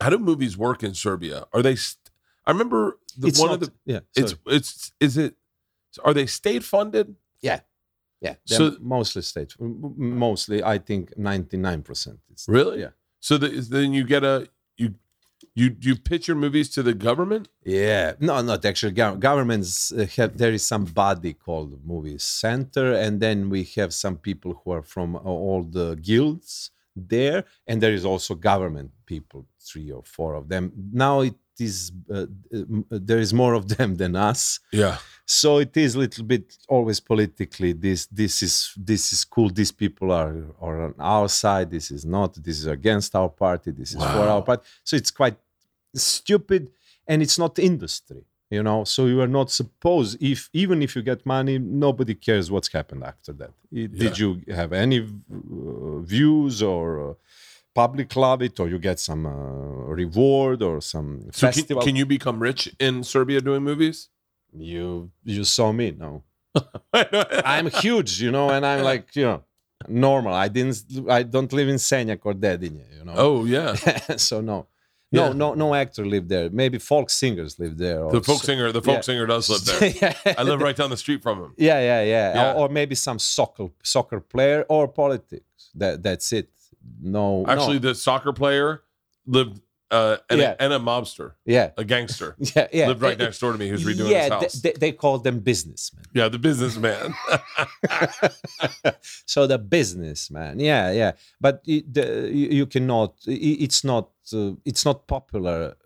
how 0.00 0.10
do 0.10 0.18
movies 0.18 0.56
work 0.56 0.82
in 0.82 0.94
Serbia? 0.94 1.44
Are 1.52 1.62
they 1.62 1.76
st- 1.76 1.98
I 2.46 2.52
remember 2.52 2.98
the, 3.18 3.28
it's 3.28 3.38
one 3.38 3.48
not, 3.50 3.54
of 3.54 3.60
the 3.60 3.72
yeah. 3.84 4.00
it's 4.16 4.30
sorry. 4.32 4.56
it's 4.56 4.92
is 5.00 5.16
it 5.18 5.34
are 6.04 6.14
they 6.14 6.26
state 6.26 6.62
funded? 6.64 7.16
yeah, 7.42 7.60
they're 8.20 8.36
so- 8.46 8.76
mostly 8.80 9.22
state. 9.22 9.54
m- 9.60 9.94
Mostly, 9.96 10.62
I 10.62 10.78
think 10.78 11.16
ninety 11.18 11.56
nine 11.56 11.82
percent. 11.82 12.18
Really? 12.46 12.80
Yeah. 12.80 12.90
So 13.20 13.36
the, 13.36 13.48
then 13.48 13.92
you 13.92 14.04
get 14.04 14.24
a 14.24 14.48
you 15.54 15.76
you 15.80 15.96
pitch 15.96 16.28
your 16.28 16.36
movies 16.36 16.68
to 16.70 16.82
the 16.82 16.94
government? 16.94 17.48
Yeah, 17.64 18.14
no, 18.20 18.40
not 18.42 18.64
actually. 18.64 18.92
Gov- 18.92 19.20
governments 19.20 19.92
uh, 19.92 20.06
have 20.16 20.38
there 20.38 20.52
is 20.52 20.64
some 20.64 20.84
body 20.84 21.34
called 21.34 21.84
Movie 21.84 22.18
Center, 22.18 22.92
and 22.92 23.20
then 23.20 23.50
we 23.50 23.64
have 23.76 23.92
some 23.94 24.16
people 24.16 24.60
who 24.64 24.72
are 24.72 24.82
from 24.82 25.16
uh, 25.16 25.20
all 25.20 25.62
the 25.62 25.96
guilds 25.96 26.70
there, 27.08 27.44
and 27.66 27.80
there 27.82 27.92
is 27.92 28.04
also 28.04 28.34
government 28.34 28.90
people, 29.06 29.46
three 29.60 29.90
or 29.90 30.02
four 30.04 30.34
of 30.34 30.48
them. 30.48 30.72
Now 30.92 31.20
it 31.20 31.34
is 31.60 31.92
uh, 32.10 32.26
uh, 32.54 32.82
there 32.90 33.18
is 33.18 33.32
more 33.34 33.54
of 33.54 33.68
them 33.76 33.96
than 33.96 34.16
us. 34.16 34.60
Yeah. 34.72 34.98
so 35.26 35.58
it 35.58 35.76
is 35.76 35.94
a 35.94 35.98
little 35.98 36.24
bit 36.24 36.56
always 36.68 37.00
politically 37.00 37.72
this 37.72 38.06
this 38.06 38.42
is 38.42 38.72
this 38.76 39.12
is 39.12 39.24
cool 39.24 39.50
these 39.50 39.72
people 39.72 40.10
are 40.10 40.34
are 40.60 40.80
on 40.86 40.94
our 40.98 41.28
side 41.28 41.70
this 41.70 41.90
is 41.90 42.04
not 42.06 42.30
this 42.42 42.58
is 42.58 42.66
against 42.66 43.14
our 43.14 43.28
party 43.28 43.70
this 43.70 43.90
is 43.94 44.02
for 44.02 44.26
our 44.34 44.42
party 44.42 44.62
so 44.84 44.96
it's 44.96 45.10
quite 45.10 45.36
stupid 45.94 46.70
and 47.06 47.20
it's 47.22 47.38
not 47.38 47.58
industry 47.58 48.22
you 48.50 48.62
know 48.62 48.84
so 48.84 49.06
you 49.06 49.20
are 49.20 49.28
not 49.40 49.50
supposed 49.50 50.16
if 50.22 50.48
even 50.52 50.82
if 50.82 50.96
you 50.96 51.02
get 51.02 51.24
money 51.26 51.58
nobody 51.58 52.14
cares 52.14 52.50
what's 52.50 52.70
happened 52.72 53.02
after 53.04 53.32
that 53.32 53.50
I- 53.74 53.88
did 54.02 54.18
you 54.18 54.40
have 54.60 54.72
any 54.72 55.00
uh, 55.00 55.98
views 56.14 56.62
or 56.62 57.10
uh, 57.10 57.14
public 57.74 58.14
love 58.16 58.40
it 58.42 58.58
or 58.60 58.68
you 58.68 58.78
get 58.78 58.98
some 58.98 59.26
uh, 59.26 59.32
reward 60.02 60.62
or 60.62 60.80
some 60.80 61.08
So 61.32 61.50
can, 61.50 61.80
can 61.86 61.96
you 61.96 62.06
become 62.06 62.40
rich 62.40 62.62
in 62.78 63.04
Serbia 63.04 63.40
doing 63.40 63.62
movies? 63.62 64.08
you 64.56 65.10
you 65.24 65.44
saw 65.44 65.70
me 65.72 65.90
no 66.04 66.22
I'm 67.54 67.68
huge, 67.68 68.20
you 68.20 68.30
know, 68.30 68.50
and 68.50 68.64
I'm 68.66 68.82
like, 68.82 69.14
you 69.14 69.24
know, 69.24 69.42
normal. 69.86 70.32
I 70.34 70.48
didn't, 70.48 70.82
I 71.08 71.22
don't 71.22 71.52
live 71.52 71.68
in 71.68 71.76
Senjak 71.76 72.20
or 72.24 72.32
Dedinje, 72.34 72.86
you 72.98 73.04
know. 73.04 73.14
Oh 73.16 73.44
yeah. 73.44 73.74
so 74.16 74.40
no, 74.40 74.66
no, 75.10 75.26
Yeah. 75.28 75.32
no, 75.32 75.54
no 75.54 75.74
actor 75.74 76.04
lived 76.06 76.28
there. 76.28 76.50
Maybe 76.50 76.78
folk 76.78 77.08
singers 77.10 77.58
live 77.58 77.78
there. 77.78 78.02
Or 78.04 78.12
The 78.12 78.20
folk 78.22 78.40
so- 78.40 78.46
singer, 78.46 78.70
the 78.72 78.82
folk 78.82 78.96
yeah. 78.96 79.00
singer 79.00 79.26
does 79.26 79.48
live 79.48 79.64
there. 80.00 80.14
yeah. 80.26 80.34
I 80.38 80.42
live 80.42 80.60
right 80.60 80.76
down 80.76 80.90
the 80.90 80.96
street 80.96 81.22
from 81.22 81.38
him. 81.42 81.54
yeah, 81.56 81.80
yeah, 81.80 82.02
yeah. 82.02 82.34
Yeah. 82.34 82.52
Or, 82.52 82.56
or 82.60 82.68
maybe 82.68 82.94
some 82.94 83.18
soccer 83.18 83.68
soccer 83.82 84.20
player 84.20 84.64
or 84.68 84.86
politics. 84.88 85.70
That 85.74 86.02
that's 86.02 86.32
it. 86.32 86.50
No, 87.00 87.42
no. 87.42 87.46
Actually, 87.52 87.78
the 87.78 87.94
soccer 87.94 88.32
player 88.32 88.82
lived 89.26 89.60
uh, 89.90 90.16
and, 90.28 90.40
Yeah. 90.40 90.54
a, 90.58 90.62
and 90.64 90.72
a 90.72 90.78
mobster, 90.78 91.32
yeah, 91.44 91.70
a 91.76 91.84
gangster, 91.84 92.36
yeah, 92.56 92.68
yeah. 92.72 92.88
lived 92.88 93.02
right 93.02 93.18
next 93.18 93.38
door 93.38 93.52
to 93.52 93.58
me 93.58 93.68
who's 93.68 93.84
redoing 93.84 94.10
yeah, 94.10 94.22
his 94.22 94.32
house. 94.32 94.52
They, 94.54 94.72
they 94.72 94.92
call 94.92 95.18
them 95.18 95.40
businessmen. 95.40 96.04
yeah, 96.14 96.28
the 96.28 96.38
businessman. 96.38 97.14
so 99.26 99.46
the 99.46 99.58
businessman, 99.58 100.60
yeah, 100.60 100.90
yeah. 100.92 101.12
But 101.40 101.62
it, 101.66 101.92
the, 101.92 102.30
you, 102.32 102.66
cannot. 102.66 103.14
It's 103.26 103.84
not. 103.84 104.10
Uh, 104.32 104.52
it's 104.64 104.84
not 104.84 105.06
popular. 105.06 105.76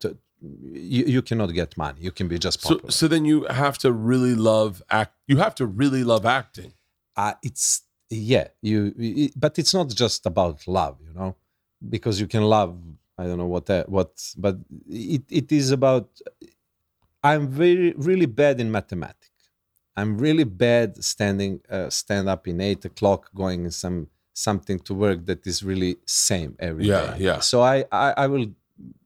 To, 0.00 0.16
you, 0.40 1.04
you 1.04 1.22
cannot 1.22 1.52
get 1.52 1.76
money. 1.76 2.00
You 2.00 2.12
can 2.12 2.28
be 2.28 2.38
just 2.38 2.60
so, 2.62 2.70
popular. 2.70 2.90
so 2.92 3.08
then 3.08 3.24
you 3.24 3.44
have 3.50 3.78
to 3.78 3.92
really 3.92 4.34
love 4.34 4.82
act. 4.90 5.14
You 5.26 5.38
have 5.38 5.54
to 5.56 5.66
really 5.66 6.04
love 6.04 6.24
acting. 6.24 6.72
uh, 7.16 7.34
it's 7.42 7.82
yeah. 8.10 8.48
You. 8.62 8.94
i 9.00 9.30
but 9.36 9.58
it's 9.58 9.74
not 9.74 9.88
just 9.88 10.26
about 10.26 10.66
love, 10.66 10.98
you 11.06 11.12
know, 11.14 11.36
because 11.88 12.20
you 12.20 12.26
can 12.26 12.42
love. 12.42 12.76
I 13.20 13.24
don't 13.26 13.38
know 13.42 13.52
what 13.56 13.66
that 13.66 13.88
what, 13.88 14.12
but 14.44 14.56
it, 14.88 15.24
it 15.28 15.52
is 15.52 15.70
about. 15.78 16.08
I'm 17.22 17.48
very 17.48 17.92
really 18.08 18.26
bad 18.42 18.60
in 18.60 18.68
mathematics. 18.72 19.42
I'm 19.94 20.16
really 20.16 20.44
bad 20.44 21.04
standing 21.04 21.60
uh, 21.68 21.90
stand 21.90 22.28
up 22.34 22.48
in 22.48 22.60
eight 22.62 22.82
o'clock, 22.86 23.30
going 23.34 23.64
in 23.66 23.72
some 23.84 24.08
something 24.32 24.78
to 24.86 24.94
work 24.94 25.26
that 25.26 25.46
is 25.46 25.62
really 25.62 25.98
same 26.06 26.56
every 26.58 26.84
day. 26.84 26.90
Yeah, 26.90 27.16
yeah. 27.18 27.40
So 27.40 27.60
I, 27.74 27.84
I 27.92 28.14
I 28.22 28.26
will 28.26 28.46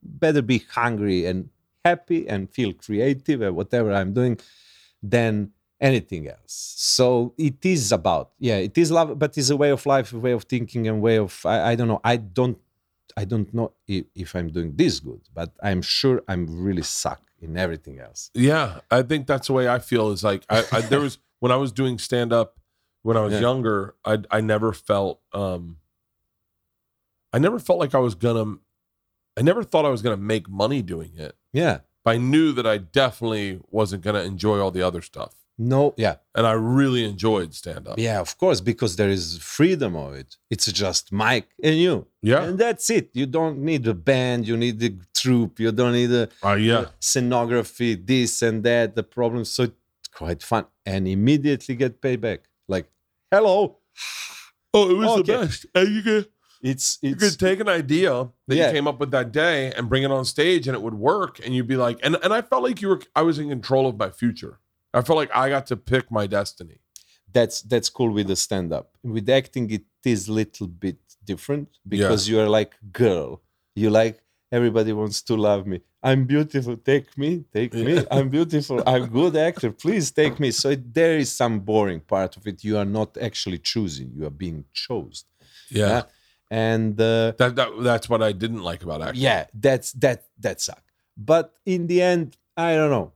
better 0.03 0.43
be 0.43 0.59
hungry 0.81 1.27
and 1.27 1.49
happy 1.85 2.29
and 2.29 2.49
feel 2.57 2.73
creative 2.73 3.43
at 3.43 3.53
whatever 3.53 3.93
I'm 3.93 4.13
doing 4.21 4.39
than 5.03 5.51
anything 5.81 6.29
else. 6.29 6.55
So 6.77 7.35
it 7.37 7.61
is 7.67 7.91
about 7.91 8.31
yeah, 8.39 8.59
it 8.59 8.79
is 8.79 8.93
love, 8.93 9.19
but 9.19 9.37
it's 9.37 9.51
a 9.51 9.57
way 9.57 9.71
of 9.71 9.85
life, 9.87 10.13
a 10.13 10.19
way 10.19 10.33
of 10.33 10.45
thinking, 10.45 10.87
and 10.89 11.03
way 11.03 11.19
of 11.19 11.33
I, 11.45 11.57
I 11.71 11.75
don't 11.75 11.89
know. 11.89 12.01
I 12.05 12.17
don't 12.17 12.59
I 13.17 13.25
don't 13.25 13.53
know 13.55 13.73
if, 13.87 14.07
if 14.15 14.35
I'm 14.35 14.49
doing 14.51 14.75
this 14.77 15.01
good, 15.01 15.21
but 15.33 15.53
I'm 15.63 15.83
sure 15.83 16.23
I'm 16.29 16.63
really 16.65 16.83
suck 16.83 17.21
in 17.41 17.57
everything 17.57 17.99
else. 18.01 18.31
Yeah, 18.35 18.81
I 18.91 19.03
think 19.03 19.27
that's 19.27 19.47
the 19.49 19.53
way 19.53 19.69
I 19.69 19.79
feel. 19.79 20.11
Is 20.11 20.25
like 20.25 20.45
I, 20.51 20.65
I 20.73 20.81
there 20.81 21.01
was 21.01 21.19
when 21.41 21.53
I 21.53 21.57
was 21.57 21.73
doing 21.73 21.99
stand 21.99 22.33
up 22.33 22.59
when 23.03 23.17
I 23.17 23.21
was 23.21 23.35
Yeah. 23.35 23.41
younger. 23.41 23.95
I 24.05 24.19
I 24.31 24.41
never 24.41 24.73
felt 24.73 25.21
um. 25.33 25.77
I 27.33 27.39
never 27.39 27.59
felt 27.59 27.79
like 27.79 27.95
I 27.95 27.99
was 27.99 28.15
gonna. 28.15 28.57
I 29.37 29.43
never 29.43 29.65
thought 29.65 29.85
I 29.85 29.89
was 29.91 30.03
gonna 30.03 30.17
make 30.17 30.49
money 30.49 30.83
doing 30.83 31.13
it. 31.17 31.37
Yeah. 31.53 31.81
But 32.05 32.13
I 32.13 32.17
knew 32.19 32.53
that 32.53 32.67
I 32.67 32.79
definitely 32.79 33.61
wasn't 33.71 34.03
gonna 34.03 34.23
enjoy 34.23 34.59
all 34.61 34.71
the 34.71 34.83
other 34.83 35.03
stuff. 35.03 35.35
No, 35.57 35.95
yeah, 35.97 36.17
and 36.35 36.47
I 36.49 36.53
really 36.53 37.05
enjoyed 37.05 37.55
stand 37.55 37.87
up. 37.87 37.97
yeah, 37.99 38.21
of 38.21 38.37
course, 38.39 38.61
because 38.61 38.97
there 38.97 39.09
is 39.09 39.39
freedom 39.39 39.95
of 39.95 40.15
it. 40.15 40.37
It's 40.51 40.67
just 40.73 41.13
mic 41.13 41.47
and 41.63 41.77
you, 41.79 42.07
Yeah. 42.23 42.43
and 42.45 42.59
that's 42.59 42.91
it. 42.91 43.11
You 43.15 43.27
don't 43.27 43.59
need 43.59 43.87
a 43.87 43.95
band. 43.95 44.49
You 44.49 44.57
need 44.57 44.81
the 44.81 44.97
troupe. 45.15 45.61
You 45.61 45.71
don't 45.71 45.93
need 45.93 46.11
a 46.11 46.29
Uh, 46.43 46.55
yeah. 46.55 46.87
scenography, 47.01 48.05
this 48.05 48.43
and 48.43 48.65
that. 48.65 48.97
The 48.97 49.05
problem, 49.05 49.45
so 49.45 49.63
it's 49.65 50.09
quite 50.13 50.43
fun, 50.43 50.65
and 50.85 51.07
immediately 51.07 51.77
get 51.77 52.01
payback. 52.01 52.41
Like, 52.69 52.87
hello, 53.31 53.79
Oh, 54.77 54.91
it 54.91 54.95
was 54.95 55.09
Okay. 55.21 55.33
the 55.33 55.39
best. 55.47 55.67
And 55.75 55.89
you 55.95 56.03
could 56.03 56.27
it's 56.61 56.99
you 57.03 57.15
could 57.15 57.39
take 57.39 57.61
an 57.61 57.69
idea 57.69 58.29
that 58.49 58.57
Yeah. 58.57 58.67
you 58.69 58.73
came 58.73 58.89
up 58.89 58.99
with 58.99 59.11
that 59.13 59.31
day 59.31 59.71
and 59.77 59.89
bring 59.89 60.03
it 60.03 60.11
on 60.11 60.25
stage, 60.25 60.67
and 60.67 60.75
it 60.75 60.83
would 60.83 60.95
work. 60.95 61.39
And 61.45 61.55
you'd 61.55 61.69
be 61.69 61.77
like, 61.77 61.99
and 62.03 62.17
and 62.25 62.33
I 62.35 62.43
felt 62.43 62.63
like 62.65 62.83
you 62.83 62.89
were. 62.89 63.01
I 63.15 63.23
was 63.23 63.39
in 63.39 63.49
control 63.51 63.87
of 63.87 63.97
my 63.97 64.11
future. 64.11 64.59
I 64.95 65.01
felt 65.07 65.19
like 65.23 65.33
I 65.35 65.47
got 65.57 65.65
to 65.73 65.77
pick 65.93 66.05
my 66.19 66.27
destiny. 66.39 66.79
that's 67.37 67.57
that's 67.73 67.89
cool 67.99 68.11
with 68.19 68.29
the 68.33 68.37
stand 68.47 68.69
up. 68.79 68.87
With 69.15 69.29
acting, 69.41 69.67
it 69.79 69.85
is 70.15 70.21
little 70.41 70.69
bit 70.85 70.99
different 71.31 71.69
because 71.95 72.21
you 72.31 72.37
are 72.43 72.49
like 72.59 72.73
girl. 73.03 73.29
You 73.83 73.89
like 74.03 74.17
everybody 74.59 74.93
wants 75.03 75.19
to 75.29 75.35
love 75.49 75.63
me. 75.73 75.79
I'm 76.11 76.23
beautiful. 76.35 76.77
Take 76.93 77.09
me, 77.23 77.31
take 77.59 77.73
me. 77.87 77.95
I'm 78.17 78.29
beautiful. 78.39 78.77
I'm 78.93 79.05
good 79.21 79.35
actor. 79.49 79.71
Please 79.85 80.07
take 80.21 80.35
me. 80.43 80.49
So 80.61 80.67
it, 80.77 80.83
there 80.99 81.17
is 81.23 81.29
some 81.43 81.55
boring 81.71 82.01
part 82.15 82.33
of 82.39 82.43
it. 82.51 82.57
You 82.69 82.75
are 82.81 82.91
not 82.99 83.11
actually 83.29 83.59
choosing. 83.73 84.09
You 84.17 84.23
are 84.29 84.37
being 84.47 84.61
chosen. 84.85 85.27
Yeah. 85.71 86.03
And 86.51 86.93
uh, 87.01 87.33
That, 87.41 87.53
that 87.59 87.69
that's 87.91 88.07
what 88.13 88.23
I 88.23 88.33
didn't 88.43 88.63
like 88.71 88.83
about 88.87 89.01
acting. 89.03 89.23
yeah, 89.29 89.47
that's 89.67 89.89
that 90.05 90.19
that 90.45 90.61
suck. 90.61 90.85
But 91.17 91.47
in 91.75 91.81
the 91.91 91.99
end, 92.13 92.37
I 92.57 92.71
don't 92.79 92.91
know. 92.97 93.09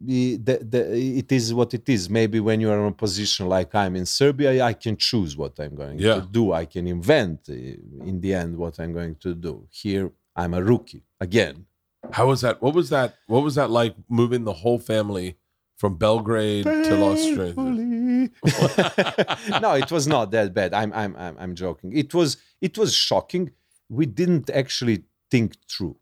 The, 0.00 0.36
the, 0.38 0.56
the, 0.58 0.96
it 0.96 1.30
is 1.30 1.54
what 1.54 1.72
it 1.72 1.88
is. 1.88 2.10
Maybe 2.10 2.40
when 2.40 2.60
you 2.60 2.70
are 2.70 2.78
in 2.80 2.86
a 2.86 2.92
position 2.92 3.48
like 3.48 3.74
I'm 3.74 3.94
in 3.96 4.06
Serbia, 4.06 4.62
I 4.64 4.72
can 4.72 4.96
choose 4.96 5.36
what 5.36 5.58
I'm 5.60 5.74
going 5.76 5.98
Yeah. 6.00 6.16
to 6.16 6.22
do. 6.22 6.52
I 6.52 6.64
can 6.64 6.86
invent 6.88 7.40
uh, 7.48 7.52
in 7.52 8.20
the 8.20 8.34
end 8.34 8.56
what 8.56 8.80
I'm 8.80 8.92
going 8.92 9.14
to 9.16 9.34
do. 9.34 9.66
Here, 9.70 10.10
I'm 10.34 10.54
a 10.54 10.62
rookie 10.62 11.04
again. 11.20 11.66
How 12.10 12.26
was 12.28 12.40
that? 12.40 12.60
What 12.62 12.74
was 12.74 12.90
that? 12.90 13.14
What 13.28 13.42
was 13.44 13.54
that 13.56 13.70
like 13.70 13.94
moving 14.08 14.44
the 14.44 14.52
whole 14.52 14.78
family 14.78 15.36
from 15.76 15.96
Belgrade 15.96 16.64
to 16.64 16.96
Los 16.96 17.24
Angeles? 17.24 18.30
No, 19.60 19.74
it 19.74 19.90
was 19.90 20.06
not 20.06 20.30
that 20.32 20.52
bad. 20.54 20.74
I'm, 20.74 20.92
I'm, 20.92 21.14
I'm, 21.16 21.36
I'm 21.38 21.54
joking. 21.54 21.96
It 21.96 22.14
was, 22.14 22.36
it 22.60 22.76
was 22.78 22.94
shocking. 22.94 23.50
We 23.88 24.06
didn't 24.06 24.50
actually 24.50 25.04
think 25.30 25.54
through. 25.70 25.96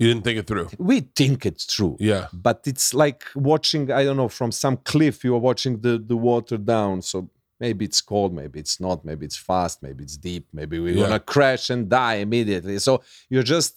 You 0.00 0.06
didn't 0.08 0.24
think 0.24 0.38
it 0.42 0.46
through. 0.50 0.68
We 0.78 0.96
think 1.20 1.38
it's 1.50 1.66
true. 1.76 1.94
Yeah. 2.10 2.26
but 2.46 2.58
it's 2.72 2.88
like 3.04 3.22
watching 3.50 3.82
i 3.98 4.02
don't 4.06 4.16
know 4.22 4.30
from 4.40 4.50
some 4.64 4.76
cliff 4.90 5.16
you 5.26 5.32
are 5.36 5.44
watching 5.50 5.74
the 5.86 5.94
the 6.12 6.18
water 6.30 6.56
down 6.74 6.94
so 7.10 7.16
maybe 7.64 7.82
it's 7.88 8.00
cold 8.12 8.30
maybe 8.40 8.56
it's 8.64 8.76
not 8.86 8.98
maybe 9.08 9.22
it's 9.28 9.40
fast 9.50 9.76
maybe 9.86 10.00
it's 10.06 10.16
deep 10.28 10.44
maybe 10.58 10.76
we're 10.84 10.94
Yeah. 10.96 11.04
gonna 11.08 11.20
crash 11.34 11.64
and 11.74 11.82
die 12.02 12.16
immediately 12.26 12.76
so 12.86 12.92
you're 13.32 13.48
just 13.56 13.74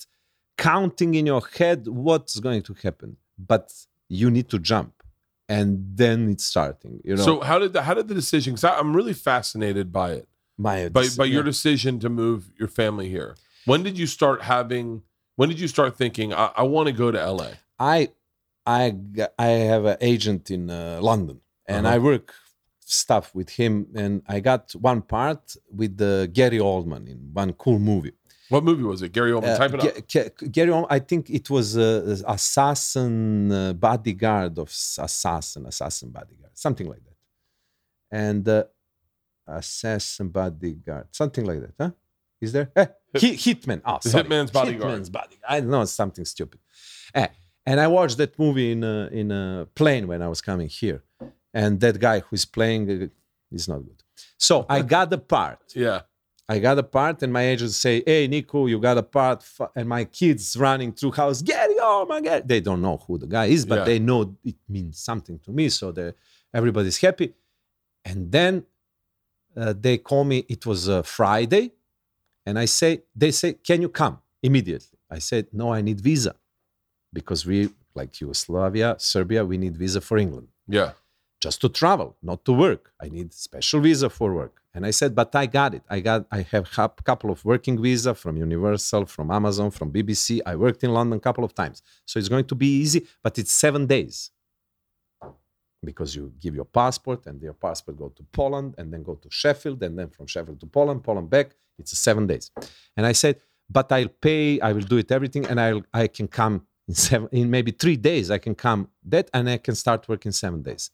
counting 0.57 1.11
in 1.19 1.25
your 1.33 1.43
head 1.59 1.79
what's 2.05 2.35
going 2.47 2.61
to 2.69 2.73
happen 2.85 3.17
but 3.51 3.65
you 4.07 4.27
need 4.37 4.47
to 4.55 4.59
jump 4.71 4.93
and 5.49 5.69
then 6.01 6.29
it's 6.33 6.45
starting 6.45 6.93
you 7.03 7.15
know 7.17 7.25
So 7.29 7.33
how 7.49 7.57
did 7.63 7.71
the 7.75 7.81
how 7.87 7.93
did 7.99 8.07
the 8.11 8.17
decision? 8.23 8.49
Because 8.53 8.69
I'm 8.81 8.95
really 8.99 9.17
fascinated 9.31 9.87
by 10.01 10.09
it. 10.19 10.27
my 10.67 10.77
By 10.97 11.05
by 11.21 11.25
your 11.35 11.43
decision 11.53 11.99
to 12.03 12.09
move 12.21 12.39
your 12.61 12.69
family 12.81 13.07
here. 13.17 13.31
When 13.65 13.81
did 13.87 13.95
you 14.01 14.07
start 14.07 14.37
having? 14.55 14.85
When 15.35 15.49
did 15.49 15.59
you 15.59 15.67
start 15.67 15.95
thinking 15.97 16.33
I, 16.33 16.45
I 16.57 16.63
want 16.63 16.87
to 16.87 16.93
go 16.93 17.11
to 17.11 17.19
LA? 17.31 17.49
I 17.79 18.09
I 18.65 18.95
I 19.37 19.47
have 19.71 19.85
an 19.85 19.97
agent 20.01 20.51
in 20.51 20.69
uh, 20.69 20.99
London, 21.01 21.41
and 21.67 21.85
Uh-huh. 21.85 21.95
I 21.95 21.99
work 21.99 22.33
stuff 22.85 23.33
with 23.33 23.49
him, 23.49 23.87
and 23.95 24.21
I 24.27 24.39
got 24.39 24.71
one 24.89 25.01
part 25.01 25.55
with 25.79 25.99
uh, 26.01 26.27
Gary 26.27 26.59
Oldman 26.59 27.07
in 27.13 27.17
one 27.33 27.51
cool 27.53 27.79
movie. 27.79 28.13
What 28.49 28.63
movie 28.63 28.83
was 28.83 29.01
it? 29.01 29.11
Gary 29.11 29.31
Oldman. 29.31 29.53
Uh, 29.53 29.57
Type 29.57 29.73
it 29.73 29.79
up. 29.79 30.07
Ga- 30.13 30.29
Ga- 30.37 30.47
Gary 30.55 30.69
Oldman, 30.71 30.87
I 30.97 30.99
think 30.99 31.29
it 31.29 31.49
was 31.49 31.77
uh, 31.77 32.21
assassin 32.27 33.51
uh, 33.51 33.73
bodyguard 33.73 34.57
of 34.59 34.67
assassin, 34.69 35.65
assassin 35.65 36.09
bodyguard, 36.11 36.51
something 36.65 36.87
like 36.87 37.03
that, 37.07 37.17
and 38.25 38.47
uh, 38.47 38.63
assassin 39.47 40.29
bodyguard, 40.29 41.07
something 41.11 41.45
like 41.45 41.61
that, 41.61 41.73
huh? 41.79 41.91
Is 42.39 42.51
there? 42.51 42.69
Hit- 43.21 43.37
Hitman. 43.39 43.81
Oh, 43.85 43.99
sorry. 44.01 44.23
Hitman's 44.23 44.51
Bodyguard. 44.51 44.99
Hitman's 45.01 45.09
bodyguard. 45.09 45.43
I 45.47 45.59
know 45.61 45.85
something 45.85 46.25
stupid. 46.25 46.59
Eh, 47.15 47.27
and 47.65 47.79
I 47.79 47.87
watched 47.87 48.17
that 48.17 48.37
movie 48.39 48.71
in 48.71 48.83
a, 48.83 49.07
in 49.11 49.31
a 49.31 49.67
plane 49.75 50.07
when 50.07 50.21
I 50.21 50.27
was 50.27 50.41
coming 50.41 50.67
here, 50.67 51.03
and 51.53 51.79
that 51.81 51.99
guy 51.99 52.19
who's 52.21 52.45
playing 52.45 52.89
uh, 53.03 53.07
is 53.51 53.67
not 53.67 53.79
good. 53.83 54.01
So 54.37 54.65
I 54.69 54.81
got 54.81 55.09
the 55.09 55.17
part. 55.19 55.59
Yeah. 55.75 56.01
I 56.49 56.59
got 56.59 56.77
a 56.77 56.83
part, 56.83 57.23
and 57.23 57.31
my 57.31 57.43
agent 57.43 57.71
say, 57.71 58.03
"Hey, 58.05 58.27
Nico, 58.27 58.65
you 58.65 58.77
got 58.77 58.97
a 58.97 59.03
part." 59.03 59.45
And 59.77 59.87
my 59.87 60.03
kids 60.03 60.57
running 60.57 60.91
through 60.91 61.13
house, 61.13 61.41
Gary, 61.41 61.75
oh 61.79 62.05
my 62.07 62.19
god! 62.19 62.45
They 62.45 62.59
don't 62.59 62.81
know 62.81 62.97
who 63.07 63.17
the 63.17 63.27
guy 63.27 63.45
is, 63.45 63.65
but 63.65 63.77
Yeah. 63.79 63.83
they 63.85 63.99
know 63.99 64.35
it 64.43 64.55
means 64.67 64.99
something 64.99 65.39
to 65.45 65.51
me, 65.51 65.69
so 65.69 65.93
they 65.93 66.11
everybody's 66.53 66.97
happy. 66.99 67.33
And 68.03 68.29
then 68.29 68.65
uh, 69.55 69.73
they 69.79 69.97
call 69.99 70.25
me. 70.25 70.45
It 70.49 70.65
was 70.65 70.89
a 70.89 71.01
Friday, 71.03 71.71
and 72.45 72.57
I 72.59 72.65
say, 72.65 73.03
they 73.15 73.31
say, 73.31 73.53
"Can 73.53 73.81
you 73.81 73.89
come 73.89 74.19
immediately?" 74.41 74.99
I 75.09 75.19
said, 75.19 75.47
"No, 75.51 75.73
I 75.73 75.81
need 75.81 75.99
visa, 76.01 76.35
because 77.11 77.45
we 77.45 77.69
like 77.95 78.19
Yugoslavia, 78.21 78.95
Serbia, 78.97 79.45
we 79.45 79.57
need 79.57 79.75
visa 79.77 80.01
for 80.01 80.17
England." 80.17 80.47
Yeah. 80.67 80.91
just 81.43 81.59
to 81.59 81.67
travel, 81.67 82.15
not 82.21 82.39
to 82.45 82.53
work. 82.53 82.83
I 83.05 83.09
need 83.09 83.33
special 83.33 83.81
visa 83.81 84.09
for 84.09 84.33
work. 84.33 84.55
And 84.73 84.85
I 84.85 84.91
said, 84.91 85.13
but 85.13 85.35
I 85.35 85.45
got 85.45 85.71
it. 85.77 85.83
I 85.89 85.99
got, 85.99 86.25
I 86.31 86.41
have 86.53 86.65
a 86.77 86.89
couple 87.09 87.29
of 87.31 87.43
working 87.43 87.75
visa 87.81 88.15
from 88.15 88.37
Universal, 88.37 89.03
from 89.07 89.29
Amazon, 89.29 89.69
from 89.69 89.91
BBC. 89.91 90.39
I 90.45 90.55
worked 90.55 90.81
in 90.85 90.91
London 90.93 91.17
a 91.17 91.19
couple 91.27 91.43
of 91.43 91.53
times. 91.53 91.77
So 92.05 92.17
it's 92.19 92.29
going 92.29 92.45
to 92.45 92.55
be 92.55 92.67
easy, 92.83 93.05
but 93.21 93.37
it's 93.39 93.51
seven 93.51 93.85
days 93.95 94.31
because 95.83 96.15
you 96.15 96.31
give 96.39 96.55
your 96.55 96.69
passport 96.81 97.25
and 97.27 97.41
your 97.41 97.53
passport 97.65 97.97
go 97.97 98.07
to 98.09 98.23
Poland 98.31 98.75
and 98.77 98.91
then 98.93 99.03
go 99.03 99.15
to 99.15 99.29
Sheffield 99.29 99.83
and 99.83 99.99
then 99.99 100.09
from 100.15 100.27
Sheffield 100.27 100.59
to 100.61 100.65
Poland, 100.65 101.03
Poland 101.03 101.29
back. 101.29 101.49
It's 101.79 101.97
seven 101.97 102.27
days. 102.27 102.51
And 102.95 103.05
I 103.05 103.11
said, 103.13 103.41
but 103.69 103.91
I'll 103.91 104.07
pay, 104.07 104.59
I 104.59 104.73
will 104.73 104.81
do 104.81 104.97
it 104.97 105.11
everything 105.11 105.45
and 105.45 105.59
I'll, 105.59 105.81
I 105.93 106.07
can 106.07 106.27
come 106.27 106.67
in 106.87 106.93
seven, 106.93 107.29
in 107.31 107.49
maybe 107.49 107.71
three 107.71 107.95
days, 107.95 108.29
I 108.29 108.37
can 108.37 108.55
come 108.55 108.89
that 109.05 109.29
and 109.33 109.49
I 109.49 109.57
can 109.57 109.75
start 109.75 110.07
working 110.07 110.31
seven 110.31 110.61
days. 110.61 110.91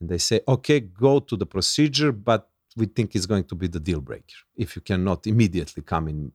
And 0.00 0.08
they 0.08 0.18
say, 0.18 0.40
okay, 0.48 0.80
go 0.80 1.20
to 1.20 1.36
the 1.36 1.46
procedure, 1.46 2.12
but 2.12 2.48
we 2.76 2.86
think 2.86 3.14
it's 3.14 3.26
going 3.26 3.44
to 3.44 3.54
be 3.54 3.68
the 3.68 3.80
deal 3.80 4.00
breaker 4.00 4.34
if 4.56 4.76
you 4.76 4.82
cannot 4.82 5.26
immediately 5.26 5.82
come 5.82 6.08
in. 6.08 6.32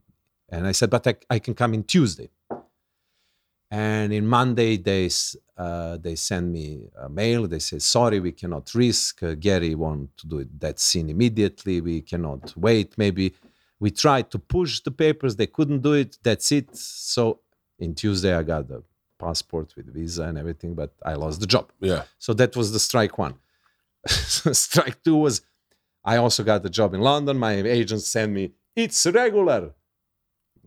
And 0.49 0.67
I 0.67 0.73
said, 0.73 0.89
but 0.89 1.07
I, 1.07 1.15
I 1.29 1.39
can 1.39 1.53
come 1.53 1.73
in 1.73 1.83
Tuesday. 1.83 2.29
And 3.71 4.13
in 4.13 4.27
Monday, 4.27 4.77
they 4.77 5.09
uh, 5.57 5.97
they 5.97 6.15
send 6.15 6.51
me 6.51 6.81
a 7.01 7.09
mail. 7.09 7.47
They 7.47 7.59
say, 7.59 7.79
sorry, 7.79 8.19
we 8.19 8.31
cannot 8.31 8.73
risk. 8.75 9.23
Uh, 9.23 9.35
Gary 9.35 9.73
want 9.75 10.15
to 10.17 10.27
do 10.27 10.39
it, 10.39 10.59
that 10.59 10.79
scene 10.79 11.09
immediately. 11.09 11.81
We 11.81 12.01
cannot 12.01 12.53
wait. 12.55 12.97
Maybe 12.97 13.33
we 13.79 13.91
tried 13.91 14.29
to 14.31 14.39
push 14.39 14.81
the 14.81 14.91
papers. 14.91 15.35
They 15.35 15.47
couldn't 15.47 15.81
do 15.81 15.93
it. 15.93 16.17
That's 16.21 16.51
it. 16.51 16.75
So 16.75 17.39
in 17.79 17.95
Tuesday, 17.95 18.33
I 18.33 18.43
got 18.43 18.67
the 18.67 18.83
passport 19.17 19.75
with 19.75 19.93
visa 19.93 20.23
and 20.23 20.37
everything, 20.37 20.75
but 20.75 20.93
I 21.03 21.13
lost 21.13 21.39
the 21.39 21.47
job. 21.47 21.71
Yeah. 21.79 22.03
So 22.17 22.33
that 22.33 22.55
was 22.55 22.71
the 22.71 22.79
strike 22.79 23.17
one. 23.17 23.35
strike 24.07 25.01
two 25.03 25.15
was 25.15 25.41
I 26.03 26.17
also 26.17 26.43
got 26.43 26.61
the 26.61 26.69
job 26.69 26.93
in 26.93 27.01
London. 27.01 27.37
My 27.37 27.53
agent 27.53 28.01
sent 28.01 28.31
me, 28.31 28.51
it's 28.75 29.05
regular. 29.07 29.73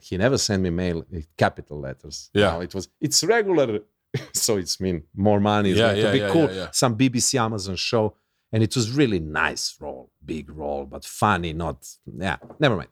He 0.00 0.16
never 0.16 0.38
sent 0.38 0.62
me 0.62 0.70
mail 0.70 1.04
with 1.10 1.26
capital 1.36 1.80
letters. 1.80 2.30
Yeah. 2.32 2.52
No, 2.52 2.60
it 2.60 2.74
was, 2.74 2.88
it's 3.00 3.22
regular. 3.24 3.80
so 4.32 4.56
it's 4.56 4.80
mean 4.80 5.02
more 5.14 5.40
money. 5.40 5.72
Yeah, 5.72 5.92
yeah, 5.92 6.02
to 6.06 6.12
be 6.12 6.18
yeah, 6.18 6.30
cool. 6.30 6.48
yeah, 6.50 6.56
yeah. 6.56 6.68
Some 6.72 6.96
BBC 6.96 7.40
Amazon 7.40 7.76
show. 7.76 8.14
And 8.52 8.62
it 8.62 8.74
was 8.74 8.90
really 8.92 9.20
nice 9.20 9.76
role, 9.78 10.10
big 10.24 10.50
role, 10.50 10.86
but 10.86 11.04
funny, 11.04 11.52
not, 11.52 11.86
yeah, 12.06 12.38
never 12.58 12.76
mind. 12.76 12.88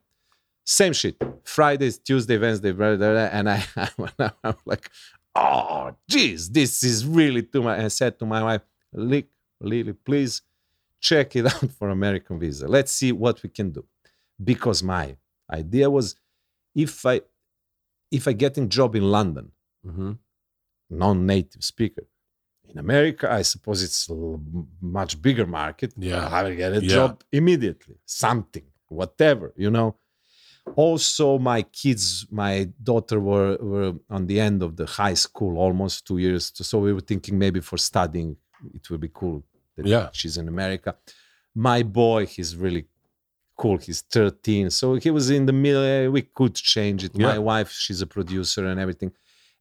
Same 0.65 0.93
shit. 0.93 1.17
Fridays, 1.45 1.99
Tuesday, 1.99 2.37
Wednesday, 2.37 2.73
blah, 2.73 2.97
blah, 2.97 3.13
blah, 3.13 3.29
and 3.33 3.49
I, 3.49 3.65
I'm 4.45 4.57
like, 4.67 4.91
oh, 5.35 5.93
geez, 6.11 6.51
this 6.51 6.85
is 6.85 7.07
really 7.07 7.43
too 7.43 7.63
much. 7.63 7.77
And 7.77 7.87
I 7.87 7.89
said 7.89 8.19
to 8.19 8.27
my 8.27 8.43
wife, 8.43 8.63
Lick, 8.93 9.29
Lily, 9.61 9.93
please 9.93 10.43
check 11.01 11.37
it 11.37 11.47
out 11.53 11.71
for 11.79 11.89
American 11.89 12.39
visa. 12.39 12.67
Let's 12.69 12.93
see 12.93 13.13
what 13.13 13.43
we 13.43 13.49
can 13.49 13.71
do. 13.71 13.85
Because 14.43 14.83
my 14.83 15.17
idea 15.51 15.89
was 15.89 16.17
if 16.85 16.93
I 17.13 17.17
if 18.19 18.23
I 18.31 18.35
get 18.45 18.53
a 18.59 18.67
job 18.79 18.91
in 19.01 19.05
London, 19.17 19.47
Mm-hmm. 19.89 20.13
non-native 20.91 21.63
speaker, 21.73 22.05
in 22.71 22.77
America, 22.87 23.25
I 23.41 23.43
suppose 23.43 23.79
it's 23.87 24.09
much 24.99 25.13
bigger 25.27 25.47
market. 25.47 25.91
Yeah. 25.97 26.27
I 26.39 26.43
will 26.45 26.57
get 26.63 26.73
a 26.73 26.81
Yeah. 26.83 26.95
job 26.99 27.13
immediately. 27.41 27.97
Something, 28.05 28.67
whatever, 29.01 29.47
you 29.65 29.71
know. 29.77 29.89
Also, 30.85 31.39
my 31.39 31.61
kids, 31.63 32.27
my 32.43 32.55
daughter 32.91 33.19
were 33.31 33.53
were 33.73 33.93
on 34.17 34.23
the 34.31 34.39
end 34.49 34.59
of 34.67 34.71
the 34.81 34.87
high 35.01 35.15
school, 35.27 35.53
almost 35.67 35.97
two 36.09 36.19
years. 36.27 36.45
So 36.71 36.75
we 36.87 36.93
were 36.97 37.07
thinking 37.13 37.35
maybe 37.45 37.61
for 37.71 37.79
studying, 37.91 38.31
it 38.75 38.85
would 38.91 39.01
be 39.09 39.13
cool 39.21 39.45
that 39.77 39.87
Yeah. 39.87 40.07
she's 40.19 40.37
in 40.37 40.49
America. 40.49 40.91
My 41.55 41.81
boy, 42.03 42.21
he's 42.35 42.53
really 42.65 42.85
cool. 43.57 43.79
He's 43.79 44.03
13, 44.03 44.71
so 44.71 44.95
he 44.95 45.11
was 45.11 45.31
in 45.31 45.47
the 45.47 45.53
middle. 45.53 45.83
uh, 45.83 46.11
We 46.11 46.23
could 46.23 46.55
change 46.55 47.05
it. 47.05 47.17
My 47.19 47.39
wife, 47.39 47.71
she's 47.73 48.01
a 48.03 48.07
producer 48.07 48.67
and 48.67 48.79
everything. 48.81 49.13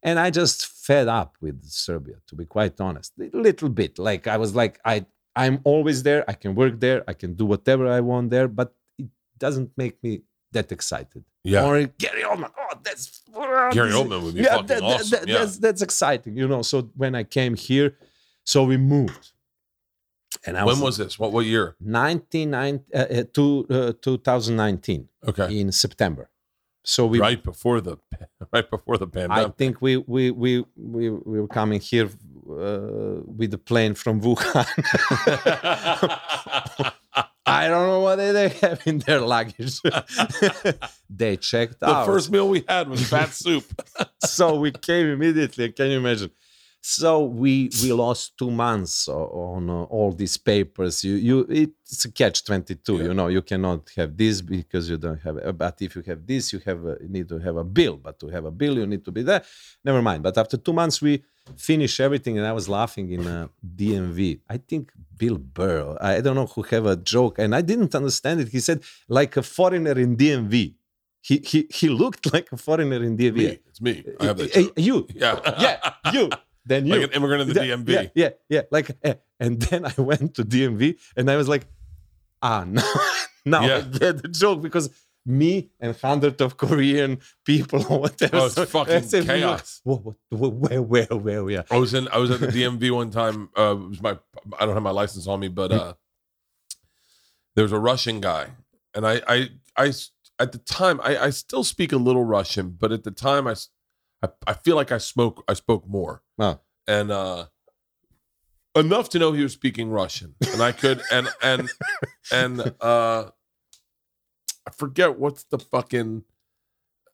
And 0.04 0.20
I 0.20 0.30
just 0.30 0.68
fed 0.68 1.08
up 1.08 1.36
with 1.42 1.64
Serbia, 1.66 2.16
to 2.28 2.36
be 2.36 2.46
quite 2.46 2.80
honest, 2.80 3.14
a 3.20 3.36
little 3.38 3.70
bit. 3.70 3.98
Like 3.98 4.28
I 4.28 4.38
was 4.38 4.54
like, 4.54 4.80
I, 4.86 5.06
I'm 5.36 5.60
always 5.64 6.04
there. 6.04 6.24
I 6.28 6.34
can 6.34 6.54
work 6.56 6.80
there. 6.80 7.04
I 7.08 7.14
can 7.14 7.34
do 7.34 7.46
whatever 7.46 7.88
I 7.88 8.02
want 8.02 8.30
there, 8.30 8.48
but 8.48 8.74
it 9.00 9.08
doesn't 9.40 9.72
make 9.78 10.02
me 10.04 10.22
that 10.52 10.72
excited. 10.72 11.24
Yeah. 11.44 11.66
Or 11.66 11.84
Gary 11.98 12.22
Oldman. 12.24 12.52
Oh, 12.58 12.76
that's 12.84 13.22
Gary 13.74 13.92
Oldman 13.92 14.24
would 14.24 14.36
be 14.36 14.44
fucking 14.44 14.82
awesome, 14.84 15.28
yeah. 15.28 15.40
That's 15.40 15.58
that's 15.58 15.82
exciting, 15.82 16.38
you 16.38 16.48
know. 16.48 16.62
So 16.62 16.90
when 16.96 17.14
I 17.16 17.24
came 17.24 17.56
here, 17.56 17.98
so 18.46 18.64
we 18.64 18.78
moved, 18.78 19.32
and 20.46 20.58
I 20.58 20.64
When 20.64 20.80
was 20.80 20.98
this? 20.98 21.20
What 21.20 21.32
what 21.32 21.46
year? 21.46 21.76
99 21.80 22.84
uh, 22.94 22.98
uh, 22.98 23.24
to, 23.34 23.66
uh, 23.70 23.94
2019 24.02 25.10
Okay. 25.28 25.60
in 25.60 25.72
September. 25.72 26.30
So 26.84 27.08
we, 27.08 27.20
right 27.20 27.44
before 27.44 27.82
the 27.82 27.98
right 28.54 28.70
before 28.70 28.98
the 28.98 29.08
pandemic. 29.08 29.48
I 29.48 29.50
think 29.50 29.82
we 29.82 29.98
we 29.98 30.32
we 30.32 30.66
we, 30.76 31.10
we 31.10 31.42
were 31.42 31.48
coming 31.48 31.80
here 31.80 32.06
uh, 32.06 33.22
with 33.26 33.52
the 33.52 33.58
plane 33.58 33.96
from 33.96 34.22
Wuhan. 34.22 34.66
I 37.48 37.68
don't 37.68 37.88
know 37.88 38.00
what 38.00 38.16
they 38.18 38.50
have 38.50 38.82
in 38.86 39.00
their 39.00 39.22
luggage. 39.22 39.80
they 41.10 41.38
checked 41.38 41.82
out 41.84 42.06
the 42.06 42.12
first 42.12 42.32
meal 42.32 42.50
we 42.50 42.64
had 42.68 42.90
was 42.90 43.08
fat 43.08 43.34
soup. 43.34 43.64
so 44.24 44.56
we 44.56 44.72
came 44.72 45.08
immediately. 45.08 45.72
Can 45.72 45.92
you 45.92 45.98
imagine? 45.98 46.32
So 46.88 47.24
we 47.24 47.72
we 47.82 47.91
lost 47.91 48.38
two 48.38 48.52
months 48.52 49.07
on 49.07 49.70
uh, 49.72 49.84
all 49.95 50.12
these 50.12 50.38
papers. 50.38 51.03
You 51.03 51.16
you 51.16 51.38
it's 51.49 52.06
a 52.06 52.12
catch 52.12 52.44
twenty 52.44 52.76
two. 52.76 52.98
You 53.07 53.14
know 53.20 53.28
you 53.28 53.41
cannot 53.41 53.90
have 53.98 54.16
this 54.16 54.36
because 54.41 54.88
you 54.91 54.98
don't 54.98 55.20
have. 55.26 55.36
uh, 55.38 55.52
But 55.52 55.82
if 55.82 55.95
you 55.95 56.03
have 56.06 56.22
this, 56.32 56.53
you 56.53 56.60
have 56.70 56.86
a, 56.86 56.94
you 57.02 57.10
need 57.10 57.28
to 57.30 57.40
have 57.40 57.56
a 57.57 57.64
bill. 57.64 57.95
But 57.98 58.20
to 58.20 58.28
have 58.36 58.45
a 58.45 58.52
bill, 58.52 58.76
you 58.78 58.86
need 58.86 59.03
to 59.06 59.12
be 59.12 59.24
there. 59.24 59.41
Never 59.84 59.99
mind. 60.10 60.22
But 60.22 60.38
after 60.38 60.57
two 60.57 60.74
months, 60.74 61.02
we 61.02 61.24
finished 61.57 61.99
everything, 61.99 62.38
and 62.38 62.45
I 62.45 62.53
was 62.60 62.70
laughing 62.70 63.07
in 63.18 63.26
uh, 63.26 63.48
DMV. 63.82 64.41
I 64.48 64.57
think 64.57 64.91
Bill 65.18 65.40
Burr. 65.40 65.98
I 65.99 66.22
don't 66.22 66.36
know 66.36 66.45
who 66.53 66.62
have 66.74 66.86
a 66.86 66.98
joke, 67.14 67.40
and 67.40 67.56
I 67.56 67.62
didn't 67.62 67.95
understand 67.95 68.41
it. 68.41 68.49
He 68.49 68.60
said 68.60 68.84
like 69.20 69.34
a 69.38 69.41
foreigner 69.57 69.98
in 70.06 70.16
DMV. 70.22 70.53
He 71.28 71.36
he 71.52 71.60
he 71.80 71.88
looked 71.90 72.24
like 72.36 72.48
a 72.52 72.57
foreigner 72.57 73.02
in 73.07 73.18
DMV. 73.18 73.38
me. 73.38 73.60
It's 73.70 73.82
me. 73.82 73.94
I 74.20 74.26
have 74.30 74.38
that. 74.38 74.52
Joke. 74.53 74.74
you 74.88 75.07
Yeah. 75.16 75.40
yeah, 75.66 75.78
you. 76.18 76.30
Then 76.66 76.86
you. 76.88 76.96
like 76.96 77.04
an 77.04 77.12
immigrant 77.12 77.42
in 77.50 77.54
the 77.56 77.66
Yeah, 77.66 77.76
DMV. 77.76 77.90
Yeah, 77.90 78.08
yeah, 78.16 78.30
yeah. 78.50 78.62
Like, 78.72 78.92
eh, 79.04 79.14
and 79.40 79.62
then 79.70 79.86
I 79.86 79.94
went 80.02 80.36
to 80.36 80.44
DMV 80.44 80.98
and 81.16 81.30
I 81.30 81.36
was 81.36 81.48
like, 81.48 81.68
ah, 82.42 82.64
now, 82.68 82.84
now 83.46 83.62
I 83.62 83.68
Yeah. 83.68 83.82
get 83.82 84.22
the 84.24 84.28
joke 84.30 84.62
because 84.62 84.90
me 85.28 85.70
and 85.80 85.96
hundred 85.96 86.40
of 86.42 86.56
Korean 86.58 87.20
people 87.46 87.84
or 87.90 88.00
whatever. 88.02 88.38
Oh, 88.38 88.46
it's 88.46 88.56
so- 88.56 88.66
fucking 88.66 88.94
I 88.98 89.02
said, 89.02 89.26
chaos. 89.26 89.82
What, 89.84 90.04
what, 90.06 90.16
what, 90.30 90.54
where, 90.54 90.82
where, 90.82 91.06
where 91.06 91.44
we 91.44 91.56
are? 91.58 91.66
I 91.72 91.78
was 91.78 91.94
in 91.94 92.08
I 92.10 92.18
was 92.18 92.30
at 92.32 92.40
the 92.40 92.48
DMV 92.48 92.92
one 92.92 93.10
time. 93.12 93.50
Uh, 93.58 93.76
it 93.80 93.90
was 93.90 94.02
my 94.02 94.18
I 94.60 94.66
don't 94.66 94.74
have 94.76 94.84
my 94.84 94.92
license 94.92 95.28
on 95.28 95.40
me, 95.40 95.48
but 95.48 95.72
uh, 95.72 95.94
there 97.56 97.64
was 97.64 97.72
a 97.72 97.80
Russian 97.80 98.20
guy, 98.22 98.48
and 98.94 99.06
I, 99.08 99.22
I, 99.28 99.50
I, 99.78 99.94
at 100.40 100.52
the 100.52 100.58
time 100.60 101.00
I, 101.04 101.18
I 101.18 101.30
still 101.30 101.64
speak 101.64 101.92
a 101.94 101.98
little 101.98 102.24
Russian, 102.26 102.72
but 102.72 102.92
at 102.92 103.04
the 103.04 103.12
time 103.12 103.48
I 103.48 103.56
I, 104.25 104.29
I 104.47 104.53
feel 104.55 104.77
like 104.77 104.93
I 104.93 104.99
spoke 104.99 105.45
I 105.49 105.55
spoke 105.55 105.87
more 105.89 106.23
Oh. 106.39 106.61
and 106.87 107.11
uh, 107.11 107.47
enough 108.77 109.09
to 109.11 109.19
know 109.19 109.33
he 109.33 109.43
was 109.43 109.53
speaking 109.53 109.91
Russian, 109.91 110.35
and 110.53 110.62
I 110.62 110.73
could 110.73 111.01
and 111.12 111.29
and 111.43 111.69
and 112.33 112.75
uh, 112.81 113.31
I 114.67 114.71
forget 114.77 115.19
what's 115.19 115.45
the 115.45 115.59
fucking. 115.59 116.25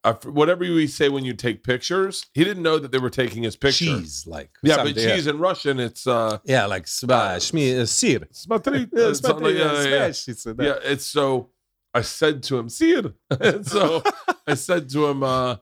I 0.05 0.11
f 0.11 0.25
whatever 0.25 0.63
you 0.65 0.87
say 0.87 1.09
when 1.09 1.25
you 1.25 1.35
take 1.35 1.65
pictures, 1.65 2.27
he 2.33 2.45
didn't 2.45 2.63
know 2.63 2.79
that 2.79 2.93
they 2.93 2.99
were 2.99 3.11
taking 3.11 3.43
his 3.43 3.57
picture. 3.57 3.87
Cheese, 3.87 4.25
like. 4.27 4.51
Yeah, 4.63 4.77
something, 4.77 4.95
but 4.95 5.01
cheese 5.01 5.27
in 5.27 5.39
Russian, 5.39 5.81
it's 5.81 6.07
uh, 6.07 6.39
Yeah, 6.45 6.67
like 6.67 6.87
sma- 6.87 7.39
shmi- 7.39 7.77
uh, 7.81 7.87
sir. 7.87 8.21
смотри, 8.31 8.87
Yeah, 8.93 9.05
uh, 9.07 9.15
something 9.15 9.45
like- 9.47 9.55
yeah, 9.57 9.83
yeah, 9.83 9.89
yeah. 9.89 10.07
it's, 10.07 10.47
uh, 10.47 10.55
Yeah, 10.61 10.79
it's 10.85 11.07
so. 11.07 11.51
I 11.93 12.03
said 12.03 12.43
to 12.45 12.59
him, 12.59 12.69
"Sir," 12.69 13.15
and 13.31 13.67
so 13.67 14.03
I 14.47 14.55
said 14.55 14.89
to 14.91 15.07
him, 15.07 15.23
uh, 15.25 15.57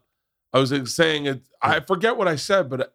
I 0.54 0.60
was 0.60 0.94
saying 0.94 1.26
it. 1.26 1.42
I 1.62 1.80
forget 1.80 2.18
what 2.18 2.28
I 2.28 2.36
said, 2.36 2.70
but 2.70 2.94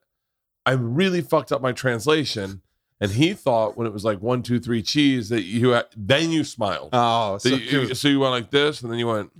I 0.66 0.72
really 0.72 1.20
fucked 1.20 1.52
up 1.52 1.60
my 1.60 1.72
translation. 1.72 2.62
And 3.00 3.10
he 3.10 3.34
thought 3.34 3.76
when 3.76 3.86
it 3.86 3.92
was 3.92 4.04
like 4.04 4.20
one, 4.20 4.42
two, 4.42 4.60
three, 4.60 4.82
cheese 4.82 5.28
that 5.28 5.42
you 5.42 5.70
had, 5.70 5.86
then 5.96 6.30
you 6.30 6.44
smiled. 6.44 6.90
Oh, 6.92 7.38
so 7.38 7.50
you, 7.50 7.94
so 7.94 8.08
you 8.08 8.20
went 8.20 8.32
like 8.32 8.50
this, 8.50 8.82
and 8.82 8.90
then 8.90 8.98
you 8.98 9.08
went, 9.08 9.30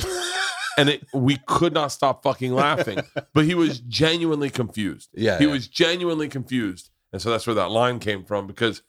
and 0.78 0.88
it, 0.88 1.06
we 1.12 1.36
could 1.46 1.72
not 1.72 1.92
stop 1.92 2.22
fucking 2.22 2.52
laughing. 2.52 3.00
But 3.32 3.44
he 3.44 3.54
was 3.54 3.80
genuinely 3.80 4.50
confused. 4.50 5.10
Yeah, 5.14 5.38
he 5.38 5.44
yeah. 5.44 5.52
was 5.52 5.68
genuinely 5.68 6.28
confused, 6.28 6.90
and 7.12 7.20
so 7.20 7.30
that's 7.30 7.46
where 7.46 7.54
that 7.54 7.70
line 7.70 7.98
came 7.98 8.24
from. 8.24 8.46
Because 8.46 8.82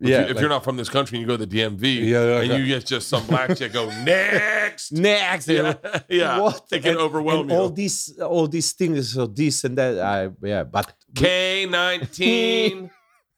if, 0.00 0.08
Yeah, 0.08 0.18
you, 0.18 0.24
if 0.24 0.28
like- 0.34 0.40
you're 0.40 0.48
not 0.48 0.64
from 0.64 0.76
this 0.76 0.88
country 0.88 1.18
and 1.18 1.22
you 1.22 1.26
go 1.26 1.36
to 1.36 1.44
the 1.46 1.56
DMV, 1.60 2.08
Yeah, 2.08 2.40
and 2.40 2.50
you 2.60 2.66
get 2.66 2.86
just 2.86 3.08
some 3.08 3.26
black 3.26 3.56
chick 3.56 3.72
go 3.72 3.86
next, 4.04 4.92
Next, 4.92 5.48
yeah, 5.48 5.74
yeah, 6.08 6.38
What? 6.42 6.68
they 6.70 6.78
can 6.80 6.90
And- 6.92 6.98
overwhelm 7.00 7.40
and 7.42 7.50
you. 7.50 7.56
All 7.56 7.70
these, 7.70 8.18
all 8.20 8.46
these 8.48 8.72
things, 8.72 9.12
so 9.14 9.26
this 9.26 9.64
and 9.64 9.76
that. 9.78 9.98
I 9.98 10.30
yeah, 10.46 10.64
but 10.64 10.92
K 11.14 11.66
nineteen 11.68 12.90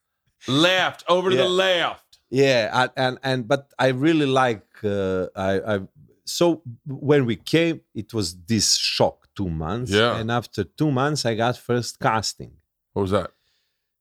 left 0.49 1.05
over 1.09 1.31
to 1.31 1.37
Yeah. 1.37 1.43
the 1.43 1.49
left. 1.49 2.19
yeah, 2.31 2.70
and 2.82 2.91
and, 2.97 3.19
and 3.23 3.49
but 3.49 3.73
I 3.78 3.89
really 3.89 4.27
like. 4.27 4.66
Uh, 4.82 5.27
I 5.37 5.53
I 5.74 5.81
so 6.24 6.62
when 6.87 7.27
we 7.27 7.37
came, 7.37 7.81
it 7.95 8.15
was 8.15 8.37
this 8.47 8.77
shock 8.77 9.28
two 9.35 9.49
months. 9.51 9.91
Yeah. 9.91 10.16
and 10.19 10.31
after 10.31 10.62
two 10.65 10.91
months, 10.91 11.24
I 11.27 11.35
got 11.35 11.57
first 11.57 11.99
casting 11.99 12.53
What 12.93 13.03
was 13.03 13.11
that? 13.11 13.31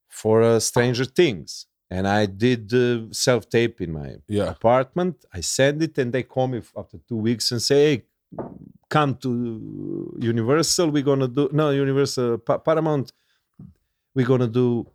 for 0.07 0.41
uh, 0.43 0.59
Stranger 0.59 1.05
Things, 1.05 1.65
and 1.89 2.07
I 2.07 2.25
did 2.27 2.73
uh, 2.73 3.11
self 3.11 3.49
tape 3.49 3.81
in 3.81 3.91
my 3.93 4.09
Yeah, 4.27 4.49
apartment. 4.51 5.15
I 5.33 5.41
send 5.41 5.81
it, 5.83 5.97
and 5.97 6.11
they 6.13 6.23
call 6.23 6.47
me 6.47 6.61
after 6.77 6.97
two 7.07 7.17
weeks 7.17 7.51
and 7.51 7.61
say, 7.61 7.79
"Hey, 7.89 8.05
come 8.89 9.15
to 9.23 9.29
Universal. 10.19 10.91
We're 10.91 11.03
gonna 11.11 11.27
do 11.27 11.49
no 11.51 11.71
Universal 11.71 12.39
Pa- 12.39 12.59
Paramount. 12.59 13.11
We're 14.15 14.25
gonna 14.27 14.47
do 14.47 14.87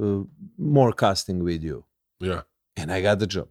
uh, 0.00 0.22
more 0.58 0.92
casting 0.92 1.42
with 1.44 1.62
you." 1.62 1.84
yeah. 2.20 2.42
And 2.76 2.90
I 2.90 3.00
got 3.02 3.18
the 3.20 3.26
job. 3.28 3.48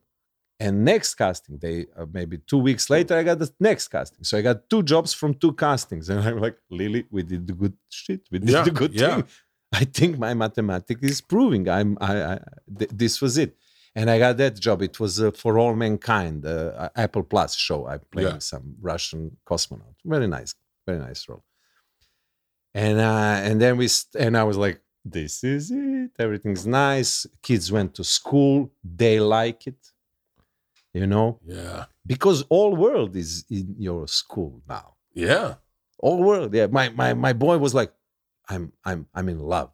And 0.60 0.84
next 0.86 1.16
casting, 1.16 1.58
they 1.58 1.88
uh, 1.98 2.06
maybe 2.12 2.38
two 2.38 2.58
weeks 2.58 2.90
later, 2.90 3.18
I 3.18 3.24
got 3.24 3.40
the 3.40 3.52
next 3.60 3.88
casting. 3.88 4.24
So 4.24 4.38
I 4.38 4.42
got 4.42 4.70
two 4.70 4.84
jobs 4.84 5.14
from 5.14 5.34
two 5.34 5.54
castings, 5.54 6.10
and 6.12 6.20
I'm 6.20 6.40
like, 6.40 6.58
Lily, 6.70 7.06
we 7.10 7.24
did 7.24 7.48
the 7.48 7.54
good 7.54 7.74
shit. 7.90 8.22
We 8.32 8.40
did 8.40 8.50
Yeah, 8.50 8.64
the 8.64 8.72
good 8.72 8.94
yeah. 8.94 9.16
thing. 9.16 9.24
I 9.82 9.86
think 9.98 10.18
my 10.20 10.34
mathematics 10.34 11.02
is 11.04 11.22
proving 11.22 11.68
I'm. 11.70 11.98
I, 12.00 12.14
I 12.34 12.40
th- 12.80 12.92
this 12.94 13.22
was 13.22 13.38
it, 13.38 13.52
and 13.96 14.10
I 14.10 14.20
got 14.20 14.38
that 14.38 14.56
job. 14.60 14.82
It 14.82 15.00
was 15.00 15.20
uh, 15.22 15.32
for 15.32 15.58
all 15.60 15.76
mankind, 15.76 16.46
uh, 16.46 16.90
Apple 16.96 17.24
Plus 17.24 17.56
show. 17.56 17.88
I 17.88 17.98
played 18.14 18.28
Yeah. 18.28 18.40
some 18.40 18.76
Russian 18.82 19.22
cosmonaut. 19.50 19.96
Very 20.06 20.28
nice, 20.28 20.52
very 20.88 21.00
nice 21.00 21.28
role. 21.30 21.44
And 22.74 23.00
uh, 23.00 23.48
and 23.48 23.62
then 23.62 23.78
we 23.78 23.88
and 24.20 24.38
I 24.38 24.44
was 24.44 24.58
like, 24.58 24.82
this 25.06 25.44
is 25.44 25.72
it. 25.72 26.12
Everything's 26.20 26.66
nice. 26.66 27.26
Kids 27.42 27.72
went 27.72 27.94
to 27.96 28.04
school. 28.04 28.72
They 28.84 29.20
like 29.20 29.68
it. 29.68 29.82
You 30.94 31.08
know, 31.08 31.40
Yeah. 31.46 31.86
because 32.06 32.44
all 32.50 32.76
world 32.76 33.16
is 33.16 33.46
in 33.50 33.76
your 33.80 34.08
school 34.08 34.62
now. 34.70 34.94
Yeah. 35.16 35.56
All 36.00 36.20
world. 36.22 36.54
Yeah. 36.54 36.68
My 36.68 36.90
my 36.90 37.14
my 37.16 37.34
boy 37.34 37.58
was 37.58 37.74
like, 37.74 37.92
I'm 38.50 38.72
I'm 38.86 39.08
I'm 39.14 39.30
in 39.30 39.40
love. 39.40 39.72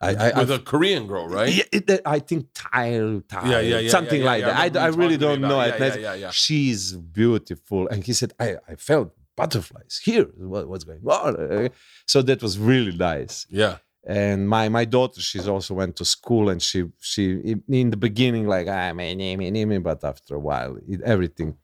I 0.00 0.14
I, 0.14 0.38
With 0.40 0.50
I 0.50 0.54
a 0.56 0.58
Korean 0.58 1.06
girl, 1.06 1.28
right? 1.28 1.52
yeah, 1.52 1.64
it, 1.72 2.00
I 2.04 2.18
think 2.18 2.48
Thai, 2.54 3.20
Thai, 3.28 3.50
Yeah, 3.50 3.60
yeah, 3.60 3.78
yeah, 3.78 3.90
something 3.90 4.20
yeah, 4.22 4.34
yeah, 4.36 4.46
like 4.46 4.72
that. 4.72 4.76
I, 4.82 4.86
I 4.86 4.88
really 4.88 5.16
don't 5.16 5.40
know. 5.40 5.60
about 5.60 5.80
it. 5.80 5.80
it. 5.80 5.80
Yeah, 5.80 5.94
yeah, 5.94 6.14
yeah, 6.14 6.14
yeah. 6.14 6.30
She's 6.30 6.92
beautiful, 6.92 7.86
and 7.88 8.02
he 8.04 8.12
said, 8.12 8.32
"I, 8.40 8.56
I 8.68 8.74
felt 8.74 9.14
butterflies 9.36 10.00
here. 10.04 10.24
What, 10.36 10.68
what's 10.68 10.84
going 10.84 11.04
on?" 11.06 11.70
So 12.06 12.20
that 12.22 12.42
was 12.42 12.58
really 12.58 12.96
nice. 12.96 13.46
Yeah. 13.48 13.76
And 14.04 14.48
my 14.48 14.68
my 14.68 14.84
daughter, 14.84 15.20
she's 15.20 15.46
also 15.46 15.74
went 15.74 15.94
to 15.96 16.04
school, 16.04 16.48
and 16.48 16.60
she 16.60 16.84
she 16.98 17.56
in 17.68 17.90
the 17.90 17.96
beginning 17.96 18.48
like 18.48 18.66
ah 18.66 18.92
name, 18.92 19.38
my 19.38 19.50
name, 19.50 19.82
but 19.82 20.02
after 20.02 20.34
a 20.34 20.40
while, 20.40 20.76
it, 20.88 21.00
everything 21.02 21.56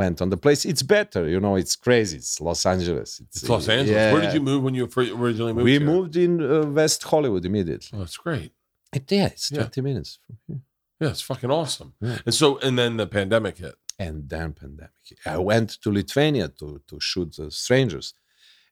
went 0.00 0.16
on 0.22 0.28
the 0.34 0.40
place. 0.44 0.60
It's 0.72 0.82
better, 0.96 1.22
you 1.32 1.38
know. 1.44 1.54
It's 1.62 1.76
crazy. 1.86 2.16
It's 2.22 2.40
Los 2.48 2.62
Angeles. 2.74 3.10
It's 3.24 3.48
Los 3.48 3.68
Angeles. 3.78 4.12
Where 4.12 4.22
did 4.24 4.34
you 4.38 4.44
move 4.50 4.60
when 4.66 4.74
you 4.78 4.84
originally 5.24 5.52
moved? 5.54 5.64
We 5.64 5.78
here? 5.78 5.92
moved 5.92 6.14
in 6.24 6.32
uh, 6.42 6.66
West 6.80 7.00
Hollywood 7.10 7.44
immediately. 7.50 7.90
Oh, 7.94 7.98
that's 8.02 8.18
great. 8.26 8.50
It, 8.96 9.04
yeah, 9.10 9.26
it's 9.34 9.50
Yeah. 9.50 9.60
twenty 9.62 9.80
minutes 9.90 10.10
from 10.24 10.36
here. 10.46 10.60
Yeah, 11.00 11.10
it's 11.14 11.24
fucking 11.30 11.50
awesome. 11.60 11.90
Yeah. 12.00 12.18
And 12.26 12.34
so, 12.40 12.46
and 12.66 12.74
then 12.80 12.92
the 13.02 13.06
pandemic 13.18 13.56
hit. 13.64 13.76
and 14.06 14.16
then 14.32 14.48
pandemic. 14.62 15.06
I 15.36 15.38
went 15.52 15.68
to 15.82 15.88
Lithuania 15.98 16.46
to 16.60 16.66
to 16.88 16.96
shoot 17.10 17.30
the 17.38 17.46
strangers, 17.62 18.06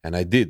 and 0.05 0.13
I 0.23 0.25
did 0.37 0.49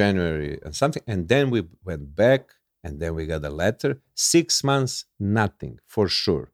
January 0.00 0.58
and 0.64 0.74
something, 0.74 1.02
and 1.06 1.28
then 1.28 1.50
we 1.50 1.60
went 1.84 2.14
back 2.24 2.42
And 2.82 2.98
then 3.02 3.12
we 3.14 3.26
got 3.26 3.44
a 3.44 3.54
letter. 3.64 3.90
Six 4.14 4.64
months, 4.64 4.94
nothing 5.40 5.74
for 5.94 6.06
sure. 6.08 6.46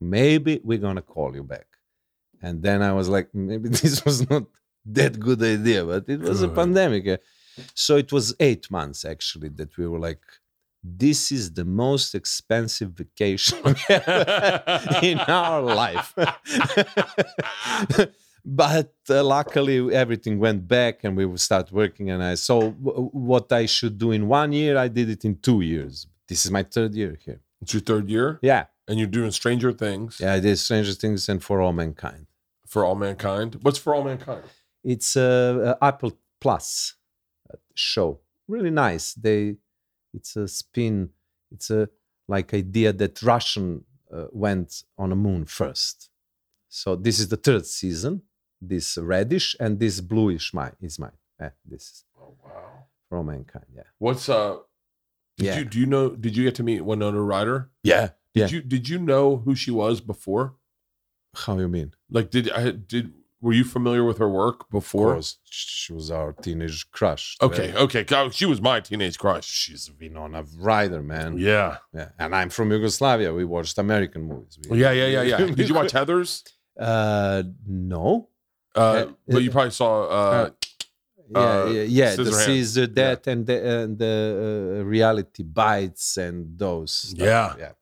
Maybe 0.00 0.52
we're 0.68 0.84
gonna 0.86 1.02
call 1.14 1.30
you 1.38 1.44
back. 1.44 1.66
And 2.42 2.62
then 2.62 2.82
I 2.82 2.92
was 2.92 3.08
like, 3.08 3.34
maybe 3.34 3.68
this 3.82 4.04
was 4.04 4.28
not 4.30 4.44
that 4.86 5.18
good 5.18 5.42
idea, 5.42 5.84
but 5.84 6.08
it 6.08 6.20
was 6.20 6.42
a 6.42 6.48
pandemic. 6.48 7.20
So 7.74 7.96
it 7.96 8.12
was 8.12 8.34
eight 8.38 8.70
months 8.70 9.04
actually 9.04 9.48
that 9.50 9.76
we 9.76 9.86
were 9.86 9.98
like, 9.98 10.22
this 10.82 11.32
is 11.32 11.52
the 11.52 11.64
most 11.64 12.14
expensive 12.14 12.90
vacation 12.90 13.58
we 13.64 13.74
ever 13.88 14.24
had 14.26 15.02
in 15.02 15.18
our 15.18 15.60
life. 15.62 16.14
but 18.44 18.94
uh, 19.10 19.24
luckily 19.24 19.92
everything 19.92 20.38
went 20.38 20.68
back 20.68 21.02
and 21.02 21.16
we 21.16 21.26
would 21.26 21.40
start 21.40 21.72
working 21.72 22.10
and 22.10 22.22
i 22.22 22.36
so 22.36 22.70
w- 22.70 23.10
what 23.12 23.50
i 23.50 23.66
should 23.66 23.98
do 23.98 24.12
in 24.12 24.28
one 24.28 24.52
year 24.52 24.78
i 24.78 24.86
did 24.86 25.10
it 25.10 25.24
in 25.24 25.36
two 25.36 25.62
years. 25.62 26.06
This 26.28 26.44
is 26.44 26.52
my 26.52 26.62
third 26.62 26.94
year 26.94 27.16
here. 27.24 27.40
It's 27.60 27.74
your 27.74 27.80
third 27.80 28.08
year, 28.08 28.38
yeah 28.42 28.66
and 28.88 28.98
you're 28.98 29.06
doing 29.18 29.30
Stranger 29.30 29.72
Things 29.72 30.18
yeah 30.20 30.34
i 30.34 30.40
did 30.40 30.56
stranger 30.58 30.92
things 30.92 31.28
and 31.28 31.42
for 31.42 31.60
all 31.60 31.72
mankind 31.72 32.26
for 32.66 32.84
All 32.84 32.96
Mankind. 32.96 33.58
What's 33.62 33.78
for 33.78 33.94
All 33.94 34.02
Mankind? 34.02 34.42
it's 34.82 35.14
a, 35.16 35.76
a 35.80 35.84
apple 35.84 36.12
plus 36.40 36.94
uh, 37.52 37.56
show 37.74 38.20
really 38.48 38.70
nice 38.70 39.14
they 39.14 39.56
it's 40.12 40.34
a 40.36 40.48
spin 40.48 41.10
it's 41.52 41.70
a 41.70 41.88
like 42.28 42.52
idea 42.54 42.92
that 42.92 43.22
russian 43.22 43.84
uh, 44.12 44.26
went 44.32 44.82
on 44.98 45.12
a 45.12 45.16
moon 45.16 45.44
first 45.44 46.10
so 46.68 46.96
this 46.96 47.18
is 47.20 47.28
the 47.28 47.36
third 47.36 47.64
season 47.66 48.22
this 48.60 48.98
reddish 48.98 49.54
and 49.60 49.78
this 49.78 50.00
bluish 50.00 50.52
mine 50.54 50.76
is 50.80 50.98
mine 50.98 51.18
Eh, 51.38 51.50
this 51.66 51.82
is 51.82 52.04
Oh 52.20 52.34
wow. 52.44 52.84
for 53.08 53.18
all 53.18 53.24
mankind 53.24 53.66
yeah 53.74 53.88
What's 53.98 54.28
uh? 54.28 54.56
Did 55.38 55.46
Yeah. 55.46 55.58
you 55.58 55.64
do 55.66 55.78
you 55.80 55.86
know? 55.86 56.08
Did 56.24 56.34
you 56.36 56.44
get 56.44 56.54
to 56.56 56.62
meet 56.62 56.80
Winona 56.80 57.20
Ryder? 57.22 57.70
yeah 57.82 58.10
Did 58.36 58.40
yeah 58.42 58.48
you 58.54 58.60
did 58.74 58.84
you 58.92 58.98
know 59.12 59.26
who 59.44 59.52
she 59.62 59.70
was 59.82 59.96
before? 60.12 60.46
how 61.44 61.54
you 61.58 61.68
mean 61.78 61.90
Like, 62.16 62.28
did 62.34 62.44
I 62.60 62.62
did? 62.92 63.06
Were 63.44 63.52
you 63.60 63.64
familiar 63.76 64.02
with 64.10 64.18
her 64.24 64.30
work 64.42 64.58
of 64.64 64.70
before? 64.80 65.12
course 65.14 65.30
she 65.44 65.92
was 65.98 66.06
our 66.18 66.30
teenage 66.44 66.80
crush 66.96 67.24
Okay, 67.48 67.68
okay. 67.84 68.02
She 68.38 68.46
was 68.52 68.60
my 68.70 68.78
teenage 68.88 69.16
crush. 69.24 69.46
she's 69.62 69.82
Winona 70.00 70.40
Ryder 70.68 71.02
man 71.12 71.30
Yeah. 71.50 71.70
yeah 71.98 72.08
and 72.22 72.30
i'm 72.38 72.50
from 72.56 72.66
yugoslavia 72.76 73.30
we 73.40 73.44
watched 73.56 73.76
american 73.86 74.22
movies 74.32 74.54
We- 74.68 74.80
Yeah, 74.84 74.92
yeah, 75.00 75.08
yeah, 75.16 75.24
yeah. 75.32 75.38
Did 75.58 75.66
you 75.70 75.74
watch 75.80 75.92
Heathers? 75.98 76.30
uh 76.90 77.42
no 77.92 78.08
Uh, 78.74 78.80
Uh, 78.80 79.06
but 79.32 79.40
you 79.44 79.50
probably 79.56 79.76
saw. 79.82 79.90
Uh, 80.18 80.50
yeah, 81.30 81.40
uh, 81.40 81.64
yeah, 81.76 81.82
yeah. 82.00 82.00
yeah 82.00 82.10
The. 82.28 82.32
Caesar 82.46 82.86
that 83.00 83.20
and 83.32 83.40
the 83.48 83.56
and 83.74 83.90
the 84.04 84.14
uh, 84.80 84.84
reality 84.96 85.42
bites 85.62 86.06
and 86.26 86.36
those. 86.64 86.92
stuff. 87.08 87.26
Yeah. 87.30 87.48
yeah, 87.64 87.72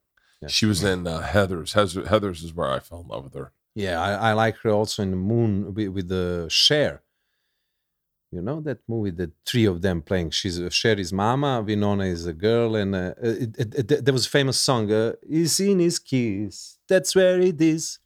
yeah. 0.45 0.49
she 0.57 0.65
was 0.65 0.83
in 0.83 1.05
uh, 1.07 1.21
Heathers. 1.33 1.73
Heathers. 2.07 2.43
Is 2.43 2.53
where 2.53 2.69
I 2.71 2.79
fell 2.79 3.01
in 3.01 3.07
love 3.07 3.23
with 3.25 3.33
her. 3.35 3.51
yeah. 3.75 4.01
I, 4.01 4.29
I 4.29 4.33
like 4.33 4.55
her 4.63 4.69
also 4.71 5.03
in 5.03 5.11
the 5.11 5.17
Moon 5.17 5.73
with, 5.73 5.89
with 5.89 6.07
the 6.09 6.47
Cher. 6.49 7.01
You 8.31 8.41
know 8.41 8.59
that 8.61 8.79
movie, 8.87 9.11
the 9.11 9.31
three 9.45 9.65
of 9.65 9.81
them 9.81 10.01
playing. 10.01 10.31
She's 10.31 10.59
Cher 10.73 10.99
is 10.99 11.13
mama, 11.13 11.61
Winona 11.61 12.05
is 12.05 12.25
a 12.25 12.33
girl, 12.33 12.75
and 12.75 12.93
uh, 12.93 13.13
it, 13.21 13.55
it, 13.57 13.91
it- 13.91 14.03
there 14.05 14.13
was 14.13 14.25
a 14.25 14.29
famous 14.29 14.57
song. 14.57 14.91
Uh, 14.91 15.13
"Is 15.43 15.59
in 15.59 15.79
his 15.79 15.99
kiss, 15.99 16.77
that's 16.89 17.15
where 17.15 17.39
it 17.39 17.61
is." 17.61 17.99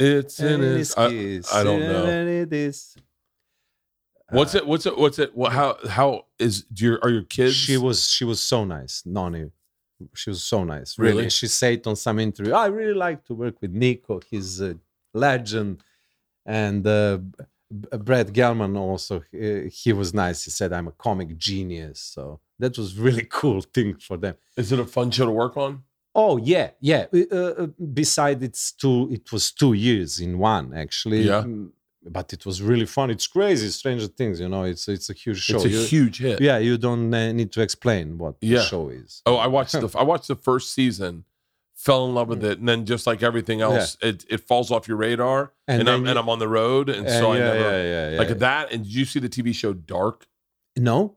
It's 0.00 0.40
in 0.40 0.60
his. 0.60 0.94
I, 0.96 1.08
kiss, 1.10 1.54
I 1.54 1.62
don't 1.62 1.80
know. 1.80 2.26
It 2.42 2.52
is. 2.52 2.96
What's 4.30 4.54
it? 4.56 4.66
What's 4.66 4.86
it? 4.86 4.98
What's 4.98 5.18
it? 5.20 5.36
What? 5.36 5.52
How? 5.52 5.76
How 5.88 6.26
is? 6.40 6.62
Do 6.64 6.84
your 6.86 6.98
are 7.04 7.10
your 7.10 7.22
kids? 7.22 7.54
She 7.54 7.76
was 7.76 8.08
she 8.08 8.24
was 8.24 8.40
so 8.40 8.64
nice, 8.64 9.02
Noni. 9.06 9.52
She 10.14 10.30
was 10.30 10.42
so 10.42 10.64
nice, 10.64 10.98
Really? 10.98 11.16
really. 11.16 11.30
She 11.30 11.46
said 11.48 11.86
on 11.86 11.96
some 11.96 12.18
interview, 12.18 12.52
"I 12.54 12.66
really 12.66 12.94
like 12.94 13.24
to 13.26 13.34
work 13.34 13.56
with 13.60 13.72
Nico. 13.72 14.20
He's 14.30 14.60
a 14.60 14.76
legend." 15.14 15.82
And 16.44 16.86
uh, 16.86 17.18
Brett 17.70 18.28
Gelman 18.32 18.76
also, 18.76 19.16
uh, 19.18 19.68
he 19.70 19.92
was 19.92 20.12
nice. 20.12 20.44
He 20.44 20.50
said, 20.50 20.72
"I'm 20.72 20.88
a 20.88 20.92
comic 20.92 21.36
genius." 21.36 22.00
So 22.00 22.40
that 22.58 22.76
was 22.78 22.98
really 22.98 23.24
cool 23.40 23.60
thing 23.60 23.96
for 23.96 24.16
them. 24.16 24.34
Is 24.56 24.72
it 24.72 24.78
a 24.80 24.84
fun 24.86 25.10
show 25.10 25.26
to 25.26 25.32
work 25.32 25.56
on? 25.56 25.82
Oh 26.14 26.36
yeah, 26.36 26.70
yeah. 26.80 27.06
Uh, 27.14 27.36
uh, 27.36 27.66
beside 28.02 28.42
it's 28.42 28.72
two, 28.72 29.08
it 29.10 29.32
was 29.32 29.50
two 29.50 29.72
years 29.72 30.20
in 30.20 30.38
one 30.38 30.74
actually. 30.74 31.22
Yeah. 31.22 31.44
Mm, 32.04 32.12
But 32.12 32.32
it 32.32 32.44
was 32.44 32.60
really 32.62 32.86
fun. 32.86 33.10
It's 33.10 33.26
crazy, 33.26 33.68
Stranger 33.68 34.06
Things. 34.08 34.40
You 34.40 34.48
know, 34.48 34.64
it's 34.64 34.88
it's 34.88 35.08
a 35.10 35.12
huge 35.12 35.40
show. 35.42 35.56
It's 35.56 35.64
a 35.64 35.68
You- 35.68 35.84
huge 35.84 36.18
hit. 36.18 36.40
yeah, 36.40 36.58
you 36.58 36.76
don't 36.78 37.12
uh, 37.14 37.32
need 37.32 37.52
to 37.52 37.60
explain 37.62 38.18
what 38.18 38.34
Yeah. 38.40 38.58
the 38.58 38.64
show 38.64 38.88
is. 38.88 39.22
Oh, 39.26 39.36
I 39.36 39.46
watched 39.46 39.72
the 39.72 39.88
I 40.02 40.02
watched 40.02 40.28
the 40.28 40.36
first 40.36 40.72
season, 40.74 41.24
fell 41.74 42.04
in 42.06 42.14
love 42.14 42.28
with 42.28 42.44
it, 42.44 42.58
and 42.58 42.68
then 42.68 42.84
just 42.86 43.06
like 43.06 43.22
everything 43.22 43.60
else, 43.60 43.96
it, 44.02 44.24
it 44.28 44.40
falls 44.48 44.70
off 44.70 44.86
your 44.88 44.96
radar, 44.96 45.52
and, 45.68 45.80
And 45.80 45.88
I'm 45.90 46.02
then 46.04 46.10
and 46.10 46.18
I'm 46.18 46.28
on 46.28 46.38
the 46.38 46.48
road, 46.48 46.88
and 46.88 47.06
Uh, 47.06 47.18
so 47.20 47.32
I 47.32 47.38
never 47.38 47.58
yeah, 47.60 47.82
yeah, 47.82 48.10
yeah, 48.12 48.18
like 48.18 48.28
yeah. 48.28 48.34
that. 48.46 48.72
And 48.72 48.84
did 48.84 48.94
you 48.94 49.04
see 49.04 49.20
the 49.20 49.28
TV 49.28 49.52
show 49.54 49.72
Dark? 49.72 50.26
No, 50.76 51.16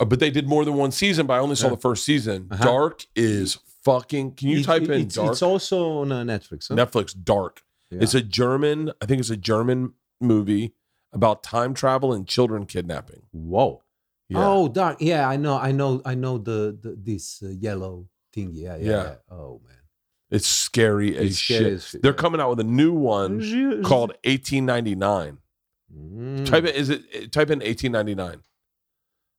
Uh, 0.00 0.04
but 0.04 0.20
they 0.20 0.30
did 0.30 0.46
more 0.46 0.64
than 0.64 0.74
one 0.74 0.92
season, 0.92 1.26
but 1.26 1.34
I 1.34 1.38
only 1.38 1.56
saw 1.56 1.66
Yeah. 1.68 1.74
the 1.74 1.80
first 1.88 2.04
season. 2.04 2.46
Uh-huh. 2.50 2.64
Dark 2.64 3.06
is 3.16 3.58
fucking. 3.82 4.32
Can 4.34 4.48
you 4.48 4.58
It- 4.60 4.64
type 4.64 4.82
in 4.82 5.02
it's, 5.02 5.14
Dark? 5.16 5.32
It's 5.32 5.42
also 5.42 6.00
on 6.00 6.12
uh, 6.12 6.22
Netflix. 6.22 6.68
Huh? 6.68 6.74
Netflix 6.76 7.14
Dark. 7.24 7.62
Yeah. 7.90 8.00
It's 8.02 8.14
a 8.14 8.20
German. 8.20 8.92
I 9.00 9.06
think 9.06 9.20
it's 9.20 9.30
a 9.30 9.36
German 9.36 9.94
movie 10.20 10.74
about 11.12 11.42
time 11.42 11.74
travel 11.74 12.12
and 12.12 12.26
children 12.26 12.66
kidnapping. 12.66 13.22
Whoa. 13.32 13.82
Yeah. 14.28 14.46
Oh, 14.46 14.68
dark. 14.68 14.98
Yeah, 15.00 15.26
I 15.28 15.36
know. 15.36 15.56
I 15.58 15.72
know. 15.72 16.02
I 16.04 16.14
know 16.14 16.36
the, 16.36 16.78
the 16.80 16.96
this 17.00 17.42
uh, 17.42 17.48
yellow 17.48 18.08
thing. 18.34 18.50
Yeah, 18.52 18.76
yeah. 18.76 18.84
Yeah. 18.90 19.02
yeah. 19.02 19.14
Oh 19.30 19.60
man, 19.66 19.76
It's 20.30 20.46
scary 20.46 21.16
as 21.16 21.38
scary 21.38 21.60
shit. 21.64 21.72
as 21.72 21.86
shit, 21.88 22.02
They're 22.02 22.12
yeah. 22.12 22.16
coming 22.16 22.40
out 22.40 22.50
with 22.50 22.60
a 22.60 22.64
new 22.64 22.92
one 22.92 23.40
called 23.84 24.10
1899. 24.24 25.38
Mm. 25.96 26.44
Type 26.44 26.64
it. 26.64 26.76
Is 26.76 26.90
it? 26.90 27.32
Type 27.32 27.48
in 27.50 27.60
1899. 27.60 28.42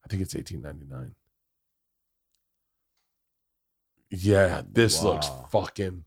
I 0.04 0.08
think 0.08 0.24
it's 0.24 0.34
1899. 0.34 1.14
Yeah, 4.12 4.64
this 4.68 5.04
looks 5.04 5.28
fucking 5.52 6.04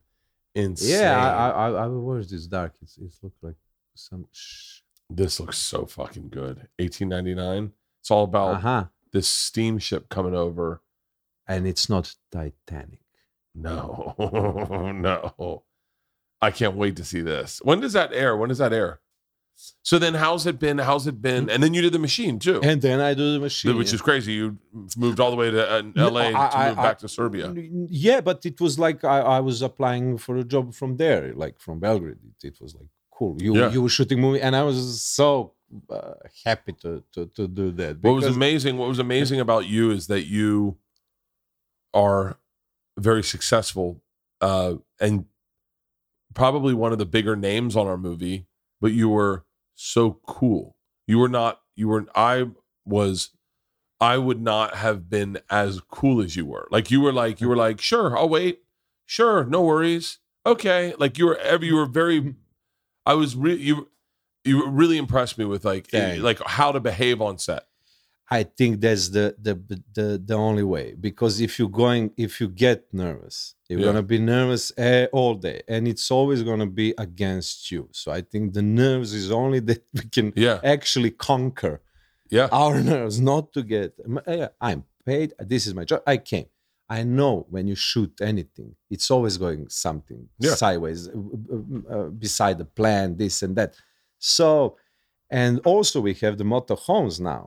insane. 0.54 1.00
Yeah, 1.00 1.26
I, 1.26 1.48
I, 1.48 1.84
I, 1.84 1.86
watched 1.86 2.30
this 2.30 2.46
dark. 2.46 2.74
It's, 2.82 2.98
it's 2.98 3.18
look 3.22 3.34
like 3.42 3.56
some. 3.94 4.26
Sh- 4.32 4.80
this 5.10 5.40
looks 5.40 5.58
so 5.58 5.86
fucking 5.86 6.28
good. 6.30 6.68
1899. 6.78 7.72
It's 8.00 8.10
all 8.10 8.24
about 8.24 8.56
uh 8.56 8.60
huh. 8.60 8.84
this 9.12 9.28
steamship 9.28 10.08
coming 10.08 10.34
over. 10.34 10.80
And 11.46 11.66
it's 11.66 11.88
not 11.88 12.14
Titanic. 12.30 13.00
No, 13.54 14.14
no. 14.94 15.64
I 16.40 16.50
can't 16.50 16.76
wait 16.76 16.96
to 16.96 17.04
see 17.04 17.20
this. 17.20 17.60
When 17.62 17.80
does 17.80 17.92
that 17.92 18.12
air? 18.12 18.36
When 18.36 18.48
does 18.48 18.58
that 18.58 18.72
air? 18.72 19.00
So 19.82 19.98
then, 19.98 20.14
how's 20.14 20.46
it 20.46 20.58
been? 20.58 20.78
How's 20.78 21.06
it 21.06 21.20
been? 21.22 21.48
And 21.50 21.62
then 21.62 21.72
you 21.74 21.82
did 21.82 21.92
the 21.92 21.98
machine 21.98 22.38
too, 22.38 22.60
And 22.62 22.80
then 22.82 23.00
I 23.00 23.14
do 23.14 23.34
the 23.34 23.40
machine, 23.40 23.76
which 23.76 23.92
is 23.92 24.00
crazy. 24.00 24.32
You 24.32 24.58
moved 24.96 25.18
all 25.20 25.30
the 25.30 25.36
way 25.36 25.50
to 25.50 25.70
uh, 25.72 25.82
No, 25.94 26.08
LA 26.08 26.20
I- 26.20 26.30
to 26.32 26.38
I- 26.58 26.68
move 26.70 26.78
I- 26.78 26.82
back 26.82 26.98
to 26.98 27.08
Serbia. 27.08 27.52
Yeah, 28.06 28.20
but 28.20 28.44
it 28.46 28.60
was 28.60 28.78
like 28.78 29.04
I, 29.04 29.18
I 29.20 29.40
was 29.40 29.62
applying 29.62 30.18
for 30.18 30.36
a 30.36 30.44
job 30.44 30.74
from 30.74 30.96
there, 30.96 31.32
like 31.34 31.60
from 31.60 31.78
Belgrade. 31.80 32.18
It, 32.42 32.46
it 32.48 32.60
was 32.60 32.74
like 32.74 32.88
cool. 33.16 33.40
You 33.40 33.56
Yeah. 33.56 33.70
you 33.70 33.82
were 33.82 33.88
shooting 33.88 34.20
movie, 34.20 34.40
and 34.40 34.54
I 34.56 34.62
was 34.62 35.02
so 35.02 35.52
uh, 35.90 36.14
happy 36.44 36.72
to, 36.82 37.02
to 37.14 37.26
to 37.36 37.46
do 37.48 37.70
that. 37.72 38.02
What 38.02 38.14
was 38.14 38.26
amazing? 38.26 38.78
What 38.78 38.88
was 38.88 38.98
amazing 38.98 39.40
about 39.40 39.66
you 39.66 39.90
is 39.90 40.06
that 40.08 40.22
you 40.26 40.76
are 41.94 42.38
very 42.98 43.22
successful 43.22 44.02
uh, 44.40 44.74
and 45.00 45.26
probably 46.34 46.74
one 46.74 46.92
of 46.92 46.98
the 46.98 47.06
bigger 47.06 47.36
names 47.36 47.76
on 47.76 47.86
our 47.86 47.96
movie. 47.98 48.46
But 48.80 48.92
you 48.92 49.08
were 49.08 49.44
so 49.74 50.20
cool. 50.26 50.76
You 51.06 51.18
were 51.18 51.28
not. 51.28 51.60
You 51.76 51.88
were. 51.88 52.06
I 52.14 52.46
was. 52.84 53.30
I 54.00 54.18
would 54.18 54.42
not 54.42 54.74
have 54.74 55.08
been 55.08 55.38
as 55.48 55.80
cool 55.80 56.20
as 56.20 56.34
you 56.36 56.44
were. 56.46 56.68
Like 56.70 56.90
you 56.90 57.00
were. 57.00 57.12
Like 57.12 57.40
you 57.40 57.48
were. 57.48 57.56
Like 57.56 57.80
sure, 57.80 58.16
I'll 58.16 58.28
wait. 58.28 58.60
Sure, 59.06 59.44
no 59.44 59.62
worries. 59.62 60.18
Okay. 60.46 60.94
Like 60.98 61.18
you 61.18 61.26
were. 61.26 61.38
ever 61.38 61.64
You 61.64 61.76
were 61.76 61.86
very. 61.86 62.34
I 63.06 63.14
was. 63.14 63.36
Re- 63.36 63.54
you. 63.54 63.88
You 64.44 64.68
really 64.68 64.98
impressed 64.98 65.38
me 65.38 65.44
with 65.44 65.64
like 65.64 65.88
like 65.92 66.40
how 66.44 66.72
to 66.72 66.80
behave 66.80 67.22
on 67.22 67.38
set. 67.38 67.66
I 68.38 68.42
think 68.58 68.72
that's 68.84 69.06
the, 69.16 69.26
the 69.46 69.54
the 69.98 70.06
the 70.30 70.36
only 70.48 70.66
way 70.74 70.86
because 71.08 71.34
if 71.46 71.52
you're 71.58 71.76
going 71.84 72.04
if 72.26 72.32
you 72.40 72.48
get 72.66 72.78
nervous, 73.04 73.36
you're 73.68 73.80
Yeah. 73.80 73.88
gonna 73.88 74.06
be 74.14 74.18
nervous 74.36 74.64
eh, 74.86 75.06
all 75.18 75.34
day, 75.48 75.58
and 75.72 75.82
it's 75.92 76.08
always 76.18 76.40
gonna 76.48 76.70
be 76.82 76.88
against 77.06 77.58
you. 77.72 77.82
So 78.00 78.06
I 78.18 78.22
think 78.30 78.44
the 78.58 78.66
nerves 78.82 79.10
is 79.22 79.28
only 79.42 79.60
that 79.70 79.82
we 79.98 80.04
can 80.16 80.28
Yeah. 80.46 80.58
actually 80.74 81.12
conquer 81.30 81.74
Yeah. 82.38 82.48
our 82.60 82.76
nerves, 82.92 83.16
not 83.32 83.44
to 83.54 83.60
get. 83.74 83.88
I'm 84.68 84.80
paid. 85.10 85.28
This 85.52 85.62
is 85.68 85.72
my 85.80 85.84
job. 85.90 86.00
I 86.14 86.16
came. 86.32 86.48
I 86.98 87.00
know 87.16 87.34
when 87.54 87.64
you 87.70 87.76
shoot 87.90 88.12
anything, 88.32 88.70
it's 88.94 89.08
always 89.14 89.34
going 89.44 89.60
something 89.86 90.20
Yeah. 90.46 90.56
sideways, 90.62 91.00
uh, 91.08 91.12
uh, 91.12 91.94
uh, 91.94 92.08
beside 92.26 92.56
the 92.62 92.68
plan, 92.78 93.06
this 93.22 93.36
and 93.44 93.52
that. 93.58 93.70
So, 94.36 94.76
and 95.42 95.54
also 95.72 95.96
we 96.08 96.14
have 96.24 96.34
the 96.40 96.44
motorhomes 96.56 97.16
now. 97.34 97.44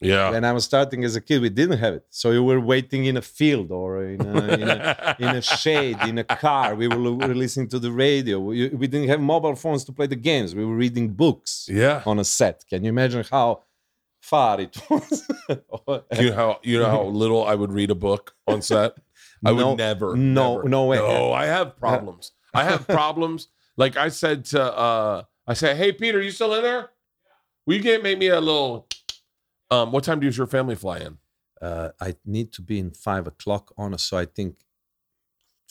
Yeah. 0.00 0.30
When 0.30 0.44
I 0.44 0.52
was 0.52 0.64
starting 0.64 1.04
as 1.04 1.14
a 1.16 1.20
kid, 1.20 1.42
we 1.42 1.50
didn't 1.50 1.78
have 1.78 1.94
it. 1.94 2.04
So 2.10 2.30
you 2.30 2.42
were 2.42 2.58
waiting 2.60 3.04
in 3.04 3.16
a 3.18 3.22
field 3.22 3.70
or 3.70 4.02
in 4.04 4.20
a, 4.22 4.42
in 4.54 4.68
a, 4.70 5.16
in 5.24 5.28
a 5.36 5.42
shade, 5.42 5.98
in 6.08 6.16
a 6.18 6.24
car. 6.24 6.74
We 6.74 6.88
were, 6.88 6.98
we 6.98 7.26
were 7.26 7.34
listening 7.34 7.68
to 7.68 7.78
the 7.78 7.92
radio. 7.92 8.40
We, 8.40 8.68
we 8.68 8.86
didn't 8.86 9.08
have 9.08 9.20
mobile 9.20 9.54
phones 9.56 9.84
to 9.84 9.92
play 9.92 10.06
the 10.06 10.16
games. 10.16 10.54
We 10.54 10.64
were 10.64 10.74
reading 10.74 11.08
books 11.10 11.68
Yeah. 11.70 12.02
on 12.06 12.18
a 12.18 12.24
set. 12.24 12.64
Can 12.68 12.82
you 12.84 12.88
imagine 12.88 13.24
how 13.30 13.62
far 14.20 14.60
it 14.60 14.76
was? 14.88 15.28
You 16.18 16.30
know 16.30 16.34
how 16.36 16.60
you 16.62 16.78
know 16.78 16.90
how 16.90 17.02
little 17.04 17.44
I 17.44 17.54
would 17.54 17.72
read 17.72 17.90
a 17.90 17.94
book 17.94 18.34
on 18.46 18.62
set. 18.62 18.92
I 19.44 19.50
No, 19.52 19.68
would 19.70 19.78
never. 19.78 20.16
no, 20.16 20.56
never. 20.56 20.68
no 20.68 20.84
way. 20.86 20.98
No, 20.98 21.32
I 21.32 21.46
have 21.46 21.76
problems. 21.76 22.32
I 22.54 22.62
have 22.64 22.86
problems. 23.00 23.48
Like 23.76 23.96
I 23.96 24.08
said 24.08 24.44
to, 24.46 24.62
uh 24.62 25.22
I 25.46 25.54
said, 25.54 25.76
"Hey, 25.76 25.90
Peter, 25.92 26.20
you 26.22 26.30
still 26.30 26.54
in 26.54 26.62
there? 26.62 26.90
Will 27.66 27.74
you 27.76 27.82
get 27.82 28.02
make 28.02 28.18
me 28.18 28.28
a 28.28 28.40
little? 28.40 28.86
Um, 29.70 29.92
what 29.92 30.04
time 30.04 30.20
does 30.20 30.36
your 30.36 30.46
family 30.46 30.74
fly 30.74 30.98
in? 30.98 31.18
uh, 31.60 31.90
I 32.00 32.14
need 32.24 32.52
to 32.54 32.62
be 32.62 32.78
in 32.78 32.90
five 32.90 33.26
o'clock 33.26 33.72
on, 33.76 33.96
so 33.98 34.16
I 34.16 34.24
think 34.24 34.56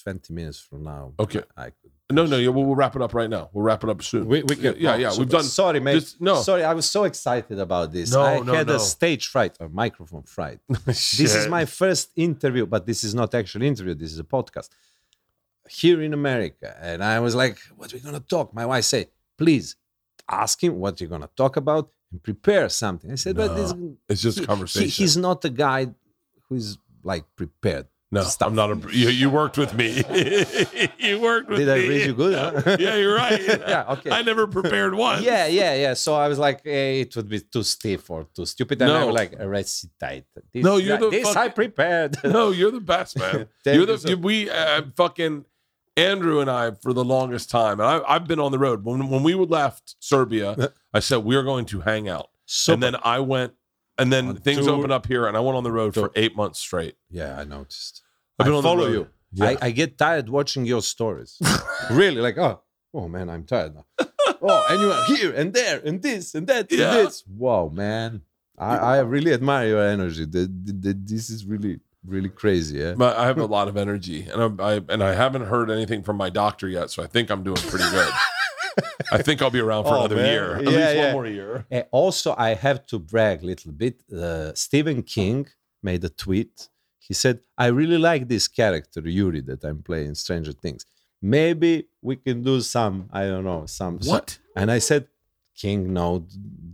20 0.04 0.34
minutes 0.34 0.60
from 0.60 0.84
now. 0.84 1.14
Okay. 1.20 1.42
I 1.58 1.66
could. 1.66 1.92
No, 2.12 2.26
no, 2.26 2.38
yeah, 2.38 2.50
we'll, 2.50 2.64
we'll 2.66 2.76
wrap 2.76 2.96
it 2.96 3.02
up 3.02 3.14
right 3.14 3.30
now. 3.30 3.50
We'll 3.54 3.64
wrap 3.64 3.84
it 3.84 3.90
up 3.90 4.02
soon. 4.02 4.26
We, 4.28 4.42
we 4.44 4.56
can, 4.56 4.76
yeah, 4.80 4.96
yeah. 4.96 5.10
so- 5.10 5.20
We've 5.20 5.30
done. 5.30 5.44
Sorry, 5.44 5.80
mate. 5.80 5.96
Just- 5.96 6.20
no. 6.22 6.42
Sorry, 6.42 6.64
I 6.64 6.74
was 6.74 6.90
so 6.90 7.04
excited 7.04 7.60
about 7.60 7.92
this. 7.92 8.12
No, 8.12 8.22
I 8.22 8.40
no, 8.40 8.54
had 8.54 8.68
no. 8.68 8.76
a 8.76 8.80
stage 8.80 9.28
fright 9.28 9.58
or 9.60 9.70
microphone 9.70 10.24
fright. 10.24 10.60
this 10.86 11.20
is 11.20 11.48
my 11.48 11.66
first 11.66 12.12
interview, 12.16 12.66
but 12.66 12.86
this 12.86 13.04
is 13.04 13.14
not 13.14 13.36
actually 13.36 13.68
interview. 13.68 13.94
This 13.94 14.12
is 14.12 14.20
a 14.20 14.24
podcast 14.24 14.70
here 15.70 16.02
in 16.02 16.14
America, 16.14 16.76
and 16.82 17.04
I 17.04 17.20
was 17.20 17.36
like, 17.36 17.60
"What 17.76 17.94
are 17.94 17.98
we 17.98 18.02
gonna 18.02 18.20
talk?" 18.22 18.56
My 18.56 18.66
wife 18.66 18.86
said, 18.86 19.10
"Please 19.38 19.76
ask 20.28 20.64
him 20.64 20.80
what 20.80 21.00
you're 21.00 21.10
gonna 21.12 21.30
talk 21.36 21.58
about 21.58 21.92
and 22.12 22.22
prepare 22.24 22.70
something." 22.70 23.12
I 23.12 23.16
said, 23.16 23.36
"But 23.36 23.56
this." 23.56 23.74
It's 24.10 24.22
just 24.22 24.40
he- 24.40 24.46
conversation. 24.46 24.86
he- 24.90 25.04
he's 25.04 25.18
not 25.18 25.44
a 25.46 25.50
guy 25.50 25.88
who's 26.50 26.78
like 27.04 27.26
prepared. 27.36 27.88
No, 28.12 28.24
stuff. 28.24 28.48
I'm 28.48 28.56
not 28.56 28.72
a. 28.72 28.76
You, 28.92 29.10
you 29.10 29.30
worked 29.30 29.56
with 29.60 29.76
me. 29.76 29.98
you 30.98 31.20
worked 31.20 31.48
with 31.50 31.60
Did 31.60 31.68
me. 31.68 31.70
Did 31.70 31.70
I 31.70 31.88
read 31.88 32.06
you 32.08 32.14
good? 32.16 32.34
huh? 32.66 32.78
yeah, 32.80 32.96
you're 32.96 33.16
right. 33.16 33.40
Yeah, 33.70 33.86
okay. 33.94 34.10
I 34.10 34.24
never 34.24 34.48
prepared 34.48 34.96
one. 34.96 35.22
yeah, 35.22 35.46
yeah, 35.46 35.76
yeah. 35.76 35.94
So 35.94 36.16
I 36.16 36.28
was 36.28 36.40
like, 36.40 36.62
eh, 36.66 37.02
it 37.04 37.16
would 37.16 37.30
be 37.30 37.40
too 37.40 37.62
stiff 37.62 38.10
or 38.10 38.26
too 38.36 38.48
stupid. 38.48 38.82
And 38.82 38.92
I 38.92 39.00
No. 39.02 39.08
was 39.08 39.16
like, 39.16 39.36
recitate. 39.40 40.26
This, 40.52 40.64
No, 40.64 40.78
you're 40.78 40.98
the 40.98 41.12
this 41.12 41.36
I 41.36 41.50
prepared. 41.50 42.18
No, 42.24 42.50
you're 42.50 42.72
the 42.72 42.82
best, 42.82 43.18
man. 43.20 43.48
You're 43.64 43.86
the 43.86 44.00
so- 44.00 44.16
we 44.16 44.50
uh, 44.50 44.82
fucking 44.96 45.46
Andrew 46.00 46.40
and 46.40 46.50
I 46.50 46.72
for 46.72 46.94
the 46.94 47.04
longest 47.04 47.50
time, 47.50 47.80
and 47.80 47.88
I, 47.88 48.02
I've 48.08 48.28
been 48.28 48.40
on 48.40 48.52
the 48.52 48.60
road. 48.60 48.84
When 48.84 49.10
when 49.10 49.24
we 49.24 49.34
left 49.34 49.96
Serbia, 50.00 50.72
I 50.94 51.00
said 51.00 51.18
we 51.24 51.36
are 51.36 51.44
going 51.44 51.66
to 51.66 51.82
hang 51.82 52.08
out, 52.10 52.28
So 52.46 52.74
and 52.74 52.82
then 52.84 52.96
I 53.04 53.20
went, 53.20 53.54
and 53.98 54.12
then 54.12 54.28
On 54.30 54.36
things 54.38 54.66
tour. 54.66 54.76
opened 54.76 54.92
up 54.94 55.06
here, 55.08 55.28
and 55.28 55.36
I 55.38 55.40
went 55.40 55.58
on 55.58 55.64
the 55.64 55.72
road 55.72 55.94
for 55.94 56.12
eight 56.16 56.36
months 56.36 56.60
straight. 56.60 56.96
yeah, 57.10 57.38
I 57.40 57.44
noticed. 57.44 58.02
I've 58.40 58.46
been 58.46 58.54
I 58.54 58.58
on 58.58 58.64
the 58.64 58.70
follow 58.70 58.86
road. 58.86 58.94
you. 58.94 59.08
Yeah. 59.34 59.46
I, 59.50 59.58
I 59.68 59.72
get 59.72 59.98
tired 59.98 60.30
watching 60.30 60.66
your 60.66 60.82
stories. 60.82 61.38
really, 61.92 62.22
like, 62.22 62.38
oh, 62.38 62.62
oh 62.94 63.08
man, 63.08 63.30
I'm 63.30 63.44
tired 63.44 63.76
now. 63.76 63.86
oh, 64.42 64.66
and 64.70 64.82
you 64.82 64.92
are 64.92 65.04
here 65.06 65.32
and 65.34 65.54
there 65.54 65.80
and 65.86 66.02
this 66.02 66.34
and 66.36 66.48
that 66.48 66.72
Yeah. 66.72 66.96
and 66.98 67.08
this. 67.08 67.24
Wow, 67.28 67.70
man. 67.74 68.22
I, 68.58 68.76
I 68.78 69.00
really 69.02 69.32
admire 69.34 69.68
your 69.68 69.84
energy. 69.88 70.26
The, 70.26 70.42
the, 70.66 70.74
the, 70.74 70.94
this 70.94 71.30
is 71.30 71.46
really, 71.46 71.80
really 72.06 72.30
crazy. 72.30 72.80
Yeah. 72.80 72.94
But 72.98 73.18
I 73.18 73.26
have 73.28 73.38
a 73.38 73.46
lot 73.46 73.68
of 73.68 73.78
energy, 73.78 74.28
and 74.32 74.62
I, 74.62 74.72
I 74.76 74.82
and 74.90 75.04
I 75.04 75.14
haven't 75.14 75.46
heard 75.46 75.70
anything 75.72 76.04
from 76.04 76.18
my 76.18 76.30
doctor 76.30 76.68
yet, 76.68 76.90
so 76.92 77.04
I 77.04 77.08
think 77.08 77.30
I'm 77.30 77.44
doing 77.44 77.58
pretty 77.58 77.90
good. 77.90 78.10
I 79.12 79.22
think 79.22 79.42
I'll 79.42 79.50
be 79.50 79.60
around 79.60 79.84
for 79.86 79.94
Oh, 79.96 80.00
another 80.00 80.16
man. 80.16 80.26
year, 80.34 80.56
at 80.56 80.64
Yeah, 80.64 80.70
least 80.70 80.96
yeah. 80.96 81.04
one 81.06 81.14
more 81.14 81.28
year. 81.28 81.66
Uh, 81.72 81.82
also, 81.92 82.34
I 82.38 82.54
have 82.54 82.86
to 82.88 83.00
brag 83.00 83.44
a 83.44 83.46
little 83.46 83.72
bit. 83.72 84.02
Uh, 84.12 84.54
Stephen 84.54 85.04
King 85.04 85.48
made 85.84 86.04
a 86.04 86.10
tweet. 86.10 86.70
He 87.00 87.14
said, 87.14 87.40
I 87.58 87.68
really 87.68 87.98
like 87.98 88.28
this 88.28 88.48
character, 88.48 89.02
Yuri, 89.02 89.42
that 89.42 89.64
I'm 89.64 89.82
playing 89.82 90.16
Stranger 90.16 90.52
Things. 90.54 90.86
Maybe 91.22 91.88
we 92.02 92.16
can 92.16 92.44
do 92.44 92.62
some, 92.62 93.10
I 93.12 93.24
don't 93.26 93.44
know, 93.44 93.66
some. 93.66 94.00
What? 94.06 94.38
and 94.56 94.72
I 94.72 94.80
said, 94.80 95.08
King 95.62 95.80
know 95.98 96.26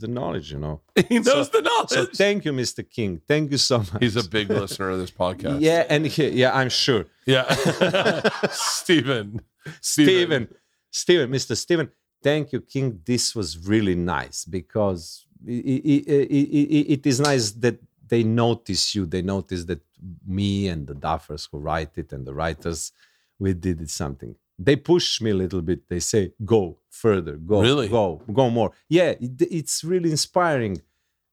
the 0.02 0.08
knowledge, 0.18 0.48
you 0.54 0.60
know. 0.66 0.78
He 1.10 1.18
knows 1.20 1.50
the 1.50 1.62
knowledge. 1.68 1.90
So 1.98 2.06
thank 2.24 2.46
you, 2.46 2.54
Mr. 2.54 2.82
King. 2.98 3.12
Thank 3.32 3.46
you 3.54 3.58
so 3.70 3.78
much. 3.80 4.00
He's 4.04 4.16
a 4.26 4.28
big 4.38 4.48
listener 4.62 4.90
of 4.94 5.00
this 5.04 5.12
podcast. 5.24 5.60
Yeah, 5.70 5.82
and 5.94 6.02
he, 6.14 6.30
yeah, 6.42 6.52
I'm 6.60 6.70
sure. 6.84 7.04
yeah. 7.26 7.46
Stephen, 8.52 9.42
Stephen. 9.82 10.48
Steven, 10.92 11.30
Mr. 11.32 11.54
Stephen, 11.58 11.90
thank 12.24 12.54
you, 12.54 12.62
King. 12.62 12.88
This 13.12 13.36
was 13.36 13.50
really 13.74 13.96
nice 14.18 14.46
because 14.46 15.26
i- 15.46 15.52
i- 15.52 16.04
i- 16.16 16.28
i- 16.40 16.70
i- 16.78 16.88
it 16.96 17.04
is 17.12 17.20
nice 17.20 17.52
that 17.64 17.78
they 18.12 18.24
notice 18.24 18.84
you. 18.96 19.06
They 19.06 19.22
notice 19.22 19.66
that 19.66 19.82
me 20.40 20.68
and 20.74 20.82
the 20.88 20.94
duffers 21.08 21.44
who 21.52 21.58
write 21.68 21.94
it 21.98 22.14
and 22.14 22.26
the 22.26 22.34
writers, 22.42 22.92
we 23.40 23.54
did 23.54 23.90
something. 23.90 24.36
They 24.58 24.76
push 24.78 25.20
me 25.22 25.32
a 25.32 25.36
little 25.36 25.62
bit. 25.62 25.88
They 25.90 26.00
say, 26.00 26.34
go 26.44 26.78
further, 26.90 27.34
go, 27.34 27.62
Really? 27.62 27.88
go, 27.90 28.22
go 28.34 28.50
more. 28.50 28.72
Yeah, 28.88 29.10
it, 29.20 29.42
it's 29.52 29.84
really 29.84 30.12
inspiring. 30.12 30.82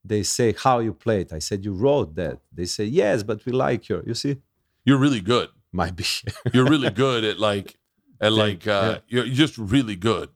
They 0.04 0.24
say, 0.24 0.54
how 0.58 0.80
you 0.80 0.92
play 0.92 1.20
it. 1.20 1.32
I 1.32 1.38
said, 1.38 1.64
you 1.64 1.72
wrote 1.72 2.16
that. 2.16 2.40
They 2.52 2.64
say, 2.64 2.84
yes, 2.84 3.22
but 3.22 3.44
we 3.46 3.52
like 3.52 3.88
your, 3.88 4.02
you 4.04 4.14
see, 4.14 4.38
You're 4.84 4.98
really 4.98 5.20
good. 5.20 5.48
might 5.70 5.94
be. 5.94 6.04
You're 6.52 6.66
really 6.68 6.90
good 6.90 7.24
at 7.24 7.38
like, 7.38 7.78
at 8.20 8.32
like, 8.32 8.66
uh, 8.66 8.98
you're 9.08 9.24
you're 9.24 9.34
just 9.34 9.56
really 9.58 9.96
good. 9.96 10.28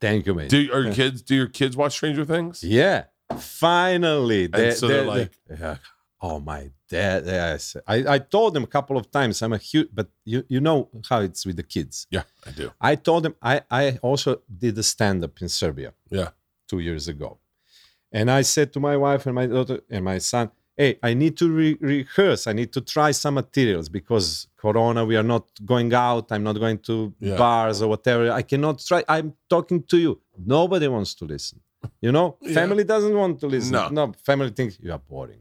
Thank 0.00 0.26
you, 0.26 0.34
man. 0.34 0.48
Do 0.48 0.58
your 0.60 0.92
kids? 0.92 1.22
Do 1.22 1.34
your 1.34 1.48
kids 1.48 1.76
watch 1.76 1.92
Stranger 1.94 2.24
Things? 2.24 2.62
Yeah, 2.62 3.04
finally. 3.38 4.48
And 4.52 4.74
so 4.74 4.88
they're 4.88 5.04
like- 5.04 5.32
yeah. 5.50 5.76
oh 6.20 6.40
my 6.40 6.70
Yes, 6.90 7.76
I, 7.86 8.14
I 8.14 8.18
told 8.18 8.54
them 8.54 8.62
a 8.64 8.66
couple 8.66 8.96
of 8.96 9.10
times. 9.10 9.42
I'm 9.42 9.52
a 9.52 9.58
huge, 9.58 9.88
but 9.92 10.08
you 10.24 10.44
you 10.48 10.60
know 10.60 10.88
how 11.08 11.20
it's 11.20 11.44
with 11.46 11.56
the 11.56 11.62
kids. 11.62 12.06
Yeah, 12.10 12.22
I 12.46 12.50
do. 12.50 12.70
I 12.80 12.94
told 12.96 13.22
them 13.24 13.34
I 13.42 13.62
I 13.70 13.98
also 14.02 14.42
did 14.62 14.78
a 14.78 14.82
stand 14.82 15.24
up 15.24 15.40
in 15.42 15.48
Serbia 15.48 15.92
Yeah. 16.10 16.28
two 16.68 16.78
years 16.78 17.08
ago, 17.08 17.38
and 18.12 18.30
I 18.30 18.42
said 18.42 18.72
to 18.74 18.80
my 18.80 18.96
wife 18.96 19.26
and 19.26 19.34
my 19.34 19.46
daughter 19.46 19.80
and 19.90 20.04
my 20.04 20.18
son, 20.18 20.50
"Hey, 20.76 20.98
I 21.02 21.14
need 21.14 21.36
to 21.38 21.46
re- 21.50 21.78
rehearse. 21.80 22.46
I 22.46 22.52
need 22.52 22.72
to 22.72 22.80
try 22.80 23.10
some 23.12 23.34
materials 23.34 23.88
because 23.88 24.46
Corona. 24.56 25.04
We 25.04 25.16
are 25.16 25.22
not 25.34 25.44
going 25.64 25.92
out. 25.94 26.30
I'm 26.32 26.42
not 26.42 26.56
going 26.64 26.78
to 26.90 27.12
Yeah. 27.20 27.36
bars 27.36 27.82
or 27.82 27.88
whatever. 27.88 28.30
I 28.40 28.42
cannot 28.42 28.78
try. 28.88 29.02
I'm 29.08 29.34
talking 29.48 29.82
to 29.90 29.96
you. 30.04 30.20
Nobody 30.58 30.88
wants 30.88 31.14
to 31.16 31.24
listen. 31.24 31.58
You 32.00 32.12
know, 32.12 32.36
Yeah. 32.40 32.54
family 32.60 32.84
doesn't 32.84 33.16
want 33.22 33.34
to 33.40 33.46
listen. 33.46 33.72
No. 33.72 33.88
no, 33.88 34.12
family 34.24 34.50
thinks 34.50 34.78
you 34.82 34.92
are 34.92 35.02
boring. 35.12 35.40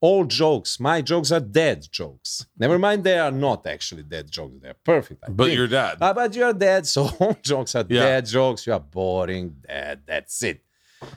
All 0.00 0.24
jokes, 0.24 0.78
my 0.78 1.02
jokes 1.02 1.32
are 1.32 1.40
dead 1.40 1.86
jokes. 1.90 2.46
Never 2.56 2.78
mind, 2.78 3.02
they 3.02 3.18
are 3.18 3.32
not 3.32 3.66
actually 3.66 4.04
dead 4.04 4.30
jokes. 4.30 4.54
They're 4.62 4.74
perfect. 4.74 5.24
I 5.26 5.30
But 5.30 5.44
think. 5.46 5.56
you're 5.56 5.66
dead. 5.66 5.98
Ah, 6.00 6.12
but 6.12 6.34
you're 6.36 6.52
dead, 6.52 6.86
so 6.86 7.08
all 7.20 7.36
jokes 7.42 7.74
are 7.74 7.84
Yeah. 7.88 8.02
dead 8.02 8.26
jokes. 8.26 8.64
You 8.66 8.74
are 8.74 8.80
boring, 8.80 9.56
dead. 9.66 10.02
That's 10.06 10.40
it. 10.44 10.62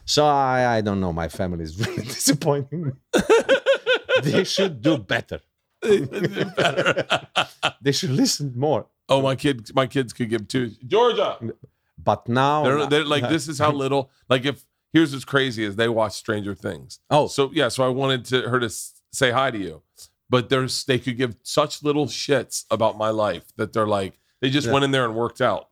So 0.05 0.25
I, 0.25 0.77
I 0.77 0.81
don't 0.81 0.99
know. 0.99 1.13
My 1.13 1.27
family 1.27 1.63
is 1.63 1.77
really 1.87 2.03
disappointing 2.03 2.85
me. 2.87 2.91
they 4.23 4.43
should 4.43 4.81
do 4.81 4.97
better. 4.97 5.41
They 7.81 7.91
should 7.91 8.11
listen 8.11 8.53
more. 8.55 8.87
oh, 9.09 9.21
my 9.21 9.35
kids, 9.35 9.73
my 9.73 9.87
kids 9.87 10.13
could 10.13 10.29
give 10.29 10.47
two. 10.47 10.71
Georgia. 10.87 11.37
But 12.03 12.27
now, 12.27 12.63
They're, 12.63 12.85
they're 12.87 13.05
like 13.05 13.29
this 13.29 13.47
is 13.47 13.59
how 13.59 13.71
little. 13.71 14.09
Like 14.29 14.45
if 14.45 14.63
here's 14.93 15.13
what's 15.13 15.25
crazy 15.25 15.63
is 15.63 15.75
they 15.75 15.89
watch 15.89 16.13
Stranger 16.13 16.55
Things. 16.55 16.99
Oh. 17.09 17.27
so 17.27 17.49
yeah. 17.53 17.67
So 17.69 17.83
I 17.83 17.89
wanted 17.89 18.25
to 18.25 18.49
her 18.49 18.59
to 18.59 18.65
s- 18.67 19.01
say 19.11 19.31
hi 19.31 19.51
to 19.51 19.57
you, 19.57 19.81
but 20.29 20.49
there's 20.49 20.83
they 20.85 20.99
could 20.99 21.17
give 21.17 21.35
such 21.43 21.83
little 21.83 22.05
shits 22.07 22.65
about 22.71 22.97
my 22.97 23.09
life 23.09 23.43
that 23.57 23.73
they're 23.73 23.87
like 23.87 24.19
they 24.41 24.49
just 24.49 24.67
Yeah. 24.67 24.73
went 24.73 24.85
in 24.85 24.91
there 24.91 25.05
and 25.05 25.15
worked 25.15 25.41
out. 25.41 25.69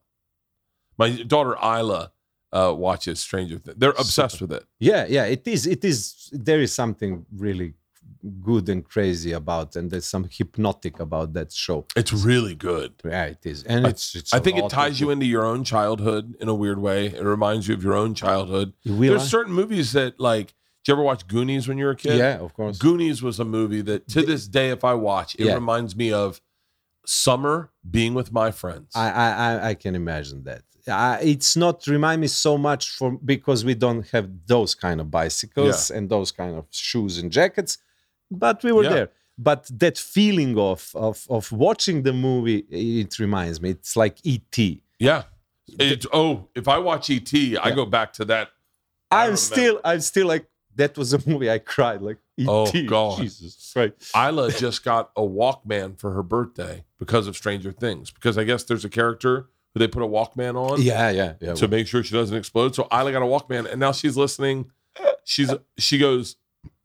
My 0.97 1.09
daughter 1.23 1.55
Ila 1.61 2.11
uh, 2.51 2.73
watches 2.75 3.19
Stranger 3.19 3.57
Things. 3.59 3.77
They're 3.77 3.91
obsessed 3.91 4.41
with 4.41 4.51
it. 4.51 4.65
yeah, 4.79 5.05
yeah. 5.07 5.25
It 5.25 5.47
is. 5.47 5.65
It 5.67 5.83
is. 5.85 6.29
There 6.33 6.59
is 6.61 6.73
something 6.73 7.25
really 7.35 7.73
good 8.41 8.67
and 8.69 8.83
crazy 8.83 9.31
about, 9.31 9.75
and 9.75 9.89
there's 9.91 10.05
some 10.05 10.27
hypnotic 10.29 10.99
about 10.99 11.33
that 11.33 11.51
show. 11.51 11.85
It's 11.95 12.11
really 12.13 12.55
good. 12.55 12.93
Yeah, 13.05 13.25
it 13.25 13.45
is, 13.45 13.63
and 13.63 13.85
it's. 13.87 14.15
it's 14.15 14.33
I 14.33 14.39
think 14.39 14.57
it 14.57 14.69
ties 14.69 14.99
you 14.99 15.09
into 15.09 15.25
your 15.25 15.45
own 15.45 15.63
childhood 15.63 16.35
in 16.39 16.47
a 16.49 16.53
weird 16.53 16.79
way. 16.79 17.07
It 17.07 17.23
reminds 17.23 17.67
you 17.67 17.73
of 17.75 17.83
your 17.83 17.95
own 17.95 18.13
childhood. 18.13 18.73
Will, 18.85 19.11
There's 19.13 19.29
certain 19.29 19.53
movies 19.53 19.93
that 19.93 20.19
like. 20.19 20.47
Did 20.85 20.91
you 20.91 20.93
ever 20.95 21.03
watch 21.03 21.27
Goonies 21.27 21.67
when 21.67 21.77
you 21.77 21.85
were 21.85 21.91
a 21.91 21.95
kid? 21.95 22.17
Yeah, 22.17 22.37
of 22.39 22.53
course. 22.53 22.77
Goonies 22.77 23.21
was 23.21 23.37
a 23.39 23.45
movie 23.45 23.81
that 23.81 24.07
to 24.09 24.21
this 24.21 24.47
day, 24.47 24.69
if 24.69 24.83
I 24.85 24.93
watch, 24.93 25.35
it 25.35 25.45
Yeah. 25.45 25.55
reminds 25.55 25.93
me 25.95 26.13
of 26.13 26.39
summer 27.05 27.71
being 27.89 28.13
with 28.13 28.31
my 28.31 28.51
friends. 28.51 28.91
I, 28.95 29.09
I 29.09 29.29
I- 29.53 29.67
I 29.69 29.73
can 29.73 29.95
imagine 29.95 30.43
that. 30.45 30.63
I, 30.87 31.19
it's 31.21 31.55
not 31.55 31.85
remind 31.85 32.21
me 32.21 32.27
so 32.27 32.57
much 32.57 32.91
for 32.91 33.11
because 33.11 33.63
we 33.65 33.75
don't 33.75 34.07
have 34.09 34.29
those 34.47 34.73
kind 34.73 34.99
of 35.01 35.11
bicycles 35.11 35.91
and 35.91 36.09
those 36.09 36.31
kind 36.31 36.55
of 36.55 36.65
shoes 36.71 37.17
and 37.19 37.31
jackets, 37.31 37.77
but 38.31 38.63
we 38.63 38.71
were 38.71 38.83
Yeah. 38.83 38.89
there. 38.89 39.09
But 39.37 39.69
that 39.79 39.97
feeling 39.97 40.57
of 40.57 40.91
of 40.95 41.25
of 41.29 41.51
watching 41.51 42.03
the 42.03 42.11
movie, 42.13 42.65
it 42.69 43.17
reminds 43.19 43.61
me. 43.61 43.69
It's 43.71 43.95
like 43.95 44.17
ET. 44.25 44.57
yeah. 44.99 45.23
It's, 45.79 46.07
oh, 46.11 46.47
if 46.55 46.67
I 46.67 46.79
watch 46.79 47.11
ET, 47.11 47.31
I 47.61 47.69
go 47.71 47.85
back 47.85 48.11
to 48.13 48.25
that. 48.25 48.49
I'm 49.11 49.35
still 49.37 49.79
I'm 49.85 50.01
still 50.01 50.27
like 50.27 50.47
that 50.75 50.97
was 50.97 51.13
a 51.13 51.19
movie 51.29 51.49
I 51.49 51.59
cried 51.59 52.01
like. 52.01 52.17
Oh, 52.47 52.67
E.T., 52.67 52.85
God. 52.95 53.17
Jesus 53.19 53.73
right 53.75 53.93
Ila 54.15 54.51
just 54.51 54.83
got 54.83 55.11
a 55.17 55.21
Walkman 55.21 55.99
for 55.99 56.11
her 56.13 56.23
birthday 56.23 56.85
because 56.97 57.27
of 57.27 57.35
Stranger 57.35 57.71
Things. 57.71 58.11
Because 58.11 58.37
I 58.37 58.45
guess 58.45 58.63
there's 58.63 58.85
a 58.85 58.89
character 58.89 59.49
who 59.73 59.79
they 59.79 59.87
put 59.87 60.01
a 60.03 60.07
Walkman 60.07 60.55
on 60.55 60.81
Yeah, 60.81 61.09
yeah, 61.11 61.33
yeah. 61.39 61.53
to 61.53 61.67
make 61.67 61.85
sure 61.87 62.01
she 62.03 62.13
doesn't 62.15 62.35
explode. 62.35 62.75
So 62.75 62.87
Ila 62.91 63.11
got 63.11 63.21
a 63.21 63.25
Walkman, 63.25 63.69
and 63.71 63.79
now 63.79 63.91
she's 63.91 64.17
listening. 64.17 64.71
She's 65.23 65.51
she 65.77 65.97
goes. 65.97 66.35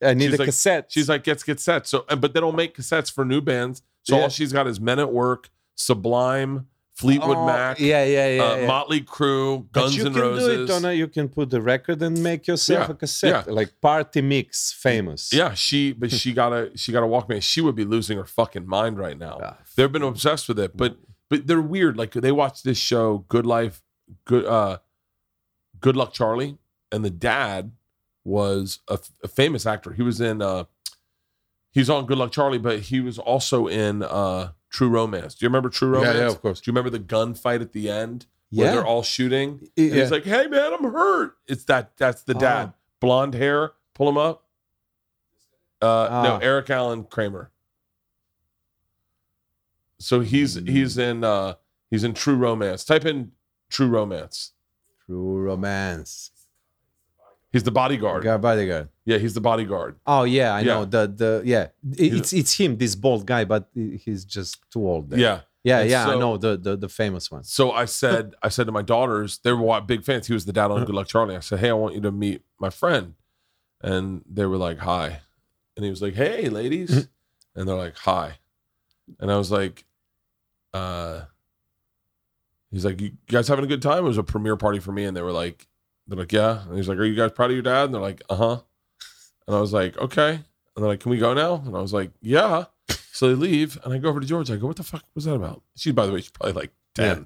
I 0.04 0.14
need 0.14 0.26
she's 0.26 0.34
a 0.34 0.38
like- 0.38 0.46
cassette. 0.46 0.86
She's 0.88 1.08
like 1.08 1.24
gets 1.24 1.42
cassettes. 1.42 1.86
So 1.88 2.04
but 2.08 2.34
they 2.34 2.40
don't 2.40 2.56
make 2.56 2.76
cassettes 2.76 3.10
for 3.12 3.24
new 3.24 3.40
bands. 3.40 3.82
So 4.02 4.16
Yeah. 4.16 4.22
all 4.24 4.28
she's 4.28 4.52
got 4.52 4.66
is 4.66 4.80
Men 4.80 4.98
at 4.98 5.12
Work, 5.12 5.50
Sublime, 5.76 6.66
Fleetwood 6.94 7.36
Oh, 7.38 7.46
Mac, 7.46 7.80
Yeah, 7.80 8.04
yeah, 8.04 8.28
yeah. 8.28 8.42
uh, 8.42 8.56
yeah. 8.56 8.66
Motley 8.68 9.00
Crue, 9.00 9.70
Guns 9.72 9.96
you 9.96 10.06
N' 10.06 10.12
can 10.12 10.22
Roses. 10.22 10.46
do 10.46 10.62
it 10.64 10.70
on 10.76 10.84
a, 10.84 10.92
you 10.92 11.08
can 11.08 11.28
put 11.28 11.50
the 11.50 11.60
record 11.60 12.00
and 12.02 12.22
make 12.22 12.46
yourself 12.46 12.88
Yeah, 12.88 12.92
a 12.92 12.96
cassette, 12.96 13.46
yeah. 13.48 13.52
like 13.52 13.80
party 13.80 14.20
mix, 14.22 14.72
famous. 14.72 15.32
Yeah, 15.32 15.54
she 15.54 15.92
but 15.92 16.12
she 16.12 16.32
got 16.40 16.52
a 16.52 16.70
she 16.76 16.92
got 16.92 17.02
a 17.02 17.06
Walkman. 17.06 17.42
She 17.42 17.60
would 17.60 17.74
be 17.74 17.84
losing 17.84 18.16
her 18.18 18.24
fucking 18.26 18.68
mind 18.68 18.98
right 18.98 19.18
now. 19.18 19.40
Ah, 19.42 19.56
They've 19.76 19.90
been 19.90 20.02
obsessed 20.02 20.46
with 20.48 20.58
it, 20.60 20.76
but 20.76 20.96
but 21.30 21.46
they're 21.48 21.60
weird. 21.60 21.96
Like 21.96 22.12
they 22.12 22.30
watch 22.32 22.62
this 22.62 22.78
show, 22.78 23.24
Good 23.28 23.46
Life, 23.46 23.82
Good 24.24 24.44
uh, 24.44 24.78
Good 25.80 25.96
Luck 25.96 26.12
Charlie, 26.12 26.58
and 26.92 27.04
the 27.04 27.10
dad 27.10 27.72
was 28.24 28.80
a, 28.88 28.98
a 29.22 29.28
famous 29.28 29.66
actor. 29.66 29.92
He 29.92 30.02
was 30.02 30.20
in 30.20 30.40
uh, 30.42 30.64
he's 31.72 31.90
on 31.90 32.06
Good 32.06 32.18
Luck 32.18 32.32
Charlie, 32.32 32.58
but 32.58 32.80
he 32.80 33.00
was 33.00 33.18
also 33.18 33.66
in 33.66 34.02
uh, 34.02 34.52
True 34.70 34.88
Romance. 34.88 35.34
Do 35.34 35.44
you 35.44 35.48
remember 35.48 35.68
True 35.68 35.90
Romance? 35.90 36.16
yeah, 36.16 36.26
of 36.26 36.40
course. 36.40 36.60
Do 36.60 36.70
you 36.70 36.72
remember 36.72 36.90
the 36.90 37.04
gunfight 37.04 37.60
at 37.60 37.72
the 37.72 37.90
end 37.90 38.26
where 38.50 38.66
Yeah. 38.66 38.72
they're 38.72 38.86
all 38.86 39.02
shooting? 39.02 39.68
And 39.76 39.86
yeah. 39.88 39.94
he's 39.94 40.10
like, 40.10 40.24
"Hey 40.24 40.46
man, 40.46 40.72
I'm 40.72 40.84
hurt." 40.92 41.36
It's 41.46 41.64
that 41.64 41.96
that's 41.96 42.22
the 42.22 42.34
dad, 42.34 42.72
Oh. 42.74 42.78
blonde 43.00 43.34
hair. 43.34 43.72
Pull 43.94 44.08
him 44.08 44.16
up. 44.18 44.44
Uh, 45.82 46.08
no, 46.24 46.32
Ah. 46.34 46.38
Eric 46.40 46.70
Allen 46.70 47.04
Kramer. 47.04 47.50
So 49.98 50.20
he's 50.20 50.54
Hmm. 50.58 50.66
he's 50.66 50.98
in 50.98 51.24
uh 51.24 51.54
he's 51.90 52.04
in 52.04 52.14
True 52.14 52.36
Romance. 52.36 52.84
Type 52.84 53.04
in 53.04 53.32
True 53.70 53.88
Romance. 53.88 54.52
True 55.06 55.36
romance. 55.38 56.30
He's 57.54 57.62
the 57.62 57.70
bodyguard. 57.70 58.24
Guy 58.24 58.36
bodyguard. 58.36 58.88
Yeah, 59.04 59.18
he's 59.18 59.34
the 59.34 59.40
bodyguard. 59.40 59.94
Oh 60.06 60.24
yeah, 60.24 60.52
I 60.54 60.60
Yeah. 60.60 60.66
know 60.74 60.84
the 60.84 61.06
the 61.06 61.42
yeah. 61.44 61.68
It's 61.92 62.32
it's 62.32 62.52
him, 62.58 62.76
this 62.78 62.94
bald 62.96 63.26
guy, 63.26 63.44
but 63.44 63.68
he's 63.74 64.24
just 64.24 64.58
too 64.72 64.86
old. 64.86 65.10
There. 65.10 65.20
Yeah. 65.20 65.40
yeah, 65.62 65.78
And 65.80 65.90
yeah. 65.90 66.02
I 66.02 66.12
so- 66.14 66.18
know 66.18 66.36
the 66.36 66.56
the 66.56 66.76
the 66.76 66.88
famous 66.88 67.30
one. 67.30 67.44
So 67.44 67.70
I 67.70 67.84
said 67.84 68.34
I 68.42 68.48
said 68.48 68.66
to 68.66 68.72
my 68.72 68.82
daughters, 68.82 69.38
they 69.38 69.52
were 69.52 69.62
wa- 69.70 69.80
big 69.80 70.02
fans. 70.02 70.26
He 70.26 70.34
was 70.34 70.44
the 70.46 70.52
dad 70.52 70.70
on 70.72 70.84
Good 70.84 70.94
Luck 70.96 71.06
Charlie. 71.06 71.36
I 71.36 71.40
said, 71.40 71.60
"Hey, 71.60 71.70
I 71.70 71.74
want 71.74 71.94
you 71.94 72.00
to 72.02 72.10
meet 72.12 72.42
my 72.58 72.70
friend," 72.70 73.14
and 73.80 74.22
they 74.28 74.46
were 74.46 74.56
like, 74.58 74.78
"Hi," 74.78 75.20
and 75.76 75.84
he 75.84 75.90
was 75.90 76.02
like, 76.02 76.14
"Hey, 76.14 76.48
ladies," 76.48 77.08
and 77.54 77.68
they're 77.68 77.76
like, 77.86 77.96
"Hi," 77.98 78.38
and 79.20 79.30
I 79.30 79.36
was 79.38 79.50
like, 79.52 79.84
"Uh." 80.72 81.20
He's 82.70 82.84
like, 82.84 83.00
"You 83.00 83.12
guys 83.28 83.46
having 83.46 83.64
a 83.64 83.68
good 83.68 83.82
time?" 83.82 83.98
It 83.98 84.08
was 84.08 84.18
a 84.18 84.24
premiere 84.24 84.56
party 84.56 84.80
for 84.80 84.90
me, 84.92 85.04
and 85.04 85.16
they 85.16 85.22
were 85.22 85.30
like, 85.44 85.68
"They're 86.06 86.18
like, 86.18 86.32
yeah." 86.32 86.62
And 86.68 86.76
he's 86.76 86.88
like, 86.88 86.98
"Are 86.98 87.04
you 87.04 87.14
guys 87.14 87.32
proud 87.32 87.50
of 87.50 87.54
your 87.56 87.62
dad?" 87.62 87.84
And 87.86 87.94
they're 87.94 88.00
like, 88.00 88.22
"Uh 88.28 88.36
huh." 88.36 88.60
And 89.46 89.56
I 89.56 89.60
was 89.60 89.72
like, 89.72 89.96
"Okay." 89.98 90.30
And 90.32 90.42
they're 90.82 90.88
like, 90.88 91.00
"Can 91.00 91.10
we 91.10 91.18
go 91.18 91.34
now?" 91.34 91.62
And 91.66 91.76
I 91.76 91.80
was 91.80 91.92
like, 91.92 92.10
"Yeah." 92.20 92.66
So 93.12 93.28
they 93.28 93.34
leave, 93.34 93.78
and 93.84 93.94
I 93.94 93.98
go 93.98 94.08
over 94.08 94.18
to 94.20 94.26
George. 94.26 94.50
I 94.50 94.56
go, 94.56 94.66
"What 94.66 94.76
the 94.76 94.82
fuck 94.82 95.04
was 95.14 95.24
that 95.24 95.34
about?" 95.34 95.62
She, 95.76 95.92
by 95.92 96.06
the 96.06 96.12
way, 96.12 96.20
she's 96.20 96.30
probably 96.30 96.54
like 96.54 96.72
ten. 96.94 97.16
Yeah. 97.18 97.24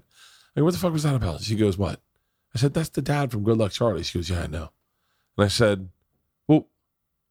I 0.56 0.60
go, 0.60 0.64
"What 0.64 0.72
the 0.74 0.78
fuck 0.80 0.92
was 0.92 1.02
that 1.04 1.14
about?" 1.14 1.40
She 1.42 1.56
goes, 1.56 1.78
"What?" 1.78 2.00
I 2.54 2.58
said, 2.58 2.74
"That's 2.74 2.90
the 2.90 3.02
dad 3.02 3.30
from 3.30 3.42
Good 3.44 3.56
Luck 3.58 3.72
Charlie." 3.72 4.02
She 4.02 4.18
goes, 4.18 4.28
"Yeah, 4.28 4.42
I 4.42 4.46
know." 4.48 4.70
And 5.36 5.44
I 5.44 5.48
said, 5.48 5.88
"Well, 6.46 6.66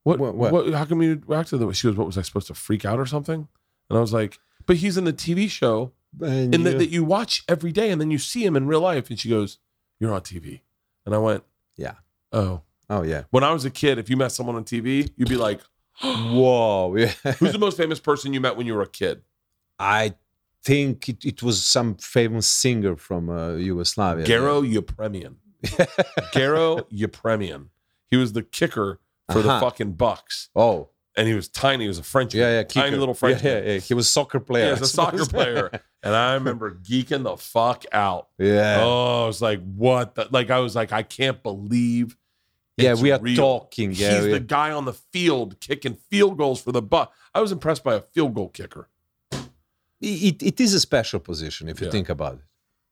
what? 0.03 0.17
What- 0.19 0.35
What? 0.35 0.51
what? 0.53 0.73
how 0.73 0.85
come 0.85 1.01
you 1.01 1.21
reacted 1.27 1.59
that 1.59 1.67
way?" 1.67 1.73
She 1.73 1.87
goes, 1.87 1.97
"What 1.97 2.07
was 2.07 2.17
I 2.17 2.21
supposed 2.23 2.47
to 2.47 2.53
freak 2.55 2.83
out 2.85 2.99
or 2.99 3.05
something?" 3.05 3.47
And 3.89 3.97
I 3.97 4.01
was 4.01 4.13
like, 4.13 4.39
"But 4.65 4.77
he's 4.77 4.97
in 4.97 5.03
the 5.05 5.13
TV 5.13 5.47
show 5.49 5.91
And 6.19 6.55
and 6.55 6.65
that, 6.65 6.73
you- 6.73 6.77
that 6.79 6.89
you 6.89 7.03
watch 7.03 7.43
every 7.47 7.71
day, 7.71 7.91
and 7.91 8.01
then 8.01 8.09
you 8.11 8.17
see 8.17 8.43
him 8.43 8.55
in 8.55 8.65
real 8.65 8.81
life." 8.81 9.09
And 9.11 9.19
she 9.19 9.29
goes, 9.29 9.59
"You're 9.99 10.13
on 10.13 10.21
TV," 10.21 10.61
and 11.07 11.15
I 11.15 11.17
went, 11.17 11.43
Yeah. 11.75 11.95
oh." 12.31 12.61
oh 12.89 13.01
yeah. 13.03 13.23
When 13.31 13.43
I 13.43 13.51
was 13.51 13.65
a 13.65 13.69
kid, 13.71 13.97
if 13.97 14.09
you 14.09 14.15
met 14.17 14.31
someone 14.31 14.55
on 14.55 14.63
TV, 14.63 15.09
you'd 15.17 15.27
be 15.29 15.35
like, 15.37 15.61
Whoa. 16.03 16.95
Yeah. 16.95 17.11
"Who's 17.39 17.51
the 17.53 17.59
most 17.59 17.75
famous 17.77 17.99
person 17.99 18.31
you 18.33 18.39
met 18.41 18.55
when 18.55 18.67
you 18.67 18.75
were 18.75 18.83
a 18.83 18.87
kid?" 18.89 19.23
I 19.79 20.13
think 20.63 21.09
it, 21.09 21.25
it 21.25 21.41
was 21.43 21.63
some 21.63 21.95
famous 21.95 22.45
singer 22.47 22.95
from 22.97 23.29
uh, 23.29 23.53
Yugoslavia. 23.55 24.25
Garo 24.25 24.61
Yepremian. 24.63 25.35
Garo 26.33 26.89
Yepremian. 26.91 27.67
He 28.09 28.17
was 28.17 28.33
the 28.33 28.43
kicker 28.43 28.99
for 29.31 29.41
the 29.41 29.49
Uh-huh. 29.49 29.59
fucking 29.59 29.93
Bucs, 29.95 30.47
Oh, 30.55 30.89
and 31.17 31.27
he 31.27 31.33
was 31.33 31.49
tiny. 31.49 31.83
He 31.85 31.87
was 31.89 31.97
a 31.99 32.03
French, 32.03 32.33
yeah, 32.33 32.59
yeah. 32.59 32.63
tiny 32.63 32.95
little 32.95 33.13
French. 33.15 33.43
Yeah, 33.43 33.59
yeah, 33.59 33.71
yeah. 33.73 33.79
He 33.79 33.93
was 33.93 34.05
a 34.07 34.09
soccer 34.09 34.39
player. 34.39 34.65
Yeah, 34.65 34.69
I 34.69 34.73
as 34.73 34.81
a 34.81 34.87
soccer 35.01 35.25
player. 35.25 35.69
And 36.03 36.15
I 36.15 36.35
remember 36.35 36.75
geeking 36.75 37.23
the 37.23 37.35
fuck 37.35 37.83
out. 37.91 38.29
yeah. 38.37 38.77
Oh, 38.81 39.23
I 39.23 39.27
was 39.27 39.41
like, 39.41 39.59
what? 39.75 40.15
The? 40.15 40.27
Like, 40.31 40.49
I 40.51 40.59
was 40.59 40.75
like, 40.75 40.93
I 40.93 41.03
can't 41.03 41.41
believe. 41.43 42.15
yeah, 42.77 42.93
we 42.93 43.11
are 43.11 43.19
real. 43.19 43.35
talking. 43.35 43.91
Yeah, 43.91 44.15
He's 44.17 44.25
we- 44.25 44.31
the 44.33 44.39
guy 44.39 44.71
on 44.71 44.85
the 44.85 44.93
field 44.93 45.59
kicking 45.59 45.95
field 46.09 46.37
goals 46.37 46.61
for 46.61 46.71
the 46.71 46.81
Buck. 46.81 47.11
I 47.33 47.41
was 47.41 47.51
impressed 47.51 47.83
by 47.83 47.95
a 47.95 48.01
field 48.01 48.35
goal 48.35 48.49
kicker. 48.49 48.87
it, 49.99 50.43
it 50.43 50.59
is 50.59 50.73
a 50.75 50.79
special 50.79 51.19
position 51.19 51.67
if 51.67 51.81
you 51.81 51.87
Yeah. 51.87 51.91
think 51.91 52.09
about 52.09 52.39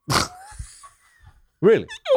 it. 0.10 0.16
really? 1.62 1.86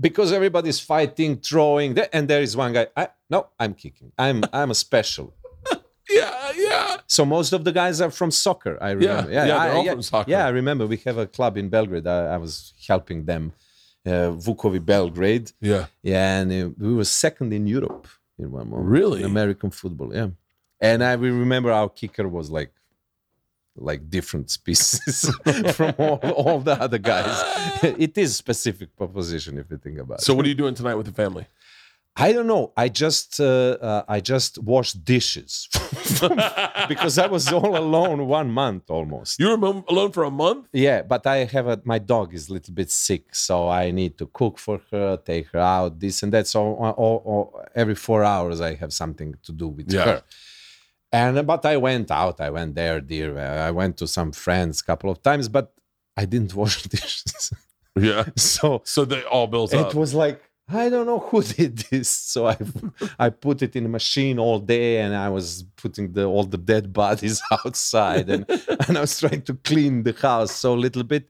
because 0.00 0.32
everybody's 0.32 0.80
fighting, 0.80 1.36
throwing, 1.36 1.98
and 2.12 2.26
there 2.28 2.42
is 2.42 2.56
one 2.56 2.72
guy. 2.72 2.86
I, 2.96 3.08
no, 3.28 3.48
I'm 3.58 3.74
kicking. 3.74 4.12
I'm 4.18 4.42
I'm 4.52 4.70
a 4.70 4.74
special. 4.74 5.34
Yeah, 6.12 6.52
yeah. 6.56 6.96
So 7.06 7.24
most 7.24 7.52
of 7.52 7.62
the 7.62 7.70
guys 7.70 8.00
are 8.00 8.10
from 8.10 8.32
soccer. 8.32 8.76
I 8.82 8.90
remember. 8.90 9.30
yeah, 9.30 9.46
they're 9.46 9.56
I, 9.56 9.70
all 9.70 9.84
yeah, 9.84 9.92
from 9.92 10.02
soccer. 10.02 10.28
Yeah, 10.28 10.44
I 10.44 10.48
remember. 10.48 10.84
We 10.84 10.96
have 11.04 11.18
a 11.18 11.26
club 11.28 11.56
in 11.56 11.68
Belgrade. 11.68 12.04
I, 12.04 12.34
I 12.34 12.36
was 12.36 12.74
helping 12.88 13.26
them, 13.26 13.52
uh, 14.04 14.34
Vukovi 14.44 14.84
Belgrade. 14.84 15.52
Yeah. 15.60 15.86
Yeah, 16.02 16.40
and 16.40 16.52
uh, 16.52 16.70
we 16.76 16.94
were 16.94 17.04
second 17.04 17.52
in 17.52 17.68
Europe 17.68 18.08
in 18.40 18.50
one 18.50 18.70
moment. 18.70 18.88
Really? 18.88 19.20
in 19.20 19.26
American 19.26 19.70
football. 19.70 20.12
Yeah, 20.12 20.30
and 20.80 21.04
I 21.04 21.14
will 21.14 21.30
remember 21.30 21.70
our 21.70 21.88
kicker 21.88 22.26
was 22.26 22.50
like, 22.50 22.72
like 23.80 24.10
different 24.10 24.50
species 24.50 25.28
from 25.74 25.94
all, 25.98 26.16
all 26.44 26.60
the 26.60 26.72
other 26.80 26.98
guys. 26.98 27.82
it 27.98 28.16
is 28.18 28.36
specific 28.36 28.94
proposition 28.96 29.58
if 29.58 29.70
you 29.70 29.78
think 29.78 29.98
about 29.98 30.20
So, 30.20 30.22
it. 30.22 30.26
So 30.26 30.34
what 30.34 30.44
are 30.46 30.48
you 30.48 30.54
doing 30.54 30.74
tonight 30.74 30.94
with 30.96 31.06
the 31.06 31.12
family? 31.12 31.46
I 32.16 32.32
don't 32.32 32.48
know. 32.48 32.72
I 32.76 32.88
just 32.88 33.40
uh, 33.40 33.44
uh, 33.80 34.02
I 34.08 34.20
just 34.20 34.58
washed 34.58 35.04
dishes 35.04 35.68
because 36.88 37.18
I 37.18 37.26
was 37.28 37.50
all 37.52 37.76
alone 37.76 38.26
one 38.26 38.50
month 38.50 38.90
almost. 38.90 39.38
You 39.40 39.56
were 39.56 39.82
alone 39.88 40.12
for 40.12 40.24
a 40.24 40.30
month? 40.30 40.66
Yeah, 40.72 41.02
but 41.02 41.26
I 41.26 41.44
have 41.44 41.66
a 41.68 41.80
my 41.84 41.98
dog 41.98 42.34
is 42.34 42.48
a 42.48 42.52
little 42.52 42.74
bit 42.74 42.90
sick, 42.90 43.34
so 43.34 43.68
I 43.68 43.90
need 43.92 44.18
to 44.18 44.26
cook 44.26 44.58
for 44.58 44.80
her, 44.90 45.16
take 45.18 45.46
her 45.52 45.60
out, 45.60 46.00
this 46.00 46.22
and 46.22 46.32
that. 46.32 46.46
So 46.48 46.74
uh, 46.76 46.90
all, 46.90 47.22
all, 47.24 47.64
every 47.74 47.94
four 47.94 48.24
hours 48.24 48.60
I 48.60 48.74
have 48.74 48.92
something 48.92 49.34
to 49.44 49.52
do 49.52 49.68
with 49.68 49.92
Yeah. 49.92 50.04
her. 50.04 50.22
And 51.12 51.46
but 51.46 51.64
I 51.66 51.76
went 51.76 52.10
out, 52.10 52.40
I 52.40 52.50
went 52.50 52.74
there, 52.76 53.00
dear. 53.00 53.36
uh, 53.36 53.66
I 53.68 53.70
went 53.72 53.96
to 53.98 54.06
some 54.06 54.32
friends 54.32 54.80
a 54.80 54.84
couple 54.84 55.10
of 55.10 55.22
times, 55.22 55.48
but 55.48 55.72
I 56.16 56.24
didn't 56.24 56.54
wash 56.60 56.82
dishes. 56.84 57.52
Yeah. 57.98 58.24
so 58.36 58.82
So 58.84 59.04
they 59.04 59.22
all 59.24 59.46
built 59.48 59.74
up. 59.74 59.90
it 59.90 59.94
was 59.96 60.14
like 60.14 60.40
I 60.72 60.88
don't 60.88 61.06
know 61.06 61.18
who 61.18 61.42
did 61.58 61.78
this. 61.90 62.08
So 62.08 62.46
I 62.46 62.56
I 63.18 63.30
put 63.30 63.60
it 63.62 63.74
in 63.74 63.82
the 63.82 63.88
machine 63.88 64.38
all 64.38 64.60
day, 64.60 65.00
and 65.00 65.16
I 65.16 65.28
was 65.28 65.64
putting 65.76 66.12
the 66.12 66.26
all 66.26 66.44
the 66.44 66.58
dead 66.58 66.92
bodies 66.92 67.42
outside, 67.50 68.30
and 68.30 68.44
and 68.86 68.96
I 68.96 69.00
was 69.00 69.18
trying 69.18 69.42
to 69.42 69.54
clean 69.54 70.04
the 70.04 70.12
house 70.12 70.52
so 70.52 70.74
little 70.74 71.02
bit. 71.02 71.28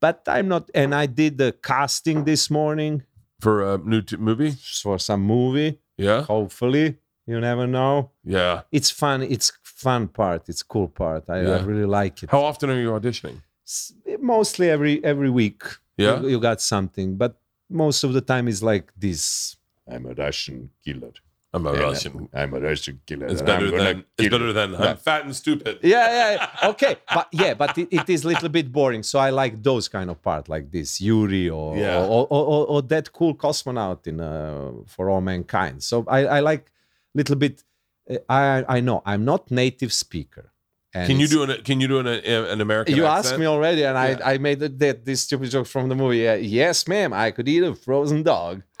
But 0.00 0.22
I'm 0.28 0.46
not. 0.48 0.70
And 0.72 0.94
I 0.94 1.06
did 1.06 1.36
the 1.38 1.52
casting 1.62 2.24
this 2.24 2.48
morning 2.48 3.02
for 3.40 3.74
a 3.74 3.78
new 3.78 4.02
t- 4.02 4.16
movie. 4.16 4.52
for 4.82 4.98
some 5.00 5.22
movie. 5.22 5.78
Yeah. 5.98 6.22
Hopefully, 6.22 6.96
you 7.30 7.40
never 7.40 7.66
know. 7.66 8.10
Yeah. 8.24 8.62
It's 8.72 8.90
fun. 8.90 9.22
It's 9.22 9.52
fun 9.62 10.08
part. 10.08 10.48
It's 10.48 10.62
cool 10.62 10.88
part. 10.88 11.24
I, 11.28 11.38
I 11.38 11.60
really 11.70 11.86
like 11.86 12.22
it. 12.22 12.30
How 12.30 12.42
often 12.50 12.70
are 12.70 12.80
you 12.80 12.90
auditioning? 12.90 13.38
S- 13.66 13.92
Mostly 14.20 14.68
every 14.70 14.94
every 15.04 15.30
week. 15.30 15.62
Yeah. 15.96 16.20
you, 16.20 16.28
you 16.32 16.38
got 16.40 16.60
something, 16.60 17.16
but 17.16 17.32
most 17.68 18.04
of 18.04 18.12
the 18.12 18.20
time 18.32 18.48
is 18.48 18.62
like 18.62 18.86
this. 18.96 19.56
I'm 19.92 20.06
a 20.06 20.14
Russian 20.14 20.70
killer. 20.84 21.12
I'm 21.52 21.66
a 21.66 21.72
And, 21.72 21.80
Russian. 21.80 22.28
I'm 22.32 22.54
a 22.54 22.60
Russian 22.60 23.00
killer. 23.06 23.26
It's 23.26 23.42
better 23.42 23.70
than 23.70 24.04
it's 24.18 24.28
better 24.30 24.52
than 24.52 24.76
I'm 24.76 24.96
fat 24.96 25.24
and 25.24 25.34
stupid. 25.34 25.78
Yeah, 25.82 26.06
yeah, 26.18 26.30
yeah. 26.62 26.68
okay, 26.70 26.94
but 27.14 27.26
yeah, 27.32 27.54
but 27.54 27.76
it, 27.76 27.88
it 27.90 28.08
is 28.08 28.24
a 28.24 28.28
little 28.28 28.48
bit 28.48 28.70
boring. 28.72 29.02
So 29.02 29.18
I 29.18 29.30
like 29.30 29.60
those 29.62 29.88
kind 29.88 30.10
of 30.10 30.22
part, 30.22 30.48
like 30.48 30.70
this 30.70 31.00
Yuri 31.00 31.50
or 31.50 31.76
Yeah. 31.76 32.04
or, 32.06 32.26
or, 32.30 32.44
or, 32.54 32.66
or 32.72 32.82
that 32.82 33.12
cool 33.12 33.34
cosmonaut 33.34 34.06
in 34.06 34.20
uh, 34.20 34.70
for 34.86 35.10
all 35.10 35.20
mankind. 35.20 35.82
So 35.82 36.04
I, 36.06 36.20
I 36.36 36.40
like 36.40 36.70
little 37.14 37.36
bit. 37.36 37.62
uh, 38.10 38.16
I 38.28 38.64
I 38.76 38.80
know 38.80 39.02
I'm 39.06 39.24
not 39.24 39.50
native 39.50 39.92
speaker. 39.92 40.52
And 40.92 41.06
Can 41.06 41.20
you 41.20 41.28
do 41.28 41.42
an 41.44 41.62
Can 41.62 41.80
you 41.80 41.86
do 41.88 41.98
an 42.00 42.06
an 42.06 42.60
American? 42.60 42.96
You 42.96 43.06
accent? 43.06 43.26
asked 43.26 43.38
me 43.38 43.46
already, 43.46 43.84
and 43.84 43.94
Yeah. 43.96 44.26
I 44.26 44.34
I 44.34 44.38
made 44.38 44.58
that, 44.60 44.78
that 44.80 45.04
this 45.04 45.20
stupid 45.20 45.50
joke 45.50 45.66
from 45.68 45.88
the 45.88 45.94
movie. 45.94 46.26
Uh, 46.28 46.34
yes, 46.34 46.88
ma'am, 46.88 47.12
I 47.12 47.30
could 47.30 47.48
eat 47.48 47.62
a 47.62 47.74
frozen 47.74 48.22
dog. 48.24 48.62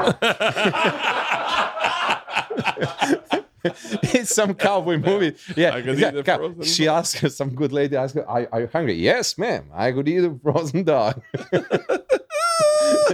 it's 3.64 4.34
some 4.34 4.54
cowboy 4.54 4.96
movie. 4.98 5.36
Yeah, 5.56 5.74
I 5.74 5.82
could 5.82 5.98
yeah, 5.98 6.22
cow- 6.22 6.54
she 6.62 6.88
asked 6.88 7.18
her, 7.18 7.28
some 7.28 7.50
good 7.54 7.72
lady 7.72 7.94
asked 7.96 8.14
her, 8.14 8.26
are, 8.28 8.48
are 8.52 8.60
you 8.62 8.68
hungry? 8.72 8.94
Yes, 8.94 9.36
ma'am. 9.38 9.68
I 9.74 9.92
could 9.92 10.08
eat 10.08 10.24
a 10.24 10.34
frozen 10.42 10.84
dog. 10.84 11.20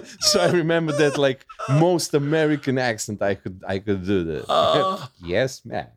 so 0.20 0.40
I 0.40 0.50
remember 0.50 0.92
that 0.92 1.18
like 1.18 1.44
most 1.68 2.14
American 2.14 2.78
accent 2.78 3.22
I 3.22 3.34
could 3.34 3.62
I 3.66 3.78
could 3.78 4.04
do 4.04 4.24
that. 4.24 4.44
Ah. 4.48 5.10
yes, 5.24 5.64
ma'am. 5.64 5.88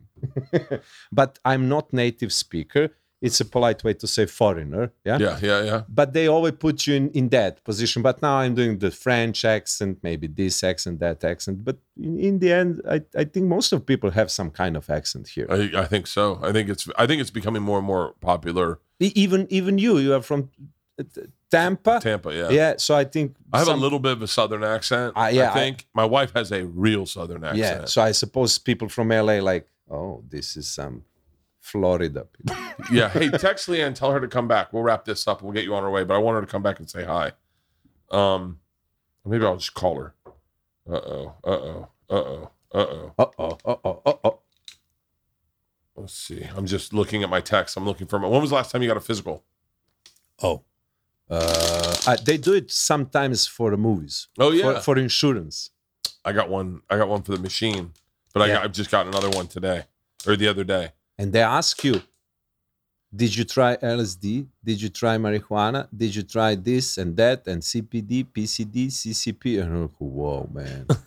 but 1.12 1.38
I'm 1.44 1.68
not 1.68 1.92
native 1.92 2.32
speaker. 2.32 2.90
It's 3.22 3.38
a 3.38 3.44
polite 3.44 3.84
way 3.84 3.92
to 3.94 4.06
say 4.06 4.24
foreigner. 4.24 4.92
Yeah. 5.04 5.18
Yeah, 5.18 5.38
yeah, 5.42 5.62
yeah. 5.62 5.82
But 5.90 6.14
they 6.14 6.26
always 6.26 6.54
put 6.54 6.86
you 6.86 6.94
in, 6.94 7.10
in 7.10 7.28
that 7.28 7.62
position. 7.64 8.00
But 8.00 8.22
now 8.22 8.36
I'm 8.36 8.54
doing 8.54 8.78
the 8.78 8.90
French 8.90 9.44
accent, 9.44 9.98
maybe 10.02 10.26
this 10.26 10.64
accent, 10.64 11.00
that 11.00 11.22
accent. 11.22 11.62
But 11.62 11.76
in, 11.98 12.18
in 12.18 12.38
the 12.38 12.50
end, 12.50 12.80
I, 12.88 13.02
I 13.14 13.24
think 13.24 13.44
most 13.46 13.72
of 13.74 13.84
people 13.84 14.10
have 14.12 14.30
some 14.30 14.50
kind 14.50 14.74
of 14.74 14.88
accent 14.88 15.28
here. 15.28 15.46
I, 15.50 15.70
I 15.82 15.84
think 15.84 16.06
so. 16.06 16.40
I 16.42 16.50
think 16.52 16.70
it's 16.70 16.88
I 16.96 17.06
think 17.06 17.20
it's 17.20 17.30
becoming 17.30 17.62
more 17.62 17.76
and 17.76 17.86
more 17.86 18.14
popular. 18.22 18.78
E- 19.00 19.12
even 19.14 19.46
even 19.50 19.76
you, 19.76 19.98
you 19.98 20.14
are 20.14 20.22
from 20.22 20.48
uh, 20.98 21.04
T- 21.14 21.26
Tampa. 21.50 22.00
Tampa, 22.00 22.34
yeah. 22.34 22.48
Yeah, 22.50 22.74
so 22.78 22.94
I 22.94 23.04
think 23.04 23.34
I 23.52 23.58
have 23.58 23.66
some- 23.66 23.78
a 23.78 23.82
little 23.82 23.98
bit 23.98 24.12
of 24.12 24.22
a 24.22 24.28
southern 24.28 24.62
accent. 24.64 25.14
Ah, 25.16 25.28
yeah, 25.28 25.50
I 25.50 25.54
think 25.54 25.86
my 25.94 26.04
wife 26.04 26.32
has 26.34 26.52
a 26.52 26.64
real 26.64 27.06
southern 27.06 27.44
accent. 27.44 27.58
Yeah, 27.58 27.84
so 27.86 28.02
I 28.02 28.12
suppose 28.12 28.58
people 28.58 28.88
from 28.88 29.10
LA 29.10 29.40
like, 29.40 29.68
oh, 29.90 30.22
this 30.28 30.56
is 30.56 30.68
some 30.68 31.04
Florida 31.60 32.24
people. 32.24 32.56
yeah. 32.92 33.08
Hey, 33.08 33.28
text 33.30 33.68
LeeAnn, 33.68 33.94
tell 33.94 34.12
her 34.12 34.20
to 34.20 34.28
come 34.28 34.48
back. 34.48 34.72
We'll 34.72 34.82
wrap 34.82 35.04
this 35.04 35.26
up. 35.28 35.42
We'll 35.42 35.52
get 35.52 35.64
you 35.64 35.74
on 35.74 35.82
our 35.84 35.90
way. 35.90 36.04
But 36.04 36.14
I 36.14 36.18
want 36.18 36.36
her 36.36 36.40
to 36.40 36.46
come 36.46 36.62
back 36.62 36.78
and 36.78 36.88
say 36.88 37.04
hi. 37.04 37.32
Um, 38.10 38.60
maybe 39.24 39.44
I'll 39.44 39.56
just 39.56 39.74
call 39.74 39.96
her. 40.00 40.14
Uh 40.88 40.94
oh. 40.94 41.34
Uh 41.44 41.50
oh. 41.50 41.88
Uh 42.08 42.14
oh. 42.14 42.50
Uh 42.72 42.78
oh. 42.78 43.12
Uh 43.18 43.26
oh, 43.38 43.58
uh 43.64 43.76
oh, 43.84 44.02
uh 44.06 44.12
oh. 44.24 44.38
Let's 45.96 46.14
see. 46.14 46.44
I'm 46.56 46.66
just 46.66 46.92
looking 46.94 47.22
at 47.22 47.28
my 47.28 47.40
text. 47.40 47.76
I'm 47.76 47.84
looking 47.84 48.06
for 48.06 48.18
my. 48.18 48.26
When 48.28 48.40
was 48.40 48.50
the 48.50 48.56
last 48.56 48.70
time 48.70 48.82
you 48.82 48.88
got 48.88 48.96
a 48.96 49.00
physical? 49.00 49.44
Oh. 50.42 50.62
Uh, 51.30 52.16
they 52.24 52.36
do 52.36 52.54
it 52.54 52.70
sometimes 52.72 53.46
for 53.46 53.70
the 53.70 53.76
movies. 53.76 54.28
Oh 54.38 54.50
yeah. 54.50 54.74
For, 54.74 54.80
for 54.80 54.98
insurance. 54.98 55.70
I 56.24 56.32
got 56.32 56.48
one. 56.50 56.82
I 56.90 56.96
got 56.98 57.08
one 57.08 57.22
for 57.22 57.32
the 57.32 57.38
machine, 57.38 57.92
but 58.34 58.42
I 58.42 58.48
got, 58.48 58.64
I've 58.64 58.72
just 58.72 58.90
got 58.90 59.06
another 59.06 59.30
one 59.30 59.46
today 59.46 59.84
or 60.26 60.36
the 60.36 60.48
other 60.48 60.64
day. 60.64 60.92
And 61.16 61.32
they 61.32 61.42
ask 61.42 61.84
you, 61.84 62.02
did 63.14 63.34
you 63.36 63.42
try 63.44 63.76
LSD? 63.76 64.46
Did 64.64 64.80
you 64.80 64.88
try 64.88 65.16
marijuana? 65.16 65.88
Did 65.96 66.14
you 66.14 66.22
try 66.22 66.54
this 66.54 66.96
and 66.96 67.16
that 67.16 67.46
and 67.48 67.60
CPD, 67.60 68.26
PCD, 68.26 68.86
CCP? 68.86 69.60
And 69.60 69.72
I'm 69.72 69.82
like, 69.82 69.90
whoa, 69.98 70.48
man. 70.52 70.86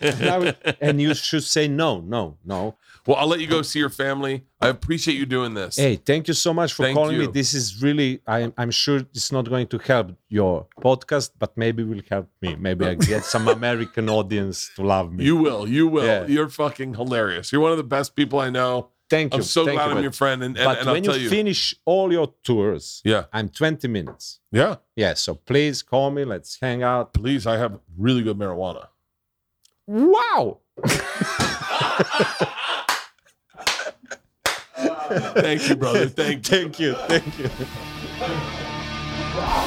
and, 0.00 0.44
would- 0.44 0.76
and 0.80 1.00
you 1.00 1.14
should 1.14 1.42
say 1.42 1.66
no, 1.66 2.00
no, 2.00 2.36
no. 2.44 2.76
Well, 3.06 3.16
I'll 3.16 3.26
let 3.26 3.40
you 3.40 3.46
go 3.48 3.62
see 3.62 3.78
your 3.80 3.88
family. 3.90 4.44
I 4.60 4.68
appreciate 4.68 5.16
you 5.16 5.26
doing 5.26 5.54
this. 5.54 5.76
Hey, 5.76 5.96
thank 5.96 6.28
you 6.28 6.34
so 6.34 6.52
much 6.54 6.74
for 6.74 6.84
Thank 6.84 6.94
calling 6.96 7.18
me. 7.18 7.26
This 7.26 7.54
is 7.54 7.82
really, 7.82 8.20
I'm, 8.26 8.52
I'm 8.56 8.70
sure 8.70 8.98
it's 8.98 9.32
not 9.32 9.48
going 9.48 9.66
to 9.68 9.78
help 9.78 10.12
your 10.28 10.66
podcast, 10.80 11.30
but 11.38 11.56
maybe 11.56 11.82
will 11.82 12.02
help 12.08 12.28
me. 12.42 12.54
Maybe 12.56 12.84
I 12.86 12.94
get 12.94 13.24
some 13.24 13.48
American 13.58 14.08
audience 14.10 14.70
to 14.76 14.82
love 14.82 15.12
me. 15.12 15.24
You 15.24 15.36
will. 15.36 15.66
You 15.66 15.88
will. 15.88 16.06
Yeah. 16.06 16.26
You're 16.26 16.50
fucking 16.50 16.94
hilarious. 16.94 17.50
You're 17.52 17.62
one 17.62 17.72
of 17.72 17.78
the 17.78 17.84
best 17.84 18.14
people 18.14 18.38
I 18.38 18.50
know. 18.50 18.90
Thank 19.10 19.34
you. 19.34 19.38
I'm 19.38 19.42
so 19.42 19.64
thank 19.66 19.76
glad 19.76 19.84
you, 19.86 19.90
I'm 19.90 19.96
but- 19.98 20.02
your 20.02 20.12
friend. 20.12 20.42
And, 20.42 20.56
and, 20.56 20.64
But 20.64 20.78
and 20.78 20.88
I'll 20.88 20.94
when 20.94 21.02
tell 21.02 21.16
you, 21.16 21.24
you. 21.24 21.28
finish 21.30 21.74
all 21.84 22.10
your 22.12 22.32
tours, 22.42 23.02
yeah. 23.04 23.24
I'm 23.32 23.48
20 23.50 23.86
minutes. 23.88 24.40
Yeah. 24.52 24.76
Yeah, 24.96 25.14
so 25.14 25.34
please 25.34 25.82
call 25.82 26.10
me. 26.10 26.24
Let's 26.24 26.58
hang 26.60 26.82
out. 26.82 27.12
Please, 27.12 27.46
I 27.46 27.58
have 27.58 27.78
really 27.98 28.22
good 28.22 28.38
marijuana. 28.38 28.86
Wow. 29.86 30.60
Thank 35.34 35.68
you, 35.68 35.76
brother. 35.76 36.06
Thank 36.08 36.50
you. 36.50 36.62
Thank 36.62 36.78
you. 36.78 36.94
Thank 36.94 37.38
you. 37.38 37.50